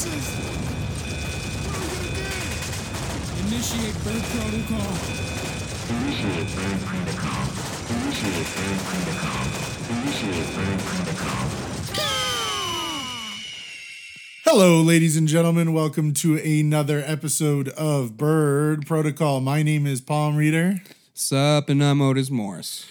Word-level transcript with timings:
senses. 0.00 0.32
What 1.60 1.76
are 1.76 1.84
we 1.84 1.96
gonna 2.00 2.16
do? 2.16 2.24
Initiate 3.52 3.96
bird 4.00 4.24
protocol. 4.32 4.96
Initiate 5.92 6.48
bird 6.56 6.80
protocol. 6.88 7.44
Initiate 7.90 8.48
bird 8.56 8.80
protocol. 8.88 9.44
Initiate 9.92 10.48
bird 10.56 10.80
protocol. 10.80 11.44
Hello, 14.46 14.80
ladies 14.80 15.18
and 15.18 15.28
gentlemen. 15.28 15.74
Welcome 15.74 16.14
to 16.14 16.38
another 16.38 17.02
episode 17.04 17.68
of 17.68 18.16
Bird 18.16 18.86
Protocol. 18.86 19.42
My 19.42 19.62
name 19.62 19.86
is 19.86 20.00
Palm 20.00 20.34
Reader. 20.34 20.80
Sup, 21.12 21.68
and 21.68 21.84
I'm 21.84 22.00
Otis 22.00 22.30
Morris. 22.30 22.86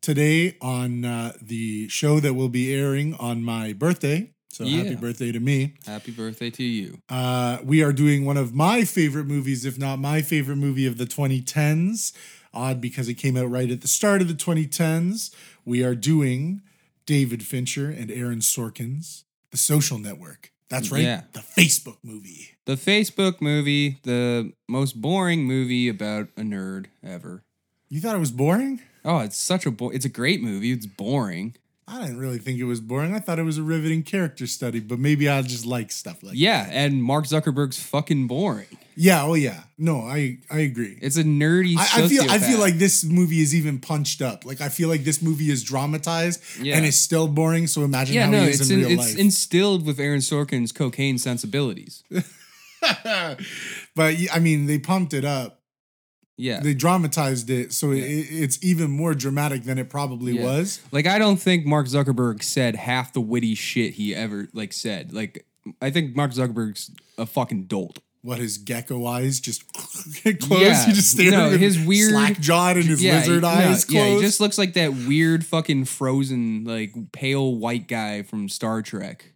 Today, 0.00 0.56
on 0.62 1.04
uh, 1.04 1.34
the 1.42 1.88
show 1.88 2.20
that 2.20 2.32
will 2.32 2.48
be 2.48 2.72
airing 2.74 3.12
on 3.16 3.42
my 3.42 3.74
birthday, 3.74 4.32
so 4.50 4.64
happy 4.66 4.94
birthday 4.94 5.30
to 5.32 5.40
me, 5.40 5.74
Happy 5.86 6.10
birthday 6.10 6.50
to 6.50 6.62
you. 6.62 6.98
uh, 7.08 7.58
we 7.64 7.82
are 7.82 7.92
doing 7.92 8.24
one 8.24 8.36
of 8.36 8.54
my 8.54 8.84
favorite 8.84 9.26
movies, 9.26 9.64
if 9.64 9.78
not 9.78 9.98
my 9.98 10.22
favorite 10.22 10.56
movie 10.56 10.86
of 10.86 10.98
the 10.98 11.04
2010s. 11.06 12.12
Odd 12.54 12.80
because 12.80 13.08
it 13.08 13.14
came 13.14 13.36
out 13.36 13.50
right 13.50 13.70
at 13.70 13.82
the 13.82 13.88
start 13.88 14.22
of 14.22 14.26
the 14.28 14.34
2010s. 14.34 15.32
We 15.66 15.84
are 15.84 15.94
doing 15.94 16.62
David 17.06 17.42
Fincher 17.44 17.90
and 17.90 18.10
Aaron 18.10 18.38
Sorkin's 18.40 19.24
The 19.50 19.58
Social 19.58 19.98
Network. 19.98 20.50
That's 20.70 20.90
right, 20.90 21.02
Yeah. 21.02 21.22
the 21.34 21.40
Facebook 21.40 21.98
movie. 22.02 22.48
The 22.64 22.74
Facebook 22.76 23.40
movie, 23.42 23.98
the 24.02 24.52
most 24.68 25.00
boring 25.00 25.44
movie 25.44 25.88
about 25.88 26.28
a 26.38 26.40
nerd 26.42 26.86
ever. 27.04 27.42
You 27.90 28.00
thought 28.00 28.16
it 28.16 28.20
was 28.20 28.32
boring? 28.32 28.80
Oh, 29.04 29.18
it's 29.20 29.36
such 29.36 29.64
a 29.66 29.70
bo- 29.70 29.90
it's 29.90 30.04
a 30.06 30.10
great 30.10 30.42
movie. 30.42 30.72
It's 30.72 30.86
boring. 30.86 31.54
I 31.90 32.00
didn't 32.02 32.18
really 32.18 32.38
think 32.38 32.58
it 32.58 32.64
was 32.64 32.80
boring. 32.80 33.14
I 33.14 33.18
thought 33.18 33.38
it 33.38 33.44
was 33.44 33.56
a 33.56 33.62
riveting 33.62 34.02
character 34.02 34.46
study, 34.46 34.78
but 34.80 34.98
maybe 34.98 35.28
I 35.28 35.40
just 35.42 35.64
like 35.64 35.90
stuff 35.90 36.22
like 36.22 36.34
Yeah, 36.36 36.68
and 36.70 37.02
Mark 37.02 37.24
Zuckerberg's 37.24 37.82
fucking 37.82 38.26
boring. 38.26 38.66
Yeah, 38.94 39.22
oh 39.24 39.34
yeah. 39.34 39.62
No, 39.78 40.00
I 40.00 40.38
I 40.50 40.58
agree. 40.58 40.98
It's 41.00 41.16
a 41.16 41.22
nerdy. 41.24 41.76
I, 41.78 42.04
I 42.04 42.08
feel 42.08 42.24
I 42.28 42.38
feel 42.38 42.58
like 42.58 42.74
this 42.78 43.04
movie 43.04 43.40
is 43.40 43.54
even 43.54 43.78
punched 43.78 44.20
up. 44.20 44.44
Like 44.44 44.60
I 44.60 44.68
feel 44.68 44.88
like 44.88 45.04
this 45.04 45.22
movie 45.22 45.50
is 45.50 45.62
dramatized 45.62 46.42
Yeah. 46.60 46.76
and 46.76 46.84
is 46.84 46.98
still 46.98 47.28
boring. 47.28 47.68
So 47.68 47.82
imagine 47.84 48.16
yeah, 48.16 48.24
how 48.26 48.32
no, 48.32 48.42
he 48.42 48.48
is 48.50 48.60
it's 48.60 48.70
in 48.70 48.80
in, 48.80 48.86
real 48.86 48.98
it's 48.98 49.10
life. 49.12 49.18
instilled 49.18 49.86
with 49.86 49.98
Aaron 50.00 50.20
Sorkin's 50.20 50.72
cocaine 50.72 51.16
sensibilities. 51.16 52.02
but 52.10 53.40
I 54.32 54.38
mean, 54.40 54.66
they 54.66 54.78
pumped 54.78 55.14
it 55.14 55.24
up. 55.24 55.57
Yeah, 56.40 56.60
They 56.60 56.72
dramatized 56.72 57.50
it, 57.50 57.72
so 57.72 57.90
it, 57.90 57.98
it's 57.98 58.62
even 58.62 58.92
more 58.92 59.12
dramatic 59.12 59.64
than 59.64 59.76
it 59.76 59.90
probably 59.90 60.36
Yeah. 60.38 60.44
was. 60.44 60.80
Like 60.92 61.06
I 61.06 61.18
don't 61.18 61.36
think 61.36 61.66
Mark 61.66 61.86
Zuckerberg 61.86 62.42
said 62.44 62.76
half 62.76 63.12
the 63.12 63.20
witty 63.20 63.54
shit 63.56 63.94
he 63.94 64.14
ever 64.14 64.48
like 64.52 64.72
said. 64.72 65.12
Like 65.12 65.44
I 65.82 65.90
think 65.90 66.14
Mark 66.14 66.30
Zuckerberg's 66.30 66.90
a 67.18 67.26
fucking 67.26 67.64
dolt. 67.64 67.98
What 68.22 68.38
his 68.38 68.58
gecko 68.58 69.06
eyes 69.06 69.38
just 69.40 69.70
closed? 69.72 70.24
Yeah. 70.24 70.86
He 70.86 70.92
just 70.92 71.10
stared 71.12 71.32
No, 71.32 71.50
his 71.50 71.78
weird- 71.78 72.10
slack 72.10 72.38
jawed 72.40 72.76
and 72.76 72.84
his 72.86 73.02
lizard 73.02 73.42
no, 73.42 73.48
eyes 73.48 73.84
closed. 73.84 73.90
Yeah, 73.90 74.14
he 74.16 74.20
just 74.20 74.40
looks 74.40 74.58
like 74.58 74.74
that 74.74 74.92
weird 74.92 75.44
fucking 75.46 75.84
frozen 75.86 76.64
like 76.64 76.92
pale 77.12 77.54
white 77.56 77.86
guy 77.88 78.22
from 78.22 78.48
Star 78.48 78.80
Trek. 78.82 79.32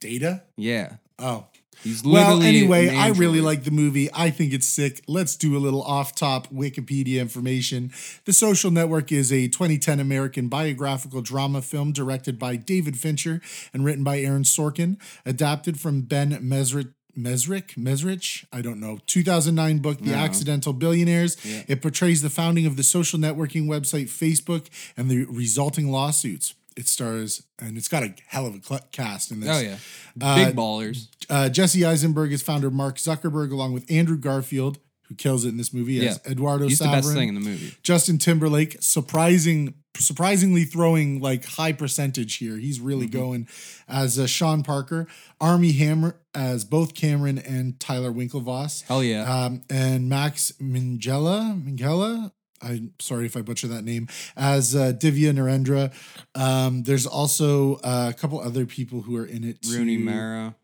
Data. 0.00 0.42
Yeah. 0.56 0.96
Oh, 1.18 1.46
He's 1.82 2.02
Well, 2.02 2.42
anyway, 2.42 2.88
an 2.88 2.96
I 2.96 3.08
really 3.08 3.40
like 3.40 3.64
the 3.64 3.70
movie. 3.70 4.08
I 4.12 4.30
think 4.30 4.52
it's 4.52 4.66
sick. 4.66 5.02
Let's 5.06 5.36
do 5.36 5.56
a 5.56 5.60
little 5.60 5.82
off 5.82 6.14
top 6.14 6.48
Wikipedia 6.48 7.20
information. 7.20 7.92
The 8.24 8.32
Social 8.32 8.70
Network 8.70 9.12
is 9.12 9.32
a 9.32 9.48
2010 9.48 10.00
American 10.00 10.48
biographical 10.48 11.22
drama 11.22 11.62
film 11.62 11.92
directed 11.92 12.38
by 12.38 12.56
David 12.56 12.98
Fincher 12.98 13.40
and 13.72 13.84
written 13.84 14.04
by 14.04 14.18
Aaron 14.20 14.42
Sorkin, 14.42 14.98
adapted 15.24 15.78
from 15.78 16.02
Ben 16.02 16.30
Mezrich. 16.42 16.92
Mezrich, 17.16 17.74
Mezrich, 17.74 18.44
I 18.52 18.62
don't 18.62 18.78
know. 18.78 19.00
2009 19.06 19.78
book, 19.78 19.98
The 19.98 20.12
No. 20.12 20.18
Accidental 20.18 20.72
Billionaires. 20.72 21.36
Yeah. 21.44 21.62
It 21.66 21.82
portrays 21.82 22.22
the 22.22 22.30
founding 22.30 22.64
of 22.64 22.76
the 22.76 22.84
social 22.84 23.18
networking 23.18 23.66
website 23.66 24.06
Facebook 24.06 24.68
and 24.96 25.10
the 25.10 25.24
resulting 25.24 25.90
lawsuits. 25.90 26.54
It 26.78 26.86
stars, 26.86 27.42
and 27.58 27.76
it's 27.76 27.88
got 27.88 28.04
a 28.04 28.14
hell 28.28 28.46
of 28.46 28.54
a 28.54 28.80
cast 28.92 29.32
in 29.32 29.40
this. 29.40 29.50
Oh 29.50 29.60
yeah. 29.60 29.76
Uh, 30.20 30.44
Big 30.46 30.54
ballers. 30.56 31.08
Uh, 31.28 31.48
Jesse 31.48 31.84
Eisenberg 31.84 32.32
is 32.32 32.40
founder 32.40 32.70
Mark 32.70 32.96
Zuckerberg, 32.96 33.50
along 33.50 33.72
with 33.72 33.84
Andrew 33.90 34.16
Garfield, 34.16 34.78
who 35.08 35.14
kills 35.16 35.44
it 35.44 35.48
in 35.48 35.56
this 35.56 35.74
movie 35.74 35.98
as 36.06 36.20
Yeah. 36.24 36.32
Eduardo 36.32 36.68
He's 36.68 36.78
the 36.78 36.84
best 36.84 37.12
thing 37.12 37.28
in 37.28 37.34
the 37.34 37.40
movie. 37.40 37.74
Justin 37.82 38.18
Timberlake, 38.18 38.76
surprising, 38.80 39.74
surprisingly 39.96 40.64
throwing 40.64 41.20
like 41.20 41.44
high 41.46 41.72
percentage 41.72 42.36
here. 42.36 42.56
He's 42.56 42.78
really 42.80 43.06
Mm-hmm. 43.08 43.18
going 43.18 43.48
as 43.88 44.18
uh, 44.18 44.26
Sean 44.28 44.62
Parker, 44.62 45.08
Armie 45.40 45.72
Hammer 45.72 46.20
as 46.34 46.64
both 46.64 46.94
Cameron 46.94 47.38
and 47.38 47.80
Tyler 47.80 48.12
Winklevoss, 48.12 48.84
Hell 48.86 49.02
yeah. 49.02 49.24
um, 49.46 49.62
and 49.68 50.08
Max 50.08 50.52
Minghella. 50.60 51.60
Minghella. 51.60 52.30
I'm 52.62 52.92
sorry 52.98 53.26
if 53.26 53.36
I 53.36 53.42
butcher 53.42 53.68
that 53.68 53.84
name. 53.84 54.08
As 54.36 54.74
uh, 54.74 54.92
Divya 54.92 55.32
Narendra, 55.32 55.92
um, 56.34 56.82
there's 56.84 57.06
also 57.06 57.76
uh, 57.76 58.10
a 58.10 58.18
couple 58.18 58.40
other 58.40 58.66
people 58.66 59.02
who 59.02 59.16
are 59.16 59.26
in 59.26 59.44
it. 59.44 59.58
Rooney. 59.68 59.96
Mara. 59.96 60.54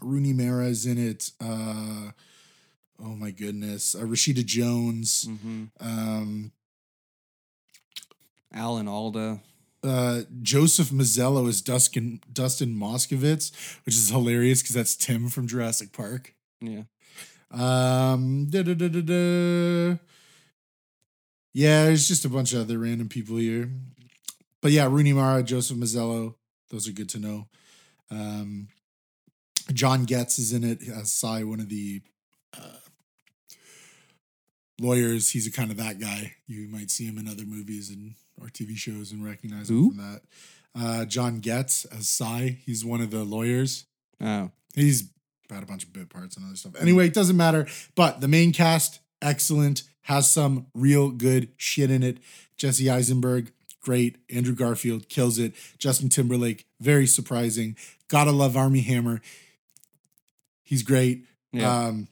Rooney 0.00 0.32
Mara 0.32 0.66
is 0.66 0.86
in 0.86 0.98
it. 0.98 1.30
Uh, 1.40 2.10
oh 3.02 3.14
my 3.16 3.30
goodness, 3.30 3.94
uh, 3.94 4.00
Rashida 4.00 4.44
Jones. 4.44 5.28
hmm 5.42 5.64
Um, 5.80 6.52
Alan 8.52 8.88
Alda. 8.88 9.40
uh, 9.84 10.22
Joseph 10.42 10.90
Mazzello 10.90 11.48
is 11.48 11.60
Dustin 11.60 12.20
Dustin 12.32 12.74
Moskovitz, 12.74 13.52
which 13.84 13.94
is 13.94 14.08
hilarious 14.10 14.62
because 14.62 14.74
that's 14.74 14.96
Tim 14.96 15.28
from 15.28 15.46
Jurassic 15.46 15.92
Park. 15.92 16.34
Yeah. 16.60 16.82
Um, 17.50 18.46
da-da-da-da-da. 18.50 19.98
Yeah, 21.56 21.86
there's 21.86 22.06
just 22.06 22.26
a 22.26 22.28
bunch 22.28 22.52
of 22.52 22.60
other 22.60 22.78
random 22.78 23.08
people 23.08 23.38
here, 23.38 23.70
but 24.60 24.72
yeah, 24.72 24.88
Rooney 24.90 25.14
Mara, 25.14 25.42
Joseph 25.42 25.78
Mazzello, 25.78 26.34
those 26.68 26.86
are 26.86 26.92
good 26.92 27.08
to 27.08 27.18
know. 27.18 27.46
Um, 28.10 28.68
John 29.72 30.04
Getz 30.04 30.38
is 30.38 30.52
in 30.52 30.64
it 30.64 30.86
as 30.86 31.10
Cy, 31.10 31.44
one 31.44 31.60
of 31.60 31.70
the 31.70 32.02
uh, 32.54 32.76
lawyers. 34.78 35.30
He's 35.30 35.46
a 35.46 35.50
kind 35.50 35.70
of 35.70 35.78
that 35.78 35.98
guy. 35.98 36.34
You 36.46 36.68
might 36.68 36.90
see 36.90 37.06
him 37.06 37.16
in 37.16 37.26
other 37.26 37.46
movies 37.46 37.88
and 37.88 38.16
or 38.38 38.48
TV 38.48 38.76
shows 38.76 39.10
and 39.10 39.24
recognize 39.24 39.70
Who? 39.70 39.92
him 39.92 39.96
from 39.96 40.12
that. 40.12 40.22
Uh, 40.78 41.04
John 41.06 41.40
Getz 41.40 41.86
as 41.86 42.06
Cy. 42.06 42.58
He's 42.66 42.84
one 42.84 43.00
of 43.00 43.10
the 43.10 43.24
lawyers. 43.24 43.86
Oh. 44.20 44.50
He's 44.74 45.08
had 45.48 45.62
a 45.62 45.66
bunch 45.66 45.84
of 45.84 45.94
bit 45.94 46.10
parts 46.10 46.36
and 46.36 46.44
other 46.44 46.56
stuff. 46.56 46.74
Anyway, 46.78 47.06
it 47.06 47.14
doesn't 47.14 47.38
matter. 47.38 47.66
But 47.94 48.20
the 48.20 48.28
main 48.28 48.52
cast, 48.52 49.00
excellent, 49.22 49.82
has 50.02 50.30
some 50.30 50.66
real 50.74 51.10
good 51.10 51.48
shit 51.56 51.90
in 51.90 52.02
it. 52.02 52.18
Jesse 52.56 52.88
Eisenberg, 52.90 53.52
great. 53.80 54.16
Andrew 54.30 54.54
Garfield 54.54 55.08
kills 55.08 55.38
it. 55.38 55.52
Justin 55.78 56.08
Timberlake, 56.08 56.66
very 56.80 57.06
surprising. 57.06 57.76
Gotta 58.08 58.30
love 58.32 58.56
Armie 58.56 58.80
Hammer. 58.80 59.20
He's 60.62 60.82
great. 60.82 61.24
Yeah. 61.52 61.86
Um, 61.86 62.08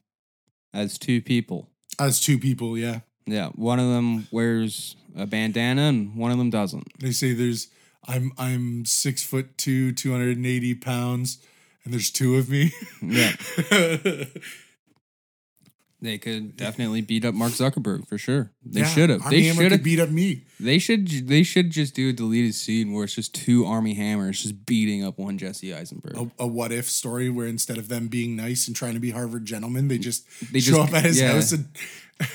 As 0.72 0.98
two 0.98 1.20
people. 1.22 1.68
as 1.98 2.20
two 2.20 2.38
people, 2.38 2.76
yeah. 2.78 3.00
Yeah. 3.26 3.48
One 3.50 3.78
of 3.78 3.88
them 3.88 4.26
wears 4.30 4.96
a 5.16 5.26
bandana 5.26 5.82
and 5.82 6.16
one 6.16 6.30
of 6.32 6.38
them 6.38 6.50
doesn't. 6.50 6.86
They 7.00 7.12
say 7.12 7.32
there's 7.32 7.68
I'm 8.06 8.32
I'm 8.36 8.84
six 8.84 9.22
foot 9.22 9.56
two, 9.56 9.92
two 9.92 10.12
hundred 10.12 10.36
and 10.36 10.46
eighty 10.46 10.74
pounds, 10.74 11.38
and 11.84 11.92
there's 11.94 12.10
two 12.10 12.36
of 12.36 12.48
me. 12.50 12.72
Yeah. 13.00 13.32
They 16.04 16.18
could 16.18 16.56
definitely 16.56 17.00
beat 17.00 17.24
up 17.24 17.34
Mark 17.34 17.52
Zuckerberg 17.52 18.06
for 18.06 18.18
sure. 18.18 18.52
They 18.64 18.80
Yeah, 18.80 18.86
should 18.86 19.08
have. 19.10 19.30
They 19.30 19.50
should 19.52 19.72
have. 19.72 19.82
beat 19.82 19.98
up 20.00 20.10
me. 20.10 20.44
They 20.60 20.78
should. 20.78 21.08
They 21.28 21.42
should 21.42 21.70
just 21.70 21.94
do 21.94 22.10
a 22.10 22.12
deleted 22.12 22.54
scene 22.54 22.92
where 22.92 23.04
it's 23.04 23.14
just 23.14 23.34
two 23.34 23.64
Armie 23.64 23.94
Hammers 23.94 24.42
just 24.42 24.66
beating 24.66 25.02
up 25.02 25.18
one 25.18 25.38
Jesse 25.38 25.72
Eisenberg. 25.74 26.16
a, 26.16 26.30
a 26.44 26.46
what 26.46 26.72
if 26.72 26.88
story 26.90 27.30
where 27.30 27.46
instead 27.46 27.78
of 27.78 27.88
them 27.88 28.08
being 28.08 28.36
nice 28.36 28.66
and 28.66 28.76
trying 28.76 28.94
to 28.94 29.00
be 29.00 29.10
Harvard 29.12 29.46
gentlemen, 29.46 29.88
they 29.88 29.96
just 29.98 30.26
They 30.52 30.60
show 30.60 30.76
just- 30.76 30.88
up 30.90 30.94
at 30.94 31.04
his 31.06 31.18
yeah. 31.20 31.32
house 31.32 31.52
and 31.52 31.68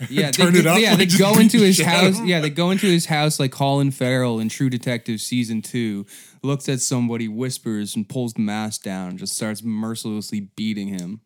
yeah, 0.08 0.30
turn 0.30 0.52
they, 0.52 0.60
it 0.60 0.66
up. 0.66 0.78
Yeah, 0.78 0.94
they 0.94 1.06
go 1.06 1.38
into 1.40 1.58
his 1.58 1.76
shit 1.76 1.86
out 1.86 2.04
of 2.06 2.14
house. 2.16 2.26
Yeah, 2.26 2.40
they 2.40 2.50
go 2.50 2.70
into 2.70 2.86
his 2.86 3.06
house 3.06 3.40
like 3.40 3.50
Colin 3.52 3.90
Farrell 3.90 4.38
in 4.38 4.48
True 4.48 4.70
Detective 4.70 5.20
season 5.20 5.60
two. 5.62 6.06
Looks 6.42 6.68
at 6.68 6.80
somebody, 6.80 7.26
whispers, 7.26 7.96
and 7.96 8.08
pulls 8.08 8.34
the 8.34 8.42
mask 8.42 8.82
down. 8.82 9.10
and 9.10 9.18
Just 9.18 9.34
starts 9.34 9.62
mercilessly 9.62 10.40
beating 10.56 10.88
him. 10.88 11.20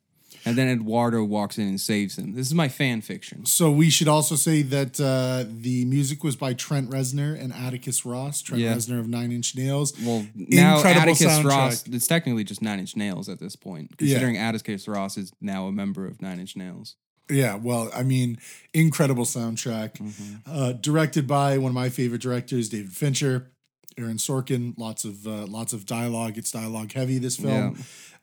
And 0.47 0.57
then 0.57 0.69
Eduardo 0.69 1.25
walks 1.25 1.59
in 1.59 1.67
and 1.67 1.81
saves 1.81 2.17
him. 2.17 2.35
This 2.35 2.47
is 2.47 2.55
my 2.55 2.69
fan 2.69 3.01
fiction. 3.01 3.45
So 3.45 3.71
we 3.71 3.91
should 3.91 4.07
also 4.07 4.37
say 4.37 4.63
that 4.63 5.01
uh, 5.01 5.45
the 5.51 5.85
music 5.85 6.23
was 6.23 6.37
by 6.37 6.55
Trent 6.55 6.89
Reznor 6.91 7.39
and 7.39 7.53
Atticus 7.53 8.07
Ross. 8.07 8.43
Trent 8.43 8.63
Yeah. 8.63 8.75
Reznor 8.75 9.01
of 9.01 9.09
Nine 9.09 9.33
Inch 9.33 9.57
Nails. 9.57 9.93
Well, 10.01 10.25
now 10.35 10.77
Incredible 10.77 11.03
Atticus 11.11 11.27
soundtrack. 11.27 11.45
Ross, 11.45 11.87
it's 11.89 12.07
technically 12.07 12.45
just 12.45 12.63
Nine 12.63 12.79
Inch 12.79 12.97
Nails 12.97 13.29
at 13.29 13.41
this 13.41 13.57
point, 13.57 13.99
considering 13.99 14.39
Atticus 14.39 14.87
Ross 14.87 15.19
is 15.19 15.33
now 15.41 15.67
a 15.67 15.73
member 15.73 16.07
of 16.07 16.23
Nine 16.23 16.39
Inch 16.39 16.57
Nails. 16.57 16.97
Yeah, 17.29 17.57
well, 17.57 17.91
I 17.93 18.05
mean, 18.05 18.39
incredible 18.73 19.25
soundtrack. 19.25 19.95
Mm-hmm. 19.95 20.35
Uh, 20.47 20.73
directed 20.75 21.27
by 21.27 21.59
one 21.59 21.71
of 21.71 21.75
my 21.75 21.89
favorite 21.89 22.21
directors, 22.23 22.69
David 22.69 22.93
Fincher, 22.93 23.51
Aaron 23.99 24.19
Sorkin. 24.19 24.75
Lots 24.79 25.05
of 25.05 25.27
uh, 25.27 25.47
lots 25.47 25.73
of 25.73 25.87
dialogue. 25.87 26.39
It's 26.39 26.53
dialogue 26.53 26.93
heavy. 26.93 27.19
This 27.19 27.37
film. 27.37 27.79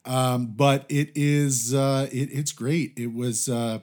Um, 0.06 0.48
but 0.56 0.86
it 0.90 1.12
is 1.16 1.74
uh, 1.74 2.08
it, 2.12 2.30
it's 2.32 2.52
great. 2.52 2.94
It 2.98 3.14
was 3.14 3.48
uh, 3.48 3.80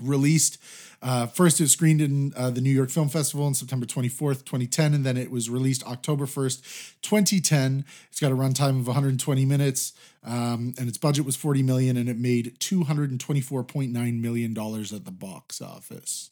released. 0.00 0.58
Uh, 1.00 1.26
first, 1.26 1.60
it 1.60 1.68
screened 1.68 2.00
in 2.00 2.32
uh, 2.36 2.50
the 2.50 2.60
New 2.60 2.72
York 2.72 2.90
Film 2.90 3.08
Festival 3.08 3.46
on 3.46 3.54
September 3.54 3.86
24th, 3.86 4.44
2010, 4.44 4.94
and 4.94 5.06
then 5.06 5.16
it 5.16 5.30
was 5.30 5.48
released 5.48 5.86
October 5.86 6.26
1st, 6.26 7.00
2010. 7.02 7.84
It's 8.10 8.18
got 8.18 8.32
a 8.32 8.34
runtime 8.34 8.80
of 8.80 8.88
120 8.88 9.44
minutes, 9.44 9.92
um, 10.24 10.74
and 10.76 10.88
its 10.88 10.98
budget 10.98 11.24
was 11.24 11.36
40 11.36 11.62
million, 11.62 11.96
and 11.96 12.08
it 12.08 12.18
made 12.18 12.58
224.9 12.58 14.20
million 14.20 14.54
dollars 14.54 14.92
at 14.92 15.04
the 15.04 15.12
box 15.12 15.60
office. 15.60 16.30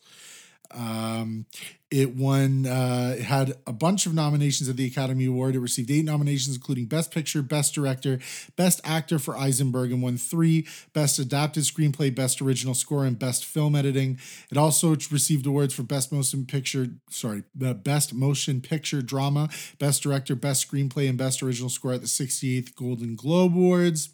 Um, 0.71 1.47
it 1.91 2.17
won, 2.17 2.67
uh, 2.67 3.15
it 3.17 3.23
had 3.23 3.55
a 3.65 3.73
bunch 3.73 4.07
of 4.07 4.15
nominations 4.15 4.69
at 4.69 4.77
the 4.77 4.87
Academy 4.87 5.27
Award. 5.27 5.55
It 5.55 5.61
received 5.61 5.91
eight 5.91 6.05
nominations, 6.05 6.57
including 6.57 6.87
Best 6.87 7.13
Picture, 7.13 7.43
Best 7.43 7.75
Director, 7.75 8.19
Best 8.57 8.81
Actor 8.83 9.21
for 9.21 9.37
Eisenberg, 9.37 9.93
and 9.93 10.03
won 10.03 10.17
three 10.17 10.67
Best 10.93 11.21
Adapted 11.21 11.63
Screenplay, 11.63 12.13
Best 12.13 12.43
Original 12.43 12.75
Score, 12.75 13.05
and 13.05 13.19
Best 13.19 13.45
Film 13.45 13.77
Editing. 13.77 14.19
It 14.51 14.57
also 14.57 14.91
received 14.91 15.47
awards 15.47 15.75
for 15.75 15.85
Best 15.85 16.13
Motion 16.13 16.45
Picture, 16.45 16.89
sorry, 17.09 17.45
the 17.55 17.73
Best 17.73 18.13
Motion 18.13 18.61
Picture 18.61 19.01
Drama, 19.01 19.49
Best 19.79 20.03
Director, 20.03 20.35
Best 20.35 20.69
Screenplay, 20.69 21.09
and 21.09 21.17
Best 21.17 21.41
Original 21.41 21.71
Score 21.71 21.93
at 21.93 22.01
the 22.01 22.09
68th 22.09 22.75
Golden 22.75 23.15
Globe 23.15 23.55
Awards. 23.55 24.11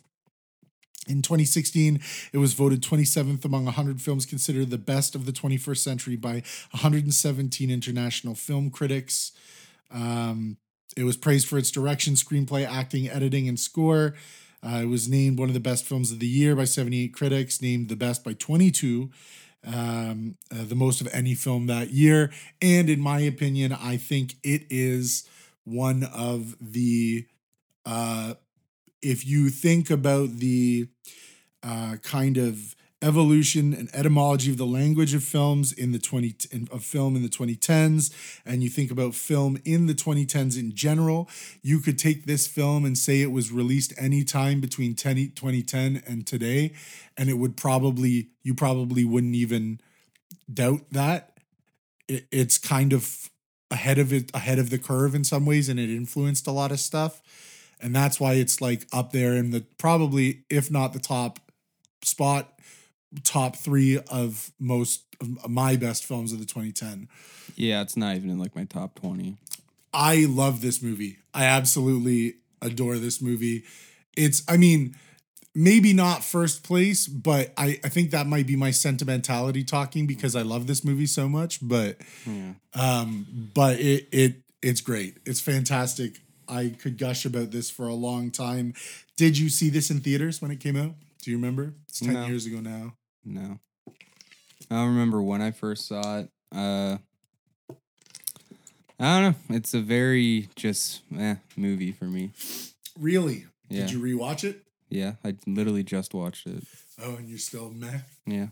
In 1.08 1.20
2016, 1.20 2.00
it 2.32 2.38
was 2.38 2.54
voted 2.54 2.80
27th 2.80 3.44
among 3.44 3.64
100 3.64 4.00
films 4.00 4.24
considered 4.24 4.70
the 4.70 4.78
best 4.78 5.16
of 5.16 5.26
the 5.26 5.32
21st 5.32 5.78
century 5.78 6.16
by 6.16 6.42
117 6.70 7.70
international 7.70 8.36
film 8.36 8.70
critics. 8.70 9.32
Um, 9.90 10.58
it 10.96 11.04
was 11.04 11.16
praised 11.16 11.48
for 11.48 11.58
its 11.58 11.70
direction, 11.70 12.14
screenplay, 12.14 12.64
acting, 12.64 13.08
editing, 13.08 13.48
and 13.48 13.58
score. 13.58 14.14
Uh, 14.64 14.82
it 14.82 14.88
was 14.88 15.08
named 15.08 15.40
one 15.40 15.48
of 15.48 15.54
the 15.54 15.60
best 15.60 15.84
films 15.84 16.12
of 16.12 16.20
the 16.20 16.26
year 16.26 16.54
by 16.54 16.64
78 16.64 17.12
critics, 17.12 17.60
named 17.60 17.88
the 17.88 17.96
best 17.96 18.22
by 18.22 18.32
22, 18.34 19.10
um, 19.66 20.36
uh, 20.52 20.64
the 20.64 20.76
most 20.76 21.00
of 21.00 21.08
any 21.12 21.34
film 21.34 21.66
that 21.66 21.90
year. 21.90 22.30
And 22.60 22.88
in 22.88 23.00
my 23.00 23.20
opinion, 23.20 23.72
I 23.72 23.96
think 23.96 24.36
it 24.44 24.66
is 24.70 25.28
one 25.64 26.04
of 26.04 26.54
the 26.60 27.26
uh, 27.84 28.34
if 29.02 29.26
you 29.26 29.50
think 29.50 29.90
about 29.90 30.38
the 30.38 30.88
uh, 31.62 31.96
kind 32.02 32.36
of 32.36 32.74
evolution 33.02 33.74
and 33.74 33.90
etymology 33.92 34.50
of 34.50 34.58
the 34.58 34.66
language 34.66 35.12
of 35.12 35.24
films 35.24 35.72
in 35.72 35.90
the 35.90 35.98
20 35.98 36.36
in, 36.52 36.68
of 36.70 36.84
film 36.84 37.16
in 37.16 37.22
the 37.22 37.28
2010s 37.28 38.12
and 38.46 38.62
you 38.62 38.70
think 38.70 38.92
about 38.92 39.12
film 39.12 39.58
in 39.64 39.86
the 39.86 39.92
2010s 39.92 40.56
in 40.56 40.72
general 40.72 41.28
you 41.62 41.80
could 41.80 41.98
take 41.98 42.26
this 42.26 42.46
film 42.46 42.84
and 42.84 42.96
say 42.96 43.20
it 43.20 43.32
was 43.32 43.50
released 43.50 43.92
anytime 43.98 44.60
between 44.60 44.94
10, 44.94 45.32
2010 45.34 46.00
and 46.06 46.28
today 46.28 46.72
and 47.16 47.28
it 47.28 47.38
would 47.38 47.56
probably 47.56 48.28
you 48.44 48.54
probably 48.54 49.04
wouldn't 49.04 49.34
even 49.34 49.80
doubt 50.52 50.82
that. 50.90 51.38
It, 52.08 52.26
it's 52.30 52.58
kind 52.58 52.92
of 52.92 53.30
ahead 53.70 53.98
of 53.98 54.12
it 54.12 54.30
ahead 54.34 54.58
of 54.58 54.70
the 54.70 54.78
curve 54.78 55.14
in 55.14 55.24
some 55.24 55.46
ways 55.46 55.68
and 55.68 55.80
it 55.80 55.88
influenced 55.88 56.46
a 56.46 56.52
lot 56.52 56.72
of 56.72 56.78
stuff 56.80 57.22
and 57.82 57.94
that's 57.94 58.18
why 58.20 58.34
it's 58.34 58.60
like 58.60 58.86
up 58.92 59.12
there 59.12 59.34
in 59.34 59.50
the 59.50 59.64
probably 59.78 60.44
if 60.48 60.70
not 60.70 60.92
the 60.92 60.98
top 61.00 61.38
spot 62.02 62.52
top 63.24 63.56
three 63.56 63.98
of 64.10 64.50
most 64.58 65.04
of 65.20 65.48
my 65.50 65.76
best 65.76 66.04
films 66.04 66.32
of 66.32 66.38
the 66.38 66.46
2010 66.46 67.08
Yeah, 67.56 67.82
it's 67.82 67.96
not 67.96 68.16
even 68.16 68.30
in 68.30 68.38
like 68.38 68.56
my 68.56 68.64
top 68.64 68.94
20. 69.00 69.36
i 69.92 70.24
love 70.28 70.60
this 70.62 70.82
movie. 70.82 71.18
I 71.34 71.44
absolutely 71.44 72.36
adore 72.60 72.98
this 72.98 73.20
movie. 73.20 73.64
It's 74.16 74.42
i 74.48 74.56
mean 74.56 74.96
maybe 75.54 75.92
not 75.92 76.24
first 76.24 76.64
place 76.64 77.06
but 77.06 77.52
i 77.58 77.78
i 77.84 77.88
think 77.90 78.10
that 78.10 78.26
might 78.26 78.46
be 78.46 78.56
my 78.56 78.70
sentimentality 78.70 79.62
talking 79.62 80.06
because 80.06 80.34
i 80.34 80.40
love 80.40 80.66
this 80.66 80.82
movie 80.82 81.04
so 81.06 81.28
much 81.28 81.58
but 81.60 81.98
Yeah. 82.26 82.52
um 82.74 83.50
but 83.54 83.78
it 83.78 84.08
it 84.12 84.36
it's 84.62 84.80
great. 84.80 85.18
It's 85.26 85.40
fantastic 85.40 86.20
i 86.48 86.74
could 86.78 86.98
gush 86.98 87.24
about 87.24 87.50
this 87.50 87.70
for 87.70 87.86
a 87.88 87.94
long 87.94 88.30
time 88.30 88.74
did 89.16 89.36
you 89.38 89.48
see 89.48 89.70
this 89.70 89.90
in 89.90 90.00
theaters 90.00 90.40
when 90.42 90.50
it 90.50 90.60
came 90.60 90.76
out 90.76 90.92
do 91.22 91.30
you 91.30 91.36
remember 91.36 91.74
it's 91.88 92.00
10 92.00 92.14
No. 92.14 92.26
years 92.26 92.46
ago 92.46 92.60
now 92.60 92.94
No. 93.24 93.58
I 94.70 94.76
don't 94.76 94.88
remember 94.88 95.20
when 95.22 95.42
I 95.42 95.50
first 95.50 95.86
saw 95.86 96.20
it. 96.20 96.30
Uh 96.54 96.96
I 99.00 99.20
don't 99.20 99.22
know. 99.50 99.56
It's 99.56 99.74
a 99.74 99.80
very 99.80 100.48
just 100.54 101.02
eh, 101.18 101.36
movie 101.56 101.92
for 101.92 102.04
me. 102.04 102.30
really 102.98 103.46
Yeah. 103.68 103.82
did 103.86 103.90
you 103.92 104.00
rewatch 104.00 104.44
it 104.44 104.62
Yeah, 104.88 105.14
I 105.24 105.36
literally 105.46 105.82
just 105.82 106.14
watched 106.14 106.46
it. 106.46 106.64
oh 107.02 107.16
and 107.16 107.28
you're 107.28 107.38
still 107.38 107.70
meh 107.70 108.00
Yeah. 108.26 108.48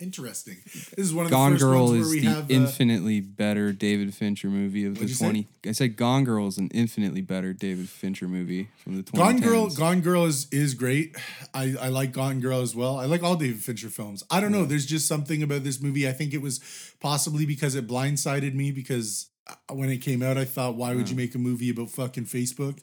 Interesting 0.00 0.56
this 0.64 0.94
is 0.98 1.12
one 1.12 1.24
of 1.24 1.30
Gone 1.30 1.52
the 1.52 1.56
first 1.56 1.64
Girl 1.64 1.86
ones 1.86 1.90
where 1.90 2.00
is 2.02 2.10
we 2.10 2.20
the 2.20 2.28
have 2.28 2.44
uh, 2.44 2.54
infinitely 2.54 3.20
better 3.20 3.72
David 3.72 4.14
Fincher 4.14 4.48
movie 4.48 4.84
of 4.84 4.92
What'd 4.92 5.06
the 5.06 5.10
you 5.10 5.14
say? 5.14 5.24
20 5.24 5.46
I 5.66 5.72
said 5.72 5.96
Gone 5.96 6.24
Girl 6.24 6.46
is 6.46 6.56
an 6.56 6.68
infinitely 6.72 7.20
better 7.20 7.52
David 7.52 7.88
Fincher 7.88 8.28
movie 8.28 8.68
from 8.76 8.96
the 8.96 9.02
2010s. 9.02 9.16
Gone 9.16 9.40
Girl, 9.40 9.68
Gone 9.68 10.00
Girl 10.00 10.24
is 10.24 10.46
is 10.52 10.74
great. 10.74 11.16
I, 11.52 11.74
I 11.80 11.88
like 11.88 12.12
Gone 12.12 12.40
Girl 12.40 12.60
as 12.60 12.74
well. 12.76 12.98
I 12.98 13.06
like 13.06 13.22
all 13.22 13.36
David 13.36 13.60
Fincher 13.60 13.88
films. 13.88 14.22
I 14.30 14.40
don't 14.40 14.52
know. 14.52 14.64
There's 14.64 14.86
just 14.86 15.08
something 15.08 15.42
about 15.42 15.64
this 15.64 15.80
movie. 15.82 16.08
I 16.08 16.12
think 16.12 16.32
it 16.32 16.42
was 16.42 16.60
possibly 17.00 17.44
because 17.44 17.74
it 17.74 17.86
blindsided 17.88 18.54
me 18.54 18.70
because 18.70 19.30
uh, 19.48 19.74
when 19.74 19.90
it 19.90 19.98
came 19.98 20.22
out, 20.22 20.38
I 20.38 20.44
thought, 20.44 20.76
why 20.76 20.94
would 20.94 21.10
you 21.10 21.16
make 21.16 21.34
a 21.34 21.38
movie 21.38 21.70
about 21.70 21.90
fucking 21.90 22.26
Facebook? 22.26 22.78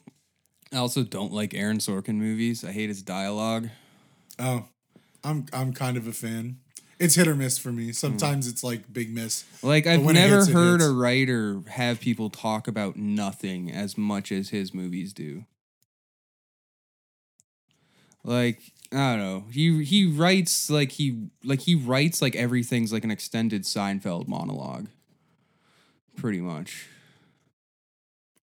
I 0.72 0.76
also 0.76 1.02
don't 1.02 1.32
like 1.32 1.54
Aaron 1.54 1.78
Sorkin 1.78 2.16
movies. 2.16 2.64
I 2.64 2.72
hate 2.72 2.88
his 2.88 3.02
dialogue. 3.02 3.68
Oh, 4.38 4.66
I'm 5.24 5.46
I'm 5.52 5.72
kind 5.72 5.96
of 5.96 6.06
a 6.06 6.12
fan. 6.12 6.58
It's 6.98 7.14
hit 7.14 7.28
or 7.28 7.34
miss 7.34 7.58
for 7.58 7.72
me. 7.72 7.86
Hmm. 7.86 7.92
Sometimes 7.92 8.48
it's 8.48 8.64
like 8.64 8.92
big 8.92 9.14
miss. 9.14 9.44
Like 9.62 9.86
I've 9.86 10.02
never 10.02 10.38
hits, 10.38 10.48
heard 10.48 10.80
a 10.80 10.90
writer 10.90 11.62
have 11.68 12.00
people 12.00 12.30
talk 12.30 12.68
about 12.68 12.96
nothing 12.96 13.70
as 13.70 13.98
much 13.98 14.32
as 14.32 14.50
his 14.50 14.72
movies 14.72 15.12
do. 15.12 15.44
Like 18.24 18.60
I 18.92 19.16
don't 19.16 19.18
know. 19.18 19.44
He 19.50 19.84
he 19.84 20.06
writes 20.06 20.70
like 20.70 20.92
he 20.92 21.28
like 21.44 21.60
he 21.60 21.74
writes 21.74 22.22
like 22.22 22.34
everything's 22.34 22.92
like 22.92 23.04
an 23.04 23.10
extended 23.10 23.62
Seinfeld 23.62 24.26
monologue. 24.26 24.88
Pretty 26.16 26.40
much. 26.40 26.88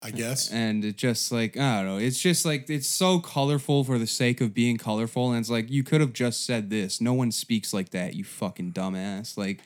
I 0.02 0.12
guess. 0.12 0.50
And 0.52 0.86
it 0.86 0.96
just 0.96 1.32
like 1.32 1.58
I 1.58 1.78
don't 1.82 1.86
know. 1.86 1.98
It's 1.98 2.20
just 2.20 2.46
like 2.46 2.70
it's 2.70 2.88
so 2.88 3.20
colorful 3.20 3.84
for 3.84 3.98
the 4.00 4.08
sake 4.08 4.40
of 4.40 4.54
being 4.54 4.78
colorful, 4.78 5.32
and 5.32 5.40
it's 5.40 5.50
like 5.50 5.70
you 5.70 5.84
could 5.84 6.00
have 6.02 6.14
just 6.14 6.46
said 6.46 6.70
this. 6.70 7.02
No 7.02 7.14
one 7.14 7.32
speaks 7.32 7.74
like 7.74 7.90
that. 7.90 8.14
You 8.16 8.24
fucking 8.24 8.72
dumbass. 8.74 9.38
Like 9.38 9.60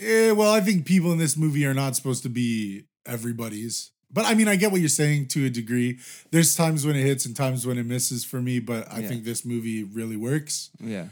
Eh, 0.00 0.32
well, 0.32 0.52
I 0.52 0.60
think 0.60 0.86
people 0.86 1.12
in 1.12 1.18
this 1.18 1.36
movie 1.36 1.64
are 1.66 1.74
not 1.74 1.94
supposed 1.96 2.22
to 2.24 2.28
be 2.28 2.84
everybody's. 3.06 3.90
But 4.12 4.24
I 4.26 4.34
mean, 4.34 4.48
I 4.48 4.56
get 4.56 4.70
what 4.72 4.80
you're 4.80 4.88
saying 4.88 5.28
to 5.28 5.44
a 5.46 5.50
degree. 5.50 5.98
There's 6.30 6.54
times 6.56 6.86
when 6.86 6.96
it 6.96 7.02
hits 7.02 7.26
and 7.26 7.34
times 7.36 7.66
when 7.66 7.78
it 7.78 7.84
misses 7.86 8.24
for 8.24 8.40
me, 8.40 8.60
but 8.60 8.90
I 8.92 9.00
Yeah. 9.00 9.08
think 9.08 9.24
this 9.24 9.44
movie 9.44 9.82
really 9.82 10.16
works. 10.16 10.70
yeah, 10.80 11.08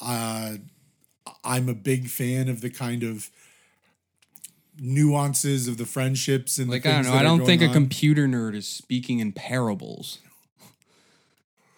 Uh, 0.00 0.56
I'm 1.44 1.68
a 1.68 1.74
big 1.74 2.08
fan 2.08 2.48
of 2.48 2.60
the 2.62 2.70
kind 2.70 3.02
of 3.02 3.30
nuances 4.80 5.68
of 5.68 5.76
the 5.76 5.84
friendships 5.84 6.58
and 6.58 6.68
the 6.68 6.72
like 6.72 6.86
I 6.86 7.02
don't 7.02 7.04
know. 7.04 7.12
I 7.12 7.22
don't 7.22 7.44
think 7.44 7.62
a 7.62 7.68
computer 7.68 8.26
nerd 8.26 8.54
is 8.56 8.66
speaking 8.66 9.20
in 9.20 9.32
parables. 9.32 10.18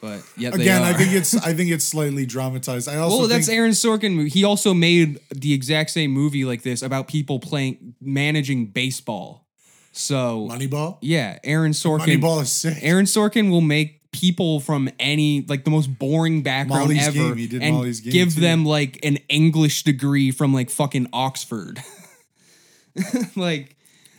But 0.00 0.22
they 0.36 0.46
Again, 0.46 0.82
I 0.82 0.92
think 0.94 1.12
it's 1.12 1.34
I 1.46 1.54
think 1.54 1.70
it's 1.70 1.84
slightly 1.84 2.26
dramatized. 2.26 2.88
I 2.88 2.96
also 2.96 3.18
well, 3.18 3.28
that's 3.28 3.48
Aaron 3.48 3.70
Sorkin. 3.70 4.28
He 4.28 4.42
also 4.42 4.74
made 4.74 5.20
the 5.30 5.52
exact 5.52 5.90
same 5.90 6.10
movie 6.10 6.44
like 6.44 6.62
this 6.62 6.82
about 6.82 7.08
people 7.08 7.38
playing 7.38 7.94
managing 8.00 8.66
baseball. 8.66 9.46
So 9.92 10.48
Moneyball. 10.50 10.98
yeah, 11.02 11.38
Aaron 11.44 11.72
Sorkin. 11.72 12.20
Moneyball 12.20 12.42
is 12.42 12.50
sick. 12.50 12.78
Aaron 12.80 13.04
Sorkin 13.04 13.50
will 13.50 13.60
make 13.60 14.00
people 14.10 14.60
from 14.60 14.90
any 14.98 15.44
like 15.48 15.64
the 15.64 15.70
most 15.70 15.86
boring 15.98 16.42
background 16.42 16.84
Molly's 16.84 17.06
ever 17.06 17.18
Game. 17.18 17.36
He 17.36 17.46
did 17.46 17.62
and 17.62 18.02
give 18.02 18.34
too. 18.34 18.40
them 18.40 18.64
like 18.64 18.98
an 19.04 19.18
English 19.28 19.84
degree 19.84 20.32
from 20.32 20.52
like 20.52 20.70
fucking 20.70 21.08
Oxford. 21.12 21.82
like 23.36 23.76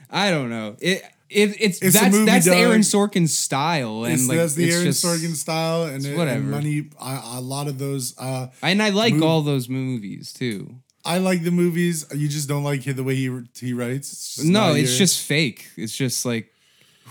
I 0.10 0.30
don't 0.32 0.50
know. 0.50 0.76
It 0.80 1.04
it 1.30 1.56
it's, 1.60 1.82
It's 1.82 2.00
that's 2.00 2.26
that's 2.26 2.46
dog. 2.46 2.56
Aaron 2.56 2.82
Sorkin 2.82 3.28
style 3.28 4.04
and 4.04 4.14
It's, 4.14 4.28
like 4.28 4.38
that's 4.38 4.54
the 4.56 4.66
it's 4.66 4.74
Aaron 4.76 4.86
just, 4.88 5.04
Sorkin 5.06 5.36
style, 5.36 5.84
and, 5.86 6.06
and 6.06 6.18
whatever. 6.18 6.42
money. 6.44 6.90
I, 7.00 7.38
a 7.38 7.42
lot 7.42 7.68
of 7.68 7.80
those. 7.80 8.14
Uh, 8.20 8.48
And 8.62 8.82
I 8.84 8.90
like 8.90 9.14
Mov- 9.16 9.26
all 9.26 9.42
those 9.42 9.68
movies 9.70 10.32
too. 10.34 10.76
I 11.06 11.18
like 11.18 11.44
the 11.44 11.52
movies. 11.52 12.06
You 12.16 12.28
just 12.30 12.48
don't 12.48 12.64
like 12.64 12.84
the 12.84 13.04
way 13.04 13.16
he 13.16 13.30
he 13.60 13.74
writes. 13.74 14.12
It's 14.12 14.44
No, 14.44 14.74
it's 14.74 14.92
your- 14.92 15.00
just 15.00 15.22
fake. 15.22 15.70
It's 15.76 15.96
just 15.96 16.26
like 16.26 16.50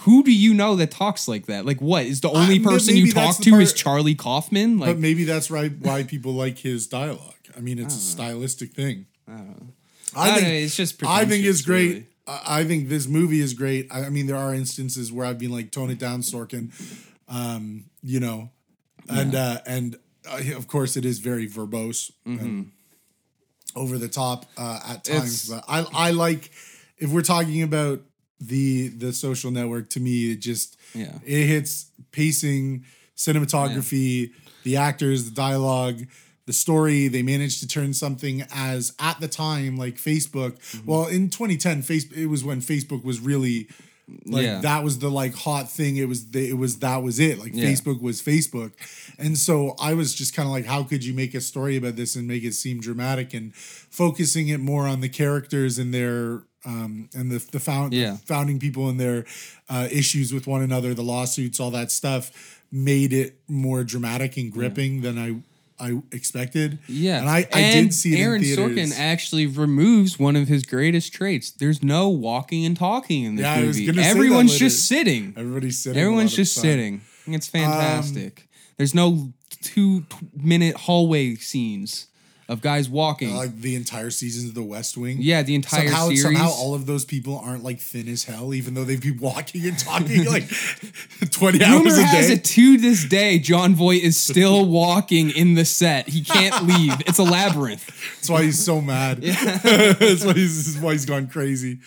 who 0.07 0.23
do 0.25 0.33
you 0.33 0.55
know 0.55 0.75
that 0.77 0.91
talks 0.91 1.29
like 1.29 1.47
that? 1.47 1.67
Like 1.67 1.81
what? 1.81 2.07
Is 2.07 2.21
the 2.23 2.31
only 2.31 2.59
ma- 2.59 2.71
person 2.71 2.97
you 2.97 3.13
talk 3.13 3.37
to 3.39 3.55
is 3.57 3.73
Charlie 3.73 4.15
Kaufman? 4.15 4.79
Like 4.79 4.91
but 4.91 4.99
maybe 4.99 5.25
that's 5.25 5.51
right 5.51 5.73
why 5.81 6.05
people 6.05 6.33
like 6.33 6.59
his 6.59 6.87
dialogue. 6.87 7.35
I 7.57 7.61
mean, 7.61 7.79
it's 7.79 7.95
a 7.95 8.01
stylistic 8.01 8.73
thing. 8.73 9.07
I 9.29 9.33
don't 9.33 9.49
know. 9.49 9.67
I 10.17 10.31
I 10.31 10.35
think 10.35 10.47
know, 10.49 10.53
it's 10.55 10.77
just 10.77 11.05
I 11.05 11.25
think 11.25 11.45
it's 11.45 11.63
great. 11.63 11.89
really. 11.89 12.07
I 12.27 12.65
think 12.65 12.89
this 12.89 13.09
movie 13.09 13.41
is 13.41 13.53
great. 13.53 13.89
I, 13.91 14.05
I 14.05 14.09
mean, 14.09 14.27
there 14.27 14.37
are 14.37 14.55
instances 14.55 15.11
where 15.11 15.27
I've 15.27 15.39
been 15.39 15.51
like, 15.51 15.73
tone 15.73 15.91
it 15.91 15.99
down, 15.99 16.21
Sorkin. 16.23 16.71
um, 17.29 17.85
you 18.03 18.21
know, 18.21 18.51
and 19.09 19.35
uh, 19.35 19.59
and 19.67 19.97
uh, 20.31 20.41
of 20.57 20.69
course 20.69 20.97
it 20.97 21.05
is 21.05 21.19
very 21.19 21.49
verbose 21.49 22.13
and 22.25 22.71
over 23.75 23.99
the 23.99 24.09
top 24.09 24.47
uh, 24.57 24.81
at 24.89 25.05
times. 25.05 25.49
It's- 25.49 25.49
but 25.49 25.65
I 25.69 26.09
I 26.09 26.11
like 26.13 26.51
if 26.99 27.11
we're 27.11 27.23
talking 27.23 27.63
about 27.63 28.01
the 28.41 28.89
the 28.89 29.13
social 29.13 29.51
network. 29.51 29.91
To 29.91 30.01
me, 30.01 30.33
it 30.33 30.37
just 30.41 30.77
Yeah. 30.95 31.19
it 31.25 31.47
hits 31.47 31.87
pacing, 32.13 32.85
cinematography, 33.17 34.31
the 34.65 34.77
actors, 34.77 35.25
the 35.25 35.31
dialogue. 35.35 36.03
The 36.53 36.59
story 36.59 37.09
they 37.09 37.23
managed 37.23 37.61
to 37.61 37.67
turn 37.67 37.95
something 37.95 38.45
as 38.53 38.93
at 38.99 39.19
the 39.21 39.29
time 39.29 39.79
like 39.79 39.95
Facebook. 39.97 40.53
Mm-hmm. 40.59 40.87
Well, 40.91 41.07
in 41.07 41.31
2010, 41.31 41.83
Facebook 41.83 42.17
it 42.17 42.27
was 42.27 42.45
when 42.45 42.61
Facebook 42.61 43.03
was 43.05 43.21
really 43.21 43.69
like 44.27 44.45
Yeah. 44.45 44.61
that 44.61 44.85
was 44.85 44.99
the 44.99 45.09
like 45.11 45.35
hot 45.35 45.71
thing. 45.71 45.97
It 45.97 46.09
was 46.09 46.27
the, 46.33 46.51
it 46.51 46.59
was 46.59 46.81
that 46.81 47.03
was 47.03 47.19
it. 47.19 47.39
Like 47.39 47.53
Yeah. 47.55 47.65
Facebook 47.71 48.03
was 48.03 48.21
Facebook, 48.21 48.73
and 49.19 49.39
so 49.39 49.75
I 49.81 49.95
was 49.95 50.15
just 50.15 50.35
kind 50.35 50.47
of 50.47 50.53
like, 50.53 50.67
how 50.67 50.83
could 50.83 51.03
you 51.07 51.15
make 51.15 51.33
a 51.35 51.41
story 51.41 51.77
about 51.79 51.97
this 51.97 52.17
and 52.17 52.29
make 52.29 52.45
it 52.45 52.53
seem 52.53 52.79
dramatic 52.81 53.33
and 53.33 53.55
focusing 53.55 54.49
it 54.49 54.61
more 54.61 54.87
on 54.87 55.01
the 55.01 55.09
characters 55.09 55.79
and 55.79 55.95
their 55.95 56.43
um 56.67 57.09
and 57.15 57.31
the 57.31 57.39
the 57.53 57.61
found 57.61 57.95
Yeah. 57.95 58.19
founding 58.27 58.59
people 58.59 58.91
and 58.91 59.01
their 59.01 59.25
uh, 59.71 59.89
issues 59.91 60.35
with 60.35 60.47
one 60.47 60.61
another, 60.63 60.93
the 60.93 61.03
lawsuits, 61.15 61.59
all 61.61 61.71
that 61.71 61.91
stuff, 61.91 62.61
made 62.71 63.13
it 63.15 63.39
more 63.49 63.85
dramatic 63.85 64.37
and 64.37 64.53
gripping 64.53 65.01
than 65.01 65.17
I 65.19 65.41
I 65.83 66.01
expected. 66.13 66.79
Yeah, 66.87 67.19
and 67.19 67.29
I 67.29 67.39
I 67.53 67.61
And 67.61 67.89
did 67.89 67.95
see 67.95 68.15
it 68.15 68.23
Aaron 68.23 68.43
in. 68.43 68.57
Sorkin 68.57 68.93
actually 68.97 69.47
removes 69.47 70.19
one 70.19 70.37
of 70.37 70.47
his 70.49 70.63
greatest 70.65 71.13
traits. 71.13 71.51
There's 71.51 71.83
no 71.83 72.09
walking 72.09 72.65
and 72.65 72.77
talking 72.77 73.25
in 73.25 73.35
this 73.37 73.43
Yeah, 73.45 73.61
movie. 73.61 73.87
gonna 73.87 74.03
say 74.03 74.09
that 74.09 74.17
Everyone's 74.17 74.59
just 74.59 74.87
sitting. 74.87 75.35
Everybody's 75.37 75.79
sitting. 75.79 76.01
Everyone's 76.01 76.35
just 76.37 76.55
sitting. 76.55 77.01
It's 77.27 77.49
um, 77.55 77.61
fantastic. 77.61 78.49
There's 78.77 78.95
no 78.95 79.33
two 79.63 80.03
t- 80.03 80.17
minute 80.37 80.77
hallway 80.77 81.35
scenes 81.37 82.07
of 82.49 82.61
guys 82.61 82.89
walking. 82.89 83.35
like 83.35 83.61
the 83.61 83.75
entire 83.77 84.11
seasons 84.11 84.49
of 84.49 84.55
The 84.55 84.63
West 84.63 84.97
Wing. 84.97 85.19
yeah, 85.21 85.43
the 85.43 85.55
entire 85.55 85.87
somehow, 85.89 86.07
series. 86.07 86.23
somehow 86.23 86.51
all 86.51 86.75
of 86.75 86.87
those 86.87 87.05
people 87.05 87.39
aren't 87.39 87.63
like 87.63 87.79
thin 87.81 88.09
as 88.09 88.25
hell, 88.25 88.53
even 88.53 88.75
though 88.75 88.85
they've 88.85 89.01
been 89.01 89.19
walking 89.19 89.65
and 89.67 89.79
talking 89.79 90.25
like 90.27 90.49
20 91.31 91.65
hours 91.65 91.85
Rumor 91.85 92.01
a 92.01 92.03
has 92.05 92.27
day. 92.29 92.35
it 92.35 92.45
to 92.45 92.79
this 92.79 93.05
day, 93.05 93.39
Jon 93.39 93.75
Voight 93.75 94.03
is 94.03 94.17
still 94.17 94.67
walking 94.69 95.31
in 95.31 95.55
the 95.55 95.65
set. 95.65 96.09
He 96.09 96.23
can't 96.23 96.67
leave. 96.67 96.95
It's 97.07 97.19
a 97.19 97.25
labyrinth. 97.25 97.87
That's 98.17 98.31
why 98.31 98.43
he's 98.43 98.63
so 98.63 98.81
mad. 98.81 99.23
That's 99.23 100.25
why 100.25 100.33
he's, 100.35 100.79
why 100.79 100.93
he's 100.93 101.07
gone 101.07 101.29
crazy. 101.29 101.79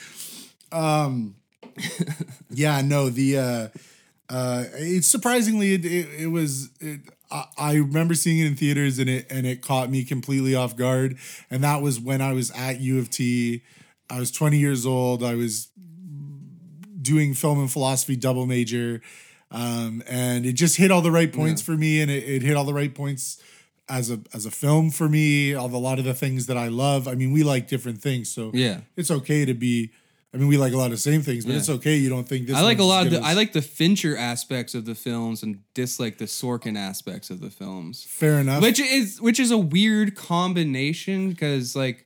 Um, 0.72 1.36
yeah, 2.50 2.82
no, 2.82 3.10
the 3.10 3.38
uh, 3.38 3.68
uh, 4.30 4.64
it's 4.74 5.08
surprisingly 5.08 5.74
it, 5.74 5.86
it, 5.86 6.08
it 6.22 6.28
was. 6.28 6.70
It, 6.80 7.02
I, 7.36 7.46
I 7.58 7.74
remember 7.76 8.14
seeing 8.14 8.40
it 8.40 8.48
in 8.48 8.56
theaters 8.56 9.00
and 9.00 9.10
it 9.10 9.28
and 9.30 9.46
it 9.46 9.62
caught 9.62 9.90
me 9.90 10.04
completely 10.04 10.56
off 10.56 10.76
guard. 10.76 11.18
And 11.52 11.64
that 11.64 11.82
was 11.82 12.00
when 12.00 12.22
I 12.22 12.34
was 12.34 12.52
at 12.52 12.80
U 12.80 13.00
of 13.00 13.10
T. 13.10 13.62
I 14.10 14.20
was 14.20 14.32
20 14.32 14.58
years 14.58 14.86
old. 14.86 15.24
I 15.24 15.36
was 15.36 15.70
doing 17.02 17.34
film 17.34 17.60
and 17.60 17.72
philosophy 17.72 18.16
double 18.16 18.46
major. 18.46 19.02
Um, 19.52 20.04
and 20.08 20.46
it 20.46 20.54
just 20.54 20.78
hit 20.78 20.92
all 20.92 21.02
the 21.02 21.12
right 21.12 21.32
points 21.32 21.62
for 21.62 21.72
me 21.72 22.02
and 22.02 22.10
it, 22.10 22.24
it 22.24 22.42
hit 22.42 22.56
all 22.58 22.66
the 22.66 22.74
right 22.74 22.94
points 22.94 23.42
as 23.88 24.10
a 24.10 24.20
as 24.34 24.46
a 24.48 24.52
film 24.52 24.90
for 24.90 25.08
me, 25.08 25.54
all 25.54 25.68
the, 25.70 25.78
a 25.78 25.80
lot 25.80 26.00
of 26.00 26.06
the 26.06 26.14
things 26.16 26.48
that 26.48 26.58
I 26.58 26.68
love. 26.70 27.08
I 27.08 27.14
mean, 27.14 27.32
we 27.32 27.44
like 27.44 27.68
different 27.68 28.02
things, 28.02 28.32
so 28.32 28.50
Yeah. 28.54 28.82
it's 28.96 29.12
okay 29.12 29.46
to 29.46 29.54
be 29.54 29.92
I 30.36 30.38
mean, 30.38 30.48
we 30.50 30.58
like 30.58 30.74
a 30.74 30.78
lot 30.78 30.86
of 30.88 30.92
the 30.92 30.98
same 30.98 31.22
things, 31.22 31.46
but 31.46 31.54
Yeah. 31.54 31.60
it's 31.60 31.70
okay 31.70 31.96
you 31.96 32.10
don't 32.10 32.28
think 32.28 32.48
this 32.48 32.58
I 32.58 32.62
like 32.62 32.80
a 32.80 32.84
lot 32.84 33.06
of 33.06 33.12
the 33.14 33.22
I 33.22 33.34
like 33.34 33.54
the 33.54 33.62
Fincher 33.62 34.18
aspects 34.18 34.76
of 34.76 34.84
the 34.84 34.94
films 34.94 35.42
and 35.44 35.60
dislike 35.74 36.18
the 36.18 36.26
Sorkin 36.26 36.78
aspects 36.78 37.30
of 37.30 37.40
the 37.40 37.50
films. 37.50 38.04
fair 38.04 38.40
enough. 38.40 38.62
Which 38.62 38.80
is 38.82 39.22
which 39.22 39.40
is 39.40 39.50
a 39.52 39.58
weird 39.58 40.16
combination 40.16 41.30
because 41.30 41.76
like 41.76 42.06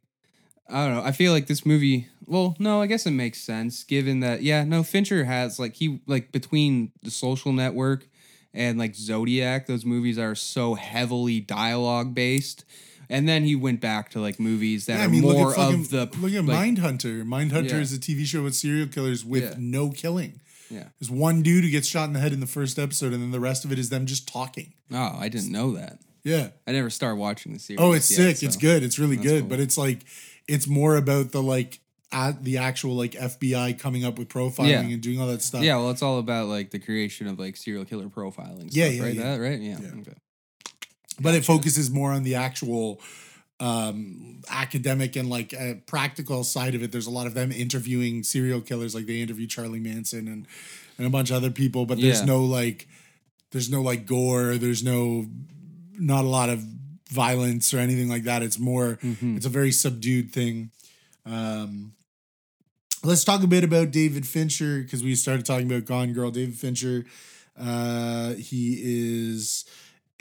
I 0.70 0.86
don't 0.86 0.96
know. 0.98 1.04
I 1.04 1.12
feel 1.12 1.32
like 1.34 1.48
this 1.48 1.66
movie. 1.66 2.08
Well, 2.28 2.56
no, 2.60 2.80
I 2.80 2.86
guess 2.86 3.08
it 3.08 3.12
makes 3.12 3.42
sense 3.42 3.84
given 3.84 4.20
that 4.20 4.44
yeah, 4.44 4.64
no, 4.64 4.84
Fincher 4.84 5.24
has 5.26 5.58
like 5.58 5.74
he 5.76 6.00
like 6.06 6.32
between 6.32 6.92
the 7.02 7.10
Social 7.10 7.52
Network 7.52 8.08
and 8.54 8.78
like 8.78 8.94
Zodiac, 8.96 9.66
those 9.66 9.84
movies 9.86 10.20
are 10.20 10.36
so 10.36 10.76
heavily 10.76 11.40
dialogue 11.40 12.14
based. 12.14 12.66
And 13.10 13.28
then 13.28 13.44
he 13.44 13.56
went 13.56 13.82
back 13.82 14.12
to 14.12 14.20
like 14.22 14.40
movies 14.40 14.86
that 14.86 14.98
Yeah, 14.98 15.02
I 15.02 15.06
are 15.06 15.10
mean, 15.10 15.22
more 15.22 15.34
look 15.34 15.50
at 15.52 15.56
fucking, 15.56 15.80
of 15.82 15.90
the 15.90 16.00
look 16.20 16.34
at 16.34 16.46
like, 16.46 16.70
Mindhunter. 16.76 17.24
Mindhunter 17.24 17.70
Yeah. 17.72 17.78
is 17.80 17.92
a 17.94 18.00
TV 18.00 18.26
show 18.26 18.44
with 18.44 18.56
serial 18.56 18.88
killers 18.88 19.26
with 19.26 19.44
Yeah. 19.44 19.56
no 19.58 19.90
killing. 19.90 20.40
Yeah. 20.70 20.90
There's 21.00 21.10
one 21.10 21.42
dude 21.42 21.64
who 21.64 21.72
gets 21.72 21.88
shot 21.88 22.06
in 22.08 22.14
the 22.14 22.20
head 22.20 22.34
in 22.34 22.40
the 22.40 22.46
first 22.48 22.78
episode, 22.78 23.12
and 23.12 23.24
then 23.24 23.32
the 23.32 23.40
rest 23.40 23.66
of 23.66 23.72
it 23.72 23.80
is 23.80 23.90
them 23.90 24.06
just 24.06 24.28
talking. 24.28 24.74
Oh, 24.92 25.18
I 25.20 25.28
didn't 25.28 25.52
know 25.52 25.72
that. 25.74 26.00
Yeah. 26.24 26.50
I 26.68 26.72
never 26.74 26.92
started 26.92 27.16
watching 27.16 27.54
the 27.54 27.60
series. 27.60 27.80
Oh, 27.82 27.94
it's 27.94 28.12
yet, 28.12 28.38
sick. 28.38 28.44
It's 28.48 28.56
good. 28.56 28.84
It's 28.84 29.00
really 29.00 29.16
That's 29.16 29.28
good. 29.28 29.40
cool. 29.42 29.50
But 29.50 29.60
it's 29.60 29.78
like 29.78 30.02
it's 30.48 30.68
more 30.68 30.96
about 30.96 31.32
the 31.32 31.42
like 31.42 31.80
at 32.12 32.44
the 32.44 32.58
actual 32.58 32.96
like 32.96 33.14
FBI 33.14 33.78
coming 33.80 34.04
up 34.06 34.20
with 34.20 34.30
profiling 34.30 34.68
Yeah. 34.70 34.82
and 34.82 35.02
doing 35.02 35.20
all 35.20 35.28
that 35.28 35.42
stuff. 35.42 35.64
Yeah, 35.64 35.78
well, 35.78 35.90
it's 35.92 36.02
all 36.04 36.20
about 36.20 36.48
like 36.48 36.70
the 36.72 36.80
creation 36.80 37.26
of 37.28 37.40
like 37.40 37.56
serial 37.58 37.86
killer 37.86 38.08
profiling. 38.08 38.68
Yeah, 38.70 38.86
stuff, 38.86 38.94
yeah, 38.96 39.04
right. 39.04 39.14
yeah. 39.16 39.24
That 39.24 39.38
right? 39.42 39.60
Yeah. 39.60 39.78
Yeah. 39.82 40.02
Okay. 40.02 40.14
But 41.22 41.36
it 41.36 41.46
focuses 41.46 41.90
more 41.90 42.12
on 42.12 42.24
the 42.24 42.36
actual 42.36 43.02
um 43.60 44.42
academic 44.50 45.16
and 45.18 45.30
like 45.30 45.54
uh, 45.54 45.74
practical 45.86 46.44
side 46.44 46.76
of 46.76 46.82
it. 46.84 46.92
There's 46.92 47.08
a 47.08 47.12
lot 47.12 47.28
of 47.28 47.34
them 47.34 47.52
interviewing 47.52 48.24
serial 48.24 48.62
killers 48.62 48.96
like 48.96 49.06
they 49.06 49.20
interview 49.22 49.48
charlie 49.48 49.82
manson 49.82 50.28
and 50.28 50.48
and 50.98 51.06
a 51.08 51.10
bunch 51.10 51.30
of 51.30 51.36
other 51.38 51.52
people 51.52 51.86
but 51.86 52.00
there's 52.00 52.20
Yeah. 52.22 52.26
no 52.26 52.44
like 52.46 52.88
there's 53.52 53.70
no 53.70 53.82
like 53.82 54.06
gore 54.06 54.58
there's 54.58 54.84
no 54.84 55.26
not 55.98 56.24
a 56.24 56.28
lot 56.30 56.50
of 56.50 56.64
violence 57.10 57.74
or 57.74 57.80
anything 57.80 58.08
like 58.08 58.24
that. 58.24 58.44
It's 58.44 58.60
more 58.60 58.98
Mhm. 59.04 59.36
it's 59.36 59.46
a 59.46 59.50
very 59.50 59.72
subdued 59.72 60.32
thing. 60.32 60.72
Um 61.26 61.94
let's 63.04 63.24
talk 63.24 63.44
a 63.44 63.48
bit 63.48 63.64
about 63.64 63.92
david 63.92 64.26
fincher 64.28 64.82
because 64.82 65.04
we 65.04 65.16
started 65.16 65.46
talking 65.46 65.68
about 65.70 65.86
gone 65.86 66.14
girl. 66.14 66.32
David 66.32 66.56
fincher 66.56 67.06
uh 67.60 68.36
he 68.36 68.80
is 68.82 69.66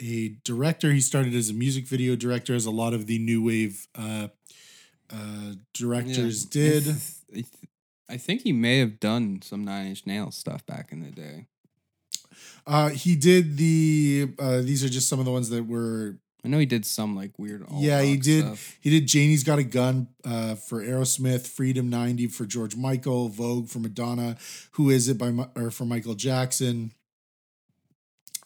a 0.01 0.29
director 0.43 0.91
he 0.91 1.01
started 1.01 1.33
as 1.35 1.49
a 1.49 1.53
music 1.53 1.85
video 1.87 2.15
director 2.15 2.55
as 2.55 2.65
a 2.65 2.71
lot 2.71 2.93
of 2.93 3.05
the 3.07 3.19
new 3.19 3.43
wave 3.43 3.87
uh 3.95 4.27
uh 5.11 5.53
directors 5.73 6.43
Yeah. 6.45 6.49
did 6.51 6.83
I, 6.89 7.33
th- 7.33 7.45
I 8.09 8.17
think 8.17 8.41
he 8.41 8.51
may 8.53 8.79
have 8.79 8.99
done 8.99 9.41
some 9.43 9.63
Nine 9.63 9.87
Inch 9.87 10.05
Nails 10.07 10.35
stuff 10.35 10.65
back 10.65 10.91
in 10.91 11.01
the 11.01 11.11
day. 11.11 11.45
uh 12.65 12.89
he 12.89 13.15
did 13.15 13.57
the 13.57 14.29
uh 14.39 14.61
these 14.61 14.83
are 14.83 14.89
just 14.89 15.09
some 15.09 15.19
of 15.19 15.25
the 15.25 15.31
ones 15.31 15.49
that 15.49 15.65
were 15.67 16.17
I 16.43 16.47
know 16.47 16.57
he 16.57 16.65
did 16.65 16.85
some 16.85 17.17
like 17.17 17.37
weird. 17.37 17.65
yeah 17.73 18.01
he 18.01 18.15
did 18.15 18.45
Stuff. 18.45 18.77
he 18.79 18.89
did 18.89 19.07
janie's 19.07 19.43
got 19.43 19.59
a 19.59 19.63
gun 19.63 20.07
uh 20.23 20.55
for 20.55 20.81
aerosmith 20.81 21.45
freedom 21.47 21.89
90 21.89 22.27
for 22.27 22.45
george 22.45 22.75
michael 22.77 23.27
vogue 23.29 23.67
for 23.67 23.79
madonna 23.79 24.37
who 24.71 24.89
is 24.89 25.09
it 25.09 25.17
by 25.17 25.33
or 25.55 25.69
for 25.69 25.85
michael 25.85 26.13
jackson 26.15 26.93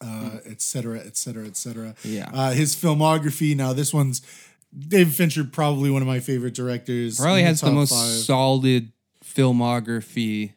uh 0.03 0.37
etc., 0.45 0.57
cetera 0.59 0.99
et 1.05 1.15
cetera 1.17 1.45
et 1.47 1.55
cetera 1.57 1.95
Yeah. 2.03 2.29
uh 2.33 2.51
his 2.51 2.75
filmography 2.75 3.55
now 3.55 3.71
this 3.73 3.93
one's 3.93 4.21
david 4.75 5.13
fincher 5.13 5.43
probably 5.43 5.89
one 5.91 6.01
of 6.01 6.07
my 6.07 6.19
favorite 6.19 6.53
directors 6.55 7.19
Probably 7.19 7.43
has 7.43 7.61
the 7.61 7.67
top 7.67 7.75
most 7.75 7.91
five. 7.91 8.09
solid 8.25 8.91
filmography 9.23 10.53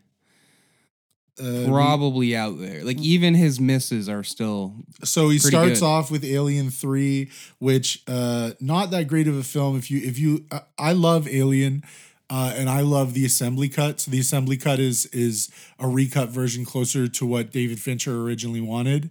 Uh, 1.38 1.67
probably 1.69 2.35
out 2.35 2.59
there. 2.59 2.83
Like 2.83 2.99
even 2.99 3.35
his 3.35 3.61
misses 3.61 4.09
are 4.09 4.25
still 4.25 4.75
So 5.05 5.29
he 5.29 5.38
starts 5.38 5.81
good. 5.81 5.87
off 5.87 6.11
with 6.11 6.25
Alien 6.25 6.71
Three, 6.71 7.31
which 7.59 8.03
uh, 8.09 8.53
not 8.59 8.91
that 8.93 9.07
great 9.07 9.29
of 9.29 9.37
a 9.37 9.43
film. 9.43 9.76
If 9.76 9.91
you 9.91 10.00
if 10.03 10.19
you, 10.19 10.47
uh, 10.50 10.61
I 10.79 10.93
love 10.95 11.29
Alien, 11.29 11.85
uh, 12.28 12.52
and 12.56 12.68
I 12.68 12.80
love 12.80 13.14
the 13.14 13.25
assembly 13.25 13.68
cut. 13.68 14.00
So 14.00 14.11
the 14.11 14.21
assembly 14.21 14.56
cut 14.56 14.78
is 14.80 15.06
is 15.06 15.49
a 15.78 15.87
recut 15.88 16.28
version 16.30 16.64
closer 16.64 17.09
to 17.09 17.26
what 17.26 17.52
David 17.52 17.80
Fincher 17.80 18.21
originally 18.23 18.61
wanted. 18.61 19.11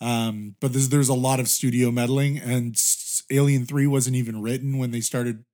Um, 0.00 0.56
but 0.60 0.72
there's 0.72 0.88
there's 0.88 1.08
a 1.08 1.14
lot 1.14 1.40
of 1.40 1.48
studio 1.48 1.90
meddling, 1.90 2.38
and 2.38 2.76
Alien 3.30 3.66
Three 3.66 3.86
wasn't 3.86 4.16
even 4.16 4.42
written 4.42 4.78
when 4.78 4.90
they 4.90 5.00
started 5.00 5.44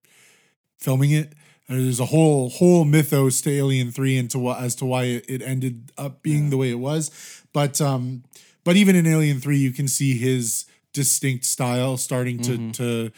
filming 0.79 1.11
it. 1.11 1.33
There's 1.69 2.01
a 2.01 2.07
whole 2.07 2.49
whole 2.51 2.85
mythos 2.85 3.41
to 3.43 3.51
Alien 3.51 3.93
Three 3.93 4.19
and 4.19 4.31
to 4.31 4.39
what 4.39 4.61
as 4.61 4.75
to 4.77 4.85
why 4.87 5.05
it, 5.05 5.25
it 5.29 5.43
ended 5.43 5.93
up 5.97 6.23
being 6.23 6.51
the 6.51 6.57
way 6.57 6.71
it 6.71 6.79
was. 6.81 7.11
But 7.53 7.81
um, 7.81 8.25
but 8.65 8.77
even 8.77 8.97
in 8.97 9.07
Alien 9.07 9.41
Three, 9.41 9.59
you 9.59 9.71
can 9.73 9.87
see 9.89 10.17
his 10.17 10.65
distinct 10.93 11.45
style 11.45 11.97
starting 11.97 12.41
to 12.43 12.59
Mhm. 12.59 12.73
to 12.75 13.13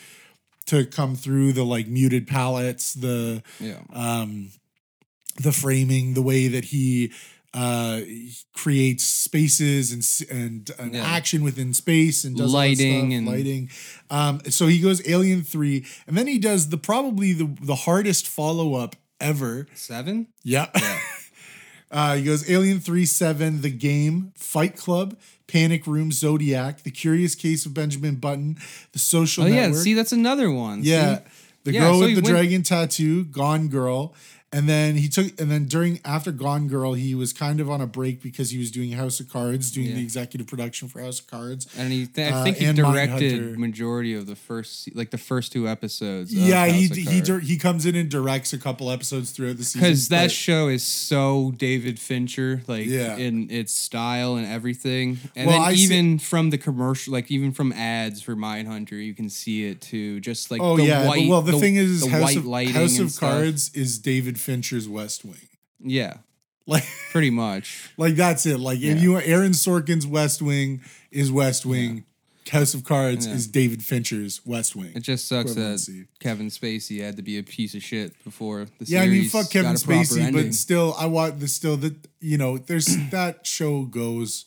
to 0.66 0.84
come 0.86 1.16
through 1.16 1.52
the 1.52 1.64
like 1.64 1.86
muted 1.88 2.26
palettes, 2.26 2.94
the 2.94 3.42
yeah. 3.60 3.78
um, 3.92 4.50
the 5.42 5.52
framing, 5.52 6.14
the 6.14 6.22
way 6.22 6.48
that 6.48 6.66
he 6.66 7.12
uh 7.54 8.00
creates 8.54 9.04
spaces 9.04 9.92
and 9.92 10.30
and, 10.34 10.70
and 10.78 10.94
Yeah. 10.94 11.04
action 11.04 11.42
within 11.44 11.74
space 11.74 12.24
and 12.24 12.34
does 12.34 12.50
Lighting 12.50 13.12
and- 13.12 13.26
lighting 13.26 13.68
um 14.08 14.40
so 14.48 14.68
he 14.68 14.80
goes 14.80 15.06
alien 15.06 15.42
3 15.42 15.84
and 16.06 16.16
then 16.16 16.26
he 16.26 16.38
does 16.38 16.70
the 16.70 16.78
probably 16.78 17.34
the 17.34 17.54
the 17.60 17.74
hardest 17.74 18.26
follow-up 18.26 18.96
ever 19.20 19.66
Seven. 19.74 20.28
yeah 20.42 20.70
Uh, 21.90 22.16
he 22.16 22.24
goes 22.24 22.48
Alien 22.50 22.80
3 22.80 23.04
7, 23.04 23.60
The 23.60 23.68
Game, 23.68 24.32
Fight 24.34 24.76
Club, 24.78 25.14
Panic 25.52 25.86
Room, 25.86 26.10
Zodiac, 26.12 26.82
The 26.82 26.90
Curious 26.90 27.34
Case 27.34 27.66
of 27.66 27.74
Benjamin 27.74 28.14
Button, 28.16 28.56
The 28.92 28.98
Social 28.98 29.44
Oh 29.44 29.46
yeah, 29.46 29.72
see 29.72 29.92
that's 29.92 30.12
another 30.12 30.50
one. 30.50 30.80
Yeah. 30.82 31.18
See? 31.18 31.22
The 31.64 31.72
Yeah, 31.74 31.80
girl 31.80 31.94
so 31.94 32.06
with 32.06 32.08
the 32.16 32.22
went- 32.22 32.26
dragon 32.26 32.62
tattoo, 32.62 33.24
Gone 33.24 33.68
Girl. 33.68 34.14
And 34.54 34.68
then 34.68 34.96
he 34.96 35.08
took, 35.08 35.40
and 35.40 35.50
then 35.50 35.64
during 35.64 35.98
after 36.04 36.30
Gone 36.30 36.68
Girl, 36.68 36.92
he 36.92 37.14
was 37.14 37.32
kind 37.32 37.58
of 37.58 37.70
on 37.70 37.80
a 37.80 37.86
break 37.86 38.20
because 38.22 38.50
he 38.50 38.58
was 38.58 38.70
doing 38.70 38.92
House 38.92 39.18
of 39.18 39.30
Cards, 39.30 39.70
doing 39.70 39.86
Yeah. 39.88 39.94
the 39.94 40.02
executive 40.02 40.46
production 40.46 40.88
for 40.88 41.00
House 41.00 41.20
of 41.20 41.26
Cards. 41.26 41.66
And 41.76 41.90
he, 41.90 42.04
th- 42.06 42.30
I 42.32 42.40
Uh, 42.40 42.44
think 42.44 42.58
he 42.58 42.70
directed 42.72 43.58
majority 43.58 44.12
of 44.12 44.26
the 44.26 44.36
first, 44.36 44.94
like 44.94 45.10
the 45.10 45.16
first 45.16 45.52
two 45.52 45.66
episodes. 45.66 46.32
of 46.32 46.38
yeah, 46.38 46.66
he 46.66 46.86
he 46.88 47.20
dir- 47.22 47.40
he 47.40 47.56
comes 47.56 47.86
in 47.86 47.94
and 47.96 48.10
directs 48.10 48.52
a 48.52 48.58
couple 48.58 48.90
episodes 48.90 49.30
throughout 49.30 49.56
the 49.56 49.64
season. 49.64 49.80
because 49.80 50.08
that 50.08 50.30
show 50.30 50.68
is 50.68 50.82
so 50.84 51.54
David 51.56 51.98
Fincher, 51.98 52.62
like 52.66 52.86
Yeah. 52.86 53.16
in 53.16 53.50
its 53.50 53.72
style 53.72 54.36
and 54.36 54.46
everything. 54.46 55.18
And 55.34 55.46
Well, 55.46 55.60
then 55.60 55.68
I 55.68 55.74
see- 55.74 55.84
even 55.84 56.18
from 56.18 56.50
the 56.50 56.58
commercial, 56.58 57.12
like 57.14 57.30
even 57.30 57.52
from 57.52 57.72
ads 57.72 58.20
for 58.20 58.36
Mindhunter, 58.36 59.02
you 59.02 59.14
can 59.14 59.30
see 59.30 59.64
it 59.64 59.80
too. 59.80 60.20
Just 60.20 60.50
like 60.50 60.60
Oh 60.60 60.76
the 60.76 60.84
yeah, 60.84 61.06
white. 61.06 61.26
well 61.26 61.40
the, 61.40 61.58
thing 61.58 61.76
is, 61.76 62.02
the 62.02 62.10
House 62.10 62.36
white 62.36 62.68
of 62.68 62.74
House 62.74 62.98
of. 62.98 63.18
Cards 63.18 63.70
is 63.72 63.98
David 63.98 64.38
Fincher's 64.42 64.88
West 64.88 65.24
Wing. 65.24 65.48
Yeah, 65.80 66.18
Like 66.66 66.84
pretty 67.10 67.30
much. 67.30 67.90
like 67.96 68.14
that's 68.16 68.44
it. 68.46 68.58
Like 68.58 68.78
if 68.78 68.82
Yeah. 68.96 69.02
you 69.02 69.18
Aaron 69.20 69.52
Sorkin's 69.52 70.06
West 70.06 70.42
Wing 70.42 70.80
is 71.10 71.30
West 71.32 71.64
Wing. 71.66 72.04
House 72.50 72.74
of 72.74 72.84
Cards 72.84 73.24
Yeah. 73.26 73.34
is 73.34 73.46
David 73.46 73.82
Fincher's 73.84 74.40
West 74.44 74.74
Wing. 74.76 74.90
It 74.96 75.00
just 75.04 75.26
sucks 75.28 75.54
that 75.54 76.06
Kevin 76.20 76.48
Spacey 76.48 77.00
had 77.00 77.16
to 77.16 77.22
be 77.22 77.38
a 77.38 77.42
piece 77.42 77.72
of 77.74 77.82
shit 77.82 78.12
before 78.24 78.66
the 78.78 78.84
Yeah, 78.84 79.02
I 79.02 79.06
mean, 79.08 79.28
fuck 79.28 79.48
Kevin 79.48 79.72
got 79.72 79.82
a 79.82 79.86
proper 79.86 80.02
Spacey, 80.04 80.32
but 80.32 80.52
still, 80.54 80.94
I 80.98 81.06
want 81.06 81.38
the 81.40 81.46
still 81.48 81.76
that 81.78 81.94
you 82.20 82.36
know, 82.36 82.58
there's 82.58 82.86
that 83.10 83.46
show 83.46 83.82
goes. 83.84 84.44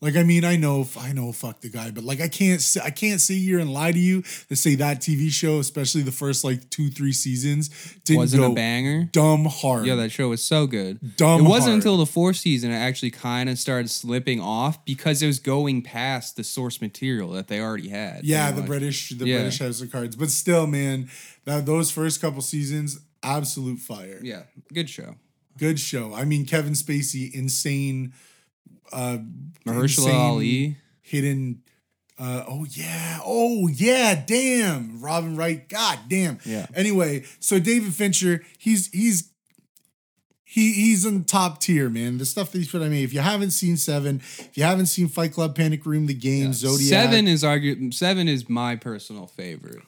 Like, 0.00 0.16
I 0.16 0.22
mean, 0.22 0.44
I 0.44 0.56
know, 0.56 0.86
I 1.00 1.12
know, 1.12 1.32
fuck 1.32 1.60
the 1.62 1.70
guy, 1.70 1.90
but 1.90 2.04
like, 2.04 2.20
I 2.20 2.28
can't, 2.28 2.60
sit- 2.60 2.82
I 2.82 2.90
can't 2.90 3.22
sit 3.22 3.38
here 3.38 3.58
and 3.58 3.72
lie 3.72 3.90
to 3.90 3.98
you 3.98 4.20
to 4.50 4.56
say 4.56 4.74
that 4.74 5.00
TV 5.00 5.30
show, 5.30 5.60
especially 5.60 6.02
the 6.02 6.12
first 6.12 6.44
like 6.44 6.68
two, 6.68 6.90
three 6.90 7.12
seasons, 7.12 7.70
didn't 8.04 8.18
wasn't 8.18 8.42
go 8.42 8.52
a 8.52 8.54
banger. 8.54 9.04
dumb 9.12 9.46
hard. 9.46 9.86
Yeah, 9.86 9.94
that 9.94 10.10
show 10.12 10.28
was 10.28 10.44
so 10.44 10.66
good. 10.66 11.16
Dumb 11.16 11.40
it 11.40 11.48
wasn't 11.48 11.70
hard. 11.70 11.74
until 11.76 11.96
the 11.96 12.04
fourth 12.06 12.36
season 12.36 12.70
it 12.70 12.74
actually 12.76 13.12
kind 13.12 13.48
of 13.48 13.58
started 13.58 13.88
slipping 13.88 14.40
off 14.40 14.84
because 14.84 15.22
it 15.22 15.26
was 15.26 15.38
going 15.38 15.80
past 15.80 16.36
the 16.36 16.44
source 16.44 16.82
material 16.82 17.30
that 17.30 17.48
they 17.48 17.60
already 17.60 17.88
had. 17.88 18.24
yeah, 18.24 18.50
the 18.50 18.58
much. 18.60 18.66
British, 18.66 19.08
the 19.10 19.24
Yeah. 19.26 19.36
British 19.38 19.58
House 19.60 19.80
of 19.80 19.90
Cards, 19.90 20.16
but 20.16 20.30
still, 20.30 20.66
man, 20.66 21.08
that 21.46 21.64
those 21.64 21.90
first 21.90 22.20
couple 22.20 22.42
seasons, 22.42 22.98
absolute 23.22 23.78
fire. 23.78 24.18
Yeah, 24.22 24.42
good 24.74 24.90
show. 24.90 25.14
Good 25.56 25.80
show. 25.80 26.12
I 26.12 26.24
mean, 26.24 26.44
Kevin 26.44 26.72
Spacey, 26.74 27.32
insane. 27.32 28.12
Uh, 28.92 29.18
Mahershala 29.66 30.12
Ali. 30.14 30.76
hidden. 31.02 31.62
Uh, 32.16 32.44
oh 32.46 32.64
yeah, 32.70 33.18
oh 33.24 33.66
yeah, 33.66 34.22
damn, 34.24 35.00
Robin 35.00 35.36
Wright, 35.36 35.68
god 35.68 35.98
damn. 36.08 36.38
Yeah. 36.44 36.66
Anyway, 36.72 37.24
so 37.40 37.58
David 37.58 37.92
Fincher, 37.92 38.44
he's 38.56 38.86
he's 38.92 39.30
he 40.44 40.72
he's 40.72 41.04
in 41.04 41.24
top 41.24 41.58
tier, 41.60 41.90
man. 41.90 42.18
The 42.18 42.24
stuff 42.24 42.52
that 42.52 42.58
he's 42.58 42.70
put. 42.70 42.82
I 42.82 42.88
mean, 42.88 43.02
if 43.02 43.12
you 43.12 43.18
haven't 43.18 43.50
seen 43.50 43.76
Seven, 43.76 44.18
if 44.38 44.56
you 44.56 44.62
haven't 44.62 44.86
seen 44.86 45.08
Fight 45.08 45.32
Club, 45.32 45.56
Panic 45.56 45.84
Room, 45.84 46.06
The 46.06 46.14
Game, 46.14 46.52
Zodiac, 46.52 46.88
Seven 46.88 47.26
is 47.26 47.42
argu- 47.42 47.92
Seven 47.92 48.28
is 48.28 48.48
my 48.48 48.76
personal 48.76 49.26
favorite 49.26 49.82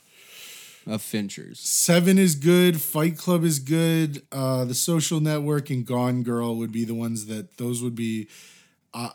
of 0.84 1.02
Fincher's. 1.02 1.60
Seven 1.60 2.18
is 2.18 2.34
good. 2.34 2.80
Fight 2.80 3.16
Club 3.16 3.44
is 3.44 3.60
good. 3.60 4.22
Uh, 4.32 4.64
the 4.64 4.74
Social 4.74 5.20
Network 5.20 5.70
and 5.70 5.86
Gone 5.86 6.24
Girl 6.24 6.56
would 6.56 6.72
be 6.72 6.84
the 6.84 6.94
ones 6.94 7.26
that 7.26 7.56
those 7.58 7.82
would 7.84 7.94
be. 7.94 8.26
Uh, 8.96 9.10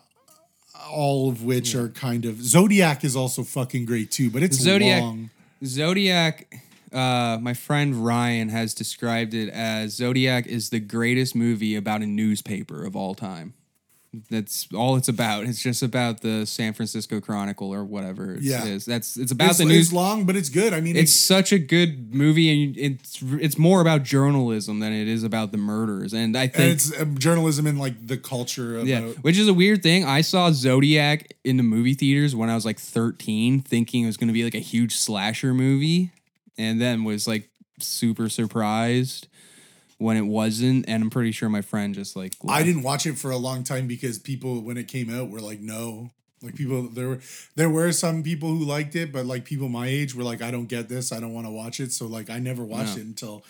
all 0.92 1.30
of 1.30 1.44
which 1.44 1.74
are 1.74 1.90
kind 1.90 2.26
of 2.26 2.42
Zodiac 2.42 3.04
is 3.04 3.16
also 3.16 3.44
fucking 3.44 3.86
great 3.86 4.12
too, 4.12 4.30
but 4.30 4.44
it's 4.44 4.58
Zodiac- 4.58 5.02
long. 5.02 5.30
Zodiac. 5.66 6.54
Uh, 6.92 7.38
my 7.42 7.54
friend 7.54 8.06
Ryan 8.06 8.50
has 8.50 8.74
described 8.74 9.34
it 9.34 9.48
as 9.50 9.96
Zodiac 9.96 10.46
is 10.46 10.70
the 10.70 10.80
greatest 10.80 11.36
movie 11.36 11.76
about 11.76 12.02
a 12.02 12.06
newspaper 12.06 12.86
of 12.86 12.96
all 12.96 13.16
time. 13.16 13.54
That's 14.30 14.68
all 14.74 14.98
it's 14.98 15.08
about. 15.08 15.46
It's 15.46 15.62
just 15.62 15.82
about 15.82 16.20
the 16.20 16.46
San 16.46 16.74
Francisco 16.74 17.22
Chronicle 17.22 17.74
or 17.74 17.86
whatever 17.86 18.34
it 18.36 18.42
Yeah. 18.42 18.66
is. 18.66 18.84
That's 18.84 19.16
it's 19.16 19.32
about 19.32 19.52
It's, 19.52 19.60
the 19.60 19.66
news. 19.66 19.86
it's 19.86 19.94
long, 19.94 20.26
but 20.26 20.36
it's 20.36 20.50
good. 20.50 20.74
I 20.74 20.82
mean, 20.82 20.98
it's 20.98 21.14
such 21.14 21.54
a 21.54 21.58
good 21.58 22.14
movie, 22.14 22.50
and 22.66 22.78
it's 22.78 23.24
it's 23.40 23.58
more 23.58 23.80
about 23.80 24.04
journalism 24.04 24.80
than 24.82 24.92
it 24.92 25.08
is 25.08 25.24
about 25.24 25.54
the 25.54 25.58
murders. 25.58 26.12
And 26.14 26.36
I 26.38 26.44
and 26.44 26.54
think 26.54 26.74
it's 26.74 27.00
um, 27.02 27.18
journalism 27.18 27.66
and 27.68 27.80
like 27.80 28.06
the 28.06 28.18
culture. 28.18 28.76
About, 28.76 28.88
yeah, 28.88 29.02
which 29.22 29.38
is 29.38 29.48
a 29.48 29.54
weird 29.54 29.82
thing. 29.82 30.04
I 30.04 30.20
saw 30.20 30.52
Zodiac 30.52 31.34
in 31.46 31.56
the 31.56 31.64
movie 31.64 31.94
theaters 31.94 32.36
when 32.36 32.50
I 32.50 32.56
was 32.56 32.66
like 32.66 32.80
13, 32.80 33.62
thinking 33.62 34.04
it 34.04 34.08
was 34.08 34.18
going 34.18 34.28
to 34.28 34.34
be 34.34 34.44
like 34.44 34.56
a 34.56 34.60
huge 34.60 34.98
slasher 34.98 35.54
movie, 35.54 36.12
and 36.58 36.82
then 36.82 37.06
was 37.06 37.30
like 37.30 37.48
super 37.80 38.28
surprised 38.28 39.28
when 40.02 40.18
it 40.18 40.26
wasn't. 40.26 40.86
And 40.88 41.04
I'm 41.04 41.10
pretty 41.10 41.32
sure 41.32 41.48
my 41.50 41.62
friend 41.62 41.94
just 41.96 42.16
like 42.16 42.34
I 42.48 42.64
didn't 42.64 42.84
watch 42.84 43.06
it 43.06 43.18
for 43.18 43.32
a 43.32 43.38
long 43.38 43.64
time 43.64 43.88
because 43.88 44.20
people, 44.20 44.62
when 44.62 44.78
it 44.78 44.88
came 44.88 45.10
out, 45.10 45.30
were 45.30 45.40
like, 45.42 45.60
no. 45.60 46.12
Like 46.44 46.56
people, 46.56 46.82
there 46.84 47.08
were 47.08 47.20
there 47.56 47.70
were 47.70 47.92
some 47.92 48.24
people 48.24 48.50
who 48.50 48.66
liked 48.66 48.96
it, 48.96 49.12
but 49.14 49.28
like 49.28 49.46
people 49.46 49.70
my 49.70 49.88
age 49.88 50.16
were 50.16 50.24
like, 50.24 50.42
I 50.42 50.50
don't 50.50 50.66
get 50.66 50.90
this, 50.90 51.12
I 51.12 51.20
don't 51.20 51.34
want 51.34 51.46
to 51.46 51.52
watch 51.52 51.80
it. 51.80 51.92
So 51.92 52.08
like, 52.08 52.32
I 52.32 52.40
never 52.40 52.64
watched 52.64 52.96
No. 52.98 53.02
it 53.04 53.06
until 53.06 53.44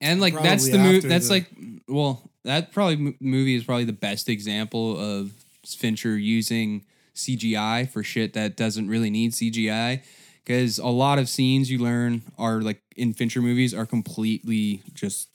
And 0.00 0.18
like 0.20 0.32
that's 0.34 0.68
the 0.70 0.78
movie. 0.78 1.06
That's 1.06 1.28
the- 1.28 1.34
like 1.34 1.50
well, 1.86 2.22
that 2.44 2.72
probably 2.72 2.94
m- 2.94 3.16
movie 3.20 3.54
is 3.54 3.64
probably 3.64 3.84
the 3.84 3.92
best 3.92 4.28
example 4.30 4.98
of 4.98 5.32
Fincher 5.66 6.16
using 6.18 6.84
CGI 7.14 7.88
for 7.90 8.02
shit 8.02 8.32
that 8.32 8.56
doesn't 8.56 8.88
really 8.88 9.10
need 9.10 9.32
CGI. 9.32 10.02
Because 10.42 10.78
a 10.78 10.86
lot 10.88 11.18
of 11.18 11.28
scenes 11.28 11.70
you 11.70 11.78
learn 11.78 12.22
are 12.38 12.60
like 12.60 12.80
in 12.96 13.12
Fincher 13.14 13.40
movies 13.42 13.72
are 13.74 13.86
completely 13.86 14.82
just 14.94 15.28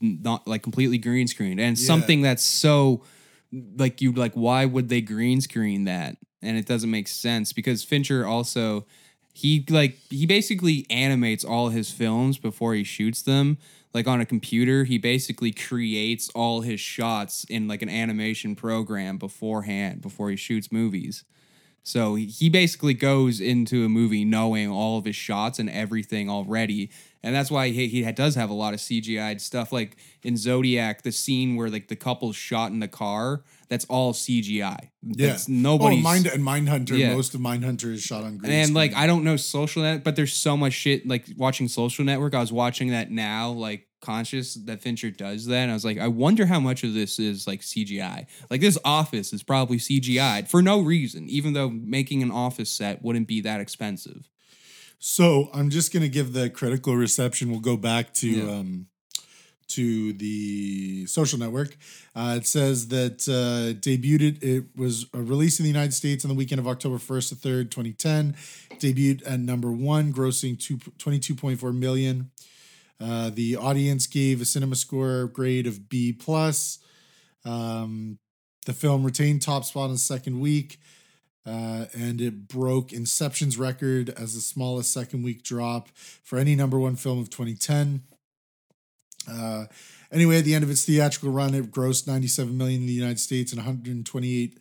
not 0.00 0.46
like 0.46 0.62
completely 0.62 0.98
green 0.98 1.26
screened, 1.26 1.60
and 1.60 1.78
Yeah. 1.78 1.86
something 1.86 2.22
that's 2.22 2.42
so 2.42 3.02
like 3.76 4.00
you 4.00 4.12
like 4.12 4.32
why 4.34 4.64
would 4.64 4.88
they 4.88 5.00
green 5.00 5.40
screen 5.40 5.84
that? 5.84 6.16
And 6.40 6.56
it 6.56 6.66
doesn't 6.66 6.90
make 6.90 7.06
sense 7.08 7.52
because 7.52 7.84
Fincher 7.84 8.26
also 8.26 8.86
he 9.32 9.64
like 9.68 9.96
he 10.10 10.26
basically 10.26 10.86
animates 10.90 11.44
all 11.44 11.68
his 11.68 11.90
films 11.90 12.38
before 12.38 12.74
he 12.74 12.84
shoots 12.84 13.22
them 13.22 13.56
like 13.94 14.06
on 14.06 14.20
a 14.20 14.26
computer 14.26 14.84
he 14.84 14.98
basically 14.98 15.52
creates 15.52 16.28
all 16.34 16.60
his 16.60 16.80
shots 16.80 17.44
in 17.44 17.66
like 17.66 17.80
an 17.80 17.88
animation 17.88 18.54
program 18.54 19.16
beforehand 19.16 20.02
before 20.02 20.28
he 20.28 20.36
shoots 20.36 20.70
movies 20.70 21.24
so 21.82 22.14
he- 22.14 22.26
he 22.26 22.50
basically 22.50 22.92
goes 22.94 23.40
into 23.40 23.84
a 23.86 23.88
movie 23.88 24.24
knowing 24.24 24.68
all 24.68 24.98
of 24.98 25.06
his 25.06 25.16
shots 25.16 25.58
and 25.58 25.70
everything 25.70 26.28
already 26.28 26.90
and 27.22 27.34
that's 27.34 27.50
why 27.50 27.68
he, 27.68 27.88
he 27.88 28.10
does 28.12 28.34
have 28.34 28.50
a 28.50 28.54
lot 28.54 28.74
of 28.74 28.80
cgi'd 28.80 29.40
stuff 29.40 29.72
like 29.72 29.96
in 30.22 30.36
zodiac 30.36 31.02
the 31.02 31.12
scene 31.12 31.56
where 31.56 31.68
like 31.68 31.88
the 31.88 31.96
couple's 31.96 32.36
shot 32.36 32.70
in 32.72 32.80
the 32.80 32.88
car 32.88 33.42
that's 33.68 33.84
all 33.86 34.12
cgi 34.12 34.90
yeah, 35.02 35.26
that's 35.28 35.48
nobody's 35.48 35.98
Oh, 35.98 36.02
Mind 36.02 36.26
and 36.26 36.42
Mindhunter. 36.44 36.96
Yeah. 36.96 37.14
Most 37.14 37.34
of 37.34 37.40
Mindhunter 37.40 37.92
is 37.92 38.02
shot 38.02 38.24
on 38.24 38.38
green. 38.38 38.52
and 38.52 38.74
like. 38.74 38.94
I 38.94 39.06
don't 39.06 39.24
know 39.24 39.36
social 39.36 39.82
net, 39.82 40.04
but 40.04 40.16
there's 40.16 40.32
so 40.32 40.56
much 40.56 40.72
shit 40.72 41.06
like 41.06 41.26
watching 41.36 41.68
social 41.68 42.04
network. 42.04 42.34
I 42.34 42.40
was 42.40 42.52
watching 42.52 42.90
that 42.90 43.10
now, 43.10 43.50
like 43.50 43.88
conscious 44.00 44.54
that 44.54 44.80
Fincher 44.80 45.10
does 45.10 45.46
that. 45.46 45.56
And 45.56 45.70
I 45.70 45.74
was 45.74 45.84
like, 45.84 45.98
I 45.98 46.08
wonder 46.08 46.46
how 46.46 46.60
much 46.60 46.84
of 46.84 46.94
this 46.94 47.18
is 47.18 47.46
like 47.46 47.60
CGI. 47.60 48.26
Like 48.50 48.60
this 48.60 48.78
office 48.84 49.32
is 49.32 49.42
probably 49.42 49.78
CGI'd 49.78 50.48
for 50.48 50.62
no 50.62 50.80
reason, 50.80 51.28
even 51.28 51.52
though 51.52 51.68
making 51.70 52.22
an 52.22 52.30
office 52.30 52.70
set 52.70 53.02
wouldn't 53.02 53.26
be 53.28 53.40
that 53.42 53.60
expensive. 53.60 54.28
So 55.04 55.50
I'm 55.52 55.68
just 55.68 55.92
gonna 55.92 56.06
give 56.06 56.32
the 56.32 56.48
critical 56.48 56.94
reception. 56.94 57.50
We'll 57.50 57.58
go 57.58 57.76
back 57.76 58.14
to 58.14 58.28
Yeah. 58.30 58.50
um, 58.50 58.86
to 59.66 60.12
the 60.12 61.06
social 61.06 61.40
network. 61.40 61.76
Uh, 62.14 62.36
it 62.38 62.46
says 62.46 62.86
that 62.88 63.26
uh, 63.26 63.76
debuted. 63.80 64.40
It 64.44 64.66
was 64.76 65.06
released 65.12 65.58
in 65.58 65.64
the 65.64 65.70
United 65.70 65.92
States 65.92 66.24
on 66.24 66.28
the 66.28 66.36
weekend 66.36 66.60
of 66.60 66.68
October 66.68 66.98
1st 66.98 67.30
to 67.30 67.34
3rd, 67.34 67.70
2010. 67.72 68.36
Debuted 68.78 69.22
at 69.26 69.40
number 69.40 69.72
one, 69.72 70.12
grossing 70.12 70.56
two, 70.56 70.76
22.4 70.76 71.76
million. 71.76 72.30
Uh, 73.00 73.30
the 73.30 73.56
audience 73.56 74.06
gave 74.06 74.40
a 74.40 74.44
cinema 74.44 74.76
score 74.76 75.26
grade 75.26 75.66
of 75.66 75.88
B 75.88 76.12
plus. 76.12 76.78
Um, 77.44 78.18
the 78.66 78.72
film 78.72 79.02
retained 79.02 79.42
top 79.42 79.64
spot 79.64 79.86
in 79.86 79.92
the 79.94 79.98
second 79.98 80.38
week. 80.38 80.78
Uh, 81.44 81.86
and 81.92 82.20
it 82.20 82.46
broke 82.46 82.92
Inception's 82.92 83.58
record 83.58 84.10
as 84.10 84.34
the 84.34 84.40
smallest 84.40 84.92
second 84.92 85.22
week 85.24 85.42
drop 85.42 85.88
for 86.22 86.38
any 86.38 86.54
number 86.54 86.78
one 86.78 86.94
film 86.94 87.18
of 87.18 87.30
2010. 87.30 88.02
Uh, 89.28 89.66
anyway, 90.12 90.38
at 90.38 90.44
the 90.44 90.54
end 90.54 90.64
of 90.64 90.70
its 90.70 90.84
theatrical 90.84 91.30
run, 91.30 91.54
it 91.54 91.70
grossed 91.70 92.06
97 92.06 92.56
million 92.56 92.82
in 92.82 92.86
the 92.86 92.92
United 92.92 93.18
States 93.18 93.52
and 93.52 93.58
128 93.58 94.58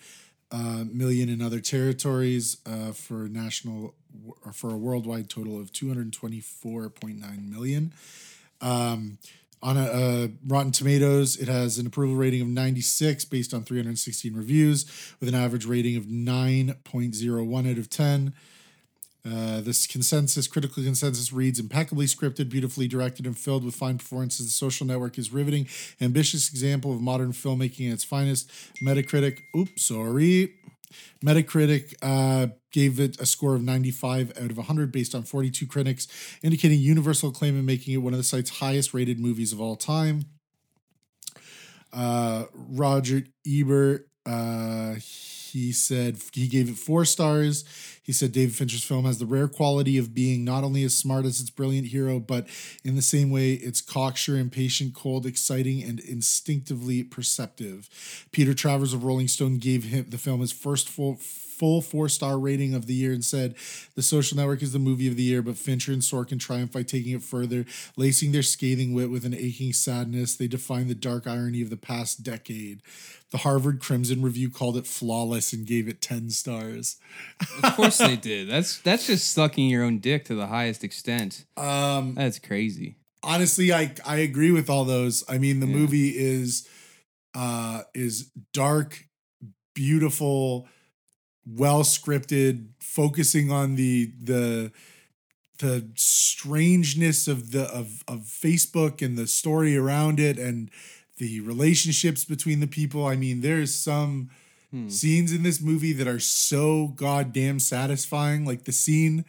uh, 0.51 0.83
million 0.91 1.29
in 1.29 1.41
other 1.41 1.59
territories 1.59 2.57
uh, 2.65 2.91
for 2.91 3.27
national 3.29 3.95
or 4.45 4.51
for 4.51 4.71
a 4.71 4.77
worldwide 4.77 5.29
total 5.29 5.59
of 5.59 5.71
224.9 5.71 7.49
million. 7.49 7.93
Um, 8.59 9.17
On 9.63 9.77
a, 9.77 9.83
uh, 9.83 10.27
Rotten 10.47 10.71
Tomatoes, 10.71 11.37
it 11.37 11.47
has 11.47 11.77
an 11.77 11.85
approval 11.85 12.15
rating 12.15 12.41
of 12.41 12.47
96 12.47 13.25
based 13.25 13.53
on 13.53 13.63
316 13.63 14.33
reviews, 14.33 14.85
with 15.19 15.29
an 15.29 15.35
average 15.35 15.65
rating 15.65 15.95
of 15.97 16.05
9.01 16.05 17.71
out 17.71 17.77
of 17.77 17.89
10. 17.89 18.33
Uh, 19.23 19.61
this 19.61 19.85
consensus, 19.85 20.47
critical 20.47 20.83
consensus 20.83 21.31
reads 21.31 21.59
impeccably 21.59 22.07
scripted, 22.07 22.49
beautifully 22.49 22.87
directed, 22.87 23.27
and 23.27 23.37
filled 23.37 23.63
with 23.63 23.75
fine 23.75 23.99
performances. 23.99 24.47
The 24.47 24.51
Social 24.51 24.87
Network 24.87 25.19
is 25.19 25.31
riveting, 25.31 25.67
ambitious 25.99 26.49
example 26.49 26.91
of 26.91 27.01
modern 27.01 27.31
filmmaking 27.31 27.87
at 27.89 27.93
its 27.93 28.03
finest. 28.03 28.49
Metacritic, 28.83 29.41
oops, 29.55 29.85
sorry. 29.85 30.55
Metacritic 31.23 31.93
uh, 32.01 32.47
gave 32.71 32.99
it 32.99 33.19
a 33.19 33.25
score 33.25 33.55
of 33.55 33.63
95 33.63 34.31
out 34.37 34.51
of 34.51 34.57
100 34.57 34.91
based 34.91 35.13
on 35.13 35.23
42 35.23 35.67
critics, 35.67 36.07
indicating 36.41 36.79
universal 36.79 37.29
acclaim 37.29 37.55
and 37.55 37.65
making 37.65 37.93
it 37.93 37.97
one 37.97 38.13
of 38.13 38.17
the 38.17 38.23
site's 38.23 38.59
highest 38.59 38.93
rated 38.93 39.19
movies 39.19 39.53
of 39.53 39.61
all 39.61 39.75
time. 39.75 40.25
Uh, 41.93 42.45
Roger 42.53 43.23
Ebert, 43.45 44.07
uh, 44.25 44.95
he 45.51 45.73
said 45.73 46.17
he 46.33 46.47
gave 46.47 46.69
it 46.69 46.77
four 46.77 47.03
stars. 47.03 47.65
He 48.01 48.13
said 48.13 48.31
David 48.31 48.55
Fincher's 48.55 48.83
film 48.83 49.05
has 49.05 49.19
the 49.19 49.25
rare 49.25 49.47
quality 49.47 49.97
of 49.97 50.13
being 50.13 50.45
not 50.45 50.63
only 50.63 50.83
as 50.83 50.93
smart 50.93 51.25
as 51.25 51.41
its 51.41 51.49
brilliant 51.49 51.87
hero, 51.87 52.19
but 52.19 52.47
in 52.83 52.95
the 52.95 53.01
same 53.01 53.29
way, 53.29 53.53
it's 53.53 53.81
cocksure, 53.81 54.37
impatient, 54.37 54.93
cold, 54.93 55.25
exciting, 55.25 55.83
and 55.83 55.99
instinctively 55.99 57.03
perceptive. 57.03 57.89
Peter 58.31 58.53
Travers 58.53 58.93
of 58.93 59.03
Rolling 59.03 59.27
Stone 59.27 59.57
gave 59.57 59.85
him 59.85 60.05
the 60.09 60.17
film 60.17 60.39
his 60.39 60.53
first 60.53 60.87
full 60.87 61.15
full 61.61 61.79
four 61.81 62.09
star 62.09 62.39
rating 62.39 62.73
of 62.73 62.87
the 62.87 62.93
year 62.95 63.13
and 63.13 63.23
said 63.23 63.53
the 63.95 64.01
social 64.01 64.35
network 64.35 64.63
is 64.63 64.73
the 64.73 64.79
movie 64.79 65.07
of 65.07 65.15
the 65.15 65.21
year 65.21 65.43
but 65.43 65.55
fincher 65.55 65.91
and 65.93 66.01
sorkin 66.01 66.39
triumph 66.39 66.71
by 66.71 66.81
taking 66.81 67.11
it 67.13 67.21
further 67.21 67.65
lacing 67.95 68.31
their 68.31 68.41
scathing 68.41 68.93
wit 68.95 69.11
with 69.11 69.23
an 69.25 69.35
aching 69.35 69.71
sadness 69.71 70.35
they 70.35 70.47
define 70.47 70.87
the 70.87 70.95
dark 70.95 71.27
irony 71.27 71.61
of 71.61 71.69
the 71.69 71.77
past 71.77 72.23
decade 72.23 72.81
the 73.29 73.37
harvard 73.45 73.79
crimson 73.79 74.23
review 74.23 74.49
called 74.49 74.75
it 74.75 74.87
flawless 74.87 75.53
and 75.53 75.67
gave 75.67 75.87
it 75.87 76.01
10 76.01 76.31
stars 76.31 76.97
Of 77.63 77.75
course 77.75 77.99
they 77.99 78.15
did. 78.15 78.49
That's 78.49 78.79
that's 78.79 79.05
just 79.05 79.31
sucking 79.31 79.69
your 79.69 79.83
own 79.83 79.99
dick 79.99 80.25
to 80.25 80.35
the 80.35 80.47
highest 80.47 80.83
extent. 80.83 81.45
um 81.57 82.15
That's 82.15 82.39
crazy. 82.39 82.95
honestly 83.21 83.71
i 83.71 83.93
i 84.03 84.17
agree 84.17 84.51
with 84.51 84.67
all 84.67 84.83
those 84.85 85.23
i 85.29 85.37
mean 85.37 85.59
the 85.59 85.67
Yeah. 85.67 85.75
movie 85.75 86.09
is 86.17 86.67
uh 87.35 87.83
is 87.93 88.31
dark 88.51 89.05
beautiful 89.73 90.67
well 91.45 91.81
scripted 91.83 92.67
focusing 92.79 93.51
on 93.51 93.75
the 93.75 94.11
the 94.21 94.71
the 95.59 95.87
strangeness 95.95 97.27
of 97.27 97.51
the 97.51 97.63
of 97.63 98.03
of 98.07 98.19
facebook 98.21 99.01
and 99.01 99.17
the 99.17 99.27
story 99.27 99.75
around 99.77 100.19
it 100.19 100.37
and 100.39 100.69
the 101.17 101.39
relationships 101.41 102.25
between 102.25 102.59
the 102.59 102.67
people 102.67 103.05
i 103.05 103.15
mean 103.15 103.41
there's 103.41 103.73
some 103.73 104.29
Hmm. 104.73 104.87
scenes 104.87 105.33
in 105.33 105.43
this 105.43 105.59
movie 105.59 105.91
that 105.91 106.07
are 106.07 106.21
so 106.21 106.87
goddamn 106.95 107.59
satisfying 107.59 108.45
like 108.45 108.63
the 108.63 108.71
scene 108.71 109.25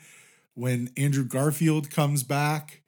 when 0.55 0.89
andrew 0.97 1.25
garfield 1.25 1.91
comes 1.91 2.23
back 2.23 2.83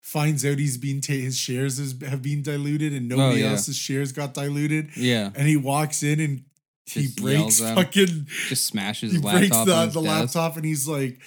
finds 0.00 0.44
out 0.46 0.58
he's 0.60 0.78
been 0.78 1.00
ta- 1.00 1.14
his 1.14 1.36
shares 1.36 1.78
has, 1.78 1.96
have 2.08 2.22
been 2.22 2.42
diluted 2.42 2.92
and 2.92 3.08
nobody 3.08 3.42
Oh, 3.42 3.46
yeah. 3.46 3.50
else's 3.50 3.74
shares 3.76 4.12
got 4.12 4.34
diluted 4.34 4.90
Yeah. 4.96 5.32
and 5.34 5.48
he 5.48 5.56
walks 5.56 6.04
in 6.04 6.20
and 6.20 6.44
he 6.86 7.08
breaks 7.20 7.60
yells 7.60 7.62
at 7.62 7.76
him. 7.78 7.84
fucking 7.84 8.26
Just 8.48 8.66
smashes 8.66 9.10
he 9.12 9.16
his 9.18 9.22
breaks 9.22 9.50
laptop. 9.54 9.66
the, 9.92 10.00
the 10.00 10.00
laptop 10.00 10.56
and 10.56 10.64
he's 10.64 10.86
like 10.88 11.18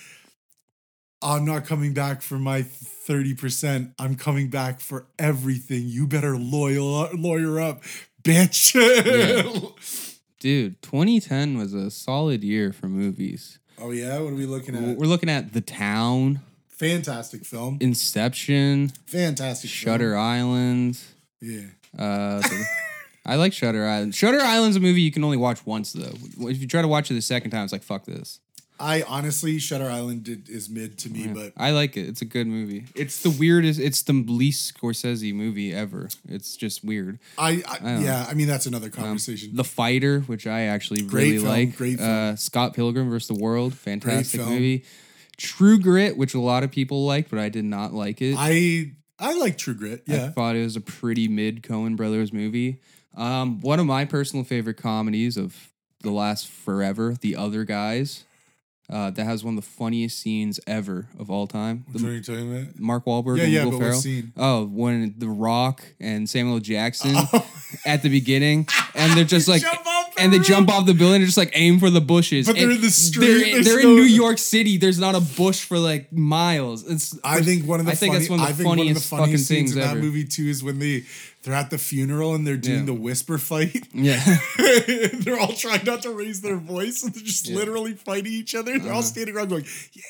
i'm 1.22 1.44
not 1.46 1.66
coming 1.66 1.94
back 1.94 2.22
for 2.22 2.40
my 2.40 2.62
30% 2.62 3.94
i'm 4.00 4.16
coming 4.16 4.50
back 4.50 4.80
for 4.80 5.06
everything 5.18 5.84
you 5.88 6.08
better 6.08 6.38
loyal 6.38 7.10
lawyer 7.14 7.60
up 7.60 7.84
bitch 8.24 8.74
yeah. 8.76 9.70
Dude, 10.40 10.82
2010 10.82 11.58
was 11.58 11.74
a 11.74 11.92
solid 11.92 12.42
year 12.46 12.72
for 12.72 12.88
movies. 12.88 13.60
oh 13.78 13.92
yeah 13.92 14.18
what 14.20 14.32
are 14.32 14.36
we 14.36 14.46
looking 14.46 14.76
at 14.76 14.98
We're 14.98 15.08
looking 15.08 15.30
at 15.30 15.52
The 15.52 15.60
Town, 15.62 16.40
fantastic 16.70 17.44
film 17.44 17.78
Inception, 17.82 18.90
fantastic 19.06 19.70
film. 19.70 19.94
Shutter 19.94 20.16
Island. 20.18 20.98
yeah 21.42 21.66
Uh, 21.98 22.40
the- 22.40 22.66
I 23.26 23.36
like 23.36 23.54
Shutter 23.54 23.86
Island. 23.86 24.16
Shutter 24.16 24.40
Island's 24.40 24.78
a 24.78 24.80
movie 24.80 25.02
you 25.02 25.12
can 25.12 25.24
only 25.24 25.38
watch 25.38 25.66
once 25.66 25.94
though. 25.94 26.14
If 26.48 26.62
you 26.62 26.68
try 26.68 26.82
to 26.82 26.88
watch 26.88 27.12
it 27.12 27.14
the 27.16 27.22
second 27.22 27.52
time, 27.52 27.64
it's 27.64 27.74
like 27.74 27.84
fuck 27.84 28.06
this. 28.06 28.40
i 28.80 29.02
honestly 29.04 29.60
shutter 29.60 29.90
island 29.90 30.24
did, 30.24 30.48
is 30.48 30.70
mid 30.70 30.98
to 31.00 31.10
me 31.10 31.28
but 31.28 31.52
I 31.58 31.72
like 31.72 31.98
it. 31.98 32.08
It's 32.08 32.22
a 32.22 32.26
good 32.26 32.48
movie. 32.48 32.86
It's 32.96 33.22
the 33.22 33.30
weirdest. 33.30 33.78
It's 33.80 34.02
the 34.04 34.14
least 34.14 34.74
Scorsese 34.74 35.34
movie 35.34 35.74
ever. 35.74 36.08
It's 36.30 36.56
just 36.56 36.84
weird. 36.84 37.20
i, 37.38 37.62
I, 37.68 37.80
don't 37.80 38.02
yeah 38.02 38.26
i 38.30 38.34
mean 38.34 38.48
that's 38.48 38.66
another 38.66 38.88
Um, 38.88 38.92
conversation 39.04 39.54
the 39.54 39.66
Fighter, 39.66 40.22
which 40.22 40.48
I 40.48 40.62
actually 40.62 41.02
Great 41.02 41.24
really 41.34 41.38
film, 41.40 41.50
like. 41.50 41.76
great 41.76 42.00
Uh, 42.00 42.36
Scott 42.38 42.74
Pilgrim 42.74 43.10
versus 43.10 43.28
the 43.28 43.44
World, 43.44 43.74
fantastic 43.74 44.40
movie. 44.42 44.86
True 45.38 45.78
Grit, 45.80 46.18
which 46.18 46.34
a 46.34 46.40
lot 46.40 46.64
of 46.64 46.72
people 46.72 47.06
like, 47.06 47.30
but 47.30 47.40
I 47.40 47.50
did 47.50 47.66
not 47.66 47.94
like 47.94 48.22
it. 48.22 48.36
i 48.38 48.92
i 49.20 49.38
like 49.38 49.58
true 49.58 49.74
grit 49.74 50.04
Yeah, 50.08 50.16
I 50.16 50.20
yeah 50.20 50.30
thought 50.32 50.56
it 50.56 50.64
was 50.64 50.78
a 50.78 50.82
pretty 50.82 51.28
mid 51.28 51.64
Coen 51.64 51.98
Brothers 51.98 52.32
movie. 52.32 52.80
Um, 53.16 53.60
one 53.62 53.80
of 53.80 53.86
my 53.86 54.06
personal 54.06 54.46
favorite 54.46 54.78
comedies 54.78 55.36
of 55.38 55.70
the 56.02 56.12
last 56.12 56.48
forever, 56.48 57.16
The 57.20 57.36
Other 57.36 57.64
Guys. 57.66 58.24
Uh, 58.92 59.12
that 59.12 59.24
has 59.26 59.44
one 59.44 59.56
of 59.56 59.64
the 59.64 59.70
funniest 59.70 60.18
scenes 60.20 60.60
ever 60.66 61.08
of 61.20 61.30
all 61.30 61.46
time. 61.46 61.86
Which 61.92 62.02
The- 62.02 62.10
are 62.10 62.14
you 62.14 62.24
talking 62.24 62.52
about 62.64 62.80
Mark 62.80 63.06
Wahlberg 63.06 63.38
Yeah, 63.38 63.44
and 63.44 63.54
yeah, 63.54 63.64
Will 63.66 63.72
but 63.72 63.78
what 63.78 63.86
Ferrell. 63.86 64.02
scene? 64.02 64.34
Oh, 64.36 64.66
when 64.66 65.14
The 65.16 65.30
Rock 65.30 65.84
and 66.00 66.28
Samuel 66.28 66.60
Jackson 66.60 67.12
Oh. 67.16 67.46
at 67.86 68.02
the 68.02 68.10
beginning, 68.10 68.68
and 68.96 69.16
they're 69.16 69.26
just 69.26 69.48
like, 69.48 69.62
Jump 69.62 69.86
off 69.86 69.86
the 69.86 69.99
and 70.20 70.32
they 70.34 70.40
jump 70.40 70.70
off 70.70 70.86
the 70.86 70.94
building 70.94 71.18
and 71.22 71.26
just 71.26 71.38
like 71.38 71.52
aim 71.54 71.80
for 71.80 71.90
the 71.90 72.02
bushes. 72.02 72.46
But 72.48 72.56
they're 72.56 72.64
And 72.66 72.74
in 72.74 72.82
the 72.82 72.90
street, 72.90 73.52
They're, 73.52 73.64
they're 73.64 73.84
no- 73.84 73.90
in 73.92 73.96
New 73.96 74.02
York 74.04 74.38
City. 74.38 74.78
There's 74.78 75.00
not 75.00 75.16
a 75.16 75.20
bush 75.22 75.64
for 75.64 75.80
like 75.80 76.12
miles. 76.14 76.84
It's 76.90 77.18
I 77.24 77.42
think 77.42 77.66
one 77.66 77.80
of 77.80 77.86
the 77.86 77.92
I 77.94 77.96
think 77.96 78.14
funny, 78.14 78.20
that's 78.20 78.30
one 78.30 78.40
of 78.40 78.46
the 78.46 78.52
I 78.52 78.54
think 78.56 78.68
one 78.68 78.80
of 78.80 78.86
the 78.86 78.90
funniest 78.94 79.10
fucking 79.10 79.24
funniest 79.26 79.48
scenes 79.48 79.60
things 79.60 79.72
in 79.74 79.80
that 79.82 79.92
ever. 79.98 80.00
movie 80.02 80.26
too 80.26 80.48
is 80.48 80.64
when 80.64 80.80
they 80.80 81.04
they're 81.44 81.54
at 81.54 81.70
the 81.70 81.78
funeral 81.78 82.36
and 82.36 82.46
they're 82.46 82.58
doing 82.58 82.80
Yeah. 82.80 82.86
the 82.86 82.94
whisper 82.94 83.38
fight. 83.38 83.88
yeah. 83.94 84.22
they're 85.14 85.40
all 85.40 85.54
trying 85.54 85.86
not 85.86 86.02
to 86.04 86.12
raise 86.12 86.42
their 86.42 86.58
voice 86.58 87.04
and 87.04 87.14
they're 87.14 87.24
just 87.24 87.48
Yeah. 87.48 87.54
Uh-huh. 87.56 87.60
literally 87.66 87.94
fighting 87.94 88.34
each 88.34 88.56
other. 88.56 88.78
They're 88.78 88.94
all 88.94 89.02
standing 89.04 89.36
around 89.36 89.50
going, 89.50 89.66
"Yeah, 89.94 90.04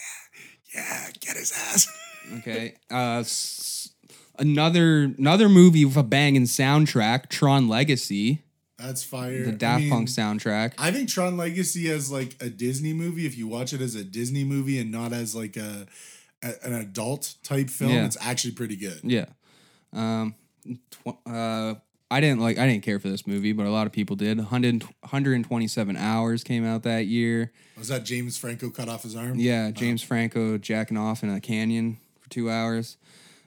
yeah, 0.75 1.07
get 1.19 1.35
his 1.37 1.51
ass." 1.51 1.87
Okay. 2.39 2.75
Uh, 2.91 3.21
s- 3.21 3.89
another 4.37 5.15
another 5.17 5.49
movie 5.49 5.83
with 5.83 5.97
a 5.97 6.03
banging 6.03 6.43
soundtrack, 6.43 7.29
Tron 7.29 7.67
Legacy, 7.67 8.43
That's 8.79 9.03
fire. 9.03 9.43
the 9.43 9.49
I 9.51 9.55
Daft 9.55 9.81
mean, 9.81 9.89
Punk 9.91 10.07
soundtrack. 10.09 10.73
I 10.77 10.91
think 10.91 11.09
Tron 11.09 11.35
Legacy 11.37 11.89
as 11.91 12.11
like 12.11 12.35
a 12.41 12.49
Disney 12.49 12.93
movie. 12.93 13.25
If 13.25 13.37
you 13.37 13.47
watch 13.47 13.73
it 13.73 13.81
as 13.81 13.95
a 13.95 14.03
Disney 14.03 14.43
movie 14.43 14.79
and 14.79 14.91
not 14.91 15.11
as 15.13 15.35
like 15.35 15.57
a, 15.57 15.85
a- 16.41 16.53
an 16.65 16.73
adult 16.73 17.35
type 17.43 17.69
film, 17.69 17.91
Yeah. 17.91 18.05
it's 18.05 18.17
actually 18.21 18.53
pretty 18.53 18.75
good. 18.77 18.99
Yeah. 19.03 19.25
Um. 19.93 20.35
Tw- 20.91 21.27
uh. 21.27 21.75
I 22.11 22.21
didn't 22.21 22.39
like. 22.39 22.57
I 22.57 22.65
didn't 22.65 22.83
care 22.83 22.99
for 22.99 23.07
this 23.07 23.27
movie, 23.27 23.51
but 23.53 23.67
a 23.67 23.69
lot 23.69 23.85
of 23.85 23.93
people 23.93 24.15
did. 24.15 24.37
100, 24.39 24.81
127 25.01 25.95
hours 25.95 26.43
came 26.43 26.65
out 26.65 26.81
that 26.81 27.05
year. 27.05 27.51
Was 27.77 27.89
that 27.89 28.03
James 28.03 28.35
Franco 28.35 28.71
cut 28.71 28.89
off 28.89 29.03
his 29.03 29.15
arm? 29.15 29.35
Yeah, 29.37 29.69
James 29.69 30.01
Franco 30.01 30.57
jacking 30.57 30.97
off 30.97 31.21
in 31.21 31.29
a 31.29 31.39
canyon 31.39 31.99
for 32.19 32.27
two 32.31 32.49
hours. 32.49 32.97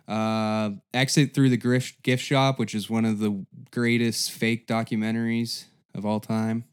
Uh, 0.08 0.70
Exit 0.92 1.32
through 1.32 1.48
the 1.48 1.56
gift 1.56 2.02
gift 2.02 2.22
shop, 2.24 2.58
which 2.58 2.74
is 2.74 2.90
one 2.90 3.04
of 3.04 3.18
the 3.18 3.44
greatest 3.70 4.32
fake 4.32 4.66
documentaries 4.66 5.64
of 5.94 6.04
all 6.04 6.20
time. 6.20 6.64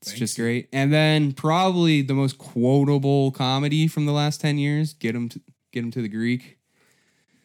It's 0.00 0.10
Thanks. 0.10 0.18
just 0.18 0.36
great. 0.36 0.68
And 0.72 0.92
then 0.92 1.32
probably 1.32 2.02
the 2.02 2.14
most 2.14 2.38
quotable 2.38 3.32
comedy 3.32 3.88
from 3.88 4.06
the 4.06 4.12
last 4.12 4.40
ten 4.40 4.58
years. 4.58 4.92
Get 4.92 5.14
him 5.14 5.28
to 5.30 5.40
get 5.72 5.82
him 5.82 5.90
to 5.92 6.02
the 6.02 6.08
Greek. 6.08 6.58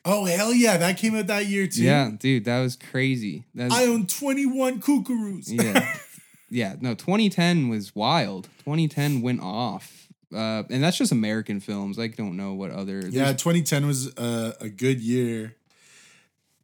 Oh 0.03 0.25
hell 0.25 0.53
yeah, 0.53 0.77
that 0.77 0.97
came 0.97 1.15
out 1.15 1.27
that 1.27 1.45
year 1.45 1.67
too. 1.67 1.83
Yeah, 1.83 2.11
dude, 2.17 2.45
that 2.45 2.59
was 2.61 2.75
crazy. 2.75 3.45
That's, 3.53 3.73
I 3.73 3.85
own 3.85 4.07
twenty 4.07 4.45
one 4.45 4.81
kookaroos. 4.81 5.45
yeah, 5.47 5.95
yeah. 6.49 6.75
No, 6.81 6.95
2010 6.95 7.69
was 7.69 7.95
wild. 7.95 8.45
2010 8.59 9.21
went 9.21 9.41
off. 9.41 10.00
Uh, 10.33 10.63
and 10.69 10.81
that's 10.83 10.97
just 10.97 11.11
American 11.11 11.59
films. 11.59 11.99
I 11.99 12.07
don't 12.07 12.37
know 12.37 12.53
what 12.53 12.71
other. 12.71 12.99
Yeah, 13.09 13.25
there's 13.25 13.41
2010 13.41 13.85
was 13.87 14.07
a, 14.17 14.55
a 14.61 14.69
good 14.69 15.01
year. 15.01 15.55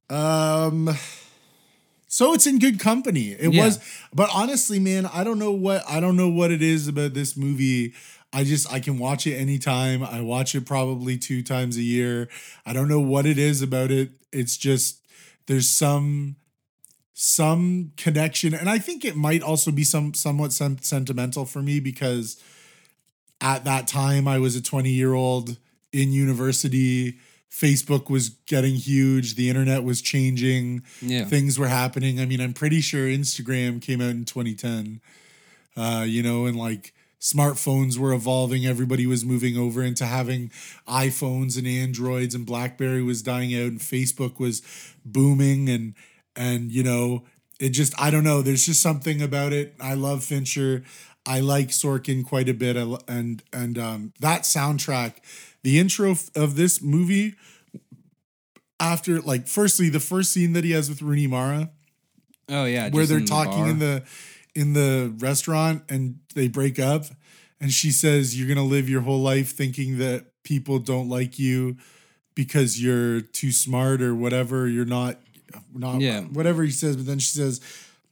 Um, 0.09 0.89
so 2.07 2.33
it's 2.33 2.47
in 2.47 2.59
good 2.59 2.79
company. 2.79 3.31
It 3.31 3.53
Yeah. 3.53 3.65
was, 3.65 3.79
but 4.13 4.29
honestly, 4.33 4.79
man, 4.79 5.05
I 5.05 5.23
don't 5.23 5.39
know 5.39 5.51
what 5.51 5.83
I 5.89 5.99
don't 5.99 6.15
know 6.15 6.29
what 6.29 6.51
it 6.51 6.61
is 6.61 6.87
about 6.87 7.13
this 7.13 7.35
movie. 7.35 7.93
I 8.33 8.43
just 8.43 8.71
I 8.71 8.79
can 8.79 8.97
watch 8.97 9.27
it 9.27 9.35
anytime. 9.35 10.03
I 10.03 10.21
watch 10.21 10.55
it 10.55 10.65
probably 10.65 11.17
two 11.17 11.41
times 11.43 11.77
a 11.77 11.81
year. 11.81 12.29
I 12.65 12.73
don't 12.73 12.87
know 12.87 12.99
what 13.01 13.25
it 13.25 13.37
is 13.37 13.61
about 13.61 13.91
it. 13.91 14.11
It's 14.31 14.55
just 14.57 15.01
there's 15.47 15.67
some 15.67 16.35
some 17.13 17.91
connection, 17.97 18.53
and 18.53 18.69
I 18.69 18.77
think 18.79 19.03
it 19.03 19.15
might 19.15 19.41
also 19.41 19.71
be 19.71 19.83
some 19.83 20.13
somewhat 20.13 20.53
sen- 20.53 20.81
sentimental 20.81 21.45
for 21.45 21.61
me 21.61 21.79
because 21.79 22.41
at 23.41 23.63
that 23.65 23.87
time 23.87 24.27
I 24.27 24.39
was 24.39 24.55
a 24.55 24.61
20 24.61 24.89
year 24.89 25.13
old 25.13 25.57
in 25.93 26.11
university 26.11 27.17
Facebook 27.49 28.09
was 28.09 28.29
getting 28.45 28.75
huge, 28.75 29.35
the 29.35 29.49
internet 29.49 29.83
was 29.83 30.01
changing, 30.01 30.83
Yeah. 31.01 31.25
things 31.25 31.57
were 31.57 31.69
happening. 31.69 32.19
I 32.19 32.25
mean, 32.25 32.41
I'm 32.41 32.53
pretty 32.53 32.81
sure 32.81 33.07
Instagram 33.07 33.81
came 33.81 34.01
out 34.01 34.09
in 34.11 34.25
2010. 34.25 34.99
Uh, 35.75 36.03
you 36.07 36.21
know, 36.21 36.45
and 36.45 36.57
like 36.57 36.93
smartphones 37.21 37.97
were 37.97 38.13
evolving, 38.13 38.65
everybody 38.65 39.07
was 39.07 39.23
moving 39.25 39.57
over 39.57 39.81
into 39.81 40.05
having 40.05 40.51
iPhones 40.87 41.57
and 41.57 41.65
Androids 41.65 42.35
and 42.35 42.45
BlackBerry 42.45 43.01
was 43.01 43.21
dying 43.21 43.55
out 43.55 43.67
and 43.67 43.79
Facebook 43.79 44.39
was 44.39 44.61
booming 45.05 45.69
and 45.69 45.93
and 46.35 46.71
you 46.71 46.83
know, 46.83 47.23
it 47.59 47.69
just 47.69 47.99
I 47.99 48.11
don't 48.11 48.23
know, 48.23 48.41
there's 48.41 48.65
just 48.65 48.81
something 48.81 49.21
about 49.21 49.53
it. 49.53 49.73
I 49.79 49.93
love 49.95 50.23
Fincher. 50.23 50.83
I 51.27 51.41
like 51.41 51.69
Sorkin 51.69 52.25
quite 52.25 52.47
a 52.49 52.53
bit. 52.53 52.75
And 53.07 53.43
and 53.53 53.77
um 53.77 54.13
that 54.21 54.43
soundtrack, 54.43 55.13
the 55.63 55.77
intro 55.79 56.15
of 56.35 56.55
this 56.55 56.81
movie 56.81 57.35
after 58.79 59.19
like 59.21 59.47
firstly 59.47 59.89
the 59.89 59.99
first 59.99 60.31
scene 60.31 60.53
that 60.53 60.63
he 60.63 60.71
has 60.71 60.89
with 60.89 61.01
Rooney 61.01 61.27
Mara 61.27 61.69
Oh 62.49 62.65
yeah. 62.65 62.89
where 62.89 63.05
they're 63.05 63.17
in 63.17 63.25
talking 63.25 63.61
bar. 63.63 63.69
in 63.69 63.79
the 63.79 64.03
in 64.55 64.73
the 64.73 65.13
restaurant 65.19 65.83
and 65.89 66.19
they 66.35 66.47
break 66.47 66.79
up 66.79 67.05
and 67.59 67.71
she 67.71 67.91
says 67.91 68.37
you're 68.37 68.47
going 68.47 68.57
to 68.57 68.63
live 68.75 68.87
your 68.89 69.01
whole 69.01 69.21
life 69.21 69.51
thinking 69.55 69.97
that 69.97 70.25
people 70.43 70.79
don't 70.79 71.09
like 71.09 71.37
you 71.39 71.75
because 72.35 72.81
you're 72.81 73.19
too 73.21 73.51
smart 73.51 74.01
or 74.01 74.13
whatever 74.15 74.67
you're 74.67 74.85
not 74.85 75.19
not 75.73 75.99
Yeah. 76.01 76.21
whatever 76.21 76.63
he 76.63 76.71
says 76.71 76.95
but 76.95 77.05
then 77.05 77.19
she 77.19 77.35
says 77.37 77.59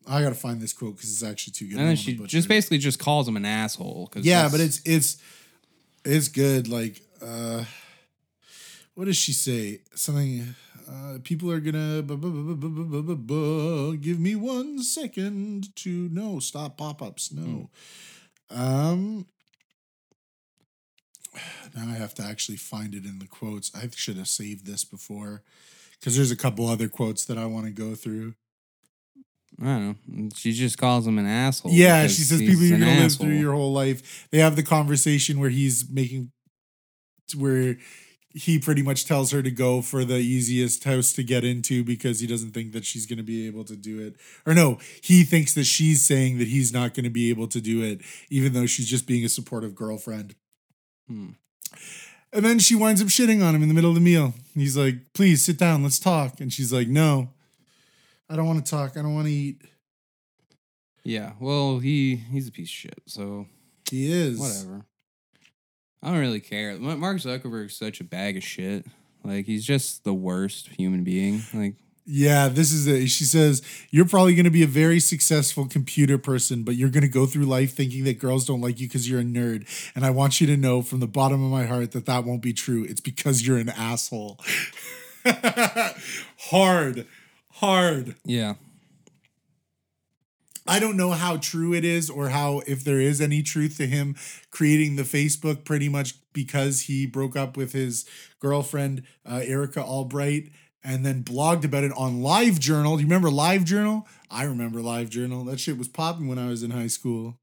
I 0.08 0.22
gotta 0.22 0.36
find 0.36 0.62
this 0.62 0.74
quote 0.74 0.96
because 0.96 1.12
it's 1.12 1.24
actually 1.24 1.54
too 1.54 1.68
good. 1.68 1.80
And 1.80 1.88
then 1.88 1.96
she 1.96 2.16
just 2.16 2.48
basically 2.48 2.78
just 2.78 3.00
calls 3.00 3.28
him 3.28 3.38
an 3.38 3.46
asshole. 3.46 4.08
Cause 4.08 4.26
yeah, 4.26 4.50
but 4.52 4.60
it's 4.60 4.82
it's 4.86 5.18
it's 6.04 6.28
good. 6.28 6.68
Like, 6.68 7.02
uh, 7.22 7.66
what 8.94 9.06
does 9.06 9.18
she 9.18 9.34
say? 9.34 9.82
Something. 9.96 10.56
Uh, 10.88 11.18
people 11.24 11.50
are 11.52 11.60
gonna 11.60 12.04
bu- 12.04 12.16
bu- 12.16 13.16
bu- 13.16 13.98
give 13.98 14.20
me 14.20 14.36
one 14.36 14.84
second 14.84 15.76
to 15.76 16.10
no 16.12 16.40
stop 16.40 16.78
pop 16.78 17.02
ups. 17.02 17.32
No, 17.32 17.72
mm. 18.52 18.60
um, 18.60 19.26
now 21.76 21.90
I 21.90 21.96
have 21.96 22.14
to 22.16 22.24
actually 22.24 22.58
find 22.58 22.94
it 22.94 23.04
in 23.04 23.18
the 23.18 23.28
quotes. 23.28 23.72
I 23.76 23.90
should 23.96 24.18
have 24.18 24.28
saved 24.28 24.68
this 24.68 24.84
before 24.84 25.42
because 26.00 26.16
there's 26.16 26.30
a 26.30 26.36
couple 26.36 26.68
other 26.68 26.88
quotes 26.88 27.26
that 27.26 27.38
I 27.40 27.48
want 27.48 27.66
to 27.66 27.72
go 27.72 27.96
through. 27.96 28.36
I 29.62 29.66
don't 29.66 29.98
know. 30.08 30.30
She 30.36 30.52
just 30.52 30.78
calls 30.78 31.08
him 31.08 31.18
an 31.18 31.26
asshole. 31.26 31.72
yeah 31.72 32.08
she 32.08 32.24
says 32.24 32.40
people 32.40 32.64
you're 32.64 32.78
gonna 32.80 33.00
live 33.02 33.14
through 33.14 33.30
your 33.40 33.54
whole 33.54 33.72
life 33.74 34.28
they 34.32 34.40
have 34.40 34.56
the 34.56 34.64
conversation 34.64 35.40
where 35.40 35.50
he's 35.50 35.90
making 35.90 36.32
where 37.38 37.78
he 38.38 38.60
pretty 38.60 38.82
much 38.84 39.06
tells 39.06 39.32
her 39.32 39.42
to 39.42 39.50
go 39.50 39.82
for 39.82 40.04
the 40.04 40.18
easiest 40.18 40.84
house 40.84 41.14
to 41.14 41.24
get 41.24 41.46
into 41.46 41.86
because 41.86 42.20
he 42.20 42.28
doesn't 42.28 42.52
think 42.52 42.74
that 42.74 42.84
she's 42.84 43.06
going 43.06 43.18
to 43.18 43.24
be 43.24 43.48
able 43.48 43.64
to 43.64 43.78
do 43.78 44.00
it 44.06 44.16
or 44.46 44.54
no 44.54 44.78
he 45.02 45.24
thinks 45.24 45.54
that 45.54 45.64
she's 45.64 46.04
saying 46.04 46.38
that 46.38 46.48
he's 46.50 46.74
not 46.74 46.94
going 46.94 47.06
to 47.06 47.10
be 47.10 47.30
able 47.30 47.48
to 47.48 47.62
do 47.62 47.82
it 47.82 48.02
even 48.30 48.52
though 48.54 48.66
she's 48.66 48.88
just 48.88 49.08
being 49.08 49.24
a 49.24 49.30
supportive 49.30 49.74
girlfriend 49.74 50.36
Hmm. 51.08 51.30
and 52.34 52.44
then 52.44 52.58
she 52.60 52.74
winds 52.76 53.00
up 53.02 53.08
shitting 53.10 53.42
on 53.46 53.54
him 53.56 53.62
in 53.62 53.68
the 53.70 53.76
middle 53.76 53.92
of 53.92 53.96
the 53.96 54.02
meal 54.02 54.34
he's 54.54 54.76
like 54.76 54.96
please 55.14 55.46
sit 55.46 55.58
down 55.58 55.84
let's 55.84 56.00
talk 56.00 56.42
and 56.42 56.52
she's 56.52 56.74
like 56.74 56.88
no 56.88 57.30
i 58.30 58.36
don't 58.36 58.48
want 58.48 58.66
to 58.66 58.70
talk 58.70 58.98
i 58.98 59.02
don't 59.02 59.16
want 59.16 59.28
to 59.28 59.34
eat 59.34 59.62
Yeah. 61.04 61.34
Well, 61.40 61.78
he 61.80 62.16
he's 62.16 62.48
a 62.48 62.52
piece 62.52 62.68
of 62.68 62.74
shit. 62.74 63.02
So 63.06 63.46
he 63.90 64.12
is 64.12 64.40
whatever. 64.40 64.86
I 66.02 66.10
don't 66.10 66.20
really 66.20 66.40
care. 66.40 66.76
Ma- 66.80 66.96
Mark 66.96 67.18
Zuckerberg's 67.18 67.78
such 67.78 68.00
a 68.00 68.04
bag 68.04 68.38
of 68.38 68.44
shit. 68.44 68.86
Like 69.24 69.46
he's 69.46 69.64
just 69.66 70.04
the 70.04 70.14
worst 70.16 70.70
human 70.70 71.04
being. 71.04 71.42
Like 71.54 71.76
Yeah, 72.08 72.48
this 72.48 72.72
is 72.72 72.88
it. 72.88 73.08
She 73.10 73.24
says, 73.24 73.62
You're 73.92 74.08
probably 74.08 74.34
going 74.34 74.46
to 74.46 74.52
be 74.52 74.64
a 74.64 74.68
very 74.68 75.00
successful 75.00 75.68
computer 75.68 76.18
person, 76.18 76.64
but 76.64 76.76
you're 76.76 76.90
going 76.90 77.04
to 77.04 77.08
go 77.20 77.28
through 77.28 77.46
life 77.46 77.74
thinking 77.76 78.04
that 78.06 78.18
girls 78.20 78.46
don't 78.46 78.62
like 78.62 78.80
you 78.80 78.88
because 78.88 79.08
you're 79.08 79.22
a 79.22 79.24
nerd. 79.24 79.68
And 79.96 80.06
I 80.06 80.10
want 80.10 80.42
you 80.42 80.48
to 80.48 80.58
know 80.58 80.82
from 80.82 81.00
the 81.02 81.08
bottom 81.08 81.44
of 81.44 81.52
my 81.52 81.66
heart 81.66 81.92
that 81.92 82.06
that 82.08 82.24
won't 82.26 82.42
be 82.42 82.54
true. 82.54 82.84
It's 82.84 83.02
because 83.02 83.46
you're 83.46 83.58
an 83.58 83.70
asshole. 83.70 84.40
hard, 86.38 87.08
hard. 87.56 88.16
yeah. 88.24 88.54
I 90.68 90.80
don't 90.80 90.98
know 90.98 91.12
how 91.12 91.38
true 91.38 91.76
it 91.76 91.86
is 91.86 92.10
or 92.10 92.30
how, 92.30 92.64
if 92.66 92.84
there 92.84 93.00
is 93.00 93.22
any 93.22 93.44
truth 93.44 93.78
to 93.78 93.86
him 93.86 94.16
creating 94.50 94.96
the 94.96 95.04
Facebook 95.04 95.64
pretty 95.64 95.90
much 95.90 96.16
because 96.34 96.82
he 96.82 97.06
broke 97.06 97.36
up 97.36 97.56
with 97.56 97.72
his 97.74 98.04
girlfriend, 98.40 99.04
uh, 99.30 99.42
Erica 99.44 99.84
Albright, 99.84 100.50
and 100.84 101.06
then 101.06 101.24
blogged 101.24 101.66
about 101.66 101.84
it 101.84 101.92
on 101.96 102.24
Live 102.24 102.60
Journal. 102.60 102.96
Do 102.96 103.02
you 103.04 103.08
remember 103.08 103.30
Live 103.30 103.64
Journal? 103.64 104.08
I 104.32 104.46
remember 104.46 104.82
Live 104.82 105.12
Journal. 105.12 105.44
That 105.44 105.60
shit 105.60 105.78
was 105.78 105.88
popping 105.88 106.28
when 106.28 106.40
I 106.40 106.48
was 106.48 106.64
in 106.64 106.72
high 106.72 106.88
school. 106.88 107.38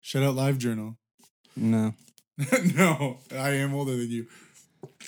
Shout 0.00 0.22
out 0.22 0.36
Live 0.36 0.58
Journal. 0.58 0.96
No. 1.56 1.94
no, 2.76 3.18
I 3.32 3.50
am 3.50 3.74
older 3.74 3.96
than 3.96 4.08
you. 4.10 4.26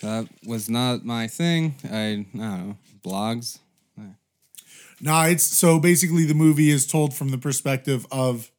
That 0.02 0.28
was 0.44 0.68
not 0.68 1.02
my 1.04 1.28
thing. 1.28 1.76
I, 1.90 1.96
I 1.96 2.14
don't 2.16 2.34
know. 2.34 2.76
Blogs. 3.02 3.58
No, 5.02 5.20
it's 5.22 5.42
so 5.42 5.80
basically 5.80 6.24
the 6.24 6.34
movie 6.34 6.70
is 6.70 6.86
told 6.86 7.12
from 7.12 7.30
the 7.30 7.38
perspective 7.38 8.06
of 8.12 8.50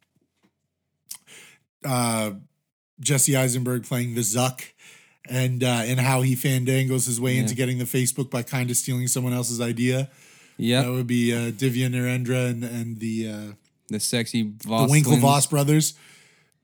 uh, 1.86 2.32
Jesse 3.00 3.38
Eisenberg 3.38 3.86
playing 3.86 4.16
the 4.16 4.22
Zuck 4.22 4.62
and 5.30 5.64
uh, 5.64 5.84
and 5.86 6.02
how 6.02 6.22
he 6.22 6.36
fandangles 6.36 7.06
his 7.06 7.20
way 7.20 7.38
into 7.38 7.56
getting 7.56 7.78
the 7.78 7.86
Facebook 7.86 8.30
by 8.30 8.44
kind 8.44 8.70
of 8.70 8.76
stealing 8.76 9.08
someone 9.08 9.32
else's 9.32 9.62
idea. 9.62 10.10
Yeah, 10.58 10.84
That 10.84 10.92
would 10.92 11.08
be 11.08 11.34
uh, 11.34 11.52
Divya 11.52 11.90
Narendra 11.90 12.50
and 12.50 12.64
and 12.66 13.00
the 13.00 13.30
uh, 13.30 13.54
the 13.90 14.02
sexy 14.02 14.44
Voss 14.44 14.62
the 14.62 14.68
Voss 14.68 14.92
Winklevoss 14.92 15.50
brothers, 15.50 15.94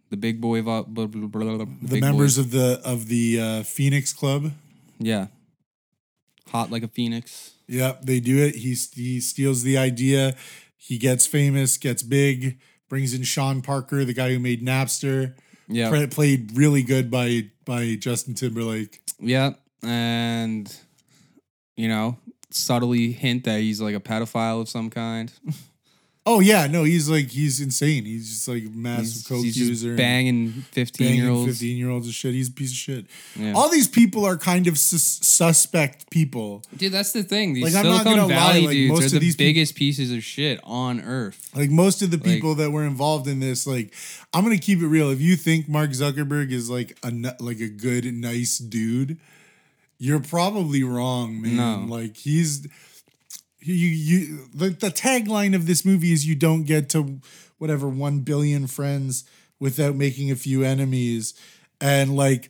The 0.10 0.18
big 0.18 0.42
boy. 0.42 0.62
Blah, 0.62 0.84
blah, 0.84 1.08
blah, 1.08 1.28
blah, 1.28 1.65
the 1.82 2.02
members 2.02 2.36
boys. 2.36 2.46
of 2.46 2.52
the 2.52 2.82
of 2.84 3.08
the 3.08 3.39
uh, 3.39 3.63
Phoenix 3.63 4.12
Club. 4.12 4.52
Yeah. 5.00 5.28
Hot 6.50 6.70
like 6.70 6.84
a 6.84 6.88
phoenix. 6.88 7.54
Yep, 7.69 8.01
they 8.01 8.19
do 8.19 8.43
it. 8.43 8.55
He 8.55 8.75
he 8.93 9.19
steals 9.19 9.62
the 9.62 9.77
idea. 9.77 10.36
He 10.75 10.97
gets 10.97 11.27
famous, 11.27 11.77
gets 11.77 12.01
big, 12.01 12.58
brings 12.89 13.13
in 13.13 13.21
Sean 13.23 13.62
Parker, 13.62 14.03
the 14.03 14.13
guy 14.13 14.34
who 14.34 14.39
made 14.39 14.65
Napster. 14.65 15.36
Yeah. 15.67 15.89
Pre- 15.89 16.08
played 16.08 16.58
really 16.58 16.82
good 16.82 17.12
by 17.12 17.51
by 17.65 17.95
Justin 17.95 18.34
Timberlake. 18.34 19.01
Yeah, 19.19 19.51
and 19.84 20.75
you 21.77 21.88
know, 21.88 22.17
subtly 22.49 23.12
hint 23.12 23.43
that 23.43 23.60
he's 23.60 23.79
like 23.79 23.95
a 23.95 23.99
pedophile 23.99 24.62
of 24.62 24.69
some 24.69 24.89
kind. 24.89 25.32
Oh 26.32 26.42
yeah, 26.42 26.68
no, 26.68 26.84
he's 26.84 27.10
like 27.10 27.30
he's 27.30 27.60
insane. 27.60 28.06
He's 28.06 28.30
just 28.30 28.48
like 28.48 28.63
massive 28.72 29.04
he's, 29.06 29.28
coke 29.28 29.44
he's 29.44 29.58
user, 29.58 29.96
banging 29.96 30.52
fifteen 30.72 31.15
year 31.15 31.32
olds. 31.32 31.48
fifteen 31.54 31.76
year 31.76 31.89
olds 31.89 32.06
and 32.06 32.13
shit. 32.13 32.36
He's 32.36 32.50
a 32.50 32.52
piece 32.52 32.70
of 32.70 32.78
shit. 32.78 33.06
Yeah. 33.36 33.54
All 33.54 33.68
these 33.68 33.88
people 33.88 34.26
are 34.26 34.38
kind 34.38 34.68
of 34.68 34.78
sus- 34.78 35.26
suspect 35.26 36.12
people. 36.12 36.62
Dude, 36.78 36.92
that's 36.92 37.13
the 37.13 37.24
thing. 37.24 37.54
These 37.56 37.63
Like, 37.63 37.74
I'm 37.74 37.89
not 37.92 38.04
gonna 38.04 38.28
lie, 38.28 38.60
like, 38.60 38.70
dudes 38.70 38.92
most 38.92 39.02
are 39.02 39.06
of 39.08 39.12
the 39.13 39.20
these 39.20 39.36
biggest 39.38 39.74
pieces 39.74 40.12
of 40.12 40.24
shit 40.24 40.60
on 40.63 41.02
earth. 41.02 41.50
Like 41.56 41.72
most 41.72 42.04
of 42.04 42.12
the 42.12 42.18
Like- 42.18 42.26
people 42.26 42.54
that 42.56 42.70
were 42.70 42.84
involved 42.86 43.28
in 43.28 43.39
this, 43.39 43.65
like 43.65 43.92
I'm 44.32 44.44
gonna 44.44 44.60
keep 44.60 44.82
it 44.84 44.88
real. 44.88 45.10
If 45.10 45.22
you 45.22 45.36
think 45.36 45.68
Mark 45.68 45.89
Zuckerberg 45.89 46.52
is 46.52 46.70
like 46.70 46.96
a 47.02 47.12
like 47.39 47.60
a 47.60 47.70
good, 47.70 48.06
nice 48.13 48.60
dude, 48.60 49.18
you're 49.98 50.20
probably 50.20 50.84
wrong, 50.84 51.42
man. 51.42 51.56
No. 51.56 51.86
Like 51.96 52.18
he's 52.18 52.68
you 53.62 53.74
you 53.74 54.45
the, 54.54 54.69
the 54.69 54.89
tagline 54.89 55.56
of 55.56 55.65
this 55.67 55.84
movie 55.86 56.12
is 56.13 56.26
you 56.28 56.36
don't 56.36 56.63
get 56.63 56.89
to 56.89 57.19
whatever 57.58 57.88
one 57.89 58.19
billion 58.19 58.67
friends 58.67 59.24
without 59.60 59.95
making 59.95 60.32
a 60.32 60.36
few 60.36 60.63
enemies, 60.63 61.34
and 61.82 62.15
like 62.15 62.50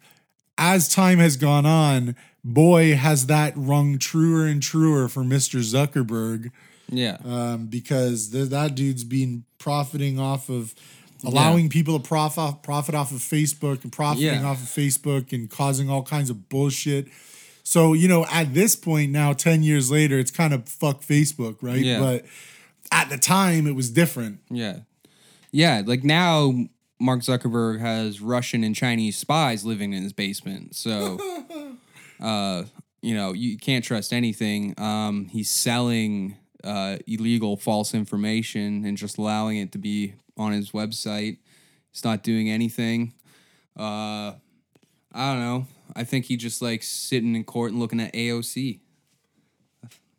as 0.57 0.87
time 0.87 1.19
has 1.19 1.37
gone 1.37 1.65
on, 1.65 2.15
boy 2.43 2.95
has 2.95 3.25
that 3.27 3.53
rung 3.55 3.97
truer 3.97 4.45
and 4.45 4.61
truer 4.61 5.07
for 5.07 5.23
Mr. 5.23 5.59
Zuckerberg 5.61 6.51
Yeah. 6.89 7.17
um, 7.23 7.67
because 7.67 8.29
th- 8.29 8.49
that 8.49 8.75
dude's 8.75 9.03
been 9.05 9.45
profiting 9.57 10.19
off 10.19 10.49
of 10.49 10.75
allowing 11.23 11.69
people 11.69 11.97
to 11.99 12.05
prof- 12.07 12.61
profit 12.61 12.93
off 12.93 13.11
of 13.11 13.19
Facebook 13.19 13.83
and 13.83 13.91
profiting 13.91 14.41
Yeah. 14.41 14.45
off 14.47 14.61
of 14.61 14.67
Facebook 14.69 15.31
and 15.33 15.49
causing 15.49 15.89
all 15.89 16.03
kinds 16.03 16.29
of 16.29 16.49
bullshit. 16.49 17.07
So, 17.69 17.93
you 17.93 18.07
know, 18.07 18.25
at 18.31 18.55
this 18.55 18.75
point 18.75 19.11
now, 19.11 19.31
10 19.31 19.61
years 19.61 19.91
later, 19.91 20.17
it's 20.17 20.31
kind 20.31 20.55
of 20.55 20.67
fuck 20.67 21.03
Facebook, 21.03 21.57
right? 21.61 21.77
Yeah. 21.77 21.99
But 21.99 22.25
at 22.91 23.11
the 23.11 23.17
time, 23.19 23.67
it 23.67 23.75
was 23.75 23.91
different. 23.91 24.39
Yeah. 24.49 24.79
Yeah. 25.51 25.83
Like 25.85 26.03
now, 26.03 26.51
Mark 26.99 27.19
Zuckerberg 27.19 27.79
has 27.79 28.21
Russian 28.21 28.63
and 28.63 28.75
Chinese 28.75 29.17
spies 29.17 29.65
living 29.65 29.93
in 29.93 30.01
his 30.01 30.13
basement. 30.13 30.75
So, 30.75 31.19
uh, 32.19 32.63
you 33.03 33.13
know, 33.13 33.33
you 33.33 33.55
can't 33.55 33.85
trust 33.85 34.13
anything. 34.13 34.73
Um, 34.79 35.27
he's 35.27 35.51
selling 35.51 36.37
uh, 36.63 36.97
illegal 37.05 37.55
false 37.55 37.93
information 37.93 38.83
and 38.83 38.97
just 38.97 39.19
allowing 39.19 39.57
it 39.57 39.71
to 39.73 39.77
be 39.77 40.15
on 40.37 40.53
his 40.53 40.71
website. 40.71 41.37
He's 41.91 42.03
not 42.03 42.23
doing 42.23 42.49
anything. 42.49 43.13
Uh, 43.77 44.31
I 45.13 45.33
don't 45.33 45.41
know. 45.41 45.67
I 45.95 46.03
think 46.03 46.25
he 46.25 46.37
just 46.37 46.61
likes 46.61 46.87
sitting 46.87 47.35
in 47.35 47.43
court 47.43 47.71
and 47.71 47.79
looking 47.79 47.99
at 47.99 48.13
AOC. 48.13 48.79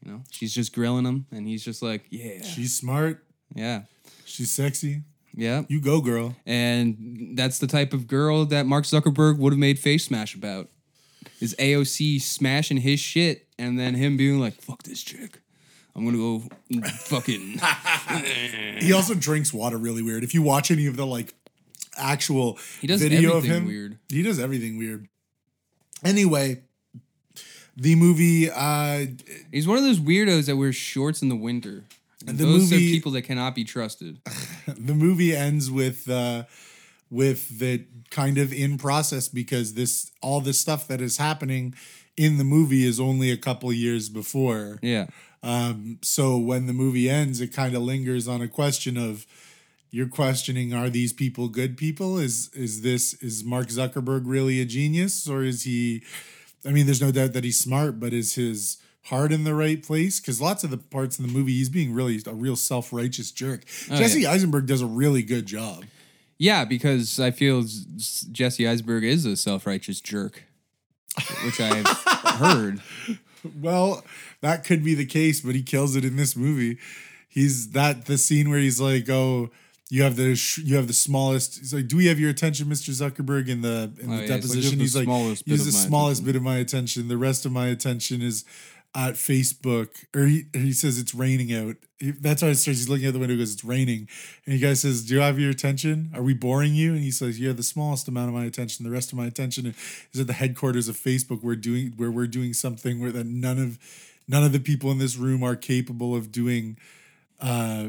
You 0.04 0.12
know, 0.12 0.22
she's 0.30 0.54
just 0.54 0.72
grilling 0.74 1.04
him, 1.04 1.26
and 1.30 1.46
he's 1.46 1.62
just 1.64 1.82
like, 1.82 2.06
yeah, 2.10 2.42
She's 2.42 2.74
smart. 2.74 3.22
yeah, 3.54 3.82
She's 4.24 4.50
sexy. 4.50 5.02
yeah. 5.34 5.62
You 5.68 5.80
go, 5.80 6.00
girl. 6.00 6.34
And 6.46 7.32
that's 7.36 7.58
the 7.58 7.66
type 7.66 7.92
of 7.92 8.06
girl 8.06 8.46
that 8.46 8.64
Mark 8.66 8.84
Zuckerberg 8.84 9.38
would 9.38 9.52
have 9.52 9.60
made 9.60 9.76
Facemash 9.78 10.34
about. 10.34 10.68
Is 11.40 11.54
AOC 11.58 12.20
smashing 12.22 12.78
his 12.78 12.98
shit 12.98 13.46
and 13.58 13.78
then 13.78 13.94
him 13.94 14.16
being 14.16 14.40
like, 14.40 14.54
fuck 14.54 14.82
this 14.84 15.02
chick. 15.02 15.40
I'm 15.94 16.04
gonna 16.04 16.16
go 16.18 16.44
fucking 17.04 17.60
He 18.80 18.92
also 18.94 19.14
drinks 19.14 19.52
water 19.52 19.76
really 19.76 20.02
weird. 20.02 20.24
If 20.24 20.32
you 20.34 20.40
watch 20.40 20.70
any 20.70 20.86
of 20.86 20.96
the 20.96 21.04
like 21.06 21.34
actual 21.96 22.58
He 22.80 22.86
does 22.86 23.00
video 23.02 23.36
of 23.36 23.44
him, 23.44 23.66
weird. 23.66 23.98
He 24.08 24.22
does 24.22 24.38
everything 24.38 24.78
weird. 24.78 25.08
Anyway, 26.04 26.62
the 27.76 27.94
movie 27.94 28.50
uh 28.50 29.06
He's 29.52 29.66
one 29.66 29.78
of 29.78 29.84
those 29.84 29.98
weirdos 30.00 30.46
that 30.46 30.56
wears 30.56 30.76
shorts 30.76 31.22
in 31.22 31.28
the 31.28 31.36
winter. 31.36 31.84
And 32.26 32.36
The 32.38 32.44
those 32.44 32.70
movie- 32.70 32.76
are 32.88 32.94
people 32.94 33.12
that 33.12 33.22
cannot 33.22 33.54
be 33.54 33.64
trusted. 33.64 34.18
the 34.66 34.94
movie 34.94 35.34
ends 35.34 35.70
with 35.70 36.08
uh 36.08 36.44
with 37.10 37.58
the 37.58 37.84
kind 38.10 38.38
of 38.38 38.52
in 38.52 38.78
process 38.78 39.28
because 39.28 39.74
this 39.74 40.10
all 40.22 40.40
this 40.40 40.60
stuff 40.60 40.86
that 40.88 41.00
is 41.00 41.16
happening 41.16 41.74
in 42.16 42.38
the 42.38 42.44
movie 42.44 42.84
is 42.86 43.00
only 43.00 43.30
a 43.30 43.36
couple 43.36 43.72
years 43.72 44.08
before. 44.08 44.78
Yeah. 44.82 45.06
Um, 45.42 45.98
so 46.02 46.36
when 46.36 46.66
the 46.66 46.74
movie 46.74 47.08
ends, 47.08 47.40
it 47.40 47.48
kind 47.48 47.74
of 47.74 47.80
lingers 47.82 48.28
on 48.28 48.42
a 48.42 48.48
question 48.48 48.98
of 48.98 49.26
you're 49.90 50.08
questioning 50.08 50.72
are 50.72 50.90
these 50.90 51.12
people 51.12 51.48
good 51.48 51.76
people? 51.76 52.18
Is 52.18 52.50
is 52.54 52.82
this 52.82 53.14
is 53.14 53.44
Mark 53.44 53.68
Zuckerberg 53.68 54.22
really 54.24 54.60
a 54.60 54.64
genius 54.64 55.28
or 55.28 55.42
is 55.42 55.64
he 55.64 56.02
I 56.64 56.70
mean 56.70 56.86
there's 56.86 57.02
no 57.02 57.12
doubt 57.12 57.32
that 57.32 57.44
he's 57.44 57.58
smart, 57.58 57.98
but 57.98 58.12
is 58.12 58.34
his 58.34 58.78
heart 59.04 59.32
in 59.32 59.44
the 59.44 59.54
right 59.54 59.82
place? 59.82 60.20
Because 60.20 60.40
lots 60.40 60.62
of 60.64 60.70
the 60.70 60.78
parts 60.78 61.18
in 61.18 61.26
the 61.26 61.32
movie 61.32 61.52
he's 61.52 61.68
being 61.68 61.92
really 61.92 62.20
a 62.26 62.34
real 62.34 62.56
self-righteous 62.56 63.32
jerk. 63.32 63.64
Oh, 63.90 63.96
Jesse 63.96 64.26
Eisenberg 64.26 64.66
does 64.66 64.82
a 64.82 64.86
really 64.86 65.22
good 65.22 65.46
job. 65.46 65.84
Yeah, 66.40 66.64
because 66.64 67.20
I 67.20 67.32
feel 67.32 67.64
Jesse 68.32 68.66
eisenberg 68.66 69.04
is 69.04 69.26
a 69.26 69.36
self 69.36 69.66
righteous 69.66 70.00
jerk, 70.00 70.44
which 71.44 71.60
I've 71.60 71.86
heard. 72.38 72.80
Well, 73.60 74.02
that 74.40 74.64
could 74.64 74.82
be 74.82 74.94
the 74.94 75.04
case, 75.04 75.42
but 75.42 75.54
he 75.54 75.62
kills 75.62 75.96
it 75.96 76.04
in 76.04 76.16
this 76.16 76.34
movie. 76.34 76.78
He's 77.28 77.72
that 77.72 78.06
the 78.06 78.16
scene 78.16 78.48
where 78.48 78.58
he's 78.58 78.80
like, 78.80 79.06
"Oh, 79.10 79.50
you 79.90 80.02
have 80.02 80.16
the 80.16 80.34
sh- 80.36 80.58
you 80.58 80.76
have 80.76 80.86
the 80.86 80.92
smallest." 80.92 81.58
He's 81.58 81.74
like, 81.74 81.88
"Do 81.88 81.96
we 81.96 82.06
have 82.06 82.18
your 82.20 82.30
attention, 82.30 82.68
Mr. 82.68 82.90
Zuckerberg?" 82.90 83.48
In 83.48 83.60
the 83.62 83.92
in 84.00 84.10
Oh, 84.10 84.10
the 84.10 84.14
yeah, 84.14 84.18
like, 84.20 84.26
deposition, 84.28 84.70
"You 84.72 84.76
the 84.76 84.82
he's 84.82 84.96
like, 84.96 85.04
smallest 85.04 85.44
bit 85.44 85.52
"Use 85.52 85.64
the 85.66 85.72
smallest 85.72 86.20
attention." 86.22 86.24
bit 86.26 86.36
of 86.36 86.42
my 86.42 86.56
attention. 86.56 87.08
The 87.08 87.16
rest 87.18 87.44
of 87.46 87.52
my 87.52 87.66
attention 87.68 88.22
is 88.22 88.44
at 88.94 89.14
Facebook." 89.14 89.88
Or 90.14 90.26
he, 90.26 90.44
he 90.52 90.72
says 90.72 90.98
it's 90.98 91.14
raining 91.14 91.52
out. 91.54 91.76
He- 91.98 92.12
that's 92.12 92.40
how 92.42 92.48
it 92.48 92.54
starts. 92.56 92.78
He's 92.80 92.88
looking 92.88 93.06
out 93.06 93.12
the 93.12 93.18
window. 93.18 93.36
Goes, 93.36 93.52
"It's 93.52 93.64
raining," 93.64 94.08
and 94.46 94.54
he 94.54 94.60
guy 94.60 94.74
says, 94.74 95.02
"Do 95.04 95.14
you 95.14 95.20
have 95.20 95.38
your 95.38 95.50
attention? 95.50 96.10
Are 96.14 96.22
we 96.22 96.34
boring 96.34 96.74
you?" 96.74 96.92
And 96.94 97.02
he 97.02 97.10
says, 97.10 97.38
"You 97.40 97.48
have 97.48 97.56
the 97.56 97.62
smallest 97.62 98.08
amount 98.08 98.28
of 98.28 98.34
my 98.34 98.44
attention. 98.46 98.84
The 98.84 98.90
rest 98.90 99.12
of 99.12 99.18
my 99.18 99.26
attention 99.26 99.74
is 100.12 100.20
at 100.20 100.26
the 100.26 100.32
headquarters 100.34 100.88
of 100.88 100.96
Facebook. 100.96 101.42
We're 101.42 101.56
doing 101.56 101.92
where 101.96 102.10
we're 102.10 102.26
doing 102.26 102.52
something 102.54 103.00
where 103.00 103.12
that 103.12 103.26
none 103.26 103.58
of 103.58 103.78
none 104.28 104.44
of 104.44 104.52
the 104.52 104.60
people 104.60 104.90
in 104.92 104.98
this 104.98 105.16
room 105.16 105.42
are 105.42 105.56
capable 105.56 106.14
of 106.14 106.30
doing 106.30 106.76
uh 107.40 107.88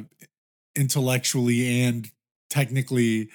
intellectually 0.75 1.83
and 1.83 2.09
technically 2.49 3.29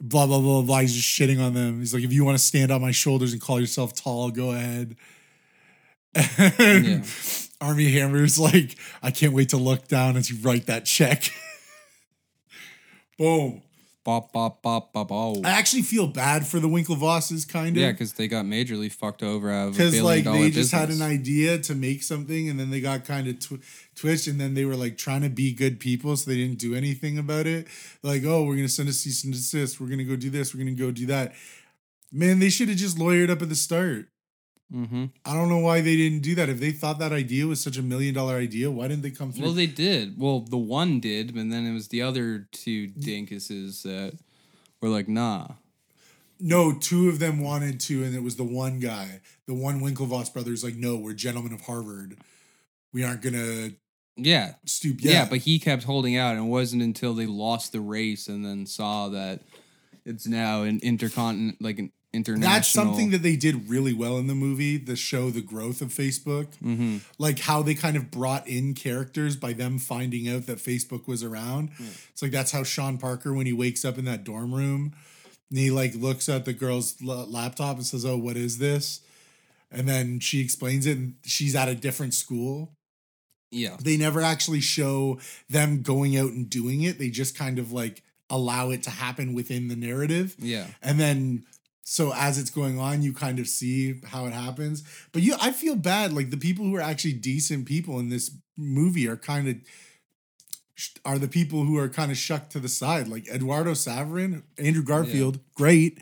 blah 0.00 0.26
blah 0.26 0.40
blah 0.40 0.62
blah 0.62 0.78
he's 0.80 0.94
just 0.94 1.08
shitting 1.08 1.44
on 1.44 1.54
them. 1.54 1.78
He's 1.78 1.92
like 1.94 2.02
if 2.02 2.12
you 2.12 2.24
want 2.24 2.38
to 2.38 2.44
stand 2.44 2.70
on 2.70 2.80
my 2.80 2.90
shoulders 2.90 3.32
and 3.32 3.40
call 3.40 3.60
yourself 3.60 3.94
tall 3.94 4.30
go 4.30 4.52
ahead. 4.52 4.96
And 6.14 6.86
Yeah. 6.86 7.02
Armie 7.60 7.92
Hammer's 7.92 8.38
like 8.38 8.76
i 9.02 9.10
can't 9.10 9.34
wait 9.34 9.50
to 9.50 9.58
look 9.58 9.86
down 9.86 10.16
as 10.16 10.30
you 10.30 10.38
write 10.42 10.66
that 10.66 10.84
check. 10.84 11.30
Boom 13.18 13.62
Bop, 14.02 14.32
bop, 14.32 14.62
bop, 14.62 14.94
bop, 14.94 15.12
oh. 15.12 15.42
i 15.44 15.50
actually 15.50 15.82
feel 15.82 16.06
bad 16.06 16.46
for 16.46 16.58
the 16.58 16.68
winklevosses 16.68 17.46
kind 17.46 17.76
of 17.76 17.82
Yeah, 17.82 17.90
because 17.90 18.14
they 18.14 18.28
got 18.28 18.46
majorly 18.46 18.90
fucked 18.90 19.22
over 19.22 19.52
out 19.52 19.68
of 19.68 19.72
because 19.74 20.00
like 20.00 20.24
they 20.24 20.48
just 20.48 20.72
had 20.72 20.88
an 20.88 21.02
idea 21.02 21.58
to 21.58 21.74
make 21.74 22.02
something 22.02 22.48
and 22.48 22.58
then 22.58 22.70
they 22.70 22.80
got 22.80 23.04
kind 23.04 23.28
of 23.28 23.38
tw- 23.38 23.62
twitched 23.94 24.26
and 24.26 24.40
then 24.40 24.54
they 24.54 24.64
were 24.64 24.74
like 24.74 24.96
trying 24.96 25.20
to 25.20 25.28
be 25.28 25.52
good 25.52 25.78
people 25.80 26.16
so 26.16 26.30
they 26.30 26.38
didn't 26.38 26.58
do 26.58 26.74
anything 26.74 27.18
about 27.18 27.46
it. 27.46 27.68
Like 28.02 28.24
oh 28.24 28.44
we're 28.44 28.56
gonna 28.56 28.68
send 28.70 28.88
a 28.88 28.92
cease 28.94 29.22
and 29.22 29.34
desist. 29.34 29.78
We're 29.78 29.88
gonna 29.88 30.04
go 30.04 30.16
do 30.16 30.30
this. 30.30 30.54
We're 30.54 30.64
gonna 30.64 30.76
go 30.76 30.90
do 30.90 31.04
that. 31.06 31.34
Man 32.10 32.38
they 32.38 32.48
should 32.48 32.70
have 32.70 32.78
just 32.78 32.96
lawyered 32.96 33.28
up 33.28 33.42
at 33.42 33.50
the 33.50 33.54
start 33.54 34.08
Mm-hmm. 34.72 35.06
i 35.24 35.34
don't 35.34 35.48
know 35.48 35.58
why 35.58 35.80
they 35.80 35.96
didn't 35.96 36.20
do 36.20 36.34
that 36.36 36.48
if 36.48 36.60
they 36.60 36.70
thought 36.70 36.98
that 37.00 37.12
idea 37.12 37.46
was 37.46 37.60
such 37.60 37.76
a 37.76 37.82
million 37.82 38.14
dollar 38.14 38.36
idea 38.36 38.70
why 38.70 38.86
didn't 38.88 39.02
they 39.02 39.10
come 39.10 39.32
through 39.32 39.44
Well, 39.46 39.52
they 39.52 39.66
did. 39.66 40.14
Well, 40.16 40.40
the 40.40 40.58
one 40.58 41.00
did, 41.00 41.34
and 41.34 41.52
then 41.52 41.66
it 41.66 41.72
was 41.72 41.88
the 41.88 42.02
other 42.02 42.46
two 42.52 42.86
dinkuses 42.88 43.82
that 43.82 44.12
were 44.80 44.88
like, 44.88 45.08
nah. 45.08 45.48
no 46.38 46.72
two 46.72 47.08
of 47.08 47.18
them 47.18 47.40
wanted 47.42 47.80
to 47.80 48.04
and 48.04 48.14
it 48.14 48.22
was 48.22 48.36
the 48.36 48.44
one 48.44 48.78
guy 48.80 49.20
the 49.46 49.54
one 49.54 49.80
winklevoss 49.80 50.32
brothers 50.32 50.62
like 50.64 50.76
no 50.76 50.96
we're 50.96 51.12
gentlemen 51.14 51.52
of 51.52 51.62
harvard 51.62 52.16
we 52.92 53.02
aren't 53.04 53.22
gonna 53.22 53.70
Yeah. 54.16 54.54
stoop 54.66 54.98
yeah. 55.00 55.12
yeah, 55.12 55.26
but 55.28 55.38
he 55.38 55.58
kept 55.58 55.84
holding 55.84 56.16
out, 56.16 56.36
and 56.36 56.44
it 56.46 56.48
wasn't 56.48 56.82
until 56.82 57.14
they 57.14 57.26
lost 57.26 57.72
the 57.72 57.80
race 57.80 58.28
and 58.28 58.44
then 58.44 58.66
saw 58.66 59.08
that 59.08 59.40
it's 60.04 60.26
now 60.26 60.62
an 60.62 60.80
intercontinent, 60.82 61.60
like 61.60 61.78
an 61.78 61.92
international. 62.12 62.52
That's 62.54 62.68
something 62.68 63.10
that 63.10 63.22
they 63.22 63.36
did 63.36 63.68
really 63.68 63.92
well 63.92 64.18
in 64.18 64.26
the 64.26 64.34
movie, 64.34 64.76
the 64.76 64.96
show 64.96 65.30
The 65.30 65.40
Growth 65.40 65.80
of 65.80 65.88
Facebook. 65.88 66.48
Mm-hmm. 66.62 66.98
Like 67.18 67.40
how 67.40 67.62
they 67.62 67.74
kind 67.74 67.96
of 67.96 68.10
brought 68.10 68.46
in 68.48 68.74
characters 68.74 69.36
by 69.36 69.52
them 69.52 69.78
finding 69.78 70.28
out 70.28 70.46
that 70.46 70.58
Facebook 70.58 71.06
was 71.06 71.22
around. 71.22 71.70
It's 72.10 72.22
like 72.22 72.32
that's 72.32 72.52
how 72.52 72.64
Sean 72.64 72.98
Parker, 72.98 73.32
when 73.32 73.46
he 73.46 73.52
wakes 73.52 73.84
up 73.84 73.98
in 73.98 74.04
that 74.06 74.24
dorm 74.24 74.54
room, 74.54 74.94
and 75.50 75.58
he 75.58 75.70
like 75.70 75.94
looks 75.94 76.28
at 76.28 76.44
the 76.44 76.52
girl's 76.52 76.96
l- 77.06 77.26
laptop 77.26 77.76
and 77.76 77.86
says, 77.86 78.04
Oh, 78.04 78.16
what 78.16 78.36
is 78.36 78.58
this? 78.58 79.00
And 79.70 79.88
then 79.88 80.18
she 80.18 80.40
explains 80.40 80.86
it, 80.86 80.96
and 80.96 81.14
she's 81.24 81.54
at 81.54 81.68
a 81.68 81.74
different 81.74 82.14
school. 82.14 82.72
Yeah. 83.52 83.76
They 83.80 83.96
never 83.96 84.20
actually 84.20 84.60
show 84.60 85.18
them 85.48 85.82
going 85.82 86.16
out 86.16 86.30
and 86.30 86.48
doing 86.48 86.82
it. 86.82 86.98
They 86.98 87.10
just 87.10 87.36
kind 87.36 87.58
of 87.58 87.72
like 87.72 88.02
allow 88.28 88.70
it 88.70 88.82
to 88.84 88.90
happen 88.90 89.34
within 89.34 89.68
the 89.68 89.76
narrative. 89.76 90.36
Yeah. 90.38 90.66
And 90.82 91.00
then 91.00 91.44
so 91.90 92.12
as 92.14 92.38
it's 92.38 92.50
going 92.50 92.78
on, 92.78 93.02
you 93.02 93.12
kind 93.12 93.40
of 93.40 93.48
see 93.48 94.00
how 94.06 94.24
it 94.26 94.32
happens. 94.32 94.84
But 95.10 95.22
you 95.22 95.34
I 95.40 95.50
feel 95.50 95.74
bad. 95.74 96.12
Like 96.12 96.30
the 96.30 96.36
people 96.36 96.64
who 96.64 96.76
are 96.76 96.80
actually 96.80 97.14
decent 97.14 97.66
people 97.66 97.98
in 97.98 98.10
this 98.10 98.30
movie 98.56 99.08
are 99.08 99.16
kind 99.16 99.48
of 99.48 99.56
are 101.04 101.18
the 101.18 101.26
people 101.26 101.64
who 101.64 101.76
are 101.78 101.88
kind 101.88 102.12
of 102.12 102.16
shucked 102.16 102.52
to 102.52 102.60
the 102.60 102.68
side. 102.68 103.08
Like 103.08 103.26
Eduardo 103.28 103.72
Saverin, 103.72 104.44
Andrew 104.56 104.84
Garfield, 104.84 105.40
great. 105.56 105.98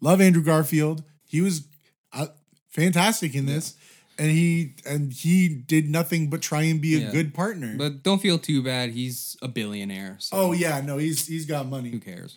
Love 0.00 0.20
Andrew 0.20 0.42
Garfield. 0.42 1.04
He 1.24 1.40
was 1.40 1.68
uh, 2.12 2.26
fantastic 2.68 3.36
in 3.36 3.46
this. 3.46 3.76
And 4.18 4.32
he 4.32 4.74
and 4.84 5.12
he 5.12 5.48
did 5.48 5.88
nothing 5.88 6.30
but 6.30 6.42
try 6.42 6.62
and 6.62 6.80
be 6.80 6.96
a 6.96 6.98
Yeah. 6.98 7.12
good 7.12 7.32
partner. 7.32 7.76
But 7.78 8.02
don't 8.02 8.20
feel 8.20 8.40
too 8.40 8.60
bad. 8.64 8.90
He's 8.90 9.36
a 9.40 9.46
billionaire. 9.46 10.16
So 10.18 10.36
oh 10.36 10.52
yeah, 10.52 10.80
no, 10.80 10.98
he's 10.98 11.28
he's 11.28 11.46
got 11.46 11.68
money. 11.68 11.90
Who 11.90 12.00
cares? 12.00 12.36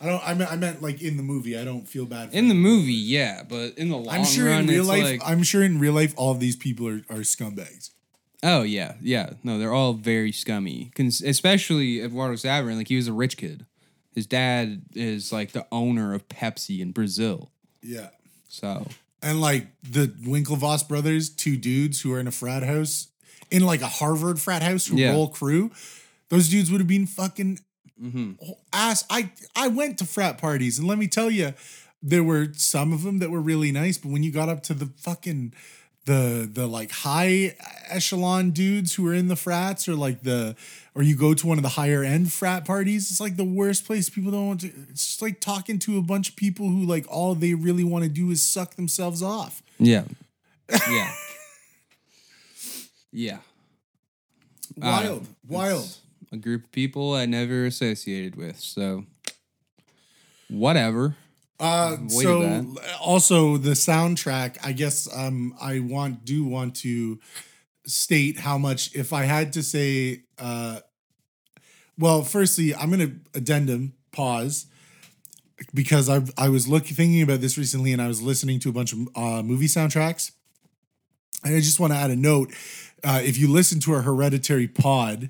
I 0.00 0.06
don't 0.06 0.22
I 0.26 0.34
meant 0.34 0.50
I 0.50 0.56
meant 0.56 0.82
like 0.82 1.02
in 1.02 1.16
the 1.16 1.22
movie. 1.22 1.58
I 1.58 1.64
don't 1.64 1.86
feel 1.86 2.06
bad 2.06 2.30
for 2.30 2.36
In 2.36 2.48
the 2.48 2.54
movie, 2.54 2.92
yeah, 2.94 3.42
but 3.48 3.76
in 3.76 3.90
the 3.90 3.96
long 3.96 4.14
I'm 4.14 4.24
sure 4.24 4.46
run, 4.46 4.60
in 4.62 4.66
real 4.68 4.84
life, 4.84 5.04
like, 5.04 5.20
I'm 5.24 5.42
sure 5.42 5.62
in 5.62 5.78
real 5.78 5.92
life, 5.92 6.14
all 6.16 6.30
of 6.32 6.40
these 6.40 6.56
people 6.56 6.88
are, 6.88 7.02
are 7.10 7.18
scumbags. 7.22 7.90
oh 8.42 8.62
yeah, 8.62 8.94
yeah. 9.02 9.34
No, 9.44 9.58
they're 9.58 9.74
all 9.74 9.92
very 9.92 10.32
scummy. 10.32 10.90
Cons- 10.94 11.20
especially 11.22 12.00
Eduardo 12.02 12.36
Saverin, 12.36 12.76
like 12.76 12.88
he 12.88 12.96
was 12.96 13.08
a 13.08 13.12
rich 13.12 13.36
kid. 13.36 13.66
His 14.14 14.26
dad 14.26 14.82
is 14.94 15.32
like 15.32 15.52
the 15.52 15.66
owner 15.70 16.14
of 16.14 16.28
Pepsi 16.28 16.80
in 16.80 16.92
Brazil. 16.92 17.50
Yeah. 17.82 18.08
So 18.48 18.86
And 19.22 19.40
like 19.40 19.68
the 19.82 20.06
Winklevoss 20.08 20.88
brothers, 20.88 21.28
two 21.30 21.56
dudes 21.56 22.00
who 22.00 22.12
are 22.14 22.18
in 22.20 22.26
a 22.26 22.32
frat 22.32 22.62
house, 22.62 23.08
in 23.50 23.64
like 23.64 23.82
a 23.82 23.86
Harvard 23.88 24.40
frat 24.40 24.62
house 24.62 24.86
who 24.86 24.96
Yeah. 24.96 25.12
roll 25.12 25.28
crew, 25.28 25.70
those 26.30 26.48
dudes 26.48 26.70
would 26.70 26.80
have 26.80 26.88
been 26.88 27.06
fucking 27.06 27.58
mhm. 28.00 28.36
ass. 28.72 29.04
I 29.10 29.30
I 29.54 29.68
went 29.68 29.98
to 29.98 30.06
frat 30.06 30.38
parties, 30.38 30.78
and 30.78 30.88
let 30.88 30.98
me 30.98 31.06
tell 31.08 31.30
you, 31.30 31.54
there 32.02 32.24
were 32.24 32.48
some 32.54 32.92
of 32.92 33.02
them 33.02 33.18
that 33.18 33.30
were 33.30 33.40
really 33.40 33.72
nice, 33.72 33.98
but 33.98 34.10
when 34.10 34.22
you 34.22 34.32
got 34.32 34.48
up 34.48 34.62
to 34.64 34.74
the 34.74 34.86
fucking 34.98 35.52
the 36.06 36.48
the 36.50 36.66
like 36.66 36.90
high 36.90 37.54
echelon 37.88 38.50
dudes 38.50 38.94
who 38.94 39.06
are 39.06 39.14
in 39.14 39.28
the 39.28 39.36
frats, 39.36 39.88
or 39.88 39.94
like 39.94 40.22
the 40.22 40.56
or 40.94 41.02
you 41.02 41.14
go 41.16 41.34
to 41.34 41.46
one 41.46 41.58
of 41.58 41.62
the 41.62 41.70
higher 41.70 42.02
end 42.02 42.32
frat 42.32 42.64
parties, 42.64 43.10
it's 43.10 43.20
like 43.20 43.36
the 43.36 43.44
worst 43.44 43.84
place. 43.86 44.08
People 44.08 44.32
don't 44.32 44.46
want 44.48 44.60
to. 44.62 44.72
It's 44.90 45.06
just 45.06 45.22
like 45.22 45.40
talking 45.40 45.78
to 45.80 45.98
a 45.98 46.02
bunch 46.02 46.30
of 46.30 46.36
people 46.36 46.68
who 46.68 46.84
like 46.84 47.06
all 47.08 47.34
they 47.34 47.54
really 47.54 47.84
want 47.84 48.04
to 48.04 48.10
do 48.10 48.30
is 48.30 48.42
suck 48.42 48.74
themselves 48.76 49.22
off. 49.22 49.62
yeah, 49.78 50.04
yeah, 50.90 51.12
yeah. 53.12 53.38
Wild, 54.76 55.22
Uh, 55.22 55.26
wild. 55.48 55.96
A 56.32 56.36
group 56.36 56.64
of 56.64 56.72
people 56.72 57.14
I 57.14 57.26
never 57.26 57.66
associated 57.66 58.36
with. 58.36 58.60
So 58.60 59.04
whatever. 60.48 61.16
Uh, 61.58 61.96
so 62.08 62.40
that. 62.40 62.96
also 63.00 63.56
the 63.58 63.70
soundtrack. 63.70 64.56
I 64.64 64.72
guess 64.72 65.08
um, 65.14 65.54
I 65.60 65.80
want 65.80 66.24
do 66.24 66.44
want 66.44 66.76
to 66.76 67.20
state 67.84 68.38
how 68.38 68.56
much. 68.56 68.94
If 68.94 69.12
I 69.12 69.24
had 69.24 69.52
to 69.54 69.62
say, 69.62 70.22
uh, 70.38 70.80
well, 71.98 72.22
firstly, 72.22 72.74
I'm 72.74 72.90
gonna 72.90 73.12
addendum 73.34 73.92
pause 74.10 74.66
because 75.74 76.08
I 76.08 76.22
I 76.38 76.48
was 76.48 76.66
looking 76.66 76.96
thinking 76.96 77.20
about 77.20 77.40
this 77.42 77.58
recently, 77.58 77.92
and 77.92 78.00
I 78.00 78.08
was 78.08 78.22
listening 78.22 78.58
to 78.60 78.70
a 78.70 78.72
bunch 78.72 78.94
of 78.94 79.00
uh, 79.14 79.42
movie 79.42 79.66
soundtracks, 79.66 80.30
and 81.44 81.54
I 81.54 81.60
just 81.60 81.78
want 81.78 81.92
to 81.92 81.98
add 81.98 82.10
a 82.10 82.16
note. 82.16 82.54
Uh, 83.04 83.20
if 83.22 83.38
you 83.38 83.48
listen 83.48 83.80
to 83.80 83.92
our 83.92 84.02
Hereditary 84.02 84.68
pod, 84.68 85.28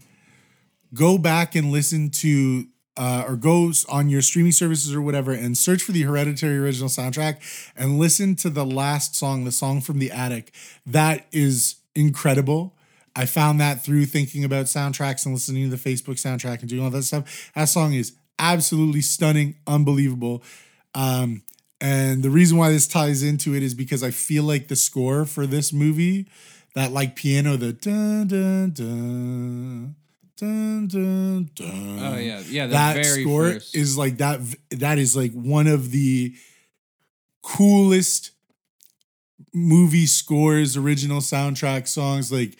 go 0.94 1.18
back 1.18 1.54
and 1.54 1.70
listen 1.70 2.10
to 2.10 2.66
uh, 2.96 3.24
or 3.26 3.36
go 3.36 3.72
on 3.88 4.08
your 4.08 4.20
streaming 4.20 4.52
services 4.52 4.94
or 4.94 5.00
whatever 5.00 5.32
and 5.32 5.56
search 5.56 5.82
for 5.82 5.92
the 5.92 6.02
Hereditary 6.02 6.58
original 6.58 6.88
soundtrack 6.88 7.38
and 7.76 7.98
listen 7.98 8.36
to 8.36 8.50
the 8.50 8.66
last 8.66 9.14
song, 9.14 9.44
the 9.44 9.52
song 9.52 9.80
from 9.80 9.98
the 9.98 10.10
attic. 10.10 10.52
That 10.84 11.26
is 11.32 11.76
incredible. 11.94 12.76
I 13.16 13.26
found 13.26 13.60
that 13.60 13.82
through 13.82 14.06
thinking 14.06 14.44
about 14.44 14.66
soundtracks 14.66 15.24
and 15.24 15.34
listening 15.34 15.70
to 15.70 15.76
the 15.76 15.90
Facebook 15.90 16.14
soundtrack 16.14 16.60
and 16.60 16.68
doing 16.68 16.84
all 16.84 16.90
that 16.90 17.02
stuff. 17.04 17.50
That 17.54 17.66
song 17.66 17.94
is 17.94 18.12
absolutely 18.38 19.00
stunning, 19.00 19.56
unbelievable. 19.66 20.42
Um, 20.94 21.42
and 21.80 22.22
the 22.22 22.30
reason 22.30 22.58
why 22.58 22.70
this 22.70 22.86
ties 22.86 23.22
into 23.22 23.54
it 23.54 23.62
is 23.62 23.74
because 23.74 24.02
I 24.02 24.10
feel 24.10 24.44
like 24.44 24.68
the 24.68 24.76
score 24.76 25.24
for 25.24 25.46
this 25.46 25.72
movie, 25.72 26.28
that 26.74 26.92
like 26.92 27.16
piano, 27.16 27.56
the 27.56 27.72
dun 27.72 28.28
dun 28.28 28.70
dun 28.72 29.96
dun 30.40 30.88
dun 30.88 31.50
dun. 31.54 31.98
Oh 32.00 32.16
yeah, 32.16 32.40
yeah. 32.48 32.66
That 32.66 32.94
very 32.94 33.22
score 33.22 33.52
first. 33.52 33.76
is 33.76 33.98
like 33.98 34.18
that. 34.18 34.40
That 34.70 34.98
is 34.98 35.14
like 35.14 35.32
one 35.32 35.66
of 35.66 35.90
the 35.90 36.34
coolest 37.42 38.30
movie 39.52 40.06
scores, 40.06 40.76
original 40.76 41.20
soundtrack 41.20 41.86
songs. 41.88 42.32
Like, 42.32 42.56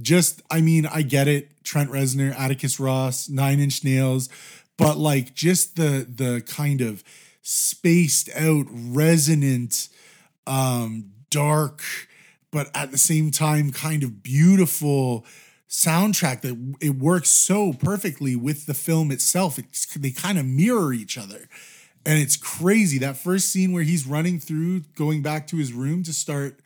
just 0.00 0.42
I 0.50 0.60
mean, 0.60 0.86
I 0.86 1.02
get 1.02 1.28
it. 1.28 1.48
Trent 1.62 1.90
Reznor, 1.90 2.36
Atticus 2.36 2.80
Ross, 2.80 3.28
Nine 3.28 3.60
Inch 3.60 3.84
Nails, 3.84 4.28
but 4.76 4.98
like 4.98 5.34
just 5.34 5.76
the 5.76 6.06
the 6.12 6.42
kind 6.46 6.80
of 6.80 7.04
spaced 7.42 8.28
out, 8.34 8.66
resonant, 8.70 9.88
um, 10.46 11.12
dark, 11.30 11.82
but 12.50 12.70
at 12.74 12.90
the 12.90 12.98
same 12.98 13.30
time 13.30 13.70
kind 13.70 14.02
of 14.02 14.22
beautiful 14.22 15.24
soundtrack 15.70 16.40
that 16.40 16.76
it 16.80 16.96
works 16.96 17.30
so 17.30 17.72
perfectly 17.72 18.34
with 18.34 18.66
the 18.66 18.74
film 18.74 19.10
itself. 19.10 19.58
It's 19.58 19.86
they 19.94 20.10
kind 20.10 20.38
of 20.38 20.44
mirror 20.44 20.92
each 20.92 21.16
other. 21.16 21.48
And 22.04 22.18
it's 22.18 22.36
crazy. 22.36 22.98
That 22.98 23.16
first 23.16 23.50
scene 23.52 23.72
where 23.72 23.82
he's 23.82 24.06
running 24.06 24.40
through, 24.40 24.80
going 24.96 25.22
back 25.22 25.46
to 25.48 25.56
his 25.56 25.72
room 25.72 26.02
to 26.04 26.12
start 26.12 26.58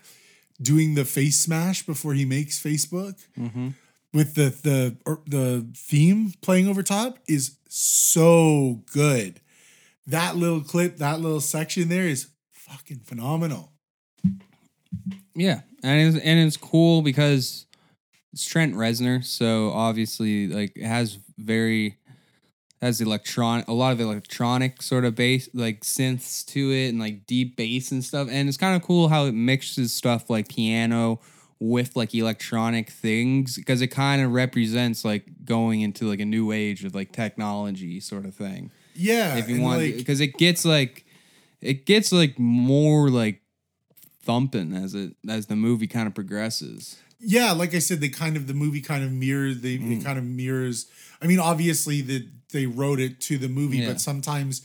doing 0.62 0.94
the 0.94 1.02
Facemash 1.02 1.84
before 1.84 2.14
he 2.14 2.24
makes 2.24 2.62
Facebook 2.62 3.20
mm-hmm. 3.38 3.70
with 4.12 4.34
the 4.34 4.54
the 4.62 4.96
or 5.04 5.20
the 5.26 5.66
theme 5.76 6.32
playing 6.40 6.68
over 6.68 6.82
top 6.82 7.18
is 7.28 7.56
so 7.68 8.80
good. 8.92 9.40
That 10.06 10.36
little 10.36 10.60
clip, 10.60 10.98
that 10.98 11.20
little 11.20 11.40
section 11.40 11.88
there 11.88 12.06
is 12.06 12.28
fucking 12.52 13.00
phenomenal. 13.00 13.72
Yeah, 15.34 15.62
and 15.82 16.16
it's, 16.16 16.24
and 16.24 16.38
it's 16.38 16.56
cool 16.56 17.02
because 17.02 17.66
it's 18.34 18.44
Trent 18.44 18.74
Reznor, 18.74 19.24
so 19.24 19.70
obviously 19.70 20.48
like 20.48 20.76
it 20.76 20.84
has 20.84 21.18
very 21.38 21.98
has 22.82 23.00
electronic 23.00 23.66
a 23.68 23.72
lot 23.72 23.92
of 23.92 24.00
electronic 24.00 24.82
sort 24.82 25.04
of 25.06 25.14
bass 25.14 25.48
like 25.54 25.80
synths 25.80 26.44
to 26.44 26.70
it 26.70 26.88
and 26.90 26.98
like 27.00 27.26
deep 27.26 27.56
bass 27.56 27.90
and 27.92 28.04
stuff 28.04 28.28
and 28.30 28.46
it's 28.48 28.58
kind 28.58 28.76
of 28.76 28.82
cool 28.86 29.08
how 29.08 29.24
it 29.24 29.32
mixes 29.32 29.90
stuff 29.94 30.28
like 30.28 30.48
piano 30.48 31.18
with 31.60 31.96
like 31.96 32.14
electronic 32.14 32.90
things 32.90 33.56
because 33.56 33.80
it 33.80 33.86
kind 33.86 34.20
of 34.20 34.32
represents 34.32 35.02
like 35.02 35.24
going 35.46 35.80
into 35.80 36.06
like 36.06 36.20
a 36.20 36.26
new 36.26 36.52
age 36.52 36.84
of 36.84 36.94
like 36.94 37.10
technology 37.10 38.00
sort 38.00 38.26
of 38.26 38.34
thing 38.34 38.70
Yeah. 38.94 39.36
if 39.36 39.48
you 39.48 39.62
want 39.62 39.80
like, 39.80 39.96
because 39.96 40.20
it 40.20 40.34
gets 40.36 40.66
like 40.66 41.06
it 41.62 41.86
gets 41.86 42.12
like 42.12 42.38
more 42.38 43.08
like 43.08 43.40
thumping 44.22 44.74
as 44.74 44.94
it 44.94 45.14
as 45.26 45.46
the 45.46 45.56
movie 45.56 45.86
kind 45.86 46.06
of 46.06 46.14
progresses 46.14 46.98
yeah, 47.24 47.52
like 47.52 47.74
I 47.74 47.78
said, 47.78 48.00
they 48.00 48.08
kind 48.08 48.36
of 48.36 48.46
the 48.46 48.54
movie 48.54 48.80
kind 48.80 49.02
of 49.04 49.10
mirrors 49.12 49.60
they 49.60 49.78
Mm. 49.78 50.00
it 50.00 50.04
kind 50.04 50.18
of 50.18 50.24
mirrors. 50.24 50.86
I 51.22 51.26
mean, 51.26 51.38
obviously 51.38 52.00
that 52.02 52.26
they 52.52 52.66
wrote 52.66 53.00
it 53.00 53.20
to 53.22 53.38
the 53.38 53.48
movie, 53.48 53.78
Yeah. 53.78 53.88
but 53.88 54.00
sometimes 54.00 54.62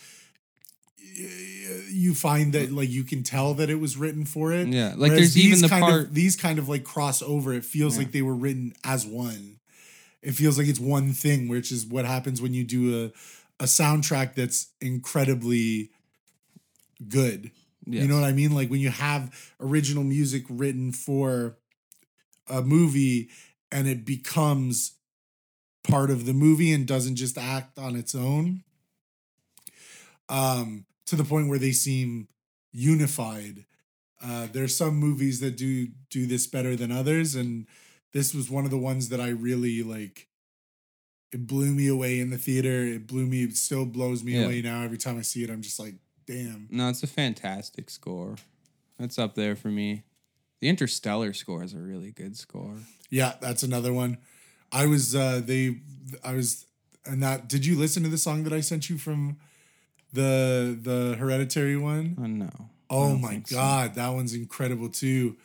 you 1.91 2.13
find 2.13 2.53
that 2.53 2.71
like 2.71 2.89
you 2.89 3.03
can 3.03 3.23
tell 3.23 3.53
that 3.55 3.69
it 3.69 3.75
was 3.79 3.97
written 3.97 4.25
for 4.25 4.51
it. 4.53 4.67
Yeah, 4.67 4.89
like, 4.95 5.11
Whereas 5.11 5.33
there's 5.33 5.37
even 5.37 5.51
these 5.51 5.61
the 5.61 5.67
kind 5.69 5.83
part- 5.83 6.01
of 6.07 6.13
these 6.13 6.35
kind 6.35 6.59
of 6.59 6.69
like 6.69 6.83
cross 6.83 7.21
over. 7.21 7.53
It 7.53 7.65
feels 7.65 7.93
Yeah. 7.95 7.99
like 8.03 8.11
they 8.11 8.21
were 8.21 8.35
written 8.35 8.73
as 8.83 9.05
one. 9.05 9.57
It 10.21 10.33
feels 10.33 10.57
like 10.57 10.67
it's 10.67 10.79
one 10.79 11.13
thing, 11.13 11.47
which 11.47 11.71
is 11.71 11.85
what 11.85 12.05
happens 12.05 12.41
when 12.41 12.53
you 12.53 12.63
do 12.63 13.05
a 13.05 13.11
a 13.61 13.65
soundtrack 13.65 14.35
that's 14.35 14.67
incredibly 14.79 15.89
good. 17.09 17.51
You 17.85 18.07
know 18.07 18.15
what 18.15 18.23
I 18.23 18.31
mean? 18.31 18.51
Like 18.53 18.69
when 18.69 18.79
you 18.79 18.89
have 18.89 19.33
original 19.59 20.03
music 20.03 20.43
written 20.47 20.91
for 20.93 21.57
a 22.49 22.61
movie 22.61 23.29
and 23.71 23.87
it 23.87 24.05
becomes 24.05 24.93
part 25.87 26.09
of 26.11 26.25
the 26.25 26.33
movie 26.33 26.71
and 26.73 26.87
doesn't 26.87 27.15
just 27.15 27.37
act 27.37 27.77
on 27.79 27.95
its 27.95 28.13
own. 28.15 28.63
Um, 30.27 30.85
to 31.07 31.15
the 31.15 31.23
point 31.23 31.49
where 31.49 31.57
they 31.59 31.71
seem 31.71 32.27
unified. 32.71 33.65
Uh, 34.21 34.47
there's 34.51 34.75
some 34.75 34.95
movies 34.95 35.39
that 35.39 35.57
do 35.57 35.87
do 36.09 36.27
this 36.27 36.45
better 36.45 36.75
than 36.75 36.91
others, 36.91 37.35
and 37.35 37.65
this 38.13 38.33
was 38.33 38.49
one 38.49 38.65
of 38.65 38.71
the 38.71 38.77
ones 38.77 39.09
that 39.09 39.19
I 39.21 39.29
really 39.29 39.81
like. 39.81 40.27
It 41.31 41.47
blew 41.47 41.73
me 41.73 41.87
away 41.87 42.19
in 42.19 42.29
the 42.31 42.37
theater. 42.37 42.83
It 42.85 43.07
blew 43.07 43.25
me. 43.25 43.43
It 43.43 43.55
still 43.55 43.85
blows 43.85 44.23
me 44.23 44.33
Yeah. 44.33 44.45
away 44.45 44.61
now. 44.61 44.81
Every 44.83 44.97
time 44.97 45.17
I 45.17 45.21
see 45.21 45.43
it, 45.43 45.49
I'm 45.49 45.61
just 45.61 45.79
like, 45.79 45.95
damn. 46.27 46.67
No, 46.69 46.89
it's 46.89 47.03
a 47.03 47.07
fantastic 47.07 47.89
score. 47.89 48.35
That's 48.97 49.17
up 49.17 49.35
there 49.35 49.55
for 49.55 49.69
me. 49.69 50.03
The 50.61 50.67
Interstellar 50.67 51.33
score 51.33 51.63
is 51.63 51.73
a 51.73 51.79
really 51.79 52.11
good 52.11 52.35
score. 52.37 52.75
Yeah, 53.09 53.33
that's 53.41 53.63
another 53.63 53.93
one. 53.93 54.17
I 54.71 54.85
was 54.85 55.15
uh 55.15 55.41
they 55.43 55.77
I 56.23 56.33
was 56.33 56.65
and 57.05 57.23
that 57.23 57.47
did 57.47 57.65
you 57.65 57.77
listen 57.77 58.03
to 58.03 58.09
the 58.09 58.17
song 58.17 58.43
that 58.43 58.53
I 58.53 58.59
sent 58.59 58.89
you 58.89 58.97
from 58.97 59.37
the 60.13 60.77
the 60.79 61.15
hereditary 61.17 61.77
one? 61.77 62.15
Oh 62.19 62.25
no. 62.25 62.49
Oh 62.89 63.15
my 63.15 63.29
think 63.29 63.47
so. 63.49 63.55
god, 63.55 63.95
that 63.95 64.09
one's 64.09 64.33
incredible 64.33 64.89
too. 64.89 65.37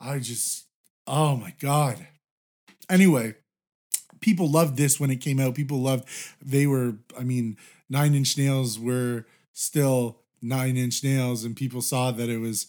I 0.00 0.18
just 0.18 0.66
oh 1.06 1.36
my 1.36 1.54
god. 1.58 2.06
Anyway, 2.90 3.34
people 4.20 4.50
loved 4.50 4.76
this 4.76 5.00
when 5.00 5.10
it 5.10 5.16
came 5.16 5.40
out. 5.40 5.54
People 5.54 5.80
loved 5.80 6.06
they 6.42 6.66
were 6.66 6.96
I 7.18 7.24
mean, 7.24 7.56
9 7.88 8.14
inch 8.14 8.36
nails 8.36 8.78
were 8.78 9.26
still 9.52 10.20
9 10.42 10.76
inch 10.76 11.02
nails 11.02 11.44
and 11.44 11.56
people 11.56 11.80
saw 11.80 12.10
that 12.10 12.28
it 12.28 12.38
was 12.38 12.66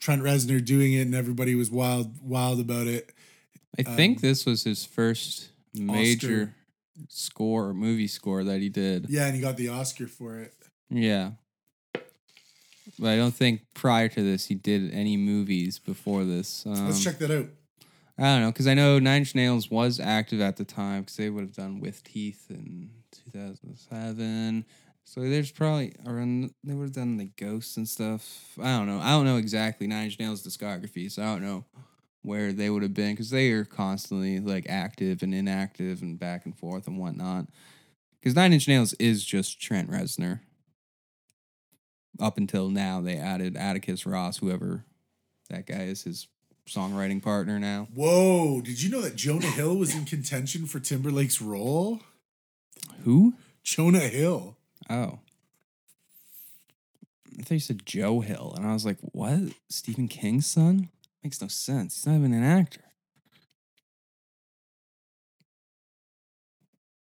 Trent 0.00 0.22
Reznor 0.22 0.64
doing 0.64 0.92
it 0.92 1.02
and 1.02 1.14
everybody 1.14 1.54
was 1.54 1.70
wild 1.70 2.20
wild 2.22 2.60
about 2.60 2.86
it. 2.86 3.12
I 3.78 3.82
think 3.82 4.18
Um, 4.18 4.22
this 4.22 4.46
was 4.46 4.64
his 4.64 4.84
first 4.84 5.50
major 5.74 6.54
score, 7.08 7.74
movie 7.74 8.06
score 8.08 8.44
that 8.44 8.60
he 8.60 8.68
did. 8.68 9.06
Yeah, 9.08 9.26
and 9.26 9.34
he 9.34 9.40
got 9.40 9.56
the 9.56 9.68
Oscar 9.68 10.06
for 10.06 10.38
it. 10.40 10.54
Yeah. 10.90 11.32
But 12.98 13.10
I 13.10 13.16
don't 13.16 13.34
think 13.34 13.62
prior 13.74 14.08
to 14.08 14.22
this 14.22 14.46
he 14.46 14.54
did 14.54 14.92
any 14.92 15.16
movies 15.16 15.78
before 15.78 16.24
this. 16.24 16.64
Um, 16.64 16.86
Let's 16.86 17.02
check 17.04 17.18
that 17.18 17.30
out. 17.30 17.46
I 18.18 18.22
don't 18.22 18.40
know 18.40 18.50
because 18.52 18.66
I 18.66 18.72
know 18.72 18.98
Nine 18.98 19.18
Inch 19.18 19.34
Nails 19.34 19.70
was 19.70 20.00
active 20.00 20.40
at 20.40 20.56
the 20.56 20.64
time 20.64 21.02
because 21.02 21.16
they 21.16 21.28
would 21.28 21.42
have 21.42 21.52
done 21.54 21.80
with 21.80 22.02
Teeth 22.02 22.46
in 22.48 22.88
2007. 23.30 24.64
So 25.08 25.20
there's 25.20 25.52
probably 25.52 25.94
around 26.04 26.50
they 26.64 26.74
would 26.74 26.86
have 26.86 26.92
done 26.92 27.16
the 27.16 27.30
ghosts 27.36 27.76
and 27.76 27.88
stuff. 27.88 28.52
I 28.60 28.76
don't 28.76 28.88
know. 28.88 28.98
I 28.98 29.10
don't 29.10 29.24
know 29.24 29.36
exactly 29.36 29.86
Nine 29.86 30.06
Inch 30.06 30.18
Nails 30.18 30.44
discography, 30.44 31.10
so 31.10 31.22
I 31.22 31.26
don't 31.26 31.42
know 31.42 31.64
where 32.22 32.52
they 32.52 32.68
would 32.68 32.82
have 32.82 32.92
been 32.92 33.12
because 33.12 33.30
they 33.30 33.52
are 33.52 33.64
constantly 33.64 34.40
like 34.40 34.66
active 34.68 35.22
and 35.22 35.32
inactive 35.32 36.02
and 36.02 36.18
back 36.18 36.44
and 36.44 36.58
forth 36.58 36.88
and 36.88 36.98
whatnot. 36.98 37.46
Because 38.20 38.34
Nine 38.34 38.52
Inch 38.52 38.66
Nails 38.66 38.94
is 38.94 39.24
just 39.24 39.60
Trent 39.60 39.88
Reznor. 39.88 40.40
Up 42.20 42.36
until 42.36 42.68
now, 42.68 43.00
they 43.00 43.16
added 43.16 43.56
Atticus 43.56 44.06
Ross, 44.06 44.38
whoever 44.38 44.84
that 45.50 45.66
guy 45.66 45.84
is, 45.84 46.02
his 46.02 46.26
songwriting 46.68 47.22
partner 47.22 47.60
now. 47.60 47.86
Whoa, 47.94 48.60
did 48.60 48.82
you 48.82 48.90
know 48.90 49.02
that 49.02 49.14
Jonah 49.14 49.46
Hill 49.46 49.76
was 49.76 49.94
in 49.94 50.04
contention 50.04 50.66
for 50.66 50.80
Timberlake's 50.80 51.40
role? 51.40 52.00
Who? 53.04 53.34
Jonah 53.62 54.00
Hill. 54.00 54.55
Oh. 54.88 55.18
I 57.38 57.42
thought 57.42 57.50
you 57.54 57.60
said 57.60 57.84
Joe 57.84 58.20
Hill, 58.20 58.54
and 58.56 58.66
I 58.66 58.72
was 58.72 58.86
like, 58.86 58.98
what? 59.00 59.52
Stephen 59.68 60.08
King's 60.08 60.46
son? 60.46 60.88
Makes 61.22 61.42
no 61.42 61.48
sense. 61.48 61.96
He's 61.96 62.06
not 62.06 62.16
even 62.16 62.32
an 62.32 62.44
actor. 62.44 62.80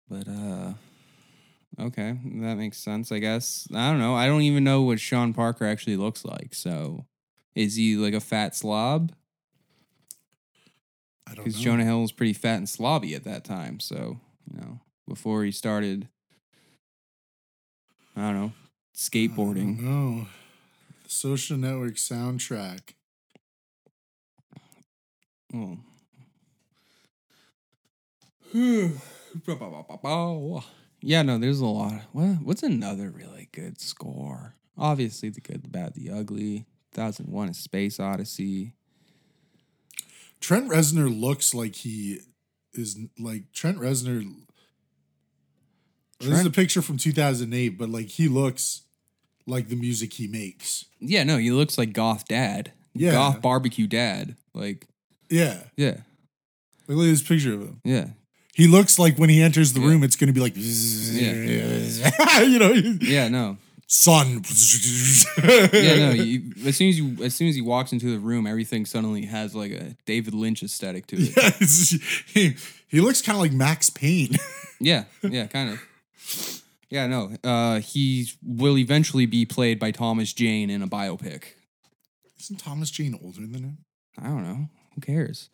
But 0.08 0.28
uh 0.28 0.74
Okay, 1.78 2.16
that 2.40 2.56
makes 2.56 2.78
sense. 2.78 3.12
I 3.12 3.18
guess 3.18 3.68
I 3.74 3.90
don't 3.90 4.00
know. 4.00 4.14
I 4.14 4.26
don't 4.26 4.42
even 4.42 4.64
know 4.64 4.82
what 4.82 4.98
Sean 4.98 5.34
Parker 5.34 5.66
actually 5.66 5.96
looks 5.96 6.24
like. 6.24 6.54
So, 6.54 7.04
is 7.54 7.76
he 7.76 7.96
like 7.96 8.14
a 8.14 8.20
fat 8.20 8.54
slob? 8.54 9.12
I 11.26 11.30
don't 11.30 11.38
know. 11.38 11.44
Because 11.44 11.60
Jonah 11.60 11.84
Hill 11.84 12.00
was 12.00 12.12
pretty 12.12 12.32
fat 12.32 12.56
and 12.56 12.66
slobby 12.66 13.14
at 13.14 13.24
that 13.24 13.44
time. 13.44 13.80
So, 13.80 14.20
you 14.50 14.58
know, 14.58 14.80
before 15.06 15.44
he 15.44 15.50
started, 15.50 16.08
I 18.16 18.20
don't 18.22 18.34
know, 18.34 18.52
skateboarding. 18.94 19.78
No. 19.80 20.26
Social 21.06 21.56
Network 21.56 21.94
soundtrack. 21.94 22.94
Oh. 25.54 25.78
yeah, 31.00 31.22
no, 31.22 31.38
there's 31.38 31.60
a 31.60 31.66
lot. 31.66 32.02
What, 32.12 32.42
what's 32.42 32.62
another 32.62 33.10
really 33.10 33.48
good 33.52 33.80
score? 33.80 34.54
Obviously, 34.78 35.28
the 35.28 35.40
good, 35.40 35.62
the 35.62 35.68
bad, 35.68 35.94
the 35.94 36.10
ugly. 36.10 36.66
2001: 36.94 37.48
A 37.50 37.54
Space 37.54 38.00
Odyssey. 38.00 38.72
Trent 40.40 40.70
Reznor 40.70 41.08
looks 41.20 41.54
like 41.54 41.76
he 41.76 42.20
is 42.72 42.98
like 43.18 43.52
Trent 43.52 43.78
Reznor. 43.78 44.34
This 46.20 46.40
is 46.40 46.46
a 46.46 46.50
picture 46.50 46.80
from 46.82 46.96
2008, 46.96 47.78
but 47.78 47.88
like 47.90 48.06
he 48.08 48.28
looks 48.28 48.82
like 49.46 49.68
the 49.68 49.76
music 49.76 50.14
he 50.14 50.26
makes. 50.26 50.86
Yeah, 51.00 51.24
no, 51.24 51.36
he 51.38 51.50
looks 51.50 51.76
like 51.78 51.92
goth 51.92 52.26
dad. 52.26 52.72
Yeah. 52.94 53.12
Goth 53.12 53.42
barbecue 53.42 53.86
dad. 53.86 54.36
Like, 54.54 54.86
Yeah. 55.28 55.62
yeah, 55.76 55.98
Like, 56.88 56.96
look 56.96 57.06
at 57.06 57.10
this 57.10 57.22
picture 57.22 57.52
of 57.54 57.60
him. 57.60 57.80
yeah, 57.84 58.08
He 58.54 58.66
looks 58.66 58.98
like 58.98 59.18
when 59.18 59.28
he 59.28 59.42
enters 59.42 59.74
the 59.74 59.80
Yeah. 59.80 59.86
room, 59.88 60.02
it's 60.02 60.16
going 60.16 60.28
to 60.28 60.32
be 60.32 60.40
like, 60.40 60.54
you 60.56 60.62
know, 62.58 62.72
yeah, 63.02 63.28
no. 63.28 63.58
sun. 63.86 64.42
Yeah, 65.72 65.96
no. 65.96 66.10
You, 66.22 66.52
as 66.66 66.76
soon 66.76 66.88
as 66.88 66.98
you, 66.98 67.16
as 67.22 67.34
soon 67.34 67.48
as 67.48 67.54
he 67.54 67.60
walks 67.60 67.92
into 67.92 68.10
the 68.10 68.18
room, 68.18 68.46
everything 68.46 68.86
suddenly 68.86 69.26
has 69.26 69.54
like 69.54 69.72
a 69.72 69.94
David 70.06 70.34
Lynch 70.34 70.62
aesthetic 70.62 71.06
to 71.08 71.16
it. 71.18 71.36
Yeah, 71.36 71.50
he, 72.32 72.56
he 72.88 73.00
looks 73.00 73.20
kind 73.22 73.36
of 73.36 73.42
like 73.42 73.52
Max 73.52 73.90
Payne. 73.90 74.36
Yeah, 74.80 75.04
yeah, 75.22 75.46
kind 75.46 75.70
of. 75.70 75.80
Yeah, 76.90 77.06
no. 77.06 77.36
Uh, 77.42 77.80
he 77.80 78.28
will 78.44 78.78
eventually 78.78 79.26
be 79.26 79.44
played 79.44 79.78
by 79.78 79.90
Thomas 79.90 80.32
Jane 80.32 80.70
in 80.70 80.82
a 80.82 80.86
biopic. 80.86 81.44
Isn't 82.38 82.58
Thomas 82.58 82.90
Jane 82.90 83.18
older 83.22 83.40
than 83.40 83.62
him? 83.62 83.78
I 84.18 84.28
don't 84.28 84.44
know. 84.44 84.68
Who 84.94 85.00
cares? 85.00 85.50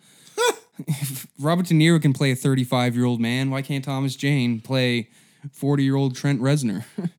If 0.87 1.27
Robert 1.41 1.67
De 1.67 1.75
Niro 1.75 2.01
can 2.01 2.13
play 2.13 2.33
a 2.33 2.37
35 2.37 2.97
year 2.97 3.05
old 3.05 3.21
man. 3.21 3.51
Why 3.51 3.63
can't 3.63 3.85
Thomas 3.85 4.15
Jane 4.17 4.61
play 4.61 5.09
40 5.53 5.85
year 5.85 5.97
old 5.97 6.15
Trent 6.17 6.41
Reznor? 6.41 6.85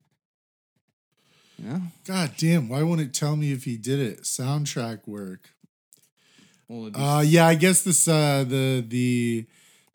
yeah. 1.58 1.80
God 2.06 2.32
damn, 2.38 2.70
why 2.70 2.84
won't 2.84 3.02
it 3.02 3.14
tell 3.14 3.36
me 3.36 3.52
if 3.52 3.64
he 3.64 3.78
did 3.78 4.00
it? 4.00 4.24
Soundtrack 4.24 5.08
work. 5.08 5.50
Well, 6.68 6.92
Uh 6.96 7.22
yeah, 7.22 7.46
I 7.46 7.56
guess 7.56 7.84
this 7.84 8.08
uh 8.08 8.46
the 8.48 8.84
the 8.88 9.46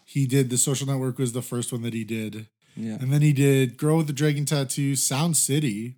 he 0.05 0.27
did 0.27 0.51
the 0.51 0.59
social 0.59 0.87
network 0.87 1.19
was 1.19 1.33
the 1.33 1.43
first 1.43 1.73
one 1.73 1.83
that 1.83 1.95
he 1.95 2.05
did. 2.05 2.47
Yeah. 2.79 2.95
And 3.01 3.12
then 3.12 3.22
he 3.22 3.33
did 3.33 3.76
Girl 3.76 3.97
with 3.97 4.07
the 4.07 4.12
Dragon 4.12 4.45
Tattoo, 4.45 4.95
Sound 4.95 5.37
City. 5.37 5.97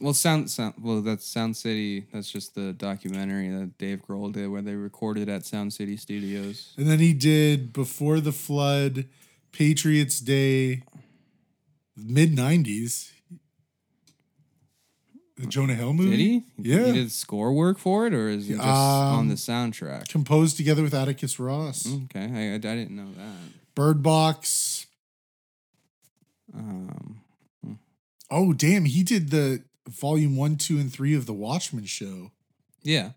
Well, 0.00 0.12
Sound, 0.14 0.50
Sound, 0.50 0.74
well, 0.80 1.00
that's 1.00 1.24
Sound 1.26 1.56
City. 1.56 2.06
That's 2.12 2.30
just 2.30 2.54
the 2.54 2.72
documentary 2.72 3.48
that 3.48 3.78
Dave 3.78 4.02
Grohl 4.06 4.32
did 4.32 4.48
where 4.48 4.60
they 4.60 4.74
recorded 4.74 5.28
at 5.28 5.46
Sound 5.46 5.72
City 5.72 5.96
Studios. 5.96 6.74
And 6.76 6.86
then 6.86 6.98
he 6.98 7.14
did 7.14 7.72
Before 7.72 8.20
the 8.20 8.32
Flood, 8.32 9.06
Patriots 9.52 10.20
Day, 10.20 10.82
Mid90s. 11.98 13.10
The 15.38 15.46
Jonah 15.46 15.74
Hill 15.74 15.94
movie. 15.94 16.10
Did 16.10 16.18
he? 16.20 16.44
Yeah. 16.58 16.86
He 16.86 16.92
did 16.92 17.10
score 17.10 17.52
work 17.52 17.78
for 17.78 18.06
it, 18.06 18.12
or 18.12 18.28
is 18.28 18.46
he 18.48 18.54
just 18.54 18.64
on 18.66 19.20
Um, 19.20 19.28
the 19.28 19.34
soundtrack? 19.34 20.08
Composed 20.08 20.56
together 20.58 20.82
with 20.82 20.94
Atticus 20.94 21.40
Ross. 21.40 21.88
Okay, 22.04 22.50
I, 22.52 22.54
I 22.54 22.58
didn't 22.58 22.90
know 22.90 23.08
that. 23.16 23.74
Bird 23.74 24.02
Box. 24.02 24.86
Um, 26.54 27.20
Oh 28.30 28.52
damn, 28.54 28.86
he 28.86 29.02
did 29.02 29.30
the 29.30 29.62
volume 29.88 30.36
one, 30.36 30.56
two, 30.56 30.78
and 30.78 30.90
three 30.90 31.14
of 31.14 31.26
the 31.26 31.34
Watchmen 31.34 31.84
show. 31.84 32.30
yeah, 32.82 33.10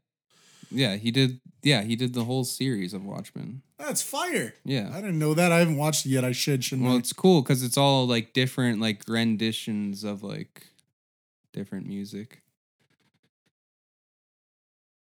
yeah, 0.69 0.95
he 0.97 1.09
did. 1.11 1.39
Yeah, 1.63 1.81
he 1.83 1.95
did 1.95 2.13
the 2.13 2.25
whole 2.25 2.43
series 2.43 2.93
of 2.93 3.03
Watchmen. 3.05 3.61
That's 3.79 4.01
fire. 4.01 4.53
Yeah, 4.65 4.89
I 4.93 5.01
didn't 5.01 5.17
know 5.19 5.33
that. 5.33 5.51
I 5.51 5.59
haven't 5.59 5.77
watched 5.77 6.05
it 6.05 6.09
yet. 6.09 6.23
I 6.25 6.31
should, 6.31 6.63
shouldn't 6.63 6.85
Well, 6.85 6.95
I? 6.95 6.99
it's 6.99 7.13
cool 7.13 7.41
because 7.41 7.63
it's 7.63 7.77
all 7.77 8.05
like 8.07 8.33
different, 8.33 8.81
like 8.81 9.03
renditions 9.07 10.03
of 10.03 10.21
like 10.21 10.67
different 11.53 11.87
music. 11.87 12.41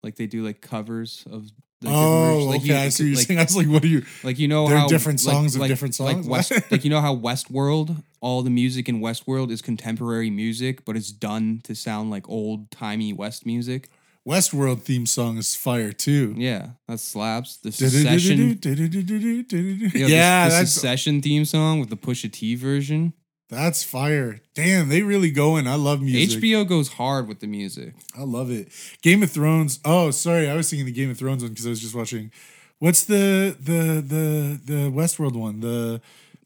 Like 0.03 0.17
they 0.17 0.27
do 0.27 0.45
like 0.45 0.61
covers 0.61 1.25
of. 1.31 1.51
Oh, 1.87 1.91
versions. 1.91 2.47
like 2.47 2.61
okay. 2.61 2.67
you- 2.69 2.77
I 2.77 2.89
see 2.89 3.03
what 3.05 3.09
you're 3.09 3.17
like, 3.17 3.27
saying. 3.27 3.41
I 3.41 3.43
was 3.43 3.57
like, 3.57 3.67
what 3.69 3.85
are 3.85 3.89
you? 3.89 4.05
Like 4.23 4.39
you 4.39 4.49
know 4.49 4.67
how 4.67 4.87
different 4.87 5.25
like- 5.25 5.35
songs 5.35 5.55
of 5.55 5.61
like- 5.63 5.69
different 5.69 5.95
songs? 5.95 6.27
Like 6.27 6.31
West, 6.31 6.53
like 6.71 6.85
you 6.85 6.91
know 6.91 7.01
how 7.01 7.15
Westworld, 7.17 8.03
all 8.25 8.41
the 8.43 8.49
music 8.49 8.89
in 8.89 9.01
Westworld 9.03 9.51
is 9.51 9.61
contemporary 9.61 10.31
music, 10.31 10.87
but 10.87 10.97
it's 10.97 11.13
done 11.13 11.61
to 11.65 11.75
sound 11.75 12.11
like 12.11 12.27
old 12.27 12.71
timey 12.71 13.13
West 13.13 13.45
music. 13.45 13.91
Westworld 14.27 14.81
theme 14.81 15.05
song 15.05 15.37
is 15.37 15.55
fire 15.55 15.93
too. 15.93 16.35
Yeah, 16.35 16.71
that 16.89 17.01
slaps. 17.01 17.59
The 17.59 17.71
Succession, 17.71 18.59
Yeah, 18.63 20.07
yeah, 20.07 20.49
the, 20.49 20.61
the 20.61 20.67
Succession 20.67 21.21
theme 21.21 21.45
song 21.45 21.81
with 21.81 21.91
the 21.91 21.99
Pusha 21.99 22.33
T 22.33 22.55
version. 22.55 23.13
that's 23.51 23.85
fire. 23.85 24.41
Damn, 24.55 24.89
they 24.89 25.03
really 25.03 25.31
going. 25.31 25.69
I 25.69 25.75
love 25.75 26.01
music. 26.01 26.41
HBO 26.41 26.67
goes 26.67 26.95
hard 26.95 27.29
with 27.29 27.41
the 27.41 27.47
music. 27.47 27.93
I 28.17 28.23
love 28.23 28.51
it. 28.51 28.69
Game 29.03 29.23
of 29.23 29.31
Thrones. 29.31 29.81
Oh, 29.85 30.11
sorry, 30.11 30.49
I 30.49 30.55
was 30.55 30.71
thinking 30.71 30.87
the 30.87 30.93
Game 30.93 31.11
of 31.11 31.19
Thrones 31.19 31.43
one 31.43 31.53
because 31.53 31.67
I 31.67 31.71
was 31.71 31.83
just 31.83 31.95
watching. 31.95 32.33
What's 32.79 33.05
the 33.05 33.55
the 33.61 34.01
the 34.01 34.61
the 34.65 34.91
Westworld 34.91 35.37
one? 35.37 35.61
The 35.61 36.01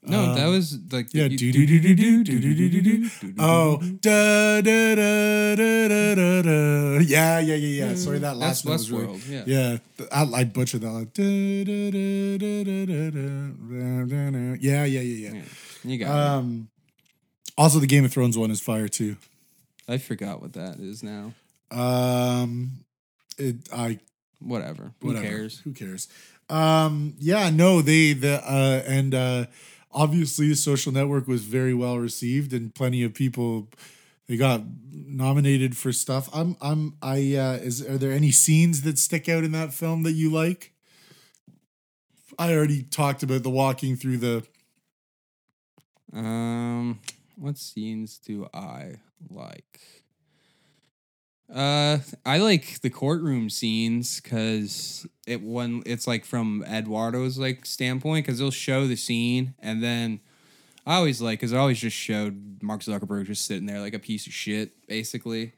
No, 0.09 0.35
that 0.35 0.47
was 0.47 0.79
like 0.91 1.13
yeah. 1.13 1.29
Do 1.29 1.37
do 1.37 1.53
do 1.53 1.81
do 1.81 1.95
do 1.95 2.25
do 2.25 2.41
do 2.41 2.55
do 2.55 2.81
do 2.81 3.11
do. 3.21 3.35
Oh, 3.39 3.79
da 4.01 4.61
da 4.61 4.95
da 4.95 5.55
da 5.55 5.89
da 5.89 6.15
da 6.15 6.43
da. 6.43 6.99
Yeah, 7.01 7.39
yeah, 7.41 7.55
yeah, 7.55 7.87
yeah. 7.87 7.95
Sorry, 7.95 8.19
that 8.19 8.37
last 8.37 8.65
one 8.65 8.73
was. 8.73 8.91
Westworld. 8.91 9.29
Yeah. 9.29 9.45
Yeah, 9.47 9.79
I, 10.13 10.23
I 10.41 10.45
butchered 10.45 10.81
that. 10.81 10.91
Like, 10.91 11.13
da, 11.13 11.65
da, 11.65 11.91
da, 11.91 12.39
da, 12.39 12.65
da, 12.65 12.85
da, 12.85 13.05
da, 13.69 14.05
da, 14.05 14.31
da. 14.31 14.57
Yeah, 14.61 14.85
yeah, 14.85 15.01
yeah, 15.01 15.33
yeah. 15.33 15.43
You 15.85 15.99
got 15.99 16.11
Um, 16.11 16.69
also, 17.57 17.79
the 17.79 17.87
Game 17.87 18.05
of 18.05 18.13
Thrones 18.13 18.37
one 18.39 18.51
is 18.51 18.61
fire 18.61 18.89
too. 18.89 19.17
I 19.89 19.99
forgot 19.99 20.41
what 20.43 20.53
that 20.55 20.79
is 20.81 21.03
now. 21.03 21.33
Um, 21.71 22.85
it 23.37 23.57
I 23.73 23.99
Whatever. 24.41 24.93
Who 25.01 25.09
whatever. 25.09 25.27
cares? 25.27 25.59
Who 25.61 25.73
cares? 25.73 26.09
Um, 26.49 27.15
yeah, 27.19 27.51
no, 27.51 27.83
they 27.83 28.13
the 28.13 28.41
uh 28.43 28.83
and 28.87 29.15
uh 29.15 29.47
obviously 29.99 30.49
the 30.49 30.57
social 30.57 30.93
network 30.93 31.29
was 31.29 31.45
very 31.45 31.75
well 31.75 31.99
received 31.99 32.53
and 32.53 32.75
plenty 32.75 33.03
of 33.05 33.15
people 33.15 33.69
they 34.29 34.37
got 34.37 34.63
nominated 34.93 35.77
for 35.77 35.93
stuff. 35.93 36.29
I'm 36.35 36.57
I'm 36.61 36.95
I 37.03 37.35
uh 37.37 37.59
is 37.63 37.83
are 37.87 37.99
there 37.99 38.13
any 38.13 38.31
scenes 38.31 38.83
that 38.83 38.99
stick 38.99 39.29
out 39.29 39.45
in 39.45 39.53
that 39.53 39.73
film 39.75 40.03
that 40.05 40.13
you 40.13 40.31
like? 40.31 40.73
I 42.39 42.53
already 42.55 42.83
talked 42.83 43.23
about 43.23 43.43
the 43.43 43.51
walking 43.51 43.97
through 43.97 44.19
the 44.19 44.45
Um, 46.13 47.01
what 47.37 47.59
scenes 47.59 48.19
do 48.19 48.47
I 48.55 48.97
like? 49.31 49.98
Uh, 51.53 51.99
I 52.27 52.39
like 52.39 52.81
the 52.83 52.91
courtroom 52.91 53.49
scenes 53.49 54.21
because 54.21 55.07
it 55.27 55.43
when 55.43 55.83
it's 55.87 56.07
like 56.07 56.25
from 56.25 56.63
Eduardo's 56.65 57.39
like 57.39 57.65
standpoint 57.65 58.27
because 58.27 58.39
they'll 58.39 58.51
show 58.51 58.87
the 58.87 58.97
scene 58.97 59.55
and 59.59 59.83
then 59.83 60.21
I 60.87 60.97
always 60.97 61.23
like 61.23 61.39
because 61.41 61.55
I 61.55 61.59
always 61.59 61.79
just 61.79 61.97
showed 61.97 62.63
Mark 62.63 62.83
Zuckerberg 62.83 63.27
just 63.27 63.47
sitting 63.47 63.67
there 63.67 63.81
like 63.81 63.95
a 63.95 63.99
piece 63.99 64.27
of 64.27 64.33
shit 64.33 64.87
basically. 64.87 65.55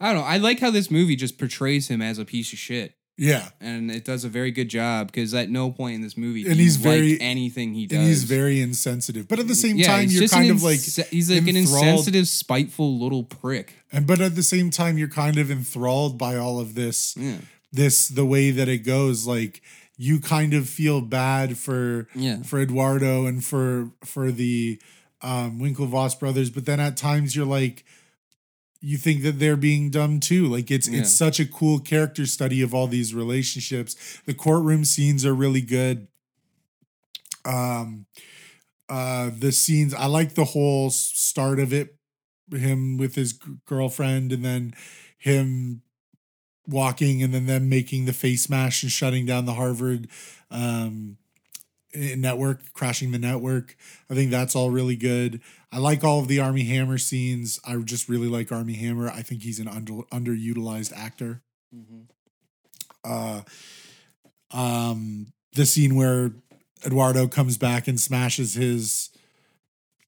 I 0.00 0.12
don't 0.12 0.22
know. 0.22 0.26
I 0.26 0.36
like 0.36 0.60
how 0.60 0.70
this 0.70 0.90
movie 0.90 1.16
just 1.16 1.38
portrays 1.38 1.88
him 1.88 2.02
as 2.02 2.18
a 2.18 2.24
piece 2.24 2.52
of 2.52 2.58
shit. 2.58 2.95
Yeah. 3.16 3.48
And 3.60 3.90
it 3.90 4.04
does 4.04 4.24
a 4.24 4.28
very 4.28 4.50
good 4.50 4.68
job 4.68 5.06
because 5.08 5.32
at 5.34 5.48
no 5.48 5.70
point 5.70 5.94
in 5.96 6.02
this 6.02 6.16
movie 6.16 6.46
And 6.46 6.56
he's 6.56 6.76
very- 6.76 7.20
anything 7.20 7.74
he 7.74 7.86
does. 7.86 7.98
And 7.98 8.06
he's 8.08 8.24
very 8.24 8.60
insensitive. 8.60 9.26
But 9.28 9.38
at 9.38 9.48
the 9.48 9.54
same 9.54 9.76
Yeah, 9.76 9.86
time, 9.86 10.08
you're 10.08 10.28
kind 10.28 10.50
of 10.50 10.62
like 10.62 10.80
he's 10.80 11.30
like 11.30 11.46
an 11.48 11.56
insensitive, 11.56 12.28
spiteful 12.28 12.98
little 12.98 13.24
prick. 13.24 13.74
and 13.92 14.06
but 14.06 14.20
at 14.20 14.34
the 14.34 14.42
same 14.42 14.70
time, 14.70 14.98
you're 14.98 15.08
kind 15.08 15.38
of 15.38 15.50
enthralled 15.50 16.18
by 16.18 16.36
all 16.36 16.60
of 16.60 16.74
this. 16.74 17.14
Yeah, 17.16 17.36
this 17.72 18.08
the 18.08 18.24
way 18.26 18.50
that 18.50 18.68
it 18.68 18.78
goes 18.78 19.26
like 19.26 19.60
you 19.98 20.20
kind 20.20 20.52
of 20.54 20.68
feel 20.68 21.00
bad 21.00 21.56
for 21.56 22.06
Yeah. 22.14 22.42
for 22.42 22.60
Eduardo 22.60 23.26
and 23.26 23.42
for 23.44 23.90
for 24.04 24.30
the 24.30 24.78
um 25.22 25.58
Winklevoss 25.58 26.18
brothers 26.20 26.50
but 26.50 26.66
then 26.66 26.78
at 26.80 26.96
times 26.98 27.34
you're 27.34 27.46
like 27.46 27.84
you 28.80 28.96
think 28.98 29.22
that 29.22 29.38
they're 29.38 29.56
being 29.56 29.90
dumb 29.90 30.20
too. 30.20 30.46
Like 30.46 30.70
it's 30.70 30.88
Yeah. 30.88 31.00
it's 31.00 31.12
such 31.12 31.40
a 31.40 31.46
cool 31.46 31.78
character 31.80 32.26
study 32.26 32.62
of 32.62 32.74
all 32.74 32.86
these 32.86 33.14
relationships. 33.14 33.96
The 34.26 34.34
courtroom 34.34 34.84
scenes 34.84 35.24
are 35.24 35.34
really 35.34 35.62
good. 35.62 36.08
Um 37.44 38.06
uh 38.88 39.30
the 39.36 39.50
scenes 39.50 39.92
i 39.92 40.06
like 40.06 40.34
the 40.34 40.44
whole 40.44 40.90
start 40.90 41.58
of 41.58 41.72
it 41.72 41.96
him 42.52 42.96
with 42.96 43.16
his 43.16 43.32
girlfriend 43.32 44.30
and 44.32 44.44
then 44.44 44.72
him 45.18 45.82
walking 46.68 47.20
and 47.20 47.34
then 47.34 47.46
them 47.46 47.68
making 47.68 48.04
the 48.04 48.12
Facemash 48.12 48.84
and 48.84 48.92
shutting 48.92 49.26
down 49.26 49.44
the 49.44 49.54
harvard 49.54 50.08
um 50.52 51.16
eh, 51.94 52.14
network 52.16 52.72
crashing 52.74 53.10
the 53.10 53.18
network. 53.18 53.76
I 54.08 54.14
think 54.14 54.30
that's 54.30 54.54
all 54.54 54.70
really 54.70 54.96
good 54.96 55.40
i 55.76 55.78
like 55.78 56.02
all 56.02 56.20
of 56.20 56.26
the 56.26 56.40
Armie 56.40 56.64
Hammer 56.64 56.96
scenes. 56.96 57.60
I 57.62 57.76
just 57.76 58.08
really 58.08 58.28
like 58.28 58.50
Armie 58.50 58.76
Hammer. 58.76 59.10
I 59.10 59.20
think 59.20 59.42
he's 59.42 59.60
an 59.60 59.68
under, 59.68 59.92
underutilized 60.10 60.96
actor. 60.96 61.42
Uh 63.04 63.42
um 64.52 65.26
the 65.52 65.66
scene 65.66 65.94
where 65.94 66.30
Eduardo 66.84 67.28
comes 67.28 67.58
back 67.58 67.88
and 67.88 68.00
smashes 68.00 68.54
his 68.54 69.10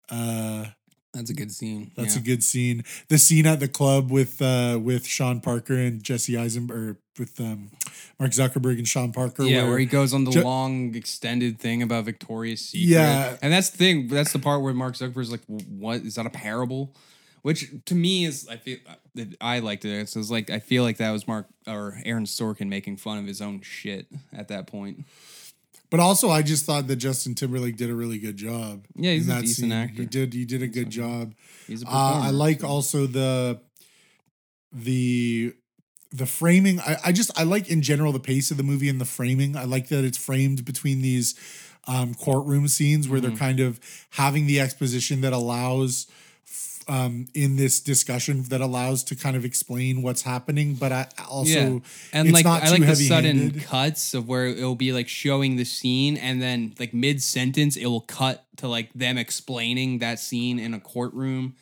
uh 0.08 0.66
That's 1.14 1.30
a 1.30 1.34
good 1.34 1.50
scene. 1.50 1.90
that's 1.96 2.16
yeah. 2.16 2.20
a 2.20 2.24
good 2.24 2.44
scene. 2.44 2.84
The 3.09 3.18
scene 3.18 3.46
at 3.46 3.61
the 3.61 3.68
club 3.68 4.11
with 4.11 4.42
uh 4.42 4.78
with 4.80 5.06
Sean 5.06 5.40
Parker 5.40 5.74
and 5.74 6.02
Jesse 6.02 6.36
Eisenberg 6.36 6.98
with 7.18 7.40
um 7.40 7.70
Mark 8.18 8.32
Zuckerberg 8.32 8.78
and 8.78 8.86
Sean 8.86 9.12
Parker. 9.12 9.44
Yeah, 9.44 9.66
where, 9.68 9.78
he 9.78 9.86
goes 9.86 10.12
on 10.12 10.24
the 10.24 10.30
Ju- 10.30 10.42
long 10.42 10.94
extended 10.94 11.59
thing 11.59 11.82
about 11.82 12.04
Victoria's 12.04 12.61
Secret. 12.61 12.88
Yeah. 12.88 13.36
and 13.40 13.52
that's 13.52 13.70
the 13.70 13.78
thing. 13.78 14.09
That's 14.09 14.32
the 14.32 14.38
part 14.38 14.62
where 14.62 14.74
Mark 14.74 14.94
Zuckerberg's 14.94 15.30
like, 15.30 15.44
"What 15.46 16.02
is 16.02 16.16
that 16.16 16.26
a 16.26 16.30
parable?" 16.30 16.94
Which 17.42 17.70
to 17.86 17.94
me 17.94 18.24
is, 18.24 18.48
I 18.50 18.56
feel, 18.56 18.78
I 19.40 19.61
liked 19.61 19.84
it. 19.84 19.90
It's, 19.90 20.16
it's 20.16 20.30
like 20.30 20.50
I 20.50 20.59
feel 20.59 20.82
like 20.82 20.98
that 20.98 21.11
was 21.12 21.26
Mark 21.26 21.46
or 21.66 21.98
Aaron 22.04 22.24
Sorkin 22.24 22.68
making 22.68 22.96
fun 22.96 23.18
of 23.18 23.26
his 23.26 23.40
own 23.40 23.61
shit 23.62 24.06
at 24.32 24.48
that 24.48 24.66
point. 24.66 25.06
But 25.91 26.01
also 26.01 26.28
I 26.28 26.43
just 26.43 26.66
thought 26.66 26.86
that 26.89 26.97
Justin 26.97 27.34
Timberlake 27.34 27.76
did 27.76 27.89
a 27.91 27.95
really 27.95 28.18
good 28.18 28.36
job. 28.36 28.84
Yeah, 28.95 29.12
he's 29.12 29.28
a 29.28 29.41
decent 29.41 29.57
scene. 29.70 29.72
actor. 29.72 30.03
He 30.03 30.07
did 30.07 30.34
he 30.34 30.45
did 30.45 30.62
a 30.62 30.68
good 30.68 30.91
job. 30.91 31.34
He's 31.66 31.82
a 31.82 31.86
Uh, 31.86 31.91
I 31.91 32.12
performer. 32.16 32.32
like 32.32 32.64
also 32.64 33.07
the 33.07 33.61
the 34.72 35.55
the 36.12 36.26
framing. 36.26 36.80
I, 36.80 36.97
I 37.07 37.12
just 37.12 37.30
I 37.39 37.45
like 37.45 37.70
in 37.70 37.82
general 37.82 38.12
the 38.12 38.20
pace 38.20 38.51
of 38.51 38.57
the 38.57 38.62
movie 38.62 38.89
and 38.89 39.01
the 39.01 39.05
framing. 39.05 39.57
I 39.57 39.64
like 39.64 39.89
that 39.89 40.05
it's 40.05 40.18
framed 40.18 40.64
between 40.64 41.01
these 41.03 41.34
um, 41.86 42.14
courtroom 42.14 42.68
scenes 42.68 43.09
where 43.09 43.18
Mm-hmm. 43.20 43.28
they're 43.30 43.39
kind 43.39 43.61
of 43.61 43.80
having 44.11 44.47
the 44.47 44.61
exposition 44.61 45.20
that 45.22 45.32
allows 45.32 46.07
um, 46.89 47.26
in 47.34 47.57
this 47.57 47.80
discussion 47.80 48.45
that 48.45 48.61
allows 48.61 49.05
to 49.05 49.14
kind 49.14 49.36
of 49.36 49.45
explain 49.45 50.03
what's 50.03 50.22
happening, 50.22 50.74
but 50.74 50.91
I 50.91 51.07
also 51.28 51.51
yeah, 51.51 51.78
and 52.12 52.32
like 52.32 52.47
I 52.47 52.70
like 52.70 52.80
the 52.80 52.95
sudden 52.95 53.61
cuts 53.61 54.14
of 54.14 54.26
where 54.26 54.47
it'll 54.47 54.74
be 54.74 54.93
like 54.93 55.09
showing 55.09 55.57
the 55.57 55.64
scene, 55.64 56.16
and 56.16 56.41
then 56.41 56.74
like 56.78 56.95
mid 56.95 57.22
sentence, 57.22 57.76
it 57.76 57.86
will 57.86 58.01
cut 58.01 58.47
to 58.57 58.68
like 58.68 58.93
them 58.95 59.18
explaining 59.18 59.99
that 59.99 60.18
scene 60.18 60.59
in 60.59 60.72
a 60.74 60.80
courtroom, 60.80 61.55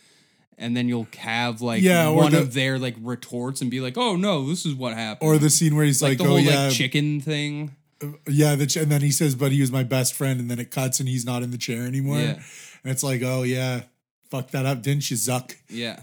and 0.59 0.77
then 0.77 0.89
you'll 0.89 1.09
have 1.19 1.61
like 1.61 1.83
Yeah, 1.83 2.09
one 2.09 2.33
the- 2.33 2.41
of 2.41 2.55
their 2.55 2.79
like 2.79 2.95
retorts 3.01 3.61
and 3.61 3.71
be 3.71 3.81
like, 3.81 3.99
"Oh 3.99 4.17
no, 4.17 4.47
this 4.49 4.65
is 4.65 4.75
what 4.75 4.95
happened," 4.95 5.29
or 5.29 5.39
the 5.39 5.51
scene 5.51 5.75
where 5.75 5.85
he's 5.85 6.01
like, 6.03 6.11
like, 6.11 6.19
the 6.19 6.25
"Oh 6.25 6.29
whole 6.29 6.41
yeah, 6.41 6.65
like 6.67 6.73
chicken 6.73 7.21
thing. 7.21 7.73
yeah," 8.29 8.55
the 8.55 8.67
ch- 8.67 8.77
and 8.77 8.93
then 8.93 9.01
he 9.01 9.11
says, 9.11 9.35
"But 9.35 9.51
he 9.53 9.61
was 9.61 9.73
my 9.73 9.83
best 9.83 10.15
friend," 10.15 10.39
and 10.41 10.51
then 10.51 10.59
it 10.61 10.71
cuts 10.71 11.01
and 11.01 11.09
he's 11.09 11.25
not 11.25 11.43
in 11.43 11.51
the 11.51 11.59
chair 11.59 11.83
anymore, 11.83 12.19
Yeah. 12.21 12.33
and 12.85 12.93
it's 12.93 13.03
like, 13.03 13.23
"Oh 13.23 13.43
yeah, 13.43 13.83
fuck 14.31 14.51
that 14.51 14.67
up, 14.67 14.83
didn't 14.83 15.11
you, 15.11 15.17
Zuck?" 15.17 15.55
Yeah, 15.69 16.01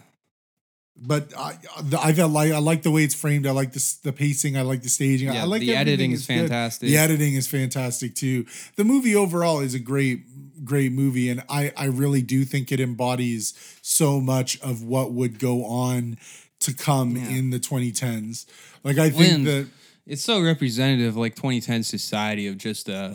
but 0.96 1.34
I, 1.38 1.58
I 2.02 2.14
felt 2.14 2.32
like 2.32 2.52
I 2.52 2.60
like 2.60 2.84
the 2.84 2.92
way 2.92 3.04
it's 3.04 3.16
framed. 3.16 3.48
I 3.48 3.52
like 3.52 3.74
the 3.74 3.96
the 4.04 4.14
pacing. 4.14 4.58
I 4.58 4.62
like 4.62 4.84
the 4.84 4.90
staging. 4.90 5.30
I 5.30 5.36
Yeah, 5.36 5.44
like 5.46 5.62
the 5.62 5.76
editing 5.76 6.12
is 6.12 6.20
It's 6.20 6.28
good. 6.28 6.40
fantastic. 6.50 6.90
The 6.90 6.98
editing 6.98 7.34
is 7.34 7.48
fantastic 7.48 8.16
too. 8.16 8.46
The 8.76 8.84
movie 8.84 9.16
overall 9.16 9.60
is 9.60 9.74
a 9.74 9.80
great, 9.80 10.64
great 10.64 10.92
movie, 10.92 11.30
and 11.30 11.44
I 11.50 11.72
I 11.76 11.86
really 11.86 12.22
do 12.22 12.46
think 12.46 12.72
it 12.72 12.80
embodies 12.80 13.54
so 13.82 14.20
much 14.22 14.60
of 14.62 14.84
what 14.84 15.12
would 15.14 15.40
go 15.40 15.66
on 15.66 16.18
to 16.60 16.74
come 16.74 17.18
Yeah. 17.18 17.28
in 17.30 17.50
the 17.50 17.60
2010s. 17.60 18.46
Like 18.84 18.98
I 18.98 19.10
think 19.10 19.46
that 19.46 19.68
it's 20.06 20.22
so 20.22 20.42
representative 20.42 21.08
of 21.08 21.18
like 21.18 21.36
2010 21.36 21.84
society 21.84 22.48
of 22.48 22.58
just 22.58 22.90
uh 22.90 23.14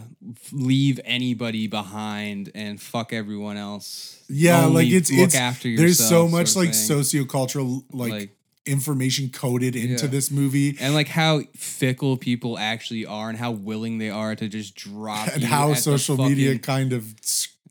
leave 0.53 0.99
anybody 1.05 1.67
behind 1.67 2.51
and 2.55 2.81
fuck 2.81 3.13
everyone 3.13 3.57
else. 3.57 4.23
yeah, 4.29 4.65
Only 4.65 4.85
like 4.85 4.93
it's 4.93 5.11
look 5.13 5.21
it's 5.27 5.35
after 5.35 5.75
there's 5.77 5.99
so 5.99 6.27
much 6.29 6.57
like 6.57 6.71
thing. 6.75 6.97
sociocultural 6.99 7.85
like, 7.93 8.13
Like- 8.13 8.35
information 8.67 9.31
coded 9.31 9.75
into 9.77 10.05
Yeah. 10.05 10.11
this 10.11 10.31
movie. 10.31 10.77
and 10.79 10.93
like 10.95 11.09
how 11.09 11.41
fickle 11.57 12.17
people 12.19 12.59
actually 12.59 13.07
are 13.07 13.31
and 13.31 13.39
how 13.39 13.51
willing 13.53 13.97
they 13.99 14.11
are 14.11 14.35
to 14.37 14.47
just 14.49 14.75
drop 14.75 15.29
And 15.29 15.43
how 15.43 15.73
social 15.75 16.17
media 16.19 16.59
kind 16.59 16.93
of 16.93 17.15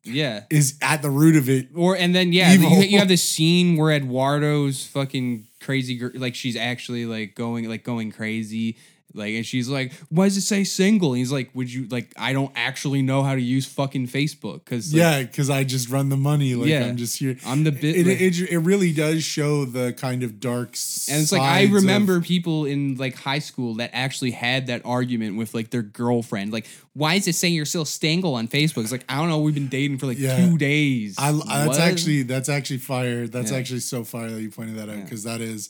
yeah 0.04 0.44
is 0.50 0.76
at 0.82 1.02
the 1.04 1.10
root 1.12 1.36
of 1.36 1.50
it. 1.50 1.68
or 1.76 1.96
and 1.96 2.16
then 2.16 2.32
yeah 2.34 2.54
you, 2.54 2.68
you 2.82 2.98
have 2.98 3.10
this 3.10 3.22
scene 3.24 3.76
where 3.76 3.92
eduardo's 3.92 4.86
fucking 4.88 5.46
crazy 5.60 5.98
girl 5.98 6.12
like 6.16 6.34
she's 6.34 6.56
actually 6.56 7.06
like 7.06 7.36
going 7.36 7.68
like 7.70 7.84
going 7.84 8.12
crazy 8.12 8.78
like 9.18 9.34
and 9.36 9.46
she's 9.46 9.68
like 9.68 9.92
why 10.10 10.26
does 10.26 10.38
it 10.38 10.42
say 10.42 10.64
single 10.64 11.10
and 11.14 11.18
he's 11.20 11.32
like 11.32 11.50
would 11.54 11.72
you 11.72 11.88
like 11.90 12.14
i 12.18 12.32
don't 12.34 12.52
actually 12.56 13.02
know 13.02 13.24
how 13.24 13.34
to 13.36 13.42
use 13.42 13.66
fucking 13.66 14.08
facebook 14.08 14.64
because 14.64 14.94
yeah, 14.94 15.22
because 15.24 15.50
I 15.50 15.64
just 15.64 15.90
run 15.90 16.10
the 16.10 16.18
money. 16.18 16.56
Like 16.56 16.68
Yeah. 16.70 16.86
I'm 16.86 16.98
just 16.98 17.18
here. 17.20 17.36
i'm 17.46 17.64
the 17.64 17.72
bit 17.72 17.96
It, 17.96 18.08
like- 18.08 18.22
it, 18.22 18.40
it 18.52 18.60
really 18.60 18.94
does 18.94 19.24
show 19.24 19.66
the 19.66 19.94
kind 19.94 20.24
of 20.24 20.40
dark 20.40 20.70
And 21.10 21.22
it's 21.22 21.32
like 21.32 21.42
I 21.42 21.62
sides 21.62 21.70
of- 21.70 21.74
remember 21.76 22.22
people 22.22 22.66
in 22.66 22.96
like 22.98 23.16
high 23.16 23.40
school 23.40 23.76
that 23.76 23.90
actually 23.94 24.32
had 24.32 24.68
that 24.68 24.82
argument 24.86 25.38
with 25.38 25.54
like 25.54 25.70
their 25.72 25.82
girlfriend. 25.82 26.52
Like, 26.54 26.68
why 26.94 27.16
is 27.16 27.28
it 27.28 27.36
saying 27.36 27.54
you're 27.54 27.66
still 27.66 27.86
single 27.86 28.36
on 28.36 28.48
Facebook? 28.48 28.84
It's 28.84 28.92
like 28.92 29.06
I 29.10 29.18
don't 29.18 29.30
know. 29.30 29.40
We've 29.40 29.54
been 29.54 29.68
dating 29.68 29.98
for 30.00 30.06
like 30.08 30.18
Yeah. 30.20 30.38
two 30.38 30.58
days. 30.58 31.16
I, 31.18 31.32
that's 31.32 31.80
actually 31.80 32.24
that's 32.24 32.50
actually 32.50 32.80
fire. 32.80 33.28
That's 33.28 33.52
Yeah. 33.52 33.58
actually 33.58 33.80
so 33.82 34.04
fire 34.04 34.30
that 34.32 34.42
you 34.42 34.50
pointed 34.52 34.76
that 34.78 34.90
out 34.90 34.98
Yeah. 34.98 35.04
because 35.04 35.24
that 35.24 35.42
is, 35.42 35.70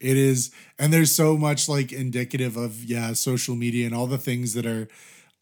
it 0.00 0.16
is, 0.16 0.50
and 0.78 0.92
there's 0.92 1.12
so 1.14 1.36
much 1.36 1.68
like 1.68 1.92
indicative 1.92 2.56
of 2.56 2.84
yeah 2.84 3.12
social 3.12 3.54
media 3.56 3.86
and 3.86 3.94
all 3.94 4.06
the 4.06 4.18
things 4.18 4.54
that 4.54 4.66
are, 4.66 4.88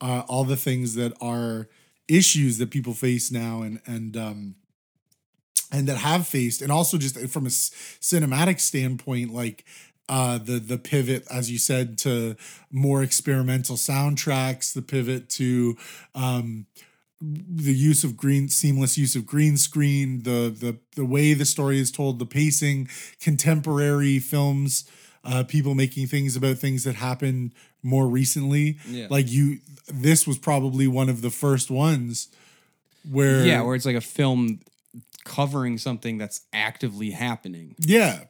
uh, 0.01 0.23
all 0.29 0.45
the 0.45 0.57
things 0.57 0.95
that 0.95 1.13
are 1.21 1.69
issues 2.09 2.59
that 2.59 2.71
people 2.71 2.95
face 2.95 3.33
now 3.33 3.63
and 3.63 3.81
and 3.87 4.17
um 4.17 4.55
and 5.73 5.89
that 5.89 5.97
have 5.99 6.27
faced 6.27 6.63
and 6.63 6.71
also 6.71 6.97
just 6.97 7.19
from 7.29 7.47
a 7.47 7.51
cinematic 7.51 8.61
standpoint 8.61 9.33
like 9.33 9.65
uh 10.09 10.39
the 10.39 10.59
the 10.61 10.79
pivot 10.79 11.27
as 11.31 11.51
you 11.51 11.59
said 11.59 11.99
to 11.99 12.37
more 12.71 13.03
experimental 13.03 13.77
soundtracks 13.77 14.73
the 14.73 14.83
pivot 14.83 15.29
to 15.29 15.77
um 16.15 16.67
the 17.21 17.73
use 17.75 18.05
of 18.05 18.17
green 18.17 18.49
seamless 18.49 18.99
use 18.99 19.17
of 19.17 19.25
green 19.25 19.57
screen 19.57 20.23
the 20.25 20.55
the 20.61 20.77
the 20.97 21.05
way 21.05 21.33
the 21.33 21.47
story 21.47 21.79
is 21.81 21.91
told 21.91 22.19
the 22.19 22.27
pacing 22.27 22.89
contemporary 23.21 24.19
films 24.19 24.85
uh 25.25 25.43
people 25.45 25.75
making 25.75 26.07
things 26.07 26.37
about 26.37 26.59
things 26.59 26.85
that 26.85 26.95
happened 26.97 27.53
more 27.83 28.07
recently 28.07 28.77
Yeah. 28.87 29.07
like 29.09 29.31
you 29.31 29.61
this 29.89 30.27
was 30.27 30.37
probably 30.37 30.87
one 30.87 31.09
of 31.09 31.23
the 31.23 31.31
first 31.31 31.71
ones 31.71 32.29
where 33.11 33.47
yeah, 33.47 33.63
where 33.63 33.75
it's 33.77 33.87
like 33.87 33.97
a 33.97 34.01
film 34.01 34.61
covering 35.25 35.79
something 35.79 36.19
that's 36.19 36.41
actively 36.53 37.11
happening. 37.13 37.75
Yeah. 37.79 38.25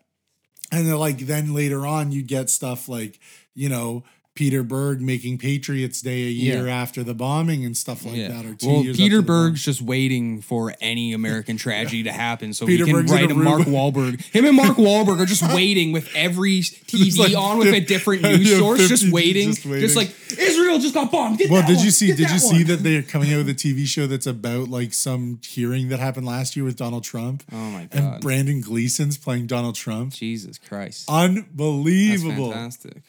And 0.71 0.87
then 0.87 0.97
like 0.99 1.19
then 1.19 1.55
later 1.55 1.87
on 1.87 2.13
you 2.13 2.23
get 2.23 2.51
stuff 2.51 2.89
like, 2.89 3.19
you 3.55 3.69
know, 3.69 4.05
Peter 4.37 4.63
Berg 4.63 5.01
making 5.01 5.39
Patriots 5.39 6.01
Day 6.01 6.23
a 6.25 6.31
year 6.31 6.67
Yeah. 6.69 6.77
after 6.77 7.03
the 7.03 7.15
bombing 7.15 7.65
and 7.65 7.77
stuff 7.77 8.05
like 8.05 8.17
that. 8.29 8.45
Or 8.47 8.55
two 8.55 8.67
well, 8.69 8.83
years 8.85 8.97
Peter 8.97 9.17
after 9.17 9.23
the 9.23 9.27
bomb. 9.27 9.47
Berg's 9.51 9.65
just 9.65 9.83
waiting 9.83 10.41
for 10.43 10.75
any 10.81 11.13
American 11.13 11.57
tragedy 11.67 12.05
to 12.05 12.13
happen 12.13 12.53
so 12.55 12.67
Peter 12.67 12.85
he 12.85 12.93
can 12.93 13.01
Berg's 13.01 13.13
write 13.13 13.31
a 13.31 13.35
a 13.35 13.37
Mark 13.37 13.65
room- 13.67 13.75
Wahlberg. 13.75 14.23
Him 14.33 14.45
and 14.45 14.55
Mark 14.57 14.77
Wahlberg 14.77 15.19
are 15.21 15.27
just 15.27 15.43
waiting 15.55 15.91
with 15.91 16.09
every 16.15 16.61
TV 16.61 17.19
like 17.19 17.35
on 17.37 17.59
with 17.59 17.75
a 17.75 17.81
different 17.81 18.23
yeah, 18.23 18.37
news 18.37 18.57
source, 18.59 18.79
50 18.81 18.89
just 18.95 19.13
waiting, 19.13 19.49
just 19.55 19.63
just, 19.65 19.97
like 19.97 20.15
Israel 20.39 20.79
just 20.79 20.95
got 20.95 21.11
bombed. 21.11 21.39
Get 21.39 21.51
Well, 21.51 21.67
did 21.67 21.77
one, 21.77 21.85
you 21.87 21.91
see 21.91 22.09
get 22.09 22.19
did 22.19 22.29
you 22.31 22.39
that 22.39 22.41
see 22.41 22.63
that 22.65 22.77
they're 22.83 23.03
coming 23.03 23.33
out 23.33 23.39
with 23.39 23.49
a 23.49 23.55
TV 23.55 23.87
show 23.87 24.07
that's 24.07 24.27
about 24.27 24.69
like 24.69 24.93
some 24.93 25.41
hearing 25.43 25.89
that 25.89 25.99
happened 25.99 26.27
last 26.27 26.55
year 26.57 26.65
with 26.65 26.77
Donald 26.77 27.05
Trump? 27.05 27.43
Oh 27.51 27.57
my 27.71 27.85
god! 27.87 28.03
And! 28.15 28.21
Brendan 28.21 28.61
Gleeson's 28.63 29.17
playing 29.17 29.47
Donald 29.47 29.75
Trump. 29.77 30.13
Jesus 30.13 30.59
Christ! 30.59 31.07
That's 31.07 31.27
Unbelievable. 31.27 32.53
fantastic. 32.53 33.03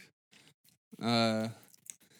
Uh, 1.01 1.49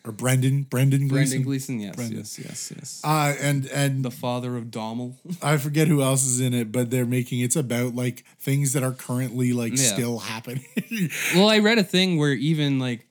Or 0.06 0.12
Brendan, 0.14 0.64
Brendan 0.64 1.08
Gleeson. 1.10 1.16
Brendan 1.16 1.42
Gleeson, 1.44 1.80
yes, 1.82 1.96
Brendan. 1.96 2.18
yes, 2.20 2.40
yes, 2.40 2.74
yes. 2.76 3.02
Uh 3.04 3.36
and 3.42 3.66
and 3.68 4.06
the 4.06 4.12
father 4.12 4.56
of 4.56 4.72
Dommel. 4.72 5.18
I 5.42 5.58
forget 5.58 5.88
who 5.90 6.02
else 6.02 6.24
is 6.26 6.40
in 6.40 6.54
it, 6.54 6.72
but 6.72 6.90
they're 6.92 7.06
making 7.06 7.42
it's 7.42 7.56
about 7.58 7.94
like 7.96 8.24
things 8.40 8.72
that 8.74 8.84
are 8.84 8.94
currently 8.94 9.52
like 9.52 9.72
Yeah. 9.76 9.94
still 9.94 10.20
happening. 10.20 10.64
well, 11.36 11.50
I 11.50 11.60
read 11.60 11.78
a 11.78 11.84
thing 11.84 12.18
where 12.18 12.32
even 12.32 12.80
like, 12.80 13.06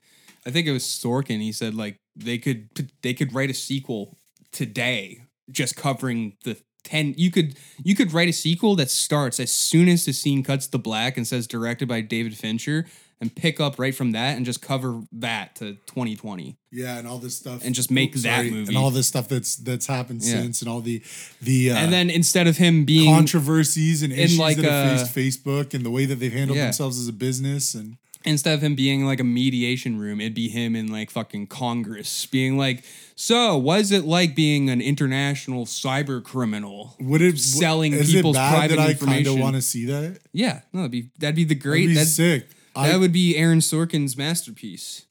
I 0.45 0.49
think 0.51 0.65
it 0.65 0.71
was 0.71 0.83
Sorkin. 0.85 1.39
He 1.39 1.51
said 1.51 1.75
like 1.75 1.97
they 2.15 2.39
could 2.39 2.69
they 3.03 3.13
could 3.13 3.31
write 3.33 3.51
a 3.51 3.53
sequel 3.53 4.17
today, 4.51 5.21
just 5.51 5.75
covering 5.75 6.33
the 6.45 6.57
ten. 6.83 7.13
You 7.15 7.29
could 7.29 7.59
you 7.83 7.93
could 7.95 8.11
write 8.11 8.29
a 8.29 8.33
sequel 8.33 8.75
that 8.77 8.89
starts 8.89 9.39
as 9.39 9.51
soon 9.51 9.87
as 9.87 10.05
the 10.05 10.13
scene 10.13 10.41
cuts 10.43 10.65
to 10.67 10.77
black 10.79 11.15
and 11.17 11.27
says 11.27 11.45
directed 11.45 11.87
by 11.87 12.01
David 12.01 12.35
Fincher, 12.37 12.85
and 13.19 13.33
pick 13.35 13.59
up 13.59 13.79
right 13.79 13.95
from 13.95 14.11
that 14.11 14.37
and 14.37 14.45
just 14.45 14.61
cover 14.61 15.01
that 15.11 15.55
to 15.55 15.73
2020 15.87 16.55
Yeah, 16.71 16.97
and 16.99 17.07
all 17.07 17.17
this 17.17 17.35
stuff, 17.35 17.65
And 17.65 17.73
just 17.73 17.89
make 17.89 18.11
Oops, 18.13 18.23
that 18.23 18.35
sorry. 18.37 18.51
movie. 18.51 18.67
and 18.67 18.77
all 18.77 18.91
this 18.91 19.07
stuff 19.07 19.27
that's 19.27 19.55
that's 19.55 19.87
happened 19.87 20.21
Yeah. 20.23 20.33
since, 20.41 20.61
and 20.61 20.69
all 20.69 20.81
the 20.81 21.01
the 21.41 21.71
uh, 21.71 21.77
and 21.77 21.91
then 21.91 22.09
instead 22.09 22.45
of 22.47 22.57
him 22.57 22.85
being 22.85 23.13
controversies 23.13 24.03
and 24.03 24.13
issues 24.13 24.37
like 24.39 24.57
that 24.57 24.65
have 24.65 25.01
a- 25.01 25.05
faced 25.05 25.43
Facebook 25.43 25.73
and 25.73 25.85
the 25.85 25.91
way 25.91 26.05
that 26.05 26.15
they've 26.19 26.31
handled 26.31 26.57
Yeah. 26.57 26.65
themselves 26.65 26.99
as 26.99 27.07
a 27.07 27.13
business, 27.13 27.73
and 27.73 27.97
instead 28.25 28.53
of 28.53 28.61
him 28.63 28.75
being 28.75 29.05
like 29.05 29.19
a 29.19 29.23
mediation 29.23 29.97
room, 29.97 30.19
it'd 30.21 30.33
be 30.33 30.49
him 30.49 30.75
in 30.75 30.87
like 30.91 31.09
fucking 31.09 31.47
Congress 31.47 32.25
being 32.27 32.57
like, 32.57 32.83
"So, 33.15 33.57
what 33.57 33.79
is 33.79 33.91
it 33.91 34.05
like 34.05 34.35
being 34.35 34.69
an 34.69 34.81
international 34.81 35.65
cyber 35.65 36.21
criminal?" 36.23 36.95
would 36.99 37.21
it 37.23 37.39
Selling 37.39 37.93
is 37.93 38.11
people's 38.11 38.35
it 38.35 38.39
bad 38.39 38.53
private 38.69 38.75
that 38.75 38.89
I 38.89 38.93
kind 38.93 39.25
of 39.27 39.39
want 39.39 39.55
to 39.55 39.61
see 39.61 39.85
that? 39.85 40.19
Yeah, 40.33 40.61
no, 40.71 40.81
that'd 40.81 40.91
be 40.91 41.09
that'd 41.17 41.35
be 41.35 41.45
the 41.45 41.55
great. 41.55 41.87
That'd 41.87 42.15
be 42.17 42.23
That'd, 42.23 42.45
sick. 42.83 42.91
that 42.93 42.99
would 42.99 43.11
be 43.13 43.35
Aaron 43.37 43.59
Sorkin's 43.59 44.15
masterpiece. 44.17 45.05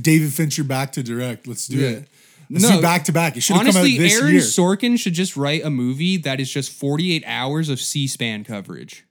David 0.00 0.32
Fincher 0.32 0.64
back 0.64 0.92
to 0.92 1.02
direct. 1.02 1.46
Let's 1.46 1.66
do 1.66 1.78
Yeah. 1.78 1.88
it. 1.88 2.08
Let's 2.50 2.68
do 2.70 2.80
back 2.80 3.04
to 3.04 3.12
back. 3.12 3.36
It 3.36 3.42
should 3.42 3.56
have 3.56 3.66
come 3.66 3.76
out 3.76 3.80
honestly, 3.80 3.98
this 3.98 4.14
Aaron 4.20 4.32
year. 4.34 4.40
Sorkin 4.42 4.98
should 4.98 5.12
just 5.12 5.36
write 5.36 5.64
a 5.64 5.70
movie 5.70 6.16
that 6.18 6.40
is 6.40 6.50
just 6.50 6.70
48 6.72 7.22
hours 7.26 7.68
of 7.68 7.78
C-SPAN 7.80 8.44
coverage. 8.44 9.04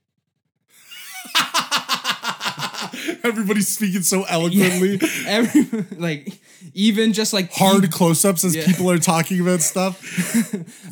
Everybody's 3.24 3.68
speaking 3.68 4.02
so 4.02 4.24
eloquently. 4.24 5.00
Every, 5.28 5.66
like 5.98 6.40
even 6.74 7.14
just 7.14 7.34
like 7.34 7.52
Hard 7.54 7.92
close-ups 7.92 8.44
as 8.44 8.56
Yeah. 8.56 8.66
people 8.66 8.90
are 8.92 8.98
talking 8.98 9.40
about 9.40 9.62
stuff. 9.62 10.02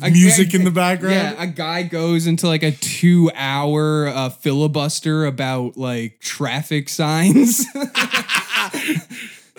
Music 0.00 0.50
guy- 0.52 0.58
in 0.58 0.64
the 0.64 0.70
background. 0.70 1.14
Yeah, 1.14 1.42
a 1.42 1.46
guy 1.46 1.82
goes 1.82 2.26
into 2.26 2.46
like 2.46 2.62
a 2.62 2.72
two-hour 2.72 4.08
uh, 4.08 4.28
filibuster 4.30 5.26
about 5.26 5.76
like 5.76 6.20
traffic 6.20 6.88
signs. 6.88 7.64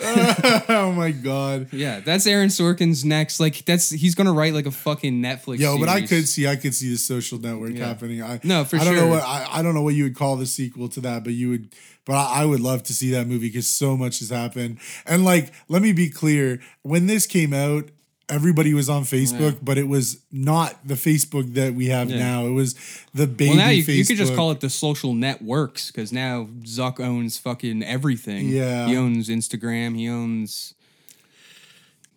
oh 0.00 0.92
my 0.96 1.10
god. 1.10 1.68
yeah, 1.72 1.98
that's 2.00 2.26
Aaron 2.26 2.48
Sorkin's 2.50 3.04
next. 3.04 3.40
Like 3.40 3.64
that's 3.64 3.90
he's 3.90 4.14
gonna 4.14 4.32
write 4.32 4.54
like 4.54 4.66
a 4.66 4.70
fucking 4.70 5.20
Netflix. 5.20 5.58
Yo, 5.58 5.76
but 5.78 5.88
I 5.88 6.02
could 6.02 6.28
see, 6.28 6.46
I 6.46 6.54
could 6.56 6.72
see 6.74 6.90
the 6.90 6.96
social 6.98 7.38
network 7.40 7.72
Yeah. 7.74 7.88
happening. 7.88 8.22
I 8.22 8.38
No, 8.44 8.64
for 8.64 8.76
I 8.76 8.84
don't 8.84 8.94
know 8.94 9.08
what 9.08 9.22
I, 9.24 9.46
I 9.50 9.62
don't 9.62 9.74
know 9.74 9.82
what 9.82 9.94
you 9.94 10.04
would 10.04 10.14
call 10.16 10.36
the 10.36 10.46
sequel 10.46 10.88
to 10.90 11.00
that, 11.00 11.24
but 11.24 11.32
you 11.32 11.50
would. 11.50 11.68
But 12.08 12.14
I, 12.14 12.42
I 12.42 12.44
would 12.46 12.60
love 12.60 12.82
to 12.84 12.92
see 12.94 13.10
that 13.12 13.26
movie 13.28 13.48
because 13.48 13.68
so 13.68 13.96
much 13.96 14.18
has 14.18 14.30
happened. 14.30 14.78
And 15.06 15.24
like, 15.24 15.52
let 15.68 15.82
me 15.82 15.92
be 15.92 16.08
clear: 16.10 16.60
when 16.82 17.06
this 17.06 17.26
came 17.26 17.52
out, 17.52 17.90
everybody 18.30 18.72
was 18.74 18.88
on 18.88 19.02
Facebook, 19.04 19.52
Yeah. 19.52 19.58
but 19.62 19.78
it 19.78 19.86
was 19.88 20.18
not 20.32 20.86
the 20.86 20.94
Facebook 20.94 21.54
that 21.54 21.74
we 21.74 21.86
have 21.86 22.10
Yeah. 22.10 22.18
now. 22.18 22.46
It 22.46 22.52
was 22.52 22.74
the 23.14 23.26
baby. 23.26 23.50
Well, 23.50 23.58
now 23.58 23.68
you, 23.68 23.84
Facebook. 23.84 23.96
you 23.96 24.04
could 24.06 24.16
just 24.16 24.34
call 24.34 24.50
it 24.50 24.60
the 24.60 24.70
social 24.70 25.14
networks 25.14 25.90
because 25.90 26.10
now 26.12 26.48
Zuck 26.62 26.98
owns 26.98 27.38
fucking 27.38 27.82
everything. 27.82 28.48
Yeah. 28.48 28.86
he 28.86 28.96
owns 28.96 29.28
Instagram. 29.28 29.94
He 29.96 30.08
owns 30.08 30.74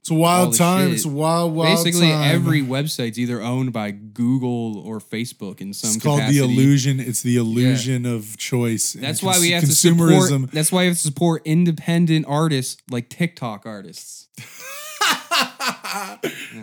It's 0.01 0.09
a 0.09 0.15
wild 0.15 0.55
time. 0.55 0.87
shit. 0.87 0.95
It's 0.95 1.05
a 1.05 1.09
wild, 1.09 1.53
wild 1.53 1.85
basically 1.85 2.09
time. 2.09 2.33
every 2.35 2.63
website's 2.63 3.19
either 3.19 3.39
owned 3.39 3.71
by 3.71 3.91
Google 3.91 4.79
or 4.79 4.99
Facebook 4.99 5.61
in 5.61 5.73
some 5.73 5.91
It's 5.95 6.03
called 6.03 6.21
capacity. 6.21 6.39
the 6.39 6.43
illusion. 6.43 6.99
It's 6.99 7.21
the 7.21 7.37
illusion 7.37 8.07
of 8.07 8.35
choice. 8.37 8.93
That's 8.93 9.21
why 9.21 9.33
cons- 9.33 9.43
we 9.43 9.51
have 9.51 9.61
to 9.63 9.69
consumerism. 9.69 10.27
support. 10.29 10.51
That's 10.51 10.71
why 10.71 10.81
we 10.81 10.87
have 10.87 10.95
to 10.95 11.01
support 11.01 11.43
independent 11.45 12.25
artists 12.27 12.81
like 12.89 13.09
TikTok 13.09 13.67
artists. 13.67 14.27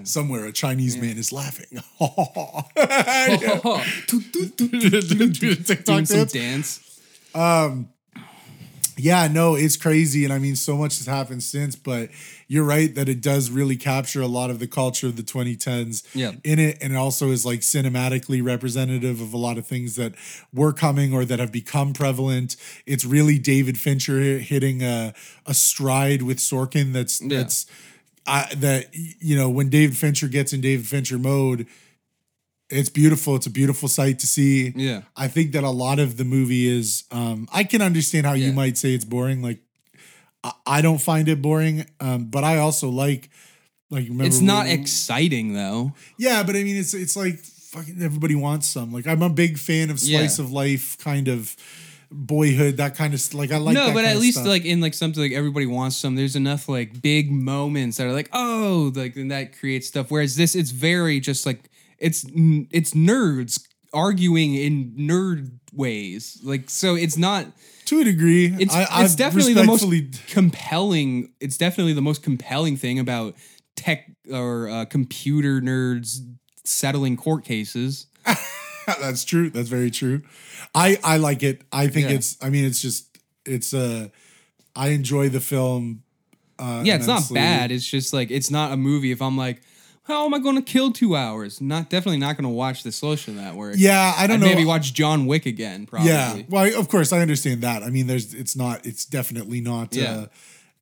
Somewhere 0.03 0.47
a 0.47 0.53
Chinese 0.53 0.97
man 0.97 1.17
is 1.17 1.33
laughing. 1.33 1.67
Doing 4.09 5.33
TikTok 5.65 6.07
some 6.07 6.27
dance. 6.27 6.33
dance. 6.33 7.01
Um, 7.35 7.89
yeah, 8.97 9.29
no, 9.29 9.55
it's 9.55 9.77
crazy. 9.77 10.25
And 10.25 10.33
I 10.33 10.39
mean, 10.39 10.57
so 10.57 10.77
much 10.77 10.99
has 10.99 11.07
happened 11.07 11.43
since, 11.43 11.77
but 11.77 12.11
you're 12.51 12.65
right 12.65 12.95
that 12.95 13.09
it 13.11 13.21
does 13.21 13.51
really 13.51 13.77
capture 13.77 14.23
a 14.23 14.27
lot 14.27 14.49
of 14.49 14.59
the 14.59 14.67
culture 14.67 15.07
of 15.07 15.17
the 15.17 15.23
2010s 15.23 16.03
Yeah. 16.15 16.33
in 16.43 16.59
it. 16.59 16.79
And 16.81 16.95
it 16.95 16.97
also 16.97 17.31
is 17.31 17.45
like 17.45 17.61
cinematically 17.61 18.43
representative 18.43 19.21
of 19.21 19.35
a 19.35 19.37
lot 19.37 19.59
of 19.59 19.67
things 19.67 19.97
that 19.97 20.15
were 20.53 20.73
coming 20.73 21.13
or 21.13 21.27
that 21.27 21.39
have 21.39 21.53
become 21.53 21.93
prevalent. 21.93 22.57
It's 22.87 23.05
really 23.05 23.39
David 23.39 23.79
Fincher 23.79 24.39
hitting 24.39 24.83
a, 24.83 25.13
a 25.45 25.53
stride 25.53 26.23
with 26.23 26.39
Sorkin 26.39 26.95
that's, 26.95 27.21
Yeah. 27.21 27.37
that's, 27.39 27.67
I, 28.27 28.49
that, 28.57 28.95
you 28.95 29.37
know, 29.37 29.51
when 29.51 29.69
David 29.69 29.97
Fincher 29.97 30.29
gets 30.29 30.53
in 30.55 30.61
David 30.63 30.87
Fincher 30.87 31.19
mode, 31.19 31.67
it's 32.71 32.91
beautiful. 32.91 33.37
It's 33.37 33.47
a 33.47 33.51
beautiful 33.51 33.89
sight 33.89 34.19
to 34.19 34.27
see. 34.27 34.73
Yeah. 34.77 35.03
I 35.17 35.29
think 35.29 35.53
that 35.53 35.65
a 35.65 35.71
lot 35.71 35.99
of 35.99 36.17
the 36.19 36.25
movie 36.25 36.67
is. 36.69 37.05
Um, 37.11 37.49
I 37.53 37.65
can 37.65 37.81
understand 37.81 38.27
how 38.27 38.35
you 38.35 38.53
might 38.53 38.77
say 38.77 38.93
it's 38.95 39.07
boring. 39.07 39.41
Like, 39.43 39.61
I, 40.67 40.81
don't 40.83 41.01
find 41.01 41.29
it 41.29 41.43
boring, 41.43 41.85
um, 42.01 42.27
but 42.27 42.45
I 42.45 42.59
also 42.59 42.89
like, 42.89 43.29
like 43.91 44.05
remember 44.05 44.25
It's 44.25 44.41
not 44.41 44.67
when- 44.67 44.81
exciting 44.81 45.55
though. 45.55 45.93
yeah, 46.19 46.43
but 46.43 46.55
I 46.57 46.63
mean, 46.63 46.77
it's 46.77 46.95
it's 46.95 47.17
like 47.17 47.39
fucking 47.39 48.01
everybody 48.03 48.35
wants 48.35 48.67
some. 48.67 48.93
Like, 48.93 49.07
I'm 49.07 49.23
a 49.23 49.29
big 49.31 49.59
fan 49.59 49.91
of 49.91 49.99
slice 50.01 50.39
Yeah. 50.39 50.45
of 50.45 50.53
life 50.53 50.97
kind 50.99 51.29
of 51.29 51.55
boyhood, 52.11 52.79
that 52.79 52.95
kind 52.97 53.13
of 53.15 53.35
like 53.35 53.51
I 53.53 53.59
like. 53.59 53.75
no, 53.75 53.93
but 53.93 54.05
at 54.05 54.17
least 54.19 54.45
like 54.47 54.65
in 54.65 54.81
like 54.81 54.95
something 54.95 55.23
like 55.23 55.33
everybody 55.33 55.67
wants 55.67 55.97
some. 55.97 56.15
There's 56.17 56.37
enough 56.37 56.69
like 56.69 57.03
big 57.03 57.31
moments 57.31 57.97
that 57.99 58.07
are 58.07 58.13
like 58.13 58.31
oh 58.33 58.93
like 58.95 59.17
and 59.17 59.31
that 59.31 59.59
creates 59.59 59.89
stuff. 59.89 60.11
Whereas 60.11 60.37
this, 60.37 60.55
it's 60.55 60.71
very 60.71 61.21
just 61.21 61.45
like 61.45 61.69
it's 61.99 62.25
it's 62.71 62.93
nerds 62.95 63.63
arguing 63.93 64.55
in 64.55 64.93
nerd 64.97 65.51
ways. 65.73 66.39
Like 66.43 66.69
so, 66.71 66.95
it's 66.95 67.17
not. 67.17 67.47
to 67.87 68.01
a 68.01 68.05
degree, 68.05 68.55
It's 68.59 68.75
I, 68.75 69.05
it's 69.05 69.15
definitely 69.15 69.55
the 69.55 69.65
most 69.65 69.85
compelling. 70.29 71.33
It's 71.41 71.57
definitely 71.57 71.93
the 71.95 72.03
most 72.03 72.23
compelling 72.23 72.77
thing 72.77 72.99
about 72.99 73.35
tech 73.77 74.11
or 74.31 74.69
uh, 74.69 74.85
computer 74.87 75.61
nerds 75.61 76.19
settling 76.65 77.17
court 77.17 77.45
cases. 77.45 78.07
That's 79.01 79.25
true. 79.25 79.51
That's 79.51 79.69
very 79.69 79.91
true. 79.91 80.23
I 80.75 80.99
I 81.05 81.17
like 81.19 81.43
it. 81.43 81.63
I 81.73 81.89
think 81.89 82.09
Yeah. 82.09 82.17
it's. 82.17 82.37
I 82.43 82.51
mean, 82.51 82.65
it's 82.65 82.81
just. 82.83 83.07
It's 83.47 83.73
uh 83.73 84.09
I 84.77 84.89
enjoy 84.89 85.29
the 85.31 85.41
film. 85.41 86.03
Uh, 86.59 86.83
yeah, 86.85 86.97
it's 86.97 87.07
not 87.07 87.23
bad. 87.33 87.71
It's 87.71 87.87
just 87.87 88.13
like 88.13 88.31
it's 88.31 88.51
not 88.51 88.73
a 88.73 88.77
movie. 88.77 89.13
If 89.13 89.23
I'm 89.23 89.37
like, 89.37 89.63
how 90.09 90.25
am 90.25 90.35
I 90.35 90.39
going 90.41 90.57
to 90.57 90.63
kill 90.63 90.91
two 90.91 91.15
hours? 91.15 91.61
Not 91.61 91.91
definitely 91.91 92.19
not 92.19 92.37
going 92.37 92.45
to 92.45 92.49
watch 92.49 92.83
the 92.83 92.91
Social 92.91 93.35
Network. 93.35 93.75
Yeah, 93.79 94.15
I 94.17 94.27
don't 94.27 94.37
I'd 94.37 94.41
know. 94.41 94.47
maybe 94.47 94.65
watch 94.65 94.93
John 94.95 95.27
Wick 95.27 95.47
again. 95.47 95.87
Probably. 95.87 96.09
Yeah, 96.09 96.43
well, 96.49 96.81
of 96.81 96.89
course, 96.89 97.13
I 97.13 97.21
understand 97.21 97.63
that. 97.63 97.83
I 97.85 97.91
mean, 97.91 98.07
there's, 98.09 98.35
it's 98.35 98.57
not, 98.57 98.85
it's 98.87 99.05
definitely 99.05 99.61
not 99.61 99.95
Yeah. 99.95 100.13
uh, 100.13 100.27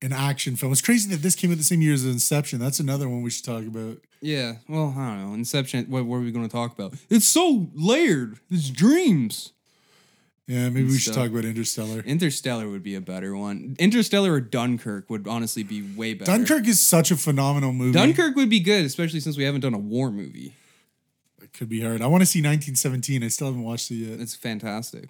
an 0.02 0.12
action 0.12 0.56
film. 0.56 0.72
It's 0.72 0.80
crazy 0.82 1.10
that 1.10 1.22
this 1.22 1.34
came 1.34 1.50
out 1.50 1.56
the 1.58 1.64
same 1.64 1.82
year 1.82 1.94
as 1.94 2.04
Inception. 2.06 2.58
That's 2.60 2.80
another 2.80 3.08
one 3.08 3.22
we 3.22 3.30
should 3.30 3.44
talk 3.44 3.64
about. 3.66 3.98
Yeah. 4.20 4.54
Well, 4.68 4.94
I 4.96 5.08
don't 5.16 5.28
know. 5.28 5.34
Inception. 5.34 5.86
What, 5.86 6.04
what 6.06 6.16
are 6.16 6.20
we 6.20 6.30
going 6.32 6.46
to 6.46 6.52
talk 6.52 6.78
about? 6.78 6.94
It's 7.10 7.26
so 7.26 7.68
layered. 7.74 8.38
It's 8.50 8.70
dreams. 8.70 9.52
Yeah, 10.46 10.68
maybe 10.68 10.84
we 10.84 10.98
should 10.98 11.12
talk 11.14 11.30
about 11.30 11.44
Interstellar. 11.44 12.00
Interstellar 12.02 12.68
would 12.68 12.84
be 12.84 12.94
a 12.94 13.00
better 13.00 13.36
one. 13.36 13.74
Interstellar 13.80 14.32
or 14.34 14.40
Dunkirk 14.40 15.10
would 15.10 15.26
honestly 15.26 15.64
be 15.64 15.82
way 15.82 16.14
better. 16.14 16.30
Dunkirk 16.30 16.68
is 16.68 16.80
such 16.80 17.10
a 17.10 17.16
phenomenal 17.16 17.72
movie. 17.72 17.92
Dunkirk 17.92 18.36
would 18.36 18.48
be 18.48 18.60
good, 18.60 18.84
especially 18.84 19.18
since 19.18 19.36
we 19.36 19.42
haven't 19.42 19.62
done 19.62 19.74
a 19.74 19.78
war 19.78 20.10
movie. 20.12 20.52
it 21.42 21.52
could 21.52 21.68
be 21.68 21.80
hard. 21.82 22.00
I 22.00 22.06
want 22.06 22.22
to 22.22 22.26
see 22.26 22.38
1917. 22.38 23.24
I 23.24 23.28
still 23.28 23.48
haven't 23.48 23.64
watched 23.64 23.90
it 23.90 23.94
yet. 23.96 24.20
It's 24.20 24.36
fantastic. 24.36 25.08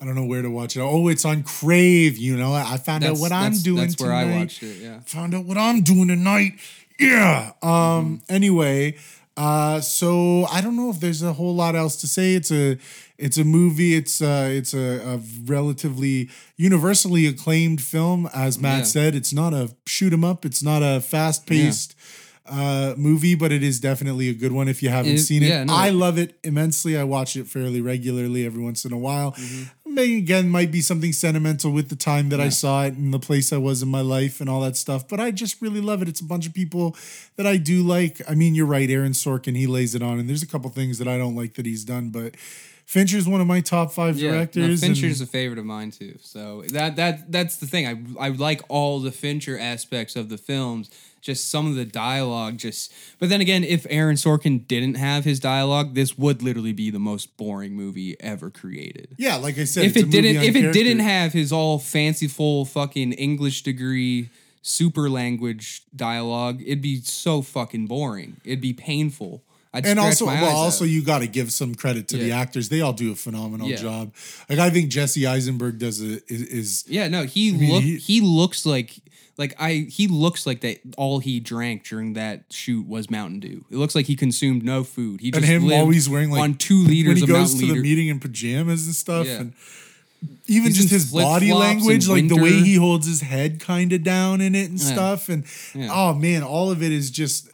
I 0.00 0.04
don't 0.04 0.14
know 0.16 0.24
where 0.24 0.42
to 0.42 0.50
watch 0.50 0.76
it. 0.76 0.80
Oh, 0.80 1.06
it's 1.08 1.24
on 1.24 1.42
Crave. 1.44 2.16
You 2.16 2.36
know, 2.36 2.52
I 2.54 2.76
found 2.78 3.04
out 3.04 3.18
what 3.18 3.30
I'm 3.32 3.42
that's- 3.52 3.62
doing 3.62 3.82
That's 3.82 4.00
where 4.02 4.12
I 4.12 4.24
tonight. 4.24 4.38
watched 4.40 4.62
it. 4.64 4.76
Yeah. 4.82 5.00
found 5.06 5.34
out 5.34 5.44
what 5.44 5.58
I'm 5.58 5.82
doing 5.82 6.08
tonight. 6.08 6.54
Yeah. 6.98 7.52
Um 7.62 7.70
Mm-hmm. 7.70 8.14
anyway, 8.34 8.96
uh 9.36 9.80
so 9.80 10.46
I 10.46 10.60
don't 10.60 10.74
know 10.76 10.90
if 10.90 11.00
there's 11.00 11.22
a 11.22 11.34
whole 11.34 11.54
lot 11.54 11.76
else 11.76 11.96
to 12.00 12.06
say. 12.08 12.34
It's 12.34 12.50
a 12.50 12.78
it's 13.20 13.36
a 13.38 13.44
movie. 13.44 13.94
It's 13.94 14.20
uh 14.22 14.48
it's 14.50 14.72
a, 14.74 14.86
a 15.14 15.20
relatively 15.44 16.30
universally 16.56 17.26
acclaimed 17.26 17.80
film 17.80 18.28
as 18.34 18.58
Matt 18.58 18.78
Yeah. 18.78 18.84
said. 18.84 19.14
It's 19.14 19.32
not 19.32 19.52
a 19.52 19.70
shoot 19.86 20.12
'em 20.12 20.24
up. 20.24 20.44
It's 20.44 20.62
not 20.62 20.82
a 20.82 21.00
fast-paced 21.00 21.94
uh 22.46 22.94
movie, 22.96 23.34
but 23.36 23.52
it 23.52 23.62
is 23.62 23.78
definitely 23.78 24.28
a 24.28 24.34
good 24.34 24.50
one 24.52 24.66
if 24.68 24.82
you 24.82 24.88
haven't 24.88 25.12
It- 25.12 25.18
seen 25.20 25.42
it. 25.42 25.48
yeah, 25.50 25.64
no. 25.64 25.74
I 25.74 25.90
love 25.90 26.18
it 26.18 26.38
immensely. 26.42 26.96
I 26.96 27.04
watch 27.04 27.36
it 27.36 27.46
fairly 27.46 27.80
regularly 27.80 28.44
every 28.46 28.62
once 28.62 28.84
in 28.84 28.92
a 28.92 28.98
while. 28.98 29.32
Mm-hmm. 29.32 29.94
Maybe 29.94 30.16
again 30.18 30.48
might 30.48 30.70
be 30.72 30.80
something 30.80 31.12
sentimental 31.12 31.70
with 31.72 31.88
the 31.90 31.96
time 31.96 32.28
that 32.30 32.40
I 32.40 32.48
saw 32.48 32.84
it 32.84 32.94
and 32.94 33.12
the 33.12 33.18
place 33.18 33.52
I 33.52 33.56
was 33.58 33.82
in 33.82 33.88
my 33.88 34.00
life 34.02 34.40
and 34.40 34.48
all 34.48 34.60
that 34.62 34.76
stuff. 34.76 35.06
But 35.08 35.18
I 35.20 35.30
just 35.32 35.60
really 35.60 35.80
love 35.80 36.00
it. 36.02 36.08
It's 36.08 36.20
a 36.20 36.24
bunch 36.32 36.46
of 36.46 36.54
people 36.54 36.96
that 37.36 37.46
I 37.46 37.56
do 37.56 37.82
like. 37.82 38.20
I 38.28 38.34
mean, 38.34 38.54
you're 38.54 38.66
right, 38.66 38.88
Aaron 38.88 39.12
Sorkin, 39.12 39.56
he 39.56 39.66
lays 39.66 39.94
it 39.96 40.02
on, 40.02 40.18
and 40.20 40.28
there's 40.28 40.42
a 40.44 40.46
couple 40.46 40.70
things 40.70 40.98
that 40.98 41.08
I 41.08 41.18
don't 41.18 41.34
like 41.36 41.54
that 41.54 41.66
he's 41.66 41.84
done, 41.84 42.10
but 42.10 42.34
Fincher's 42.90 43.28
one 43.28 43.40
of 43.40 43.46
my 43.46 43.60
top 43.60 43.92
five 43.92 44.18
Yeah, 44.18 44.30
no, 44.30 44.36
directors. 44.38 44.82
and- 44.82 44.96
Fincher's 44.96 45.20
a 45.20 45.26
favorite 45.26 45.60
of 45.60 45.64
mine 45.64 45.92
too. 45.92 46.16
So 46.22 46.64
that 46.72 46.96
that 46.96 47.30
that's 47.30 47.56
the 47.56 47.66
thing. 47.66 47.86
I 47.86 48.26
I 48.26 48.28
like 48.30 48.62
all 48.68 48.98
the 48.98 49.12
Fincher 49.12 49.56
aspects 49.56 50.16
of 50.16 50.28
the 50.28 50.38
films. 50.38 50.90
just 51.22 51.50
some 51.50 51.66
of 51.66 51.74
the 51.74 51.84
dialogue 51.84 52.56
just 52.56 52.90
but 53.18 53.28
then 53.28 53.42
again 53.42 53.62
if 53.62 53.86
aaron 53.90 54.16
sorkin 54.16 54.66
didn't 54.66 54.94
have 54.94 55.22
his 55.22 55.38
dialogue 55.38 55.94
this 55.94 56.16
would 56.16 56.42
literally 56.42 56.72
be 56.72 56.88
the 56.90 56.98
most 56.98 57.36
boring 57.36 57.74
movie 57.74 58.16
ever 58.20 58.48
created 58.50 59.06
Yeah, 59.18 59.36
like 59.36 59.58
I 59.58 59.64
said, 59.64 59.84
if 59.84 59.98
it 59.98 60.08
didn't 60.10 60.36
if 60.42 60.56
it 60.56 60.72
didn't 60.72 61.00
have 61.00 61.34
his 61.34 61.52
all 61.52 61.78
fanciful 61.78 62.64
fucking 62.64 63.12
english 63.12 63.62
degree 63.62 64.30
super 64.62 65.10
language 65.10 65.82
dialogue 65.94 66.62
it'd 66.62 66.80
be 66.80 66.96
so 67.02 67.42
fucking 67.42 67.86
boring 67.86 68.40
it'd 68.42 68.62
be 68.62 68.72
painful 68.72 69.42
I'd 69.72 69.86
and 69.86 70.00
also, 70.00 70.26
well, 70.26 70.56
also 70.56 70.84
you 70.84 71.00
got 71.02 71.20
to 71.20 71.28
give 71.28 71.52
some 71.52 71.76
credit 71.76 72.08
to 72.08 72.16
the 72.16 72.32
actors. 72.32 72.68
They 72.70 72.80
all 72.80 72.92
do 72.92 73.12
a 73.12 73.14
phenomenal 73.14 73.68
Yeah. 73.68 73.76
job. 73.76 74.14
Like 74.48 74.58
I 74.58 74.68
think 74.70 74.90
Jesse 74.90 75.26
Eisenberg 75.28 75.78
does 75.78 76.00
a 76.00 76.14
is, 76.32 76.42
is 76.42 76.84
Yeah, 76.88 77.06
no, 77.08 77.24
he 77.24 77.52
mean, 77.52 77.72
look 77.72 77.82
he- 77.84 77.96
he, 77.96 78.20
looks 78.20 78.66
like 78.66 78.96
like 79.38 79.54
I 79.60 79.86
he 79.88 80.08
looks 80.08 80.44
like 80.44 80.60
that 80.62 80.80
all 80.98 81.20
he 81.20 81.38
drank 81.38 81.84
during 81.86 82.14
that 82.14 82.44
shoot 82.50 82.84
was 82.88 83.10
Mountain 83.10 83.40
Dew. 83.40 83.64
It 83.70 83.76
looks 83.76 83.94
like 83.94 84.06
he 84.06 84.16
consumed 84.16 84.64
no 84.64 84.82
food. 84.82 85.20
He 85.20 85.28
and 85.28 85.36
just 85.36 85.46
him 85.46 85.62
lived 85.66 85.80
always 85.80 86.08
wearing 86.08 86.30
like 86.32 86.42
on 86.42 86.54
two 86.54 86.80
when 86.82 86.88
liters 86.88 87.18
he 87.18 87.22
of 87.22 87.28
goes 87.28 87.52
Mountain 87.54 87.68
to 87.68 87.74
the 87.76 87.80
meeting 87.80 88.08
in 88.08 88.18
pajamas 88.18 88.86
and 88.86 88.94
stuff 88.96 89.26
Yeah. 89.28 89.38
and 89.40 89.52
even 90.48 90.66
He's 90.72 90.78
just 90.78 90.90
his 90.90 91.12
body 91.12 91.52
language 91.52 92.08
like 92.08 92.28
the 92.28 92.36
way 92.36 92.52
he 92.60 92.74
holds 92.74 93.06
his 93.06 93.20
head 93.22 93.60
kind 93.60 93.92
of 93.92 94.02
down 94.02 94.40
in 94.40 94.54
it 94.56 94.68
and 94.68 94.78
Yeah. 94.80 94.84
stuff 94.92 95.28
and 95.28 95.44
Yeah. 95.74 95.88
oh 95.92 96.12
man 96.12 96.42
all 96.42 96.70
of 96.72 96.82
it 96.82 96.90
is 96.92 97.10
just 97.10 97.48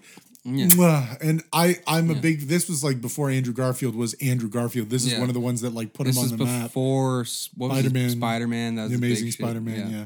Yeah. 0.47 1.17
and 1.21 1.43
I 1.53 1.81
I'm 1.87 2.11
a 2.11 2.15
big 2.15 2.43
this 2.49 2.69
was 2.69 2.85
like 2.85 3.01
before 3.01 3.29
Andrew 3.31 3.53
Garfield 3.53 3.95
was 3.97 4.15
Andrew 4.15 4.49
Garfield 4.49 4.91
this 4.91 5.05
is 5.05 5.13
Yeah. 5.13 5.21
one 5.21 5.29
of 5.29 5.35
the 5.35 5.41
ones 5.41 5.61
that 5.63 5.75
like 5.75 5.93
put 5.93 6.07
This 6.07 6.17
him 6.17 6.23
on 6.33 6.37
the 6.39 6.45
map 6.45 6.63
before 6.69 7.23
s- 7.23 7.51
what 7.57 7.71
was 7.71 7.79
Spider-Man. 7.81 8.11
Spider 8.11 8.47
Man. 8.47 8.75
The 8.77 8.83
Amazing. 8.95 9.31
Spider-Man, 9.33 9.91
yeah. 9.91 10.05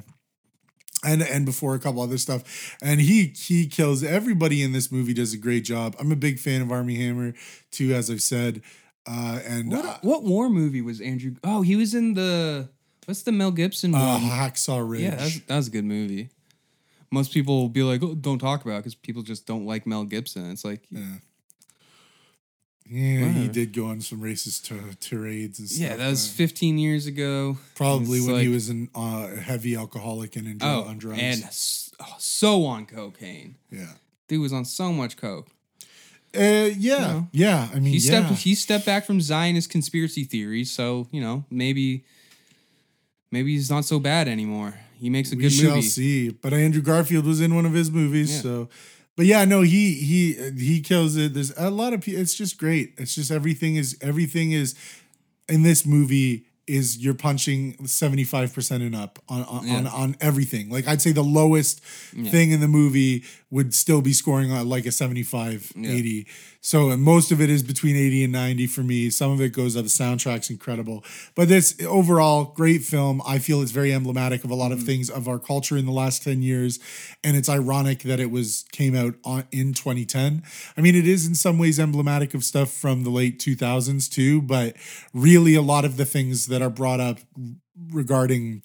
And 1.02 1.22
and 1.22 1.46
before 1.46 1.74
a 1.74 1.78
couple 1.78 2.02
other 2.02 2.18
stuff, 2.18 2.76
and 2.82 3.00
he 3.00 3.32
he 3.36 3.66
kills 3.66 4.02
everybody 4.02 4.62
in 4.62 4.72
this 4.72 4.92
movie. 4.92 5.14
Does 5.14 5.32
a 5.32 5.38
great 5.38 5.64
job. 5.64 5.96
I'm 5.98 6.12
a 6.12 6.16
big 6.16 6.38
fan 6.38 6.60
of 6.60 6.70
Armie 6.70 6.96
Hammer 6.96 7.32
too, 7.70 7.94
as 7.94 8.10
I've 8.10 8.20
said. 8.22 8.60
Uh, 9.08 9.40
and 9.46 9.70
What, 9.72 9.84
uh, 9.86 9.96
what 10.02 10.24
war 10.24 10.50
movie 10.50 10.82
was 10.82 11.00
Andrew? 11.00 11.34
Oh, 11.42 11.62
he 11.62 11.74
was 11.74 11.94
in 11.94 12.12
the 12.12 12.68
what's 13.06 13.22
the 13.22 13.32
Mel 13.32 13.50
Gibson 13.50 13.94
uh, 13.94 13.98
one? 13.98 14.20
Hacksaw 14.20 14.86
Ridge. 14.86 15.00
yeah, 15.00 15.10
that 15.16 15.20
was, 15.24 15.40
that 15.46 15.56
was 15.56 15.68
a 15.68 15.70
good 15.70 15.84
movie. 15.86 16.28
Most 17.12 17.32
people 17.32 17.60
will 17.60 17.68
be 17.68 17.82
like, 17.82 18.02
oh, 18.02 18.14
"Don't 18.14 18.38
talk 18.38 18.64
about," 18.64 18.78
because 18.78 18.94
people 18.94 19.22
just 19.22 19.46
don't 19.46 19.66
like 19.66 19.86
Mel 19.86 20.04
Gibson. 20.04 20.50
It's 20.50 20.64
like, 20.64 20.82
yeah. 20.90 21.16
Yeah, 22.92 23.28
he 23.28 23.46
did 23.46 23.72
go 23.72 23.86
on 23.86 24.00
some 24.00 24.20
racist 24.20 24.68
t- 24.68 24.74
tirades 24.98 25.60
and 25.60 25.68
stuff. 25.68 25.80
yeah, 25.90 25.96
that 25.96 26.08
was 26.10 26.28
uh, 26.28 26.34
15 26.34 26.76
years 26.76 27.06
ago. 27.06 27.56
probably 27.76 28.20
when 28.20 28.40
he 28.40 28.48
was 28.48 28.68
an 28.68 28.88
uh, 28.96 29.28
heavy 29.36 29.76
alcoholic 29.76 30.34
and 30.34 30.48
in 30.48 30.58
Oh, 30.60 30.82
on 30.82 30.98
drugs. 30.98 31.20
and 31.22 31.44
oh, 32.00 32.16
so 32.18 32.64
on 32.64 32.86
cocaine. 32.86 33.54
yeah, 33.70 33.92
Dude 34.26 34.40
was 34.40 34.52
on 34.52 34.64
so 34.64 34.92
much 34.92 35.16
coke. 35.16 35.46
uh, 36.36 36.40
yeah, 36.76 36.98
know, 36.98 37.28
yeah. 37.30 37.68
I 37.72 37.76
mean, 37.76 37.84
He 37.92 37.98
yeah. 37.98 38.24
stepped 38.26 38.40
he 38.40 38.54
stepped 38.56 38.86
back 38.86 39.04
from 39.04 39.20
Zionist 39.20 39.70
conspiracy 39.70 40.24
theories, 40.24 40.72
so 40.72 41.06
you 41.12 41.20
know 41.20 41.44
maybe 41.48 42.04
maybe 43.30 43.52
he's 43.52 43.70
not 43.70 43.84
so 43.84 44.00
bad 44.00 44.26
anymore. 44.26 44.80
He 45.00 45.10
makes 45.10 45.32
a 45.32 45.36
we 45.36 45.42
good 45.42 45.52
movie. 45.52 45.66
We 45.66 45.72
shall 45.72 45.82
see. 45.82 46.28
But 46.30 46.52
Andrew 46.52 46.82
Garfield 46.82 47.24
was 47.26 47.40
in 47.40 47.54
one 47.54 47.66
of 47.66 47.72
his 47.72 47.90
movies, 47.90 48.34
Yeah. 48.34 48.42
so. 48.42 48.68
But 49.16 49.26
yeah, 49.26 49.44
no, 49.44 49.62
he 49.62 49.94
he 49.94 50.32
he 50.58 50.80
kills 50.80 51.16
it. 51.16 51.34
There's 51.34 51.52
a 51.56 51.70
lot 51.70 51.92
of 51.92 52.00
people. 52.00 52.20
It's 52.22 52.34
just 52.34 52.56
great. 52.58 52.94
It's 52.96 53.14
just 53.14 53.30
everything 53.30 53.76
is 53.76 53.96
everything 54.00 54.52
is 54.52 54.74
in 55.48 55.62
this 55.62 55.84
movie 55.84 56.46
is 56.66 56.98
you're 56.98 57.14
punching 57.14 57.74
75% 57.82 58.70
and 58.86 58.94
up 58.94 59.18
on 59.28 59.42
on, 59.42 59.68
on, 59.68 59.84
Yeah. 59.84 59.90
on 59.90 60.16
everything. 60.20 60.70
Like 60.70 60.86
I'd 60.86 61.02
say 61.02 61.10
the 61.12 61.24
lowest 61.24 61.80
Yeah. 62.16 62.30
thing 62.30 62.52
in 62.52 62.60
the 62.60 62.68
movie 62.68 63.24
would 63.50 63.74
still 63.74 64.00
be 64.00 64.12
scoring 64.12 64.52
uh, 64.52 64.62
like 64.64 64.86
a 64.86 64.92
75, 64.92 65.72
Yeah. 65.76 65.90
80. 65.90 66.26
So 66.62 66.90
and 66.90 67.02
most 67.02 67.32
of 67.32 67.40
it 67.40 67.48
is 67.48 67.62
between 67.62 67.96
80 67.96 68.24
and 68.24 68.32
90 68.32 68.66
for 68.66 68.82
me. 68.82 69.08
Some 69.08 69.32
of 69.32 69.40
it 69.40 69.52
goes 69.52 69.76
up. 69.76 69.84
The 69.84 69.88
soundtrack's 69.88 70.50
incredible. 70.50 71.02
But 71.34 71.48
this 71.48 71.74
overall 71.86 72.44
great 72.44 72.82
film. 72.82 73.22
I 73.26 73.38
feel 73.38 73.62
it's 73.62 73.70
very 73.70 73.92
emblematic 73.92 74.44
of 74.44 74.50
a 74.50 74.54
lot 74.54 74.70
of 74.70 74.80
mm. 74.80 74.86
things 74.86 75.08
of 75.08 75.26
our 75.26 75.38
culture 75.38 75.76
in 75.76 75.86
the 75.86 75.92
last 75.92 76.22
10 76.22 76.42
years. 76.42 76.78
And 77.24 77.36
it's 77.36 77.48
ironic 77.48 78.02
that 78.02 78.20
it 78.20 78.30
was 78.30 78.66
came 78.72 78.94
out 78.94 79.14
on, 79.24 79.44
in 79.50 79.72
2010. 79.72 80.42
I 80.76 80.80
mean, 80.80 80.94
it 80.94 81.06
is 81.06 81.26
in 81.26 81.34
some 81.34 81.58
ways 81.58 81.80
emblematic 81.80 82.34
of 82.34 82.44
stuff 82.44 82.70
from 82.70 83.04
the 83.04 83.10
late 83.10 83.38
2000s 83.38 84.10
too, 84.10 84.42
but 84.42 84.76
really 85.14 85.54
a 85.54 85.62
lot 85.62 85.86
of 85.86 85.96
the 85.96 86.04
things 86.04 86.46
that 86.46 86.60
are 86.60 86.70
brought 86.70 87.00
up 87.00 87.20
regarding 87.90 88.62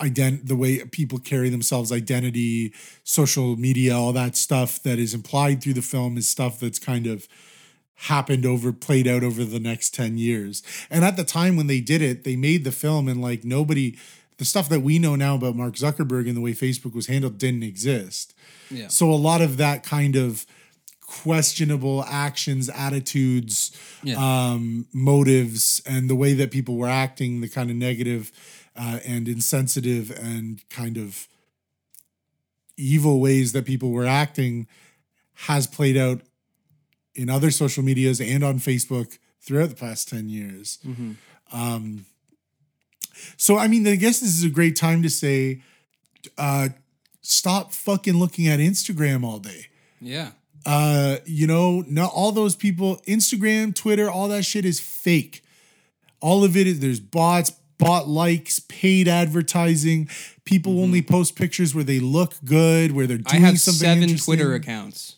ident 0.00 0.46
the 0.48 0.56
way 0.56 0.84
people 0.86 1.18
carry 1.18 1.48
themselves 1.48 1.92
identity 1.92 2.72
social 3.04 3.56
media 3.56 3.94
all 3.96 4.12
that 4.12 4.36
stuff 4.36 4.82
that 4.82 4.98
is 4.98 5.14
implied 5.14 5.62
through 5.62 5.74
the 5.74 5.82
film 5.82 6.16
is 6.16 6.28
stuff 6.28 6.58
that's 6.60 6.78
kind 6.78 7.06
of 7.06 7.26
happened 7.94 8.44
over 8.44 8.72
played 8.72 9.06
out 9.06 9.22
over 9.22 9.44
the 9.44 9.60
next 9.60 9.94
10 9.94 10.18
years 10.18 10.62
and 10.90 11.04
at 11.04 11.16
the 11.16 11.24
time 11.24 11.56
when 11.56 11.66
they 11.68 11.80
did 11.80 12.02
it 12.02 12.24
they 12.24 12.36
made 12.36 12.64
the 12.64 12.72
film 12.72 13.08
and 13.08 13.20
like 13.22 13.44
nobody 13.44 13.96
the 14.38 14.44
stuff 14.44 14.68
that 14.68 14.80
we 14.80 14.98
know 14.98 15.14
now 15.14 15.36
about 15.36 15.54
mark 15.54 15.74
zuckerberg 15.74 16.26
and 16.26 16.36
the 16.36 16.40
way 16.40 16.52
facebook 16.52 16.94
was 16.94 17.06
handled 17.06 17.38
didn't 17.38 17.62
exist 17.62 18.34
Yeah. 18.70 18.88
so 18.88 19.10
a 19.10 19.14
lot 19.14 19.40
of 19.40 19.56
that 19.58 19.84
kind 19.84 20.16
of 20.16 20.44
questionable 21.06 22.04
actions 22.08 22.68
attitudes 22.70 23.70
Yeah. 24.02 24.16
um, 24.18 24.86
motives 24.92 25.80
and 25.86 26.10
the 26.10 26.14
way 26.16 26.32
that 26.34 26.50
people 26.50 26.76
were 26.76 26.88
acting, 26.88 27.40
the 27.40 27.48
kind 27.48 27.70
of 27.70 27.76
negative 27.76 28.32
uh, 28.76 28.98
and 29.04 29.28
insensitive 29.28 30.10
and 30.10 30.62
kind 30.68 30.96
of 30.96 31.28
evil 32.76 33.20
ways 33.20 33.52
that 33.52 33.64
people 33.64 33.90
were 33.90 34.06
acting 34.06 34.66
has 35.46 35.66
played 35.66 35.96
out 35.96 36.20
in 37.14 37.30
other 37.30 37.50
social 37.50 37.82
medias 37.84 38.20
and 38.20 38.42
on 38.42 38.58
Facebook 38.58 39.18
throughout 39.40 39.68
the 39.68 39.76
past 39.76 40.08
10 40.08 40.28
years. 40.28 40.78
Mhm. 40.84 41.16
Um, 41.52 42.06
so, 43.36 43.56
I 43.56 43.68
mean, 43.68 43.86
I 43.86 43.94
guess 43.96 44.20
this 44.20 44.30
is 44.36 44.42
a 44.44 44.48
great 44.50 44.74
time 44.76 45.02
to 45.02 45.10
say 45.10 45.62
uh, 46.38 46.70
stop 47.20 47.72
fucking 47.72 48.14
looking 48.14 48.46
at 48.48 48.58
Instagram 48.58 49.24
all 49.24 49.38
day 49.38 49.66
Yeah. 50.00 50.30
uh 50.66 51.18
you 51.26 51.46
know 51.46 51.84
not 51.86 52.10
all 52.14 52.32
those 52.32 52.56
people 52.56 52.96
instagram 53.06 53.74
twitter 53.74 54.10
all 54.10 54.28
that 54.28 54.42
shit 54.44 54.64
is 54.64 54.80
fake 54.80 55.42
all 56.20 56.42
of 56.44 56.56
it 56.56 56.66
is 56.66 56.80
there's 56.80 57.00
bots 57.00 57.52
bot 57.78 58.08
likes 58.08 58.60
paid 58.60 59.08
advertising 59.08 60.08
people 60.44 60.80
only 60.82 61.02
post 61.02 61.36
pictures 61.36 61.74
where 61.74 61.84
they 61.84 62.00
look 62.00 62.34
good 62.44 62.92
where 62.92 63.06
they're 63.06 63.18
Mm-hmm. 63.18 63.36
I 63.36 63.46
have 63.46 63.58
something 63.60 64.00
seven. 64.08 64.16
Twitter 64.18 64.54
accounts. 64.54 65.16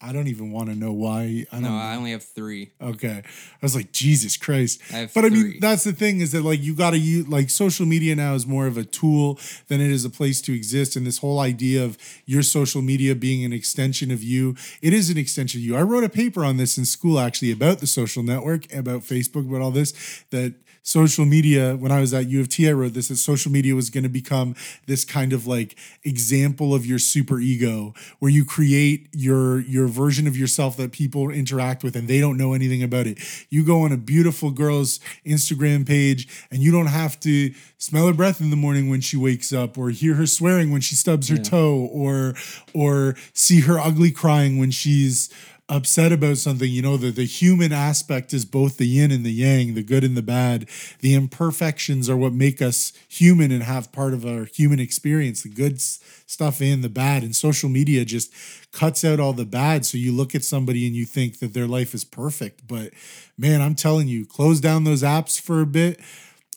i 0.00 0.12
don't 0.12 0.26
even 0.28 0.50
want 0.50 0.68
to 0.68 0.74
know 0.74 0.92
why 0.92 1.44
i 1.52 1.54
don't 1.56 1.62
No, 1.62 1.76
I 1.76 1.94
only 1.96 2.10
have 2.12 2.24
three. 2.24 2.72
Okay. 2.80 3.22
I 3.24 3.58
was 3.60 3.74
like, 3.76 3.92
Jesus 3.92 4.36
Christ. 4.36 4.80
I 4.92 4.96
have 4.98 5.14
but 5.14 5.24
I 5.24 5.28
mean, 5.28 5.58
that's 5.60 5.84
the 5.84 5.92
thing 5.92 6.20
is 6.20 6.32
that 6.32 6.42
like 6.42 6.60
you 6.60 6.74
gotta 6.74 6.98
use 6.98 7.28
like 7.28 7.50
social 7.50 7.86
media 7.86 8.16
now 8.16 8.34
is 8.34 8.46
more 8.46 8.66
of 8.66 8.76
a 8.76 8.84
tool 8.84 9.38
than 9.68 9.80
it 9.80 9.90
is 9.90 10.04
a 10.04 10.10
place 10.10 10.40
to 10.42 10.54
exist. 10.54 10.96
And 10.96 11.06
this 11.06 11.18
whole 11.18 11.38
idea 11.38 11.84
of 11.84 11.98
your 12.26 12.42
social 12.42 12.82
media 12.82 13.14
being 13.14 13.44
an 13.44 13.52
extension 13.52 14.10
of 14.10 14.22
you, 14.22 14.56
it 14.80 14.92
is 14.92 15.10
an 15.10 15.18
extension 15.18 15.60
of 15.60 15.64
you. 15.64 15.76
I 15.76 15.82
wrote 15.82 16.04
a 16.04 16.08
paper 16.08 16.44
on 16.44 16.56
this 16.56 16.76
in 16.78 16.84
school 16.84 17.18
actually 17.20 17.52
about 17.52 17.78
the 17.78 17.86
social 17.86 18.22
network, 18.22 18.72
about 18.74 19.02
Facebook, 19.02 19.48
about 19.48 19.60
all 19.60 19.70
this, 19.70 19.92
that 20.30 20.54
social 20.82 21.24
media, 21.24 21.76
when 21.76 21.92
I 21.92 22.00
was 22.00 22.12
at 22.12 22.28
U 22.28 22.40
of 22.40 22.48
T, 22.48 22.68
I 22.68 22.72
wrote 22.72 22.92
this 22.92 23.08
that 23.08 23.16
social 23.16 23.52
media 23.52 23.74
was 23.74 23.88
going 23.88 24.02
to 24.02 24.10
become 24.10 24.54
this 24.86 25.04
kind 25.04 25.32
of 25.32 25.46
like 25.46 25.76
example 26.04 26.74
of 26.74 26.84
your 26.84 26.98
super 26.98 27.38
ego 27.38 27.94
where 28.18 28.30
you 28.30 28.44
create 28.44 29.08
your 29.12 29.60
your 29.60 29.86
version 29.86 30.26
of 30.26 30.36
yourself 30.36 30.76
that 30.76 30.92
people 30.92 31.30
interact 31.30 31.84
with 31.84 31.94
and 31.94 32.08
they 32.08 32.20
don't 32.20 32.36
know 32.36 32.52
anything 32.52 32.82
about 32.82 33.06
it. 33.06 33.18
You 33.48 33.64
go 33.64 33.82
on 33.82 33.92
a 33.92 33.96
beautiful 33.96 34.50
girl's 34.50 34.98
Instagram 35.24 35.86
page 35.86 36.28
and 36.50 36.60
you 36.62 36.72
don't 36.72 36.86
have 36.86 37.18
to 37.20 37.52
smell 37.78 38.06
her 38.06 38.12
breath 38.12 38.40
in 38.40 38.50
the 38.50 38.56
morning 38.56 38.88
when 38.88 39.00
she 39.00 39.16
wakes 39.16 39.52
up 39.52 39.78
or 39.78 39.90
hear 39.90 40.14
her 40.14 40.26
swearing 40.26 40.70
when 40.72 40.80
she 40.80 40.94
stubs 40.94 41.28
her 41.28 41.36
toe 41.36 41.88
or 41.92 42.34
or 42.74 43.14
see 43.32 43.60
her 43.60 43.78
ugly 43.78 44.10
crying 44.10 44.58
when 44.58 44.70
she's 44.70 45.32
upset 45.72 46.12
about 46.12 46.36
something, 46.36 46.70
you 46.70 46.82
know, 46.82 46.98
the, 46.98 47.10
the 47.10 47.24
human 47.24 47.72
aspect 47.72 48.34
is 48.34 48.44
both 48.44 48.76
the 48.76 48.86
yin 48.86 49.10
and 49.10 49.24
the 49.24 49.32
yang, 49.32 49.72
the 49.72 49.82
good 49.82 50.04
and 50.04 50.16
the 50.16 50.22
bad. 50.22 50.68
The 51.00 51.14
imperfections 51.14 52.10
are 52.10 52.16
what 52.16 52.34
make 52.34 52.60
us 52.60 52.92
human 53.08 53.50
and 53.50 53.62
have 53.62 53.90
part 53.90 54.12
of 54.12 54.26
our 54.26 54.44
human 54.44 54.78
experience, 54.78 55.42
the 55.42 55.48
good 55.48 55.80
stuff 55.80 56.60
and 56.60 56.84
the 56.84 56.90
bad. 56.90 57.22
And 57.22 57.34
social 57.34 57.70
media 57.70 58.04
just 58.04 58.32
cuts 58.72 59.02
out 59.02 59.18
all 59.18 59.32
the 59.32 59.46
bad. 59.46 59.86
So 59.86 59.96
you 59.96 60.12
look 60.12 60.34
at 60.34 60.44
somebody 60.44 60.86
and 60.86 60.94
you 60.94 61.06
think 61.06 61.38
that 61.38 61.54
their 61.54 61.66
life 61.66 61.94
is 61.94 62.04
perfect. 62.04 62.66
But 62.68 62.92
man, 63.38 63.62
I'm 63.62 63.74
telling 63.74 64.08
you, 64.08 64.26
close 64.26 64.60
down 64.60 64.84
those 64.84 65.02
apps 65.02 65.40
for 65.40 65.62
a 65.62 65.66
bit, 65.66 65.98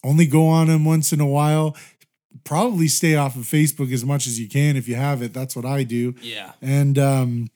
only 0.03 0.25
go 0.27 0.47
on 0.47 0.67
them 0.67 0.83
once 0.83 1.13
in 1.13 1.21
a 1.21 1.25
while. 1.25 1.77
Probably 2.43 2.89
stay 2.89 3.15
off 3.15 3.37
of 3.37 3.43
Facebook 3.43 3.93
as 3.93 4.03
much 4.03 4.27
as 4.27 4.39
you 4.39 4.49
can 4.49 4.75
if 4.75 4.89
you 4.89 4.95
have 4.95 5.21
it. 5.21 5.33
That's 5.33 5.55
what 5.55 5.65
I 5.65 5.83
do 5.83 6.13
Yeah. 6.21 6.51
and 6.61 6.99
um 6.99 7.47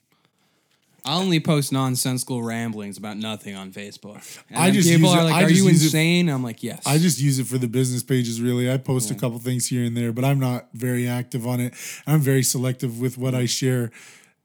I 1.04 1.16
only 1.16 1.40
post 1.40 1.72
nonsensical 1.72 2.42
ramblings 2.42 2.98
about 2.98 3.16
nothing 3.16 3.54
on 3.54 3.72
Facebook. 3.72 4.20
And 4.50 4.58
I 4.58 4.70
just 4.70 4.88
people 4.88 5.08
use 5.10 5.16
are 5.18 5.20
it- 5.22 5.24
like, 5.24 5.34
I 5.34 5.44
"Are 5.44 5.50
you 5.50 5.66
use 5.68 5.82
it- 5.82 5.86
insane?" 5.86 6.28
I'm 6.28 6.42
like, 6.42 6.62
"Yes." 6.62 6.82
I 6.86 6.98
just 6.98 7.20
use 7.20 7.38
it 7.38 7.46
for 7.46 7.58
the 7.58 7.68
business 7.68 8.02
pages. 8.02 8.40
Really, 8.40 8.70
I 8.70 8.76
post 8.76 9.10
a 9.10 9.14
couple 9.14 9.38
things 9.38 9.66
here 9.68 9.84
and 9.84 9.96
there, 9.96 10.12
but 10.12 10.24
I'm 10.24 10.38
not 10.38 10.68
very 10.74 11.06
active 11.08 11.46
on 11.46 11.60
it. 11.60 11.74
I'm 12.06 12.20
very 12.20 12.42
selective 12.42 13.00
with 13.00 13.16
what 13.18 13.34
I 13.34 13.46
share, 13.46 13.90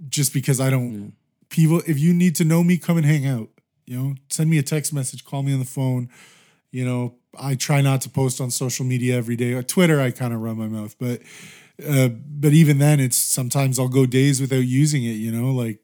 just 0.10 0.34
because 0.34 0.60
I 0.60 0.70
don't. 0.70 1.14
People, 1.50 1.82
if 1.88 2.00
you 2.00 2.14
need 2.14 2.36
to 2.36 2.44
know 2.46 2.64
me, 2.64 2.78
come 2.78 2.98
and 2.98 3.06
hang 3.06 3.26
out. 3.26 3.50
You 3.86 3.98
know, 3.98 4.16
send 4.30 4.50
me 4.50 4.58
a 4.58 4.64
text 4.64 4.94
message, 4.94 5.24
call 5.26 5.44
me 5.44 5.54
on 5.54 5.60
the 5.60 5.66
phone. 5.66 6.10
You 6.72 6.84
know, 6.86 7.16
I 7.38 7.56
try 7.56 7.82
not 7.82 8.02
to 8.02 8.10
post 8.10 8.42
on 8.42 8.50
social 8.52 8.84
media 8.86 9.16
every 9.16 9.36
day. 9.36 9.54
Or 9.54 9.62
Twitter, 9.64 10.02
I 10.02 10.12
kind 10.12 10.34
of 10.34 10.42
run 10.42 10.58
my 10.58 10.68
mouth, 10.68 10.96
but 11.00 11.22
uh, 11.88 12.08
but 12.10 12.54
even 12.54 12.78
then, 12.80 13.00
it's 13.00 13.18
sometimes 13.18 13.78
I'll 13.78 13.90
go 13.90 14.06
days 14.06 14.40
without 14.42 14.66
using 14.66 15.04
it. 15.04 15.18
You 15.18 15.32
know, 15.32 15.52
like 15.52 15.80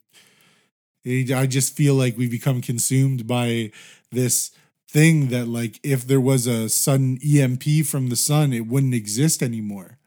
I 1.05 1.47
just 1.47 1.75
feel 1.75 1.95
like 1.95 2.17
we've 2.17 2.31
become 2.31 2.61
consumed 2.61 3.25
by 3.27 3.71
this 4.11 4.51
thing 4.87 5.27
that 5.29 5.47
like 5.47 5.79
if 5.83 6.05
there 6.05 6.19
was 6.21 6.47
a 6.47 6.69
sudden 6.69 7.17
EMP 7.25 7.85
from 7.85 8.09
the 8.09 8.15
sun, 8.15 8.53
it 8.53 8.67
wouldn't 8.67 8.93
exist 8.93 9.41
anymore. 9.41 9.97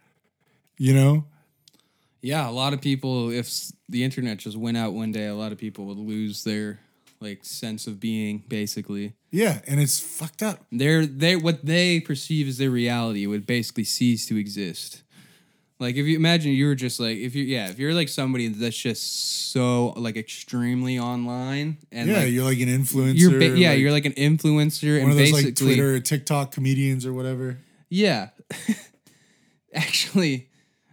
You 0.76 0.92
know? 0.95 1.24
yeah, 2.20 2.49
a 2.49 2.51
lot 2.51 2.72
of 2.72 2.80
people. 2.80 3.30
If 3.30 3.70
the 3.88 4.03
internet 4.03 4.38
just 4.38 4.57
went 4.57 4.76
out 4.76 4.92
one 4.92 5.12
day, 5.12 5.26
a 5.26 5.34
lot 5.34 5.53
of 5.53 5.59
people 5.59 5.84
would 5.86 5.99
lose 5.99 6.42
their 6.45 6.80
like 7.20 7.45
sense 7.45 7.86
of 7.86 8.01
being. 8.01 8.42
Basically, 8.49 9.14
Yeah, 9.30 9.61
and 9.66 9.80
it's 9.80 10.01
fucked 10.01 10.42
up. 10.42 10.64
their 10.72 11.07
they 11.07 11.36
what 11.36 11.64
they 11.64 12.01
perceive 12.01 12.49
as 12.49 12.59
their 12.59 12.70
reality 12.70 13.26
would 13.26 13.47
basically 13.47 13.84
cease 13.84 14.26
to 14.26 14.36
exist. 14.36 15.03
Like 15.81 15.97
if 15.97 16.07
you 16.07 16.16
imagine 16.16 16.53
you 16.53 16.66
were 16.66 16.77
just 16.77 17.01
like 17.01 17.16
if 17.16 17.35
you 17.35 17.45
yeah 17.45 17.68
if 17.68 17.79
you're 17.79 17.95
like 17.95 18.09
somebody 18.09 18.49
that's 18.49 18.77
just 18.77 19.51
so 19.51 19.89
like 19.97 20.16
extremely 20.16 20.99
online 20.99 21.79
and 21.91 22.09
yeah, 22.09 22.20
like, 22.20 22.33
you're 22.33 22.45
like 22.45 22.61
an 22.61 22.68
influencer. 22.68 23.18
you're 23.18 23.39
ba- 23.39 23.59
yeah 23.59 23.70
like 23.70 23.79
you're 23.81 23.91
like 23.91 24.05
an 24.05 24.12
influencer 24.12 25.01
one 25.01 25.03
and 25.03 25.11
of 25.11 25.16
those 25.16 25.33
basically 25.33 25.45
like 25.45 25.57
Twitter, 25.57 26.01
TikTok 26.01 26.53
comedians 26.53 27.05
or 27.05 27.12
whatever. 27.12 27.59
Yeah. 27.89 28.31
Actually, 29.75 30.49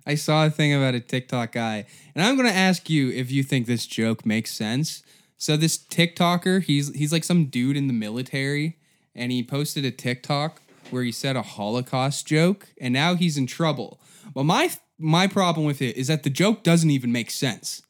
I 0.06 0.16
saw 0.16 0.46
a 0.46 0.50
thing 0.50 0.74
about 0.74 0.96
a 0.96 1.00
TikTok 1.00 1.52
guy, 1.52 1.86
and 2.16 2.26
I'm 2.26 2.36
gonna 2.36 2.50
ask 2.50 2.90
you 2.90 3.12
if 3.12 3.32
you 3.32 3.44
think 3.44 3.68
this 3.68 3.86
joke 3.86 4.26
makes 4.26 4.52
sense. 4.52 5.04
So 5.38 5.58
this 5.58 5.78
TikToker, 5.78 6.64
he's 6.64 6.94
he's 6.96 7.12
like 7.12 7.24
some 7.24 7.46
dude 7.46 7.78
in 7.78 7.88
the 7.88 7.94
military, 7.94 8.78
and 9.16 9.32
he 9.32 9.44
posted 9.44 9.86
a 9.86 9.92
TikTok 9.92 10.62
where 10.90 11.04
he 11.04 11.12
said 11.12 11.36
a 11.36 11.42
Holocaust 11.42 12.28
joke, 12.28 12.70
and 12.80 12.94
now 12.94 13.16
he's 13.16 13.38
in 13.38 13.48
trouble. 13.48 14.00
Well, 14.34 14.46
my 14.46 14.72
my 14.98 15.28
problem 15.28 15.66
with 15.66 15.82
it 15.82 15.98
is 15.98 16.08
that 16.08 16.24
the 16.24 16.30
joke 16.30 16.64
doesn't 16.64 16.90
even 16.90 17.12
make 17.12 17.32
sense. 17.32 17.82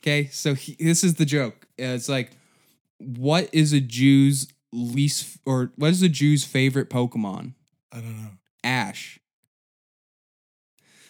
Okay, 0.00 0.28
so 0.28 0.54
he, 0.54 0.76
this 0.78 1.02
is 1.02 1.14
the 1.14 1.24
joke. 1.24 1.66
It's 1.76 2.08
like, 2.08 2.30
what 2.98 3.48
is 3.52 3.72
a 3.72 3.80
Jew's 3.80 4.48
least 4.72 5.38
or 5.44 5.72
what 5.76 5.90
is 5.90 6.02
a 6.02 6.08
Jew's 6.08 6.44
favorite 6.44 6.90
Pokemon? 6.90 7.54
I 7.92 7.96
don't 7.96 8.22
know. 8.22 8.30
Ash. 8.62 9.18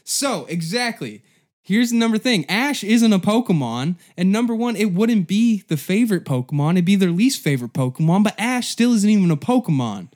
So, 0.05 0.47
exactly. 0.47 1.23
Here's 1.63 1.91
the 1.91 1.97
number 1.97 2.17
thing 2.17 2.47
Ash 2.49 2.83
isn't 2.83 3.13
a 3.13 3.19
Pokemon. 3.19 3.97
And 4.17 4.33
number 4.33 4.55
one, 4.55 4.75
it 4.75 4.95
wouldn't 4.95 5.29
be 5.29 5.65
the 5.69 5.77
favorite 5.77 6.25
Pokemon. 6.25 6.73
It'd 6.73 6.87
be 6.87 6.97
their 6.97 7.11
least 7.11 7.43
favorite 7.43 7.75
Pokemon. 7.75 8.25
But 8.25 8.35
Ash 8.39 8.69
still 8.69 8.95
isn't 8.95 9.11
even 9.11 9.31
a 9.31 9.37
Pokemon. 9.37 10.09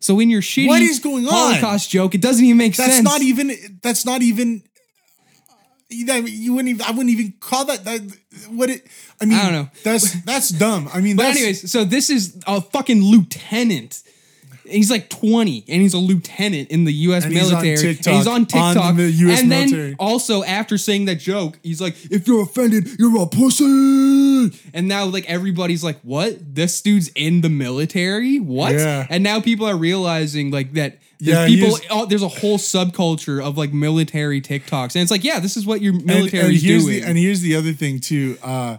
So, 0.00 0.20
in 0.20 0.30
your 0.30 0.42
shitty 0.42 0.68
What 0.68 0.82
is 0.82 0.98
going 1.00 1.26
on? 1.26 1.32
Holocaust 1.32 1.90
joke, 1.90 2.14
it 2.14 2.20
doesn't 2.20 2.44
even 2.44 2.56
make 2.56 2.76
That's 2.76 2.92
sense. 2.92 3.04
That's 3.04 3.14
not 3.14 3.22
even 3.22 3.78
that's 3.82 4.04
not 4.06 4.22
even 4.22 4.62
that 6.06 6.28
you 6.28 6.54
wouldn't 6.54 6.74
even 6.74 6.86
I 6.86 6.90
wouldn't 6.90 7.10
even 7.10 7.34
call 7.38 7.66
that 7.66 7.84
that 7.84 8.00
what 8.48 8.70
it 8.70 8.86
I 9.20 9.24
mean 9.24 9.38
I 9.38 9.42
don't 9.44 9.52
know. 9.52 9.70
That's 9.84 10.22
that's 10.24 10.48
dumb. 10.50 10.88
I 10.92 11.00
mean 11.00 11.16
But 11.16 11.24
that's 11.24 11.36
anyways, 11.38 11.70
so 11.70 11.84
this 11.84 12.10
is 12.10 12.38
a 12.46 12.60
fucking 12.60 13.02
lieutenant. 13.02 14.02
He's 14.68 14.90
like 14.90 15.08
20 15.10 15.64
and 15.68 15.82
he's 15.82 15.94
a 15.94 15.98
lieutenant 15.98 16.70
in 16.70 16.84
the 16.84 16.92
US 16.92 17.24
And 17.24 17.32
he's 17.32 17.52
on 17.52 17.62
military. 17.62 17.94
TikTok, 17.94 18.06
and 18.06 18.16
he's 18.16 18.26
on 18.26 18.34
on 18.34 18.46
TikTok. 18.46 18.96
the 18.96 19.10
US 19.10 19.40
and 19.40 19.52
then 19.52 19.96
also 19.98 20.42
after 20.44 20.76
saying 20.78 21.04
that 21.06 21.16
joke, 21.16 21.58
he's 21.62 21.80
like, 21.80 21.94
if 22.10 22.26
you're 22.26 22.42
offended, 22.42 22.88
you're 22.98 23.22
a 23.22 23.26
pussy. 23.26 24.50
And 24.74 24.88
now 24.88 25.04
like 25.06 25.28
everybody's 25.28 25.82
like, 25.84 25.98
what? 26.02 26.54
This 26.54 26.80
dude's 26.80 27.08
in 27.14 27.40
the 27.40 27.48
military? 27.50 28.38
What? 28.38 28.74
Yeah. 28.74 29.06
And 29.08 29.22
now 29.24 29.40
people 29.40 29.66
are 29.66 29.76
realizing 29.76 30.50
like 30.50 30.72
that 30.74 30.98
there's 31.18 31.36
Yeah, 31.38 31.46
people 31.46 31.76
he's- 31.76 31.86
oh, 31.90 32.06
there's 32.06 32.22
a 32.22 32.28
whole 32.28 32.58
subculture 32.58 33.42
of 33.42 33.56
like 33.56 33.72
military 33.72 34.40
TikToks. 34.40 34.94
And 34.94 35.02
it's 35.02 35.10
like, 35.10 35.24
yeah, 35.24 35.40
this 35.40 35.56
is 35.56 35.64
what 35.66 35.80
your 35.80 35.94
military 35.94 36.44
and 36.44 36.54
is 36.54 36.62
here's 36.62 36.84
doing. 36.84 37.00
the 37.02 37.06
and 37.08 37.16
here's 37.18 37.40
the 37.40 37.56
other 37.56 37.72
thing 37.72 38.00
too. 38.00 38.36
Uh, 38.42 38.76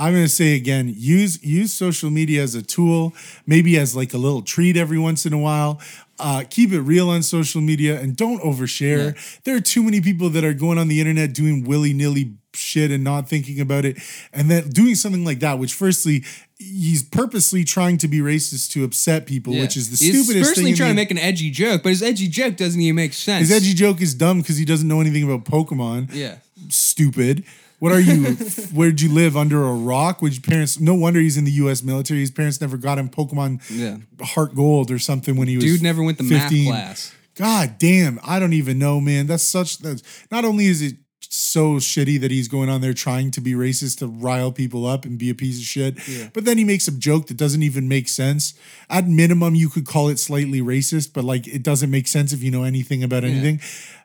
I'm 0.00 0.14
gonna 0.14 0.28
say 0.28 0.54
again, 0.56 0.94
use 0.96 1.42
use 1.44 1.72
social 1.74 2.08
media 2.10 2.42
as 2.42 2.54
a 2.54 2.62
tool, 2.62 3.12
maybe 3.46 3.76
as 3.78 3.94
like 3.94 4.14
a 4.14 4.18
little 4.18 4.40
treat 4.40 4.76
every 4.76 4.98
once 4.98 5.26
in 5.26 5.32
a 5.34 5.38
while. 5.38 5.78
Uh, 6.18 6.44
keep 6.48 6.72
it 6.72 6.80
real 6.80 7.08
on 7.10 7.22
social 7.22 7.60
media 7.60 7.98
and 8.00 8.16
don't 8.16 8.42
overshare. 8.42 9.14
There 9.44 9.56
are 9.56 9.60
too 9.60 9.82
many 9.82 10.00
people 10.00 10.28
that 10.30 10.44
are 10.44 10.52
going 10.54 10.78
on 10.78 10.88
the 10.88 11.00
internet 11.00 11.32
doing 11.34 11.64
willy 11.64 11.92
nilly 11.92 12.34
shit 12.54 12.90
and 12.90 13.04
not 13.04 13.28
thinking 13.28 13.60
about 13.60 13.84
it, 13.84 13.96
and 14.32 14.50
then 14.50 14.68
doing 14.70 14.94
something 14.94 15.24
like 15.24 15.40
that. 15.40 15.58
Which, 15.58 15.72
firstly, 15.74 16.24
he's 16.58 17.02
purposely 17.02 17.62
trying 17.64 17.96
to 17.98 18.08
be 18.08 18.18
racist 18.20 18.70
to 18.72 18.84
upset 18.84 19.26
people, 19.26 19.54
Yeah. 19.54 19.62
which 19.62 19.76
is 19.76 19.90
the 19.90 20.02
He's 20.04 20.24
stupidest 20.24 20.56
thing. 20.56 20.68
in 20.68 20.74
trying 20.76 20.90
to 20.90 20.94
make 20.94 21.10
an 21.10 21.18
edgy 21.18 21.50
joke, 21.50 21.82
but 21.82 21.90
his 21.90 22.02
edgy 22.02 22.26
joke 22.28 22.56
doesn't 22.56 22.80
even 22.80 22.96
make 22.96 23.12
sense. 23.14 23.48
his 23.48 23.56
edgy 23.56 23.72
joke 23.74 24.00
is 24.02 24.14
dumb 24.14 24.40
because 24.40 24.56
he 24.56 24.64
doesn't 24.64 24.88
know 24.88 25.00
anything 25.00 25.22
about 25.22 25.44
Pokemon 25.44 26.10
Yeah. 26.14 26.36
stupid. 26.68 27.44
What 27.80 27.92
are 27.92 28.00
you? 28.00 28.34
Where'd 28.72 29.00
you 29.00 29.12
live 29.12 29.36
under 29.36 29.64
a 29.64 29.72
rock? 29.72 30.22
Would 30.22 30.34
your 30.34 30.42
parents? 30.42 30.78
No 30.78 30.94
wonder 30.94 31.18
he's 31.18 31.36
in 31.36 31.44
the 31.44 31.50
U.S. 31.52 31.82
military. 31.82 32.20
His 32.20 32.30
parents 32.30 32.60
never 32.60 32.76
got 32.76 32.98
him 32.98 33.08
Pokemon 33.08 33.60
Yeah. 33.70 33.96
HeartGold 34.24 34.90
or 34.90 34.98
something 34.98 35.36
when 35.36 35.48
he 35.48 35.56
was. 35.56 35.64
Dude 35.64 35.82
never 35.82 36.02
went 36.02 36.18
to 36.18 36.24
math 36.24 36.50
15. 36.50 36.66
class. 36.70 37.14
God 37.36 37.76
damn, 37.78 38.20
I 38.24 38.38
don't 38.38 38.52
even 38.52 38.78
know, 38.78 39.00
man. 39.00 39.26
That's 39.26 39.42
such. 39.42 39.78
That's 39.78 40.02
not 40.30 40.44
only 40.44 40.66
is 40.66 40.82
it 40.82 40.96
so 41.32 41.76
shitty 41.76 42.20
that 42.20 42.30
he's 42.30 42.48
going 42.48 42.68
on 42.68 42.80
there 42.80 42.92
trying 42.92 43.30
to 43.30 43.40
be 43.40 43.52
racist 43.52 43.98
to 43.98 44.06
rile 44.08 44.50
people 44.50 44.84
up 44.84 45.04
and 45.04 45.16
be 45.16 45.30
a 45.30 45.34
piece 45.34 45.58
of 45.58 45.64
shit, 45.64 46.32
but 46.34 46.44
then 46.44 46.58
he 46.58 46.64
makes 46.64 46.88
a 46.88 46.92
joke 46.92 47.28
that 47.28 47.36
doesn't 47.36 47.62
even 47.62 47.88
make 47.88 48.08
sense. 48.08 48.52
At 48.90 49.06
minimum, 49.06 49.54
you 49.54 49.68
could 49.68 49.86
call 49.86 50.08
it 50.08 50.18
slightly 50.18 50.60
racist, 50.60 51.12
but 51.14 51.22
like 51.24 51.46
it 51.46 51.62
doesn't 51.62 51.90
make 51.90 52.08
sense 52.08 52.32
if 52.32 52.42
you 52.42 52.50
know 52.50 52.64
anything 52.64 53.02
about 53.04 53.22
anything. 53.24 53.60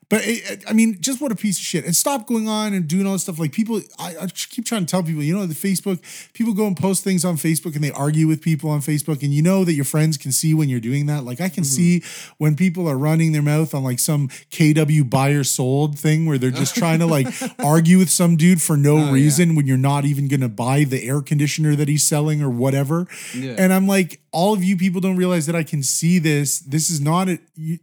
But 0.09 0.21
it, 0.23 0.63
I 0.67 0.73
mean, 0.73 0.97
just 1.01 1.19
what 1.19 1.31
a 1.31 1.35
piece 1.35 1.57
of 1.57 1.63
shit. 1.63 1.85
And 1.85 1.95
stop 1.95 2.27
going 2.27 2.47
on 2.47 2.73
and 2.73 2.87
doing 2.87 3.07
all 3.07 3.13
this 3.13 3.23
stuff. 3.23 3.39
Like 3.39 3.51
people, 3.51 3.81
I, 3.97 4.15
I 4.21 4.27
keep 4.27 4.65
trying 4.65 4.85
to 4.85 4.91
tell 4.91 5.01
people, 5.01 5.23
you 5.23 5.35
know, 5.35 5.45
the 5.45 5.55
Facebook, 5.55 5.99
people 6.33 6.53
go 6.53 6.67
and 6.67 6.77
post 6.77 7.03
things 7.03 7.25
on 7.25 7.37
Facebook 7.37 7.75
and 7.75 7.83
they 7.83 7.91
argue 7.91 8.27
with 8.27 8.41
people 8.41 8.69
on 8.69 8.81
Facebook. 8.81 9.23
And 9.23 9.33
you 9.33 9.41
know 9.41 9.63
that 9.65 9.73
your 9.73 9.85
friends 9.85 10.17
can 10.17 10.31
see 10.31 10.53
when 10.53 10.69
you're 10.69 10.79
doing 10.79 11.07
that. 11.07 11.23
Like 11.23 11.41
I 11.41 11.49
can 11.49 11.63
mm-hmm. 11.63 12.01
see 12.01 12.03
when 12.37 12.55
people 12.55 12.87
are 12.87 12.97
running 12.97 13.31
their 13.31 13.41
mouth 13.41 13.73
on 13.73 13.83
like 13.83 13.99
some 13.99 14.27
KW 14.27 15.09
buyer 15.09 15.43
sold 15.43 15.97
thing 15.97 16.25
where 16.25 16.37
they're 16.37 16.51
just 16.51 16.75
trying 16.75 16.99
to 16.99 17.07
like 17.07 17.27
argue 17.59 17.97
with 17.97 18.09
some 18.09 18.37
dude 18.37 18.61
for 18.61 18.77
no 18.77 18.97
oh, 18.97 19.05
yeah. 19.05 19.11
reason 19.11 19.55
when 19.55 19.65
you're 19.65 19.77
not 19.77 20.05
even 20.05 20.27
going 20.27 20.41
to 20.41 20.49
buy 20.49 20.83
the 20.83 21.07
air 21.07 21.21
conditioner 21.21 21.75
that 21.75 21.87
he's 21.87 22.05
selling 22.05 22.41
or 22.43 22.49
whatever. 22.49 23.07
Yeah. 23.35 23.55
And 23.57 23.73
I'm 23.73 23.87
like, 23.87 24.21
all 24.31 24.53
of 24.53 24.63
you 24.63 24.77
people 24.77 25.01
don't 25.01 25.17
realize 25.17 25.47
that 25.47 25.55
I 25.55 25.63
can 25.63 25.81
see 25.81 26.19
this. 26.19 26.59
This 26.59 26.89
is 26.89 27.01
not 27.01 27.29
a, 27.29 27.39
you, 27.55 27.79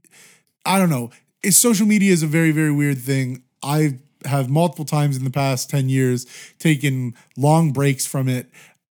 I 0.65 0.79
don't 0.79 0.91
know. 0.91 1.11
Social 1.51 1.87
media 1.87 2.13
is 2.13 2.23
a 2.23 2.27
very, 2.27 2.53
very 2.53 2.73
weird 2.73 2.99
thing. 2.99 3.43
I 3.63 3.99
have 4.25 4.49
multiple 4.49 4.85
times 4.85 5.17
in 5.17 5.25
the 5.25 5.31
past 5.31 5.69
10 5.71 5.89
years 5.89 6.27
taken 6.59 7.15
long 7.37 7.73
breaks 7.73 8.07
from 8.07 8.29
it 8.29 8.47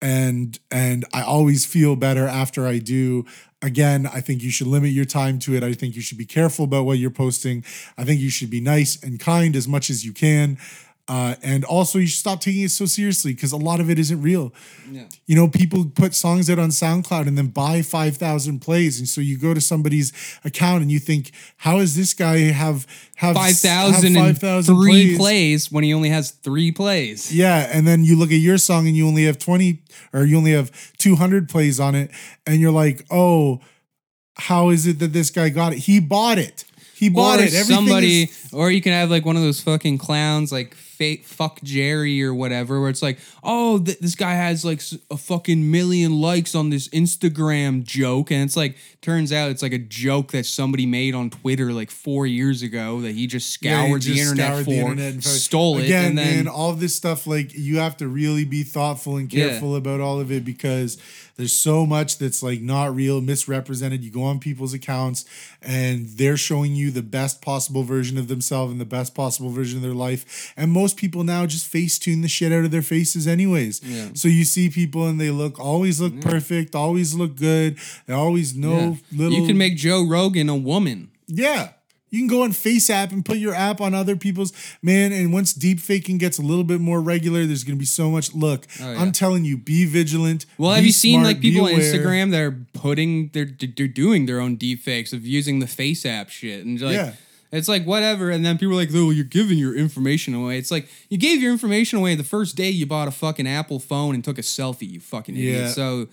and 0.02 0.60
and 0.72 1.06
I 1.14 1.24
always 1.24 1.66
feel 1.66 1.96
better 1.96 2.28
after 2.28 2.68
I 2.68 2.80
do. 2.80 3.26
Again, 3.62 4.06
I 4.06 4.22
think 4.22 4.44
you 4.44 4.52
should 4.52 4.68
limit 4.68 4.92
your 4.92 5.06
time 5.06 5.40
to 5.40 5.56
it. 5.56 5.64
I 5.64 5.74
think 5.74 5.96
you 5.96 6.02
should 6.02 6.18
be 6.18 6.26
careful 6.26 6.66
about 6.66 6.86
what 6.86 7.00
you're 7.00 7.10
posting. 7.10 7.66
I 7.98 8.04
think 8.04 8.22
you 8.22 8.30
should 8.30 8.52
be 8.52 8.62
nice 8.62 9.02
and 9.02 9.20
kind 9.20 9.56
as 9.56 9.68
much 9.68 9.90
as 9.90 10.06
you 10.06 10.14
can. 10.14 10.60
Uh, 11.10 11.36
and 11.42 11.64
also, 11.64 12.00
you 12.00 12.08
should 12.08 12.20
stop 12.20 12.42
taking 12.42 12.64
it 12.64 12.72
so 12.72 12.86
seriously 12.86 13.34
because 13.34 13.54
a 13.54 13.58
lot 13.58 13.80
of 13.80 13.90
it 13.90 13.98
isn't 13.98 14.22
real. 14.22 14.54
Yeah. 14.92 15.06
You 15.26 15.36
know, 15.38 15.48
people 15.48 15.86
put 15.86 16.14
songs 16.14 16.50
out 16.50 16.60
on 16.60 16.70
SoundCloud 16.70 17.28
and 17.28 17.38
then 17.38 17.48
buy 17.48 17.82
5,000 17.82 18.60
plays. 18.60 19.00
And 19.00 19.08
so 19.08 19.22
you 19.22 19.38
go 19.38 19.54
to 19.54 19.62
somebody's 19.62 20.12
account 20.44 20.82
and 20.82 20.92
you 20.92 21.00
think, 21.00 21.32
how 21.58 21.78
does 21.78 21.96
this 21.96 22.14
guy 22.14 22.40
have, 22.52 22.86
have 23.16 23.36
Five 23.36 23.52
have 23.52 23.58
thousand 23.58 24.18
and 24.18 24.38
5,000 24.38 25.18
plays 25.18 25.72
when 25.72 25.84
he 25.86 25.94
only 25.94 26.10
has 26.10 26.32
three 26.32 26.72
plays. 26.72 27.34
Yeah. 27.34 27.70
And 27.72 27.88
then 27.88 28.04
you 28.04 28.18
look 28.18 28.32
at 28.32 28.36
your 28.36 28.58
song 28.58 28.86
and 28.88 28.96
you 28.96 29.08
only 29.08 29.26
have 29.26 29.40
20 29.40 29.80
or 30.12 30.26
you 30.26 30.38
only 30.38 30.52
have 30.52 30.72
200 30.98 31.48
plays 31.48 31.80
on 31.80 31.96
it. 31.96 32.12
And 32.46 32.60
you're 32.60 32.72
like, 32.72 33.06
oh, 33.10 33.62
how 34.36 34.70
is 34.70 34.86
it 34.86 35.00
that 35.00 35.14
this 35.14 35.30
guy 35.30 35.50
got 35.50 35.74
it? 35.74 35.80
He 35.80 36.00
bought 36.00 36.38
it. 36.38 36.66
He 36.96 37.10
bought 37.10 37.40
or 37.40 37.44
it. 37.44 37.54
Everything 37.54 37.76
somebody, 37.76 38.24
is- 38.24 38.50
or 38.52 38.72
you 38.72 38.82
can 38.82 38.92
have 38.92 39.10
like 39.10 39.26
one 39.26 39.36
of 39.36 39.42
those 39.42 39.62
fucking 39.62 40.00
clowns, 40.00 40.52
like 40.52 40.76
fake 40.98 41.24
fuck 41.26 41.62
Jerry 41.62 42.24
or 42.24 42.34
whatever, 42.34 42.82
where 42.82 42.90
it's 42.90 43.04
like, 43.04 43.20
oh, 43.50 43.80
th- 43.80 43.98
this 44.00 44.14
guy 44.14 44.34
has 44.34 44.66
like 44.66 44.82
a 45.10 45.16
fucking 45.18 45.72
million 45.72 46.20
likes 46.22 46.54
on 46.54 46.70
this 46.70 46.90
Instagram 46.90 47.84
joke, 47.84 48.30
and 48.30 48.44
it's 48.44 48.58
like 48.58 48.76
turns 49.02 49.32
out 49.32 49.50
it's 49.50 49.62
like 49.64 49.72
a 49.74 49.78
joke 49.80 50.32
that 50.34 50.46
somebody 50.46 50.86
made 50.86 51.16
on 51.16 51.30
Twitter 51.30 51.72
like 51.72 51.90
four 51.90 52.28
years 52.28 52.62
ago 52.62 53.00
that 53.02 53.14
he 53.16 53.26
just 53.26 53.64
Yeah, 53.64 53.84
you 53.86 53.88
scoured 53.88 54.02
the 54.02 54.06
just 54.14 54.20
internet 54.20 54.46
scoured 54.48 54.66
for, 54.66 54.70
the 54.72 54.78
internet 54.80 55.14
and 55.14 55.24
fucking- 55.24 55.38
stole 55.40 55.78
it, 55.78 55.86
Again, 55.86 56.06
and 56.10 56.18
then 56.18 56.36
man, 56.46 56.48
all 56.50 56.74
this 56.74 56.94
stuff 56.96 57.26
like 57.26 57.54
you 57.56 57.78
have 57.80 57.96
to 57.98 58.08
really 58.08 58.44
be 58.46 58.64
thoughtful 58.64 59.16
and 59.18 59.32
Yeah. 59.32 59.48
careful 59.50 59.76
about 59.76 60.02
all 60.02 60.20
of 60.20 60.32
it 60.32 60.44
because 60.44 60.98
there's 61.38 61.54
so 61.54 61.86
much 61.86 62.18
that's 62.18 62.42
like 62.44 62.62
not 62.62 62.94
real, 62.96 63.22
misrepresented. 63.22 64.04
You 64.04 64.10
go 64.10 64.24
on 64.24 64.40
people's 64.40 64.74
accounts 64.74 65.24
and 65.62 66.08
they're 66.08 66.36
showing 66.36 66.74
you 66.76 66.90
the 66.90 67.04
best 67.04 67.42
possible 67.44 67.84
version 67.84 68.18
of 68.18 68.28
themselves 68.28 68.72
and 68.72 68.82
the 68.82 68.86
best 68.86 69.14
possible 69.14 69.52
version 69.52 69.78
of 69.78 69.84
their 69.84 69.94
life. 69.94 70.52
And 70.58 70.72
most 70.72 70.98
people 70.98 71.24
now 71.24 71.46
just 71.46 71.68
face 71.68 72.00
tune 72.00 72.22
the 72.24 72.28
shit 72.28 72.52
out 72.52 72.66
of 72.66 72.72
their 72.72 72.82
faces 72.82 73.28
anyways. 73.38 73.82
Yeah. 73.84 74.10
So 74.14 74.28
you 74.28 74.44
see 74.46 74.70
people 74.70 75.08
and 75.08 75.20
they 75.22 75.30
look 75.32 75.60
always 75.60 76.02
look 76.02 76.20
perfect, 76.22 76.76
always 76.76 77.14
look 77.14 77.36
good. 77.36 77.78
They 78.08 78.14
always 78.14 78.56
know 78.56 78.98
Yeah. 79.12 79.18
little 79.20 79.38
you 79.40 79.46
can 79.48 79.58
make 79.58 79.78
Joe 79.78 80.04
Rogan 80.06 80.50
a 80.50 80.56
woman. 80.56 81.10
yeah. 81.28 81.70
You 82.10 82.20
can 82.20 82.28
go 82.30 82.44
on 82.44 82.54
FaceApp 82.54 83.12
and 83.12 83.26
put 83.26 83.38
your 83.38 83.54
app 83.54 83.82
on 83.82 83.94
other 83.94 84.16
people's 84.16 84.54
man. 84.82 85.12
And 85.12 85.34
once 85.34 85.52
deep 85.52 85.78
faking 85.82 86.18
gets 86.20 86.38
a 86.38 86.42
little 86.42 86.64
bit 86.64 86.80
more 86.80 87.02
regular, 87.02 87.46
there's 87.46 87.66
going 87.66 87.76
to 87.76 87.80
be 87.80 87.86
so 87.86 88.10
much. 88.10 88.34
Look, 88.34 88.66
Oh, 88.82 88.94
yeah. 88.94 89.02
I'm 89.02 89.12
telling 89.12 89.44
you, 89.44 89.58
be 89.58 89.84
vigilant. 89.84 90.46
Well, 90.58 90.72
have 90.72 90.86
you 90.86 90.94
seen 90.94 91.22
like 91.22 91.42
people 91.42 91.66
on. 91.66 91.72
Instagram 91.74 92.32
that 92.32 92.40
are 92.42 92.58
putting 92.72 93.30
they're 93.34 93.52
they're 93.76 93.90
doing 93.90 94.26
their 94.26 94.40
own 94.40 94.56
deep 94.56 94.80
fakes 94.84 95.12
of 95.12 95.26
using 95.28 95.60
the 95.60 95.68
face 95.68 96.06
app 96.06 96.30
shit 96.30 96.66
and 96.66 96.80
like 96.80 96.94
Yeah. 96.96 97.12
It's 97.52 97.68
like 97.68 97.86
whatever 97.86 98.30
and 98.30 98.46
then 98.46 98.58
people 98.58 98.74
are 98.74 98.78
like, 98.78 98.90
"Oh, 98.94 99.10
you're 99.10 99.24
giving 99.26 99.58
your 99.58 99.76
information 99.76 100.34
away." 100.34 100.58
It's 100.58 100.72
like 100.72 100.88
you 101.10 101.18
gave 101.18 101.42
your 101.42 101.52
information 101.52 102.00
away 102.00 102.16
the 102.16 102.24
first 102.24 102.56
day 102.56 102.70
you 102.70 102.86
bought 102.86 103.08
a 103.08 103.12
fucking 103.12 103.48
Apple 103.48 103.80
phone 103.80 104.16
and 104.16 104.24
took 104.24 104.38
a 104.38 104.42
selfie, 104.42 104.90
you 104.90 105.00
fucking 105.00 105.36
idiot. 105.36 105.62
Yeah. 105.62 105.68
So 105.70 106.08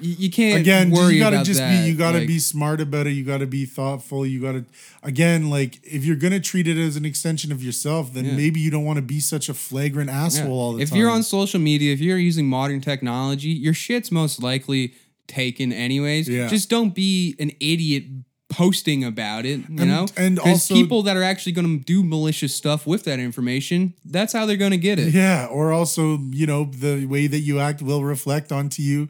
you, 0.00 0.14
you 0.18 0.30
can't 0.30 0.60
Again, 0.60 0.90
worry 0.90 1.14
you 1.14 1.20
gotta 1.20 1.36
about 1.36 1.46
just 1.46 1.58
that. 1.58 1.82
be. 1.84 1.90
You 1.90 1.96
gotta 1.96 2.18
like- 2.18 2.28
be 2.28 2.38
smart 2.38 2.80
about 2.80 3.06
it. 3.08 3.12
You 3.12 3.24
gotta 3.24 3.46
be 3.46 3.64
thoughtful. 3.64 4.24
You 4.24 4.40
gotta, 4.40 4.64
again, 5.02 5.50
like 5.50 5.80
if 5.82 6.04
you're 6.04 6.14
gonna 6.16 6.38
treat 6.38 6.68
it 6.68 6.76
as 6.78 6.94
an 6.96 7.04
extension 7.04 7.50
of 7.50 7.62
yourself, 7.64 8.12
then 8.12 8.24
Yeah. 8.26 8.36
maybe 8.36 8.60
you 8.60 8.70
don't 8.70 8.84
want 8.84 8.98
to 8.98 9.02
be 9.02 9.18
such 9.20 9.48
a 9.48 9.54
flagrant 9.54 10.08
asshole 10.10 10.46
Yeah. 10.46 10.52
all 10.52 10.72
the 10.74 10.82
if 10.82 10.90
time. 10.90 10.96
If 10.96 11.00
you're 11.00 11.10
on 11.10 11.22
social 11.24 11.58
media, 11.60 11.92
if 11.92 11.98
you're 12.00 12.18
using 12.18 12.46
modern 12.48 12.80
technology, 12.80 13.48
your 13.48 13.74
shit's 13.74 14.12
most 14.12 14.40
likely 14.42 14.94
taken 15.26 15.72
anyways. 15.72 16.28
Yeah. 16.28 16.46
Just 16.48 16.70
don't 16.70 16.94
be 16.94 17.34
an 17.40 17.50
idiot 17.58 18.04
posting 18.48 19.04
about 19.04 19.44
it, 19.44 19.58
you 19.68 19.78
And- 19.78 19.88
know? 19.88 20.06
And 20.16 20.38
also- 20.38 20.74
people 20.74 21.02
that 21.02 21.16
are 21.16 21.22
actually 21.22 21.52
going 21.52 21.78
to 21.78 21.84
do 21.84 22.02
malicious 22.02 22.54
stuff 22.54 22.86
with 22.86 23.04
that 23.04 23.18
information, 23.20 23.92
that's 24.04 24.32
how 24.32 24.46
they're 24.46 24.56
going 24.56 24.70
to 24.70 24.78
get 24.78 24.98
it. 24.98 25.12
Yeah, 25.12 25.46
or 25.50 25.72
also, 25.72 26.18
you 26.30 26.46
know, 26.46 26.64
the 26.64 27.04
way 27.06 27.26
that 27.26 27.40
you 27.40 27.60
act 27.60 27.82
will 27.82 28.04
reflect 28.04 28.50
onto 28.52 28.82
you. 28.82 29.08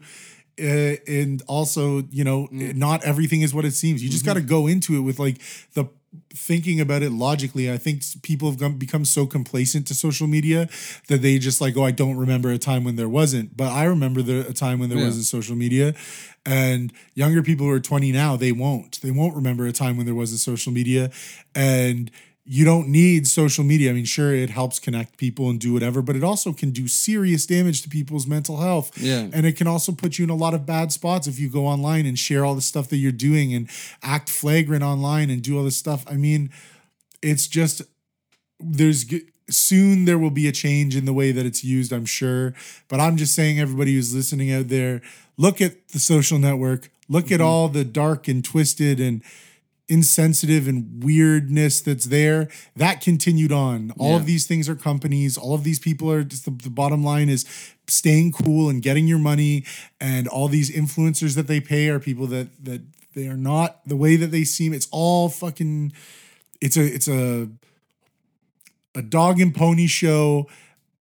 Uh, 0.61 0.97
and 1.07 1.41
also, 1.47 2.03
you 2.11 2.25
know, 2.25 2.49
Mm. 2.51 2.75
not 2.75 3.01
everything 3.05 3.41
is 3.43 3.53
what 3.53 3.63
it 3.63 3.71
seems. 3.73 4.03
You 4.03 4.09
just 4.09 4.23
Mm-hmm. 4.25 4.29
got 4.29 4.33
to 4.33 4.41
go 4.41 4.67
into 4.67 4.97
it 4.97 5.01
with 5.01 5.17
like 5.17 5.37
the 5.73 5.85
thinking 6.33 6.79
about 6.79 7.01
it 7.03 7.11
logically. 7.11 7.71
I 7.71 7.77
think 7.77 8.03
people 8.23 8.51
have 8.51 8.79
become 8.79 9.05
so 9.05 9.25
complacent 9.25 9.87
to 9.87 9.93
social 9.93 10.27
media 10.27 10.69
that 11.07 11.21
they 11.21 11.37
just 11.39 11.61
like, 11.61 11.77
oh, 11.77 11.83
I 11.83 11.91
don't 11.91 12.17
remember 12.17 12.49
a 12.51 12.57
time 12.57 12.83
when 12.83 12.95
there 12.95 13.09
wasn't. 13.09 13.55
But 13.55 13.71
I 13.71 13.83
remember 13.85 14.21
the, 14.21 14.47
a 14.47 14.53
time 14.53 14.79
when 14.79 14.89
there 14.89 14.97
Yeah. 14.99 15.05
wasn't 15.05 15.25
social 15.25 15.55
media. 15.55 15.93
And 16.45 16.91
younger 17.13 17.43
people 17.43 17.65
who 17.65 17.71
are 17.71 17.79
20 17.79 18.11
now, 18.11 18.35
they 18.35 18.51
won't. 18.51 19.01
They 19.01 19.11
won't 19.11 19.35
remember 19.35 19.67
a 19.67 19.71
time 19.71 19.97
when 19.97 20.05
there 20.05 20.15
wasn't 20.15 20.39
social 20.39 20.71
media. 20.71 21.11
And 21.53 22.09
you 22.51 22.65
don't 22.65 22.87
need 22.87 23.27
social 23.27 23.63
media. 23.63 23.91
I 23.91 23.93
mean, 23.93 24.05
sure, 24.05 24.33
it 24.33 24.49
helps 24.49 24.79
connect 24.79 25.17
people 25.17 25.51
and 25.51 25.59
do 25.59 25.71
whatever, 25.71 26.01
but 26.01 26.15
it 26.15 26.23
also 26.23 26.51
can 26.51 26.71
do 26.71 26.87
serious 26.87 27.45
damage 27.45 27.83
to 27.83 27.89
people's 27.89 28.25
mental 28.25 28.57
health. 28.57 28.97
Yeah. 28.97 29.27
And 29.31 29.45
it 29.45 29.55
can 29.55 29.67
also 29.67 29.91
put 29.91 30.17
you 30.17 30.23
in 30.23 30.31
a 30.31 30.35
lot 30.35 30.55
of 30.55 30.65
bad 30.65 30.91
spots 30.91 31.27
if 31.27 31.37
you 31.37 31.47
go 31.47 31.67
online 31.67 32.07
and 32.07 32.17
share 32.17 32.43
all 32.43 32.55
the 32.55 32.61
stuff 32.61 32.87
that 32.89 32.97
you're 32.97 33.11
doing 33.11 33.53
and 33.53 33.69
act 34.01 34.29
flagrant 34.29 34.83
online 34.83 35.29
and 35.29 35.43
do 35.43 35.59
all 35.59 35.63
this 35.63 35.77
stuff. 35.77 36.03
I 36.09 36.15
mean, 36.15 36.49
it's 37.21 37.45
just 37.45 37.83
there's 38.59 39.05
soon 39.47 40.05
there 40.05 40.17
will 40.17 40.31
be 40.31 40.47
a 40.47 40.51
change 40.51 40.95
in 40.95 41.05
the 41.05 41.13
way 41.13 41.31
that 41.31 41.45
it's 41.45 41.63
used, 41.63 41.93
I'm 41.93 42.07
sure. 42.07 42.55
But 42.87 42.99
I'm 42.99 43.15
just 43.15 43.35
saying, 43.35 43.59
everybody 43.59 43.93
who's 43.93 44.15
listening 44.15 44.51
out 44.51 44.69
there, 44.69 45.03
look 45.37 45.61
at 45.61 45.89
the 45.89 45.99
social 45.99 46.39
network, 46.39 46.89
look 47.07 47.25
at 47.25 47.41
mm-hmm. 47.41 47.43
all 47.43 47.67
the 47.67 47.85
dark 47.85 48.27
and 48.27 48.43
twisted 48.43 48.99
and 48.99 49.21
insensitive 49.89 50.67
and 50.67 51.03
weirdness 51.03 51.81
that's 51.81 52.05
there 52.05 52.47
that 52.75 53.01
continued 53.01 53.51
on. 53.51 53.91
All 53.97 54.11
Yeah. 54.11 54.17
of 54.17 54.25
these 54.25 54.45
things 54.47 54.69
are 54.69 54.75
companies. 54.75 55.37
All 55.37 55.53
of 55.53 55.63
these 55.63 55.79
people 55.79 56.11
are 56.11 56.23
just 56.23 56.45
the, 56.45 56.51
the 56.51 56.69
bottom 56.69 57.03
line 57.03 57.27
is 57.27 57.45
staying 57.87 58.31
cool 58.31 58.69
and 58.69 58.81
getting 58.81 59.07
your 59.07 59.17
money 59.19 59.65
and 59.99 60.27
all 60.27 60.47
these 60.47 60.69
influencers 60.71 61.35
that 61.35 61.47
they 61.47 61.59
pay 61.59 61.89
are 61.89 61.99
people 61.99 62.27
that 62.27 62.47
that 62.63 62.81
they 63.15 63.27
are 63.27 63.35
not 63.37 63.79
the 63.87 63.95
way 63.95 64.15
that 64.15 64.27
they 64.31 64.43
seem. 64.43 64.73
It's 64.73 64.87
all 64.91 65.27
fucking 65.29 65.91
it's 66.61 66.77
a 66.77 66.83
it's 66.85 67.07
a 67.07 67.49
a 68.95 69.01
dog 69.01 69.39
and 69.39 69.53
pony 69.55 69.87
show 69.87 70.47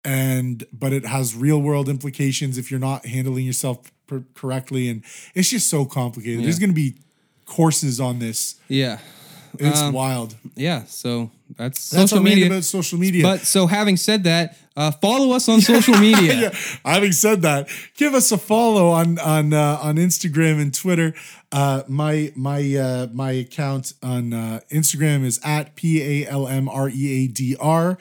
and 0.04 0.66
but 0.74 0.92
it 0.94 1.06
has 1.06 1.36
real 1.36 1.62
world 1.62 1.88
implications 1.88 2.58
if 2.58 2.72
you're 2.72 2.80
not 2.80 3.06
handling 3.06 3.46
yourself 3.46 3.92
per- 4.08 4.24
correctly 4.34 4.90
and 4.90 5.04
it's 5.36 5.50
just 5.50 5.70
so 5.70 5.86
complicated. 5.86 6.44
There's 6.44 6.60
going 6.60 6.70
to 6.72 6.76
be 6.76 6.96
courses 7.56 7.99
on 7.99 8.20
this 8.20 8.56
Yeah. 8.70 8.97
it's 9.60 9.80
Um, 9.82 9.93
wild 9.93 10.36
Yeah. 10.56 10.84
So 10.88 11.30
that's, 11.58 11.89
that's 11.89 12.12
social 12.12 12.24
media. 12.24 12.47
about 12.47 12.64
social 12.64 12.97
media 12.99 13.24
But 13.24 13.41
so 13.41 13.68
having 13.68 13.97
said 13.97 14.24
that, 14.24 14.58
uh, 14.76 14.89
follow 14.91 15.36
us 15.36 15.49
on 15.49 15.60
social 15.62 15.97
media. 15.99 16.34
yeah. 16.34 16.56
Having 16.86 17.12
said 17.12 17.41
that, 17.41 17.68
give 17.97 18.14
us 18.14 18.32
a 18.32 18.38
follow 18.38 18.89
on 18.89 19.20
on 19.20 19.54
uh, 19.54 19.80
on 19.82 19.95
Instagram 19.97 20.62
and 20.62 20.74
Twitter. 20.74 21.14
Uh, 21.52 21.84
my 21.89 22.32
my 22.38 22.62
uh, 22.78 23.08
my 23.12 23.32
account 23.32 23.91
on 24.02 24.32
uh, 24.32 24.62
Instagram 24.72 25.26
is 25.26 25.41
at 25.43 25.76
p 25.76 26.02
a 26.02 26.28
l 26.30 26.47
m 26.47 26.70
r 26.70 26.88
e 26.89 27.26
a 27.26 27.28
d 27.28 27.58
r. 27.60 27.97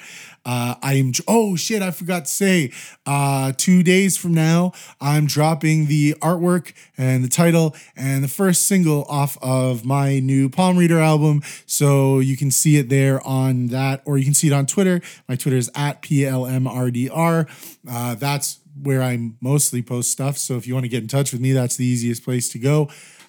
Uh, 0.47 0.75
I 0.81 0.95
am. 0.95 1.11
Oh 1.27 1.57
shit! 1.57 1.83
I 1.83 1.91
forgot 1.91 2.27
to 2.27 2.31
say. 2.31 2.71
Uh, 3.05 3.53
two 3.57 3.83
days 3.83 4.17
from 4.17 4.33
now, 4.35 4.71
I'm 5.01 5.27
dropping 5.27 5.87
the 5.87 6.15
artwork 6.21 6.73
and 6.97 7.25
the 7.25 7.29
title 7.29 7.75
and 7.97 8.23
the 8.23 8.29
first 8.29 8.67
single 8.67 9.03
off 9.09 9.37
of 9.43 9.85
my 9.85 10.21
new 10.21 10.49
Palm 10.49 10.77
Reader 10.79 11.01
album. 11.01 11.43
So 11.67 12.21
you 12.21 12.37
can 12.37 12.53
see 12.53 12.77
it 12.77 12.89
there 12.89 13.21
on 13.27 13.40
that, 13.69 14.03
or 14.05 14.19
you 14.19 14.25
can 14.25 14.35
see 14.35 14.47
it 14.47 14.53
on 14.53 14.67
Twitter. 14.67 15.01
My 15.29 15.37
Twitter 15.37 15.57
is 15.57 15.71
at 15.75 16.03
plmrdr. 16.03 17.49
Uh, 17.89 18.15
that's 18.15 18.61
where 18.83 19.03
I 19.03 19.33
mostly 19.41 19.83
post 19.83 20.11
stuff. 20.11 20.39
So 20.39 20.57
if 20.57 20.67
you 20.67 20.75
want 20.75 20.85
to 20.85 20.89
get 20.89 21.03
in 21.03 21.09
touch 21.09 21.33
with 21.33 21.41
me, 21.41 21.53
that's 21.53 21.77
the 21.77 21.85
easiest 21.85 22.25
place 22.25 22.49
to 22.51 22.59
go. 22.59 22.89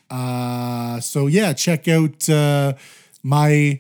Uh, 0.09 0.99
so 0.99 1.28
yeah, 1.28 1.53
check 1.53 1.88
out 1.88 2.30
uh, 2.30 2.74
my 3.24 3.80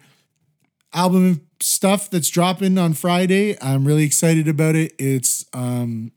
album 0.93 1.47
stuff 1.59 2.09
that's 2.09 2.29
dropping 2.29 2.77
on 2.77 2.93
Friday. 2.93 3.61
I'm 3.61 3.85
really 3.85 4.03
excited 4.03 4.47
about 4.47 4.75
it. 4.75 4.93
It's 4.97 5.45
um, 5.53 6.11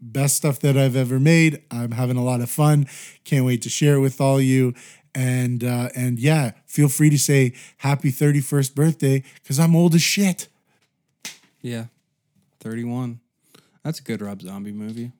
best 0.00 0.36
stuff 0.36 0.60
that 0.60 0.76
I've 0.76 0.96
ever 0.96 1.18
made. 1.18 1.62
I'm 1.70 1.92
having 1.92 2.16
a 2.16 2.24
lot 2.24 2.40
of 2.40 2.50
fun. 2.50 2.86
Can't 3.24 3.44
wait 3.44 3.62
to 3.62 3.68
share 3.68 3.96
it 3.96 4.00
with 4.00 4.20
all 4.20 4.40
you. 4.40 4.74
And 5.18 5.64
uh, 5.64 5.88
and 5.96 6.16
yeah, 6.16 6.52
feel 6.66 6.88
free 6.88 7.10
to 7.10 7.18
say 7.18 7.52
happy 7.78 8.12
31st 8.12 8.76
birthday 8.76 9.24
because 9.42 9.58
I'm 9.58 9.74
old 9.74 9.96
as 9.96 10.02
shit. 10.02 10.46
Yeah. 11.60 11.86
31. 12.60 13.18
That's 13.82 13.98
a 13.98 14.02
good 14.04 14.22
Rob 14.22 14.40
Zombie 14.42 14.70
movie. 14.70 15.10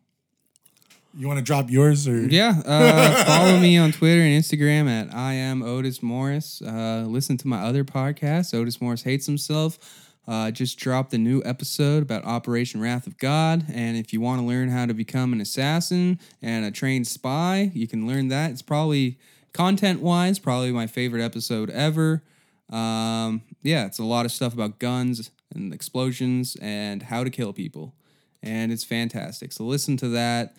You 1.17 1.27
want 1.27 1.41
to 1.41 1.45
drop 1.45 1.69
yours 1.69 2.07
or 2.07 2.29
Yeah. 2.29 2.63
Uh, 2.65 3.25
follow 3.25 3.59
me 3.59 3.77
on 3.77 3.91
Twitter 3.91 4.21
and 4.21 4.41
Instagram 4.41 4.89
at 4.89 5.13
I 5.13 5.33
am 5.33 5.63
Otis 5.63 6.01
Morris. 6.01 6.63
Uh, 6.63 7.05
listen 7.09 7.37
to 7.39 7.49
my 7.49 7.63
other 7.65 7.83
podcast, 7.83 8.55
Otis 8.55 8.81
Morris 8.81 9.03
Hates 9.03 9.27
Himself. 9.27 9.81
Uh, 10.29 10.53
just 10.53 10.79
dropped 10.79 11.13
a 11.13 11.19
new 11.19 11.43
episode 11.45 12.05
about 12.05 12.25
Operation 12.25 12.81
Wrath 12.81 13.09
of 13.09 13.19
God. 13.19 13.65
And 13.73 13.97
if 13.97 14.13
you 14.13 14.21
want 14.21 14.41
to 14.41 14.47
learn 14.47 14.69
how 14.69 14.87
to 14.87 14.95
become 14.95 15.33
an 15.33 15.41
assassin 15.41 16.21
and 16.41 16.65
a 16.65 16.71
trained 16.71 17.09
spy, 17.09 17.73
you 17.75 17.89
can 17.89 18.07
learn 18.07 18.29
that. 18.29 18.53
It's 18.53 18.63
probably 18.63 19.19
content 19.59 20.01
wise, 20.01 20.39
probably 20.39 20.71
my 20.71 20.87
favorite 20.87 21.21
episode 21.21 21.69
ever. 21.71 22.23
Um, 22.71 23.43
yeah, 23.63 23.87
it's 23.87 23.99
a 23.99 24.05
lot 24.05 24.25
of 24.25 24.31
stuff 24.31 24.55
about 24.55 24.79
guns 24.79 25.33
and 25.53 25.75
explosions 25.75 26.57
and 26.63 27.03
how 27.03 27.25
to 27.25 27.31
kill 27.31 27.53
people. 27.53 27.93
And 28.41 28.71
it's 28.71 28.85
fantastic. 28.85 29.53
So 29.53 29.65
listen 29.65 29.97
to 29.97 30.09
that. 30.11 30.55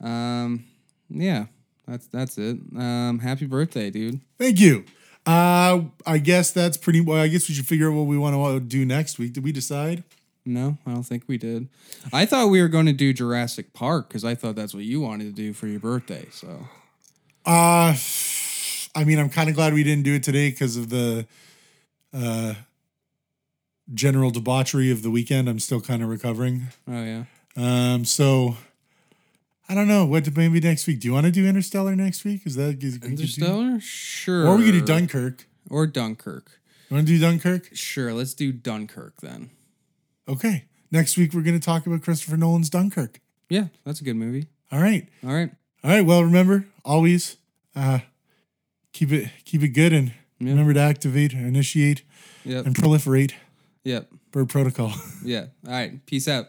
Um, 0.00 0.64
yeah, 1.10 1.46
that's 1.86 2.06
that's 2.06 2.38
it. 2.38 2.56
Um, 2.74 3.18
happy 3.18 3.44
birthday, 3.44 3.90
dude. 3.90 4.20
Thank 4.38 4.58
you. 4.60 4.84
Uh, 5.26 5.82
I 6.06 6.16
guess 6.16 6.50
that's 6.50 6.78
pretty. 6.78 7.02
Well, 7.02 7.18
I 7.20 7.28
guess 7.28 7.50
we 7.50 7.54
should 7.54 7.66
figure 7.66 7.90
out 7.90 7.96
what 7.96 8.06
we 8.06 8.16
want 8.16 8.34
to 8.34 8.60
do 8.60 8.86
next 8.86 9.18
week. 9.18 9.34
Did 9.34 9.44
we 9.44 9.52
decide? 9.52 10.04
No, 10.46 10.78
I 10.86 10.92
don't 10.94 11.02
think 11.02 11.24
we 11.26 11.36
did. 11.36 11.68
I 12.14 12.24
thought 12.24 12.48
we 12.48 12.62
were 12.62 12.68
going 12.68 12.86
to 12.86 12.94
do 12.94 13.12
Jurassic 13.12 13.74
Park 13.74 14.08
because 14.08 14.24
I 14.24 14.34
thought 14.34 14.54
that's 14.56 14.72
what 14.72 14.84
you 14.84 15.02
wanted 15.02 15.24
to 15.24 15.32
do 15.32 15.52
for 15.52 15.66
your 15.66 15.80
birthday. 15.80 16.28
So 16.32 16.66
Uh, 17.44 17.94
I 18.98 19.04
mean, 19.04 19.18
I'm 19.18 19.30
kind 19.30 19.48
of 19.48 19.54
glad 19.54 19.74
we 19.74 19.84
didn't 19.84 20.02
do 20.04 20.14
it 20.14 20.22
today 20.24 20.50
because 20.50 20.76
of 20.76 20.88
the, 20.90 21.26
uh, 22.12 22.54
general 23.94 24.30
debauchery 24.30 24.90
of 24.90 25.02
the 25.02 25.10
weekend. 25.10 25.48
I'm 25.48 25.60
still 25.60 25.80
kind 25.80 26.02
of 26.02 26.08
recovering. 26.08 26.64
Oh 26.86 27.02
yeah. 27.04 27.24
Um, 27.56 28.04
so 28.04 28.56
I 29.68 29.74
don't 29.74 29.88
know 29.88 30.04
what 30.04 30.24
to 30.24 30.32
maybe 30.34 30.60
next 30.60 30.86
week. 30.86 31.00
Do 31.00 31.08
you 31.08 31.14
want 31.14 31.26
to 31.26 31.32
do 31.32 31.46
Interstellar 31.46 31.94
next 31.94 32.24
week? 32.24 32.42
Is 32.44 32.56
that 32.56 32.82
is, 32.82 32.94
we 32.94 32.98
could 33.00 33.00
do- 33.02 33.08
Interstellar? 33.22 33.80
Sure. 33.80 34.46
or 34.48 34.56
we 34.56 34.64
could 34.64 34.72
do 34.72 34.84
Dunkirk. 34.84 35.46
Or 35.70 35.86
Dunkirk. 35.86 36.60
You 36.90 36.96
want 36.96 37.06
to 37.06 37.12
do 37.14 37.20
Dunkirk? 37.20 37.68
Sure, 37.74 38.12
let's 38.12 38.34
do 38.34 38.52
Dunkirk 38.52 39.20
then. 39.20 39.50
Okay. 40.28 40.64
Next 40.90 41.16
week 41.16 41.32
we're 41.34 41.42
going 41.42 41.58
to 41.58 41.64
talk 41.64 41.86
about 41.86 42.02
Christopher 42.02 42.36
Nolan's 42.36 42.70
Dunkirk. 42.70 43.20
Yeah, 43.48 43.66
that's 43.84 44.00
a 44.00 44.04
good 44.04 44.16
movie. 44.16 44.46
All 44.72 44.80
right. 44.80 45.06
All 45.24 45.32
right. 45.32 45.50
All 45.84 45.90
right. 45.90 46.04
Well, 46.04 46.22
remember 46.24 46.66
always 46.84 47.36
uh, 47.76 48.00
keep 48.92 49.12
it 49.12 49.30
keep 49.44 49.62
it 49.62 49.68
good 49.68 49.92
and 49.92 50.12
Yeah. 50.40 50.50
remember 50.50 50.72
to 50.74 50.80
activate, 50.80 51.32
initiate, 51.32 52.02
Yep. 52.44 52.66
and 52.66 52.74
proliferate 52.76 53.32
Yep. 53.84 54.10
bird 54.32 54.48
protocol. 54.48 54.92
Yeah. 55.24 55.46
All 55.66 55.72
right. 55.72 56.04
Peace 56.06 56.28
out. 56.28 56.46